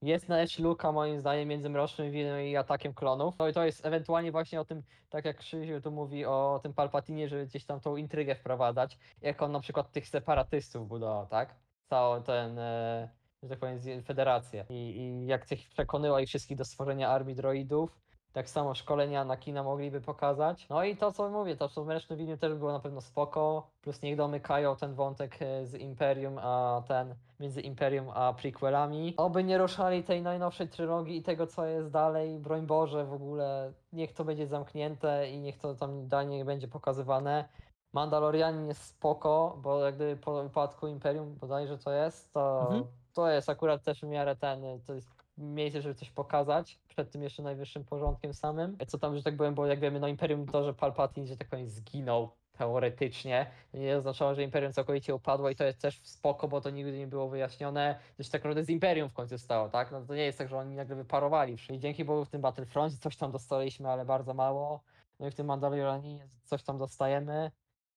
Jest 0.04 0.30
na 0.30 0.38
luka 0.60 0.92
moim 0.92 1.20
zdaniem 1.20 1.48
między 1.48 1.70
Mrocznym 1.70 2.12
Winem 2.12 2.42
i 2.42 2.56
Atakiem 2.56 2.94
Klonów. 2.94 3.38
No 3.40 3.48
i 3.48 3.54
to 3.54 3.66
jest 3.66 3.86
ewentualnie 3.86 4.32
właśnie 4.32 4.62
o 4.62 4.66
tym, 4.66 4.84
tak 5.10 5.26
jak 5.26 5.38
Krzysiu 5.38 5.82
tu 5.82 5.92
mówi 5.92 6.26
o 6.26 6.60
tym 6.64 6.74
Palpatinie, 6.74 7.30
żeby 7.30 7.46
gdzieś 7.46 7.66
tam 7.66 7.80
tą 7.80 7.96
intrygę 7.96 8.36
wprowadzać, 8.36 8.98
jak 9.22 9.42
on 9.42 9.52
na 9.52 9.60
przykład 9.60 9.92
tych 9.92 10.08
separatystów 10.08 10.88
budował, 10.88 11.28
tak? 11.28 11.56
Całą 11.90 12.24
ten, 12.24 12.60
e, 12.60 13.10
że 13.44 13.50
tak 13.50 13.60
powiem, 13.60 13.80
federację. 14.06 14.66
I, 14.70 14.74
I 14.74 15.26
jak 15.26 15.46
tych 15.46 15.70
przekonywał 15.70 16.20
ich 16.20 16.30
wszystkich 16.30 16.58
do 16.58 16.66
stworzenia 16.66 17.10
armii 17.10 17.36
droidów. 17.36 18.00
Tak 18.34 18.50
samo 18.50 18.76
szkolenia 18.76 19.22
Anakina 19.22 19.64
mogliby 19.64 20.02
pokazać. 20.02 20.70
No 20.70 20.84
i 20.84 20.98
to, 20.98 21.12
co 21.12 21.30
mówię, 21.30 21.56
to 21.56 21.70
w 21.70 21.86
Mrocznym 21.86 22.20
Winie 22.20 22.38
też 22.38 22.54
było 22.54 22.72
na 22.72 22.80
pewno 22.80 23.02
spoko. 23.02 23.68
Plus 23.82 24.02
niech 24.02 24.18
domykają 24.18 24.76
ten 24.76 24.94
wątek 24.94 25.42
e, 25.42 25.66
z 25.66 25.74
Imperium, 25.74 26.38
a 26.38 26.84
ten 26.88 27.16
między 27.40 27.62
Imperium 27.62 28.10
a 28.14 28.34
prequelami. 28.34 29.14
Oby 29.18 29.44
nie 29.44 29.58
ruszali 29.58 30.04
tej 30.04 30.22
najnowszej 30.22 30.68
trylogii 30.68 31.18
i 31.18 31.24
tego, 31.24 31.48
co 31.48 31.66
jest 31.66 31.90
dalej. 31.92 32.40
Broń 32.40 32.66
Boże, 32.66 33.06
w 33.06 33.14
ogóle 33.14 33.74
niech 33.94 34.14
to 34.14 34.26
będzie 34.26 34.48
zamknięte 34.48 35.30
i 35.30 35.40
niech 35.40 35.58
to 35.58 35.76
tam 35.76 36.08
dalej 36.08 36.46
będzie 36.46 36.68
pokazywane. 36.68 37.46
Mandalorianin 37.94 38.68
jest 38.68 38.84
spoko, 38.84 39.58
bo 39.62 39.80
jak 39.80 39.96
gdyby 39.96 40.22
po 40.22 40.44
upadku 40.44 40.88
Imperium 40.88 41.36
bodajże 41.36 41.78
to 41.78 41.92
jest, 41.92 42.34
to, 42.34 42.62
Mhm. 42.62 42.84
to 43.14 43.30
jest 43.30 43.50
akurat 43.50 43.84
też 43.84 44.02
w 44.02 44.08
miarę 44.08 44.36
ten, 44.36 44.62
to 44.88 44.94
jest 44.94 45.23
miejsce, 45.38 45.82
żeby 45.82 45.96
coś 45.96 46.10
pokazać 46.10 46.80
przed 46.88 47.12
tym 47.12 47.24
jeszcze 47.24 47.44
najwyższym 47.44 47.86
porządkiem 47.86 48.34
samym. 48.34 48.78
Co 48.88 48.98
tam, 48.98 49.18
że 49.18 49.24
tak 49.24 49.38
powiem, 49.38 49.56
bo 49.56 49.66
jak 49.66 49.80
wiemy, 49.80 50.00
no 50.00 50.08
Imperium 50.08 50.46
to, 50.46 50.64
że 50.64 50.74
Palpatine, 50.74 51.28
że 51.28 51.38
tak 51.38 51.48
powiem, 51.48 51.70
zginął 51.70 52.30
teoretycznie, 52.58 53.52
nie 53.74 53.98
oznaczało, 53.98 54.36
że 54.36 54.44
Imperium 54.44 54.74
całkowicie 54.74 55.16
upadło 55.16 55.50
i 55.50 55.56
to 55.56 55.64
jest 55.64 55.82
też 55.82 56.02
spoko, 56.04 56.48
bo 56.48 56.62
to 56.62 56.70
nigdy 56.70 56.98
nie 56.98 57.08
było 57.08 57.30
wyjaśnione, 57.30 58.00
co 58.18 58.24
się 58.24 58.30
tak 58.30 58.42
naprawdę 58.42 58.64
z 58.64 58.70
Imperium 58.70 59.10
w 59.10 59.14
końcu 59.14 59.38
stało, 59.38 59.70
tak? 59.70 59.92
No 59.92 60.06
to 60.06 60.16
nie 60.16 60.24
jest 60.24 60.38
tak, 60.38 60.50
że 60.50 60.58
oni 60.58 60.76
nagle 60.76 60.96
wyparowali. 60.96 61.58
I 61.70 61.80
dzięki 61.80 62.06
Bogu 62.06 62.26
w 62.26 62.30
tym 62.30 62.42
Battlefroncie 62.42 62.98
coś 62.98 63.18
tam 63.18 63.32
dostaliśmy, 63.32 63.90
ale 63.90 64.06
bardzo 64.06 64.34
mało. 64.34 64.84
No 65.20 65.28
i 65.28 65.32
w 65.32 65.36
tym 65.36 65.48
Mandalorianie 65.48 66.28
coś 66.44 66.64
tam 66.64 66.78
dostajemy. 66.78 67.52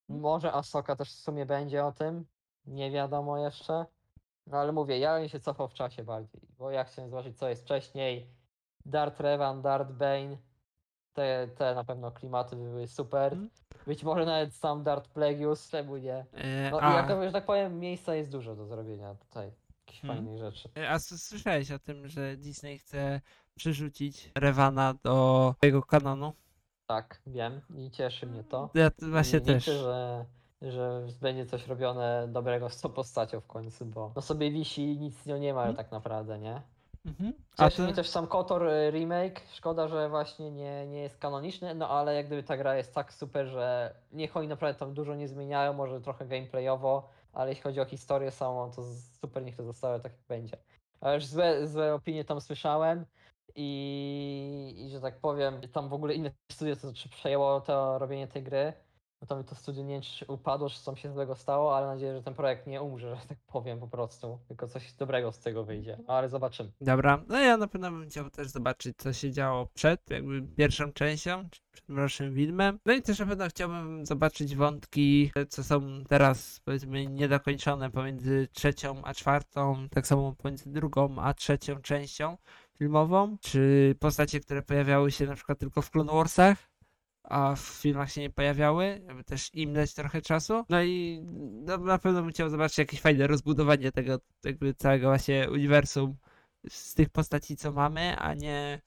Może 0.08 0.52
Ahsoka 0.52 0.96
też 0.96 1.08
w 1.08 1.20
sumie 1.20 1.46
będzie 1.46 1.84
o 1.84 1.92
tym. 1.92 2.26
Nie 2.66 2.90
wiadomo 2.90 3.38
jeszcze. 3.38 3.86
No 4.47 4.56
ale 4.59 4.73
mówię, 4.73 4.98
ja 4.98 5.18
bym 5.18 5.28
się 5.28 5.40
cofał 5.40 5.68
w 5.68 5.74
czasie 5.74 6.05
bardziej, 6.05 6.40
bo 6.59 6.70
ja 6.70 6.85
chciałem 6.85 7.10
zobaczyć 7.10 7.39
co 7.39 7.48
jest 7.48 7.62
wcześniej. 7.62 8.27
Darth 8.85 9.20
Revan, 9.20 9.62
Darth 9.62 9.93
Bane. 9.93 10.36
Te, 11.12 11.48
te 11.59 11.74
na 11.74 11.85
pewno 11.85 12.10
klimaty 12.12 12.56
by 12.56 12.62
były 12.62 12.86
super. 12.89 13.32
Mhm. 13.32 13.51
Być 13.86 14.02
może 14.05 14.24
nawet 14.27 14.55
sam 14.55 14.82
Darth 14.82 15.09
Plagueis, 15.10 15.68
czemu 15.70 15.97
nie? 15.97 16.27
E, 16.32 16.70
No 16.70 16.78
i 16.81 16.82
a, 16.82 16.94
jak, 16.97 17.23
że 17.24 17.32
tak 17.32 17.47
powiem, 17.47 17.78
miejsca 17.81 18.14
jest 18.14 18.31
dużo 18.31 18.56
do 18.56 18.66
zrobienia 18.66 19.14
tutaj. 19.14 19.52
Jakichś 19.86 20.05
Mhm. 20.05 20.18
fajnych 20.18 20.39
rzeczy. 20.39 20.68
e, 20.78 20.90
a 20.90 20.98
słyszałeś 20.98 21.70
o 21.70 21.78
tym, 21.78 22.09
że 22.09 22.36
Disney 22.36 22.78
chce 22.78 23.20
przerzucić 23.55 24.31
Revana 24.35 24.94
do 25.05 25.55
swojego 25.56 25.82
kanonu? 25.82 26.32
Tak, 26.86 27.20
wiem 27.27 27.60
i 27.77 27.90
cieszy 27.90 28.27
mnie 28.27 28.44
to. 28.44 28.70
Ja 28.74 28.90
t- 28.90 29.10
właśnie 29.10 29.39
I 29.39 29.43
też. 29.43 29.66
Liczę, 29.66 29.78
że, 29.78 30.24
że 30.62 31.06
będzie 31.20 31.46
coś 31.46 31.66
robione 31.66 32.28
dobrego 32.28 32.70
z 32.70 32.80
tą 32.80 32.88
postacią 32.88 33.40
w 33.40 33.46
końcu, 33.46 33.86
bo 33.86 34.12
no 34.16 34.22
sobie 34.22 34.50
wisi 34.50 34.92
i 34.92 34.98
nic 34.98 35.14
z 35.22 35.26
nią 35.26 35.36
nie 35.36 35.54
ma 35.54 35.60
Mhm. 35.60 35.76
tak 35.76 35.92
naprawdę, 35.92 36.38
nie? 36.38 36.62
Mhm. 37.06 37.32
A 37.58 37.64
Cieszy 37.70 37.86
ty? 37.86 37.92
też 37.92 38.08
sam 38.08 38.26
KOTOR 38.26 38.62
y, 38.68 38.90
remake. 38.90 39.40
Szkoda, 39.52 39.88
że 39.88 40.08
właśnie 40.08 40.50
nie, 40.50 40.86
nie 40.86 40.98
jest 41.00 41.18
kanoniczny, 41.18 41.74
no 41.74 41.88
ale 41.88 42.14
jak 42.14 42.26
gdyby 42.26 42.42
ta 42.42 42.56
gra 42.56 42.76
jest 42.76 42.94
tak 42.94 43.12
super, 43.12 43.46
że 43.46 43.94
niech 44.12 44.36
oni 44.36 44.48
naprawdę 44.48 44.78
tam 44.80 44.94
dużo 44.94 45.14
nie 45.14 45.28
zmieniają, 45.28 45.72
może 45.72 46.00
trochę 46.00 46.26
gameplayowo, 46.26 47.08
ale 47.32 47.50
jeśli 47.50 47.62
chodzi 47.62 47.80
o 47.80 47.84
historię 47.84 48.30
samą, 48.30 48.70
to 48.70 48.82
super 49.20 49.44
niech 49.44 49.56
to 49.56 49.64
zostało 49.64 49.98
tak 49.98 50.12
jak 50.12 50.20
będzie. 50.28 50.56
A 51.00 51.12
już 51.12 51.26
złe, 51.26 51.66
złe 51.68 51.94
opinie 51.94 52.24
tam 52.24 52.40
słyszałem 52.40 53.06
i, 53.54 54.74
i 54.76 54.90
że 54.90 55.00
tak 55.00 55.18
powiem, 55.20 55.60
tam 55.72 55.88
w 55.88 55.92
ogóle 55.92 56.14
inne 56.14 56.30
studio 56.52 56.76
to 56.76 56.88
przejęło 57.10 57.60
to 57.60 57.98
robienie 57.98 58.26
tej 58.28 58.42
gry. 58.42 58.72
No 59.20 59.26
to 59.26 59.36
mi 59.36 59.44
to 59.44 59.55
studio 59.55 59.82
nie 59.82 60.01
czy 60.01 60.24
upadło, 60.26 60.70
czy 60.70 60.80
coś 60.80 61.02
się 61.02 61.12
złego 61.12 61.34
stało, 61.34 61.76
ale 61.76 61.86
mam 61.86 61.94
nadzieję, 61.94 62.14
że 62.16 62.22
ten 62.22 62.34
projekt 62.34 62.66
nie 62.66 62.82
umrze, 62.82 63.16
że 63.22 63.28
tak 63.28 63.38
powiem 63.47 63.80
po 63.80 63.88
prostu. 63.88 64.38
Tylko 64.48 64.68
coś 64.68 64.93
dobrego 64.93 65.32
z 65.32 65.38
tego 65.38 65.64
wyjdzie. 65.64 65.98
No, 66.09 66.14
ale 66.14 66.28
zobaczymy. 66.28 66.72
Dobra, 66.80 67.24
no 67.28 67.38
ja 67.38 67.56
na 67.56 67.66
pewno 67.66 67.90
bym 67.90 68.09
chciał 68.09 68.30
też 68.30 68.48
zobaczyć, 68.48 68.97
co 68.97 69.12
się 69.12 69.32
działo 69.32 69.66
przed 69.74 70.10
jakby 70.10 70.43
pierwszą 70.43 70.93
częścią, 70.93 71.48
czy 71.51 71.60
przed 71.72 71.88
Mrocznym 71.88 72.34
Widmem. 72.34 72.78
No 72.86 72.93
i 72.93 73.02
też 73.02 73.18
na 73.18 73.26
pewno 73.26 73.48
chciałbym 73.48 74.06
zobaczyć 74.06 74.56
wątki, 74.56 75.32
co 75.48 75.64
są 75.64 76.05
teraz 76.09 76.60
powiedzmy 76.64 77.06
niedokończone 77.06 77.90
pomiędzy 77.90 78.48
trzecią 78.52 79.05
a 79.05 79.14
czwartą, 79.14 79.88
tak 79.90 80.06
samo 80.06 80.34
pomiędzy 80.38 80.72
drugą 80.72 81.18
a 81.18 81.34
trzecią 81.34 81.76
częścią 81.76 82.36
filmową, 82.78 83.36
czy 83.40 83.94
postacie, 84.01 84.40
które 84.40 84.62
pojawiały 84.62 85.10
się 85.10 85.26
na 85.26 85.34
przykład 85.34 85.59
tylko 85.59 85.82
w 85.82 85.90
Clone 85.90 86.12
Warsach, 86.12 86.75
a 87.28 87.54
w 87.54 87.60
filmach 87.60 88.12
się 88.12 88.20
nie 88.20 88.30
pojawiały, 88.30 89.02
żeby 89.08 89.24
też 89.24 89.54
im 89.54 89.72
dać 89.72 89.94
trochę 89.94 90.22
czasu. 90.22 90.64
No 90.68 90.82
i 90.82 91.20
no, 91.64 91.78
na 91.78 91.98
pewno 91.98 92.22
bym 92.22 92.30
chciał 92.30 92.50
zobaczyć 92.50 92.78
jakieś 92.78 93.00
fajne 93.00 93.26
rozbudowanie 93.26 93.92
tego 93.92 94.20
jakby 94.44 94.74
całego 94.74 95.08
właśnie 95.08 95.50
uniwersum 95.50 96.16
z 96.68 96.94
tych 96.94 97.08
postaci, 97.08 97.56
co 97.56 97.72
mamy, 97.72 98.16
a 98.18 98.34
nie 98.34 98.80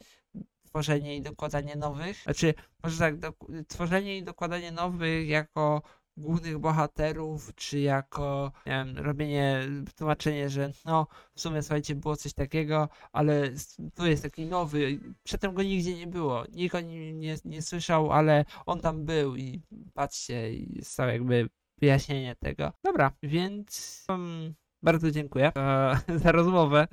tworzenie 0.65 1.17
i 1.17 1.21
dokładanie 1.21 1.75
nowych. 1.75 2.23
Znaczy, 2.23 2.53
może 2.83 2.97
tak, 2.97 3.19
dok- 3.19 3.65
tworzenie 3.67 4.17
i 4.17 4.23
dokładanie 4.23 4.71
nowych 4.71 5.29
jako 5.29 5.81
głównych 6.19 6.59
bohaterów, 6.59 7.55
czy 7.55 7.79
jako, 7.79 8.51
nie 8.65 8.71
wiem, 8.71 8.97
robienie, 8.97 9.61
tłumaczenie, 9.97 10.49
że 10.49 10.71
no, 10.85 11.07
w 11.35 11.41
sumie, 11.41 11.61
słuchajcie, 11.61 11.95
było 11.95 12.15
coś 12.15 12.33
takiego, 12.33 12.89
ale 13.11 13.49
tu 13.95 14.05
jest 14.05 14.23
taki 14.23 14.45
nowy, 14.45 14.99
przedtem 15.23 15.53
go 15.53 15.63
nigdzie 15.63 15.97
nie 15.97 16.07
było, 16.07 16.43
nikt 16.51 16.75
o 16.75 16.79
nim 16.79 17.19
nie, 17.19 17.37
nie 17.45 17.61
słyszał, 17.61 18.11
ale 18.11 18.45
on 18.65 18.79
tam 18.79 19.05
był 19.05 19.35
i 19.35 19.61
patrzcie, 19.93 20.53
i 20.53 20.75
jest 20.75 20.95
całe 20.95 21.13
jakby 21.13 21.49
wyjaśnienie 21.77 22.35
tego. 22.35 22.71
Dobra, 22.83 23.11
więc 23.23 24.05
um, 24.09 24.53
bardzo 24.83 25.11
dziękuję 25.11 25.51
za, 25.55 26.01
za 26.23 26.31
rozmowę. 26.31 26.87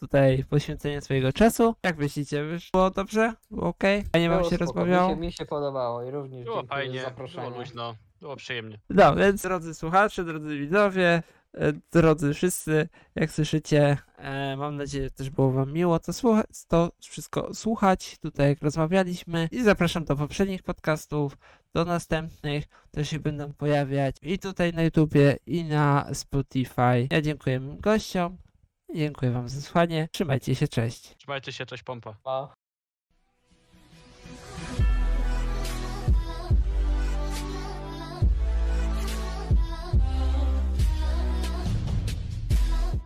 Tutaj 0.00 0.44
poświęcenie 0.44 1.00
swojego 1.00 1.32
czasu. 1.32 1.74
Jak 1.82 1.98
myślicie, 1.98 2.44
wyszło 2.44 2.90
dobrze? 2.90 3.32
Było 3.50 3.66
ok? 3.68 3.82
Fajnie 4.12 4.28
wam 4.28 4.38
Było 4.38 4.50
się 4.50 4.56
rozmawiało? 4.56 5.08
Mi 5.08 5.14
się, 5.14 5.20
mi 5.20 5.32
się 5.32 5.46
podobało 5.46 6.02
i 6.02 6.10
również 6.10 6.44
Było 6.44 6.56
dziękuję 6.56 6.78
fajnie, 6.80 7.00
za 7.02 7.10
było 7.10 7.28
zaproszenie. 7.28 7.58
luźno, 7.58 7.94
było 8.24 8.36
przyjemnie. 8.36 8.78
No, 8.90 9.16
więc 9.16 9.42
drodzy 9.42 9.74
słuchacze, 9.74 10.24
drodzy 10.24 10.58
widzowie, 10.58 11.22
e, 11.54 11.72
drodzy 11.92 12.34
wszyscy, 12.34 12.88
jak 13.14 13.30
słyszycie, 13.30 13.98
e, 14.16 14.56
mam 14.56 14.76
nadzieję, 14.76 15.04
że 15.04 15.10
też 15.10 15.30
było 15.30 15.52
wam 15.52 15.72
miło 15.72 15.98
to, 15.98 16.12
to 16.68 16.92
wszystko 17.00 17.54
słuchać, 17.54 18.18
tutaj 18.18 18.48
jak 18.48 18.62
rozmawialiśmy 18.62 19.48
i 19.52 19.62
zapraszam 19.62 20.04
do 20.04 20.16
poprzednich 20.16 20.62
podcastów, 20.62 21.38
do 21.74 21.84
następnych, 21.84 22.68
które 22.68 23.04
się 23.04 23.20
będą 23.20 23.52
pojawiać 23.52 24.16
i 24.22 24.38
tutaj 24.38 24.72
na 24.72 24.82
YouTubie 24.82 25.36
i 25.46 25.64
na 25.64 26.14
Spotify. 26.14 27.08
Ja 27.10 27.22
dziękuję 27.22 27.60
moim 27.60 27.80
gościom, 27.80 28.36
dziękuję 28.94 29.30
wam 29.30 29.48
za 29.48 29.60
słuchanie, 29.60 30.08
trzymajcie 30.12 30.54
się, 30.54 30.68
cześć. 30.68 31.16
Trzymajcie 31.16 31.52
się, 31.52 31.66
cześć 31.66 31.82
pompa. 31.82 32.16
Pa. 32.22 32.63